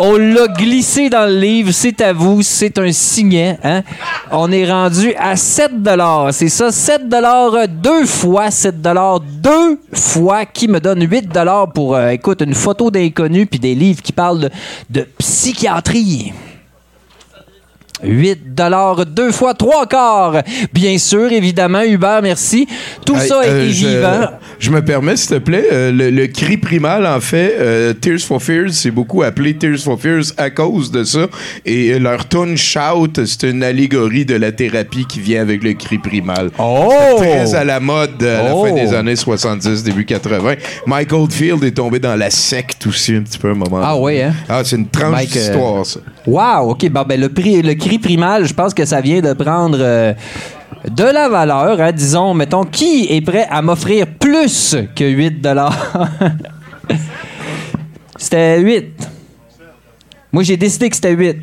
On 0.02 0.16
l'a 0.16 0.48
glissé 0.48 1.10
dans 1.10 1.26
le 1.30 1.38
livre, 1.38 1.72
c'est 1.74 2.00
à 2.00 2.14
vous, 2.14 2.42
c'est 2.42 2.78
un 2.78 2.90
signet. 2.94 3.58
Hein? 3.66 3.84
On 4.32 4.50
est 4.50 4.66
rendu 4.72 5.14
à 5.16 5.36
7 5.36 5.72
C'est 6.32 6.48
ça, 6.48 6.72
7 6.72 7.02
deux 7.68 8.06
fois, 8.06 8.50
7 8.50 8.82
deux 8.82 9.78
fois, 9.92 10.46
qui 10.46 10.70
me 10.70 10.80
donne 10.80 11.06
8 11.06 11.30
pour, 11.74 11.98
euh, 11.98 12.12
écoute, 12.12 12.42
une 12.42 12.54
photo 12.54 12.90
d'inconnu 12.90 13.46
puis 13.46 13.60
des 13.60 13.76
livres 13.76 14.02
qui 14.02 14.14
parlent 14.14 14.40
de, 14.40 14.50
de 14.90 15.02
psychiatrie. 15.18 16.32
8 18.04 18.40
deux 19.16 19.32
fois, 19.32 19.54
trois 19.54 19.86
quarts. 19.86 20.42
Bien 20.74 20.98
sûr, 20.98 21.32
évidemment, 21.32 21.82
Hubert, 21.84 22.22
merci. 22.22 22.68
Tout 23.06 23.16
Hey, 23.16 23.28
ça 23.28 23.42
euh, 23.44 23.66
est 23.68 23.70
je, 23.72 23.88
vivant. 23.88 24.22
je 24.60 24.70
me 24.72 24.84
permets, 24.84 25.16
s'il 25.16 25.30
te 25.30 25.40
plaît, 25.40 25.68
euh, 25.72 25.92
le, 25.92 26.10
le 26.10 26.28
cri 26.28 26.58
primal, 26.58 27.06
en 27.06 27.20
fait, 27.20 27.56
euh, 27.60 27.94
Tears 27.94 28.20
for 28.20 28.42
Fears, 28.42 28.72
c'est 28.72 28.92
beaucoup 28.92 29.24
appelé 29.24 29.56
Tears 29.56 29.80
for 29.80 30.00
Fears 30.00 30.26
à 30.38 30.50
cause 30.50 30.92
de 30.92 31.04
ça. 31.04 31.28
Et 31.66 31.92
euh, 31.94 32.00
leur 32.00 32.28
tune 32.28 32.58
Shout, 32.58 33.14
c'est 33.26 33.44
une 33.50 33.64
allégorie 33.64 34.26
de 34.26 34.36
la 34.36 34.52
thérapie 34.52 35.06
qui 35.06 35.20
vient 35.20 35.42
avec 35.42 35.64
le 35.64 35.74
cri 35.74 35.98
primal. 35.98 36.50
Oh! 36.60 37.16
Très 37.18 37.56
à 37.56 37.64
la 37.64 37.80
mode 37.80 38.22
à 38.24 38.44
la 38.44 38.56
Oh! 38.56 38.66
fin 38.66 38.74
des 38.74 38.94
années 38.94 39.16
70, 39.16 39.84
début 39.84 40.06
80. 40.06 40.56
Mike 40.86 41.14
Oldfield 41.14 41.64
est 41.64 41.72
tombé 41.72 42.00
dans 42.00 42.16
la 42.16 42.30
secte 42.30 42.86
aussi 42.88 43.16
un 43.16 43.22
petit 43.22 43.38
peu 43.38 43.50
à 43.50 43.52
un 43.52 43.56
moment. 43.56 43.82
Ah 43.84 43.98
oui, 43.98 44.22
hein? 44.22 44.34
Ah, 44.48 44.62
c'est 44.64 44.76
une 44.76 44.88
tranche 44.88 45.22
euh, 45.22 45.26
d'histoire, 45.26 45.86
ça. 45.86 46.00
Wow, 46.30 46.72
OK. 46.72 46.88
Bon, 46.90 47.04
ben, 47.08 47.20
le, 47.20 47.30
prix, 47.30 47.62
le 47.64 47.74
cri 47.74 47.98
primal, 47.98 48.46
je 48.46 48.54
pense 48.54 48.74
que 48.74 48.86
ça 48.86 49.02
vient 49.02 49.20
de 49.20 49.34
prendre 49.34 49.80
euh, 49.80 50.14
de 50.88 51.04
la 51.04 51.28
valeur. 51.28 51.82
hein. 51.82 51.92
Disons, 51.92 52.36
mettons, 52.36 52.66
qui 52.66 53.08
est 53.10 53.22
prêt 53.22 53.48
à 53.50 53.64
m'offrir 53.64 54.06
plus 54.06 54.76
que 54.96 55.04
8 55.04 55.48
C'était 58.18 58.60
8. 58.60 59.10
Moi, 60.32 60.44
j'ai 60.44 60.58
décidé 60.58 60.90
que 60.90 60.96
c'était 60.96 61.14
8. 61.14 61.38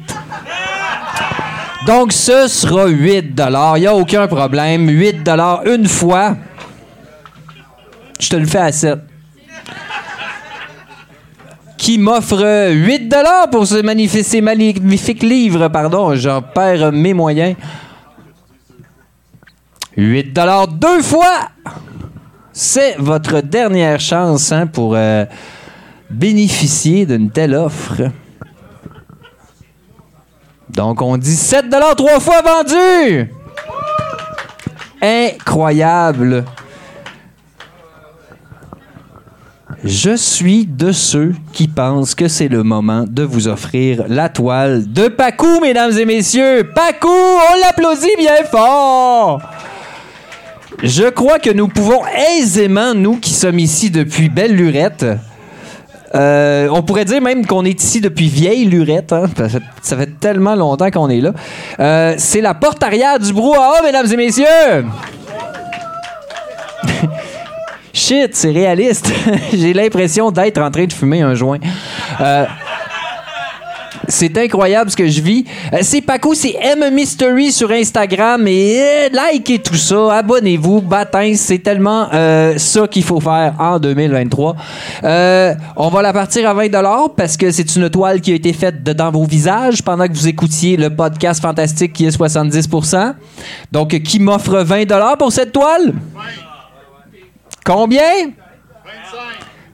Donc, 1.88 2.12
ce 2.12 2.46
sera 2.46 2.86
8 2.86 3.42
Il 3.76 3.80
n'y 3.80 3.86
a 3.88 3.94
aucun 3.94 4.28
problème. 4.28 4.88
8 4.88 5.28
une 5.66 5.88
fois. 5.88 6.36
Je 8.20 8.28
te 8.28 8.36
le 8.36 8.46
fais 8.46 8.58
à 8.58 8.70
7 8.70 9.00
qui 11.86 11.98
m'offre 11.98 12.72
8 12.72 13.14
pour 13.52 13.64
ce 13.64 13.80
magnifique, 13.80 14.24
ces 14.24 14.40
magnifiques 14.40 15.22
livres. 15.22 15.68
Pardon, 15.68 16.16
j'en 16.16 16.42
perds 16.42 16.90
mes 16.90 17.14
moyens. 17.14 17.54
8 19.96 20.36
deux 20.80 21.00
fois. 21.00 21.50
C'est 22.52 22.96
votre 22.98 23.40
dernière 23.40 24.00
chance 24.00 24.50
hein, 24.50 24.66
pour 24.66 24.94
euh, 24.96 25.26
bénéficier 26.10 27.06
d'une 27.06 27.30
telle 27.30 27.54
offre. 27.54 28.10
Donc, 30.68 31.00
on 31.02 31.16
dit 31.16 31.36
7 31.36 31.66
trois 31.96 32.18
fois 32.18 32.42
vendu. 32.42 33.30
Incroyable. 35.00 36.44
Je 39.82 40.14
suis 40.16 40.64
de 40.64 40.92
ceux 40.92 41.34
qui 41.52 41.66
pensent 41.66 42.14
que 42.14 42.28
c'est 42.28 42.46
le 42.48 42.62
moment 42.62 43.04
de 43.08 43.24
vous 43.24 43.48
offrir 43.48 44.04
la 44.08 44.28
toile 44.28 44.84
de 44.92 45.08
Pacou, 45.08 45.60
mesdames 45.60 45.96
et 45.98 46.04
messieurs. 46.04 46.70
Pacou, 46.72 47.08
on 47.08 47.60
l'applaudit 47.60 48.16
bien 48.16 48.44
fort. 48.48 49.40
Je 50.82 51.08
crois 51.08 51.40
que 51.40 51.50
nous 51.50 51.66
pouvons 51.66 52.02
aisément, 52.38 52.94
nous 52.94 53.16
qui 53.16 53.32
sommes 53.32 53.58
ici 53.58 53.90
depuis 53.90 54.28
belle 54.28 54.54
lurette, 54.54 55.04
euh, 56.14 56.68
on 56.70 56.82
pourrait 56.82 57.04
dire 57.04 57.20
même 57.20 57.44
qu'on 57.44 57.64
est 57.64 57.82
ici 57.82 58.00
depuis 58.00 58.28
vieille 58.28 58.66
lurette. 58.66 59.12
hein, 59.12 59.24
ça 59.82 59.96
fait 59.96 60.20
tellement 60.20 60.54
longtemps 60.54 60.90
qu'on 60.90 61.10
est 61.10 61.20
là. 61.20 61.32
Euh, 61.80 62.14
c'est 62.18 62.40
la 62.40 62.54
porte 62.54 62.82
arrière 62.84 63.18
du 63.18 63.32
brouhaha, 63.32 63.82
mesdames 63.82 64.06
et 64.12 64.16
messieurs. 64.16 64.44
Shit, 67.96 68.34
c'est 68.36 68.50
réaliste. 68.50 69.10
J'ai 69.54 69.72
l'impression 69.72 70.30
d'être 70.30 70.58
en 70.60 70.70
train 70.70 70.84
de 70.84 70.92
fumer 70.92 71.22
un 71.22 71.34
joint. 71.34 71.58
Euh, 72.20 72.44
c'est 74.06 74.36
incroyable 74.36 74.90
ce 74.90 74.96
que 74.96 75.08
je 75.08 75.20
vis. 75.22 75.46
Euh, 75.72 75.78
c'est 75.80 76.02
Paco, 76.02 76.34
c'est 76.34 76.54
M 76.60 76.92
Mystery 76.94 77.50
sur 77.50 77.70
Instagram 77.70 78.46
et 78.46 78.78
euh, 78.78 79.08
likez 79.32 79.60
tout 79.60 79.74
ça, 79.76 80.18
abonnez-vous, 80.18 80.82
baptême, 80.82 81.34
c'est 81.36 81.58
tellement 81.58 82.06
ça 82.58 82.86
qu'il 82.86 83.02
faut 83.02 83.18
faire 83.18 83.54
en 83.58 83.78
2023. 83.78 84.56
Euh, 85.02 85.54
on 85.76 85.88
va 85.88 86.02
la 86.02 86.12
partir 86.12 86.48
à 86.50 86.52
20 86.52 86.68
parce 87.16 87.38
que 87.38 87.50
c'est 87.50 87.74
une 87.76 87.88
toile 87.88 88.20
qui 88.20 88.32
a 88.32 88.34
été 88.34 88.52
faite 88.52 88.82
de- 88.82 88.92
dans 88.92 89.10
vos 89.10 89.24
visages 89.24 89.82
pendant 89.82 90.06
que 90.06 90.12
vous 90.12 90.28
écoutiez 90.28 90.76
le 90.76 90.90
podcast 90.90 91.40
fantastique 91.40 91.94
qui 91.94 92.04
est 92.04 92.16
70% 92.16 93.14
Donc 93.72 93.88
qui 94.02 94.20
m'offre 94.20 94.58
20 94.58 95.16
pour 95.18 95.32
cette 95.32 95.52
toile? 95.52 95.94
Combien? 97.66 98.30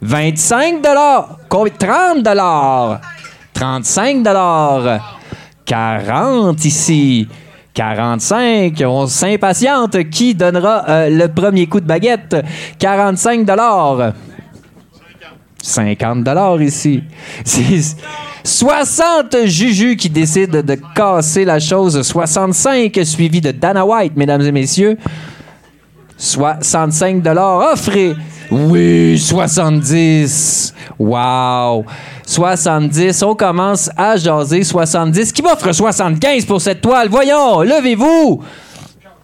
25 0.01 0.83
Combien? 1.49 1.79
30 1.79 2.27
35 3.53 4.25
40 5.67 6.65
ici. 6.65 7.29
45, 7.75 8.83
on 8.87 9.07
s'impatiente. 9.07 10.09
Qui 10.11 10.35
donnera 10.35 10.85
euh, 10.89 11.11
le 11.11 11.29
premier 11.29 11.67
coup 11.67 11.81
de 11.81 11.87
baguette? 11.87 12.35
45 12.79 13.47
50 15.63 16.61
ici. 16.61 17.03
C'est 17.45 17.97
60 18.43 19.37
Juju 19.45 19.97
qui 19.97 20.09
décident 20.09 20.63
de 20.63 20.79
casser 20.95 21.45
la 21.45 21.61
chose. 21.61 22.01
65 22.01 22.99
suivi 23.05 23.43
de 23.43 23.53
Dana 23.53 23.85
White, 23.85 24.17
mesdames 24.17 24.43
et 24.43 24.53
messieurs. 24.53 24.97
65 26.23 27.27
offrez. 27.73 28.15
Oui, 28.49 29.19
70. 29.19 30.73
Wow. 30.97 31.85
70. 32.25 33.23
On 33.25 33.35
commence 33.35 33.91
à 33.97 34.17
jaser. 34.17 34.63
70. 34.63 35.33
Qui 35.33 35.43
m'offre 35.43 35.73
75 35.73 36.45
pour 36.45 36.61
cette 36.61 36.81
toile? 36.81 37.09
Voyons, 37.09 37.63
levez-vous. 37.63 38.41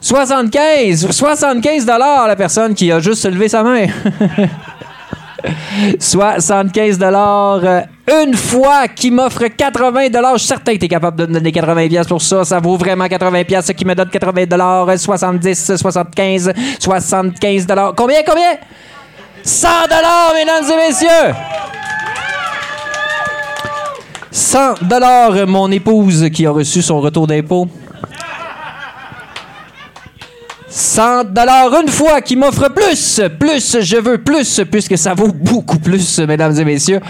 75. 0.00 1.12
75 1.12 1.86
la 2.26 2.34
personne 2.34 2.74
qui 2.74 2.90
a 2.90 2.98
juste 2.98 3.24
levé 3.26 3.48
sa 3.48 3.62
main. 3.62 3.86
75 5.98 6.98
euh, 7.02 7.81
une 8.24 8.35
fois 8.35 8.89
qui 8.89 9.10
m'offre 9.10 9.47
80 9.47 10.06
Je 10.35 10.39
suis 10.39 10.48
certain 10.48 10.74
que 10.74 10.78
tu 10.78 10.86
es 10.86 10.89
capable 10.89 11.19
de 11.19 11.27
me 11.27 11.35
donner 11.35 11.52
80 11.52 11.89
pièces 11.89 12.06
pour 12.06 12.23
ça. 12.23 12.44
Ça 12.44 12.59
vaut 12.59 12.77
vraiment 12.77 13.06
80 13.06 13.44
pièces 13.44 13.66
ce 13.66 13.73
qui 13.73 13.85
me 13.85 13.94
donne 13.94 14.09
80 14.09 14.97
70, 14.97 15.77
75, 15.77 16.52
75 16.78 17.66
Combien, 17.97 18.23
combien? 18.27 18.56
100 19.43 19.69
mesdames 20.35 20.65
et 20.65 20.89
messieurs! 20.89 21.35
100 24.31 25.47
mon 25.47 25.70
épouse 25.70 26.28
qui 26.31 26.47
a 26.47 26.51
reçu 26.51 26.82
son 26.82 27.01
retour 27.01 27.27
d'impôt. 27.27 27.69
100 30.78 31.24
dollars 31.32 31.74
une 31.82 31.88
fois 31.88 32.20
qui 32.20 32.36
m'offre 32.36 32.68
plus, 32.68 33.20
plus, 33.36 33.80
je 33.80 33.96
veux 33.96 34.18
plus, 34.18 34.60
puisque 34.70 34.96
ça 34.96 35.12
vaut 35.12 35.32
beaucoup 35.32 35.80
plus, 35.80 36.20
mesdames 36.20 36.56
et 36.56 36.64
messieurs. 36.64 37.00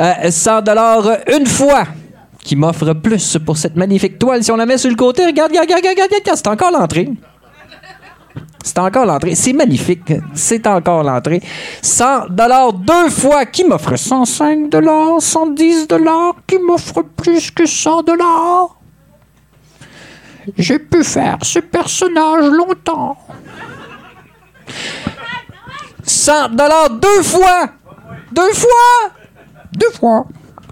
Euh, 0.00 0.30
100 0.30 0.62
dollars 0.62 1.10
une 1.36 1.46
fois 1.46 1.84
qui 2.42 2.56
m'offre 2.56 2.94
plus 2.94 3.36
pour 3.44 3.58
cette 3.58 3.76
magnifique 3.76 4.18
toile. 4.18 4.42
Si 4.42 4.50
on 4.50 4.56
la 4.56 4.64
met 4.64 4.78
sur 4.78 4.88
le 4.88 4.96
côté, 4.96 5.26
regarde, 5.26 5.50
regarde, 5.50 5.68
regarde, 5.68 5.84
regarde, 5.84 6.10
regarde, 6.10 6.38
c'est 6.38 6.46
encore 6.46 6.70
l'entrée. 6.70 7.10
C'est 8.64 8.78
encore 8.78 9.04
l'entrée. 9.04 9.34
C'est 9.34 9.52
magnifique. 9.52 10.10
C'est 10.32 10.66
encore 10.66 11.02
l'entrée. 11.02 11.42
100 11.82 12.30
dollars 12.30 12.72
deux 12.72 13.10
fois 13.10 13.44
qui 13.44 13.62
m'offre 13.62 13.94
105 13.96 14.70
dollars, 14.70 15.20
110 15.20 15.86
dollars 15.86 16.34
qui 16.46 16.58
m'offre 16.58 17.02
plus 17.02 17.50
que 17.50 17.66
100 17.66 18.04
dollars. 18.04 18.77
J'ai 20.56 20.78
pu 20.78 21.04
faire 21.04 21.38
ce 21.42 21.58
personnage 21.58 22.50
longtemps. 22.50 23.16
100 26.04 26.50
dollars 26.50 26.90
deux 26.90 27.22
fois. 27.22 27.66
Deux 28.32 28.52
fois. 28.54 29.10
Deux 29.72 29.90
fois. 29.90 30.26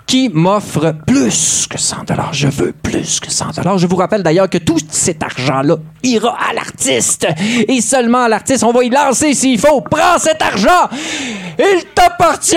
Qui 0.07 0.28
m'offre 0.28 0.94
plus 1.05 1.66
que 1.69 1.78
100 1.78 2.05
dollars. 2.05 2.32
Je 2.32 2.47
veux 2.47 2.73
plus 2.73 3.19
que 3.20 3.31
100 3.31 3.57
dollars. 3.57 3.77
Je 3.78 3.86
vous 3.86 3.97
rappelle 3.97 4.23
d'ailleurs 4.23 4.48
que 4.48 4.59
tout 4.59 4.78
cet 4.89 5.23
argent-là 5.23 5.77
ira 6.03 6.36
à 6.48 6.55
l'artiste. 6.55 7.27
Et 7.69 7.81
seulement 7.81 8.23
à 8.24 8.28
l'artiste. 8.28 8.62
On 8.62 8.73
va 8.73 8.85
y 8.85 8.90
lancer 8.90 9.35
s'il 9.35 9.59
faut. 9.59 9.81
Prends 9.81 10.19
cet 10.19 10.40
argent. 10.40 10.89
Il 11.59 11.85
t'appartient. 11.94 12.57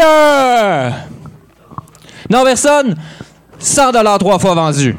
Non, 2.29 2.43
personne. 2.43 2.95
100 3.57 3.91
dollars 3.91 4.19
trois 4.19 4.37
fois 4.39 4.53
vendu. 4.53 4.95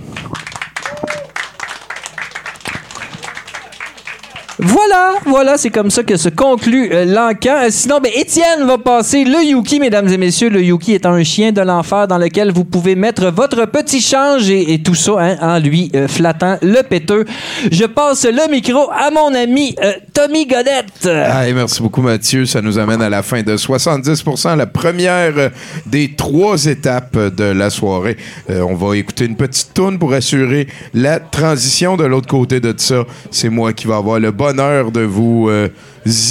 Voilà, 4.63 5.15
voilà, 5.25 5.57
c'est 5.57 5.71
comme 5.71 5.91
ça 5.91 6.03
que 6.03 6.17
se 6.19 6.29
conclut 6.29 6.91
euh. 6.93 7.07
Euh, 7.11 7.67
sinon, 7.71 7.99
ben, 7.99 8.13
Étienne 8.15 8.67
va 8.67 8.77
passer 8.77 9.25
le 9.25 9.43
Yuki, 9.43 9.81
mesdames 9.81 10.09
et 10.09 10.19
messieurs. 10.19 10.51
Le 10.51 10.63
Yuki 10.63 10.93
est 10.93 11.07
un 11.07 11.23
chien 11.23 11.51
de 11.51 11.63
l'enfer 11.63 12.07
dans 12.07 12.19
lequel 12.19 12.53
vous 12.53 12.65
pouvez 12.65 12.95
mettre 12.95 13.31
votre 13.31 13.65
petit 13.67 14.03
change 14.03 14.51
et, 14.51 14.83
tout 14.83 14.95
ça 14.95 15.13
hein, 15.19 15.37
en 15.41 15.59
lui 15.59 15.91
euh, 15.95 16.09
flattant 16.09 16.59
le 16.61 16.83
péteux. 16.83 17.25
Je 17.71 17.85
passe 17.87 18.27
le 18.27 18.51
micro 18.51 18.91
à 18.91 19.11
mon 19.11 19.35
ami 19.35 19.75
euh, 19.83 19.93
Tommy 20.13 20.47
Godette. 20.47 21.07
Et 21.07 21.53
merci 21.55 21.83
beaucoup, 21.83 22.03
Mathieu. 22.03 22.45
Ça 22.45 22.61
nous 22.61 22.79
amène 22.79 23.01
à 23.01 23.09
la 23.09 23.23
fin 23.23 23.43
de 23.43 23.57
70% 23.57 24.57
la 24.57 24.67
première 24.67 25.51
des 25.87 26.15
trois 26.17 26.67
étapes 26.67 27.17
de 27.17 27.45
la 27.45 27.71
soirée. 27.71 28.17
On 28.49 28.75
va 28.75 28.97
écouter 28.97 29.25
une 29.25 29.37
petite 29.37 29.73
tourne 29.73 29.99
pour 29.99 30.13
assurer 30.13 30.67
la 30.93 31.19
transition 31.19 31.97
de 31.97 32.05
l'autre 32.05 32.29
côté 32.29 32.61
de 32.61 32.75
ça. 32.77 33.05
C'est 33.31 33.49
moi 33.49 33.73
qui 33.73 33.87
va 33.87 33.97
avoir 33.97 34.19
le 34.19 34.33
de 34.53 35.03
vous 35.03 35.49
euh, 35.49 35.69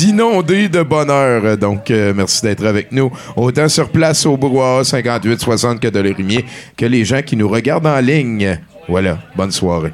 inonder 0.03 0.69
de 0.69 0.83
bonheur. 0.83 1.57
Donc, 1.57 1.91
euh, 1.91 2.13
merci 2.15 2.41
d'être 2.41 2.65
avec 2.65 2.91
nous. 2.91 3.11
Autant 3.35 3.67
sur 3.67 3.89
place 3.89 4.25
au 4.25 4.37
Brouhaha 4.37 4.81
58-60 4.81 5.79
que 5.79 5.87
de 5.87 5.99
l'Érimier, 5.99 6.45
que 6.75 6.85
les 6.85 7.05
gens 7.05 7.21
qui 7.21 7.35
nous 7.35 7.47
regardent 7.47 7.87
en 7.87 7.99
ligne. 7.99 8.59
Voilà, 8.87 9.19
bonne 9.35 9.51
soirée. 9.51 9.93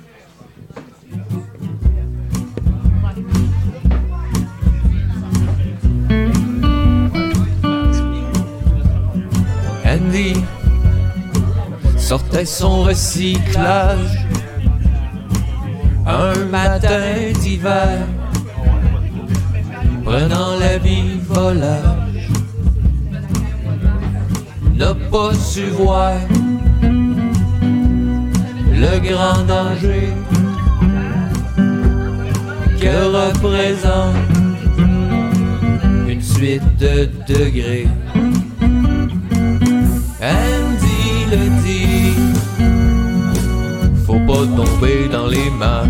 Andy 9.85 10.33
sortait 11.97 12.45
son 12.45 12.83
recyclage 12.83 14.24
un 16.05 16.45
matin 16.45 17.31
d'hiver, 17.41 18.05
prenant 20.03 20.57
l'habit 20.59 21.19
volage, 21.27 22.29
n'a 24.75 24.93
pas 25.11 25.33
su 25.33 25.65
voir 25.71 26.13
le 28.71 28.99
grand 28.99 29.43
danger 29.47 30.13
que 32.79 32.95
représente 33.17 34.15
une 36.07 36.21
suite 36.21 36.77
de 36.77 37.09
degrés. 37.27 37.87
Pas 44.25 44.45
tomber 44.55 45.07
dans 45.11 45.27
les 45.27 45.49
marches. 45.51 45.89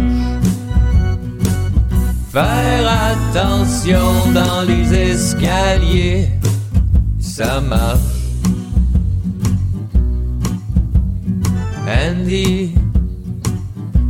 Faire 2.32 2.88
attention 3.12 4.32
dans 4.34 4.62
les 4.68 4.94
escaliers, 4.94 6.30
ça 7.20 7.62
marche. 7.62 8.00
Andy, 11.88 12.74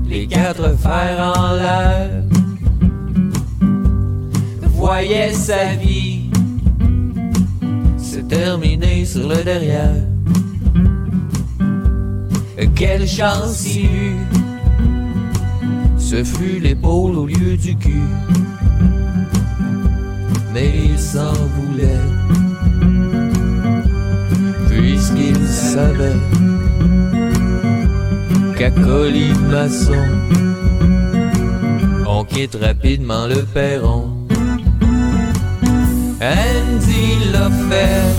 les 0.07 0.27
quatre 0.27 0.76
fers 0.77 1.34
en 1.38 1.56
l'air, 1.56 2.10
voyait 4.73 5.34
sa 5.34 5.76
vie 5.76 6.30
se 7.97 8.19
terminer 8.19 9.06
sur 9.06 9.27
le 9.27 9.43
derrière. 9.43 10.14
Quelle 12.76 13.07
chance 13.07 13.65
il 13.68 13.86
eut, 13.86 14.15
ce 15.98 16.23
fut 16.23 16.60
l'épaule 16.60 17.18
au 17.18 17.26
lieu 17.26 17.57
du 17.57 17.76
cul. 17.76 18.02
mais 20.56 20.72
il 20.86 20.98
s'en 20.98 21.34
voulait. 21.56 22.06
Puisqu'il 24.69 25.38
savait 25.48 26.22
qu'à 28.57 28.72
Colimaçon, 28.72 30.06
on 32.07 32.23
quitte 32.23 32.57
rapidement 32.61 33.27
le 33.27 33.44
perron. 33.53 34.11
Andy 36.22 37.07
l'a 37.34 37.49
fait, 37.69 38.15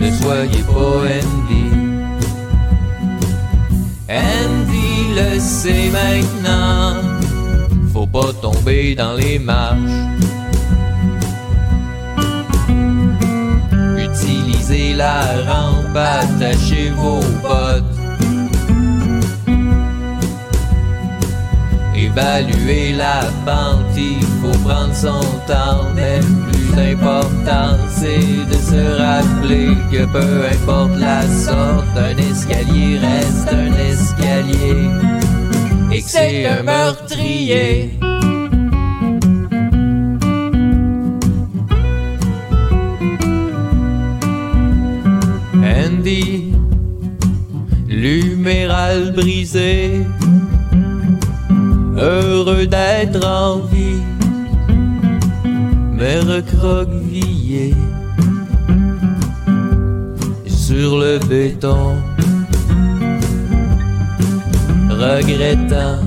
ne 0.00 0.10
soyez 0.10 0.64
pas 0.74 1.02
Andy. 1.20 1.71
Andy 4.12 5.14
le 5.14 5.40
sait 5.40 5.90
maintenant, 5.90 7.00
faut 7.92 8.06
pas 8.06 8.32
tomber 8.42 8.94
dans 8.94 9.14
les 9.14 9.38
marches. 9.38 9.78
Utilisez 13.96 14.94
la 14.94 15.22
rampe, 15.48 15.96
attachez 15.96 16.90
vos 16.90 17.20
bottes. 17.42 17.84
Évaluer 21.96 22.92
la 22.92 23.22
pente, 23.46 23.98
faut 24.42 24.58
prendre 24.58 24.94
son 24.94 25.22
temps, 25.46 25.86
le 26.72 26.78
plus 26.78 26.92
important 26.92 27.76
c'est 27.88 28.46
de 28.50 28.54
se 28.54 28.98
rappeler 28.98 29.76
que 29.90 30.04
peu 30.06 30.46
importe 30.52 30.98
la 30.98 31.22
sorte, 31.22 31.96
un 31.96 32.16
escalier 32.16 32.98
reste 32.98 33.48
un 33.52 33.72
escalier 33.90 34.90
et 35.92 36.02
que 36.02 36.08
c'est 36.08 36.46
un 36.46 36.62
meurtrier. 36.62 37.98
Andy, 45.64 46.52
luméral 47.88 49.12
brisé, 49.12 50.06
heureux 51.96 52.66
d'être 52.66 53.24
en 53.26 53.60
vie, 56.02 56.08
mais 56.08 56.18
recroquevillé 56.20 57.74
sur 60.46 60.98
le 60.98 61.18
béton, 61.18 61.96
regrettant 64.90 65.98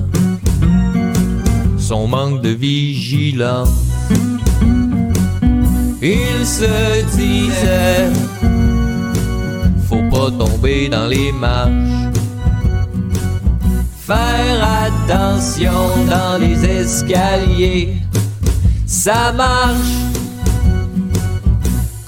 son 1.78 2.08
manque 2.08 2.42
de 2.42 2.50
vigilance. 2.50 3.70
Il 6.02 6.46
se 6.46 7.04
disait, 7.16 8.10
faut 9.88 10.04
pas 10.12 10.30
tomber 10.32 10.90
dans 10.90 11.08
les 11.08 11.32
marches. 11.32 12.12
Faire 14.06 14.62
attention 14.86 15.72
dans 16.08 16.40
les 16.40 16.64
escaliers, 16.64 17.95
ça 19.06 19.32
marche. 19.32 19.98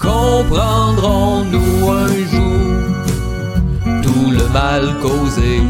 Comprendrons-nous 0.00 1.90
un 1.90 2.08
jour 2.32 2.70
tout 4.02 4.30
le 4.38 4.46
mal 4.52 4.84
causé? 5.00 5.62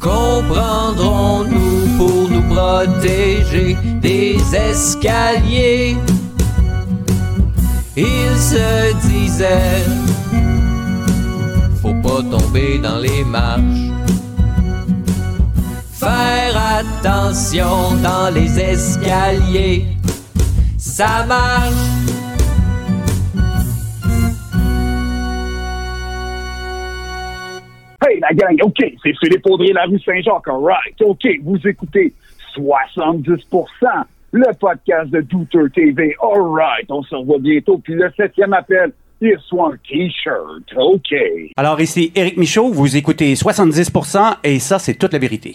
Comprendrons-nous 0.00 1.96
pour 1.96 2.28
nous 2.28 2.42
protéger 2.52 3.76
des 4.02 4.36
escaliers? 4.52 5.96
Il 7.96 8.30
se 8.50 8.94
disait, 9.06 9.84
faut 11.80 11.98
pas 12.02 12.20
tomber 12.34 12.78
dans 12.78 12.98
les 12.98 13.22
marches. 13.22 13.92
Faire 15.92 16.56
attention 16.98 17.94
dans 18.02 18.34
les 18.34 18.58
escaliers, 18.58 19.84
ça 20.76 21.24
marche. 21.26 21.72
Hey 28.04 28.20
la 28.20 28.32
gang, 28.34 28.56
OK, 28.62 28.78
c'est 29.02 29.12
Philippe 29.20 29.46
Audrey, 29.48 29.72
la 29.72 29.84
rue 29.84 30.00
Saint-Jacques, 30.00 30.48
all 30.48 30.62
right. 30.62 31.00
OK, 31.00 31.26
vous 31.44 31.58
écoutez 31.66 32.12
70%, 32.56 33.46
le 34.32 34.52
podcast 34.58 35.10
de 35.10 35.20
Douteur 35.20 35.66
TV, 35.74 36.16
all 36.20 36.42
right. 36.42 36.90
On 36.90 37.02
se 37.02 37.14
revoit 37.14 37.38
bientôt, 37.38 37.78
puis 37.78 37.94
le 37.94 38.10
septième 38.16 38.52
appel, 38.54 38.92
il 39.20 39.36
reçoit 39.36 39.72
un 39.72 39.76
T-shirt, 39.88 40.62
OK. 40.76 41.14
Alors 41.56 41.80
ici 41.80 42.12
Éric 42.14 42.36
Michaud, 42.36 42.70
vous 42.72 42.96
écoutez 42.96 43.34
70% 43.34 44.36
et 44.44 44.58
ça 44.58 44.78
c'est 44.78 44.94
toute 44.94 45.12
la 45.12 45.18
vérité. 45.18 45.46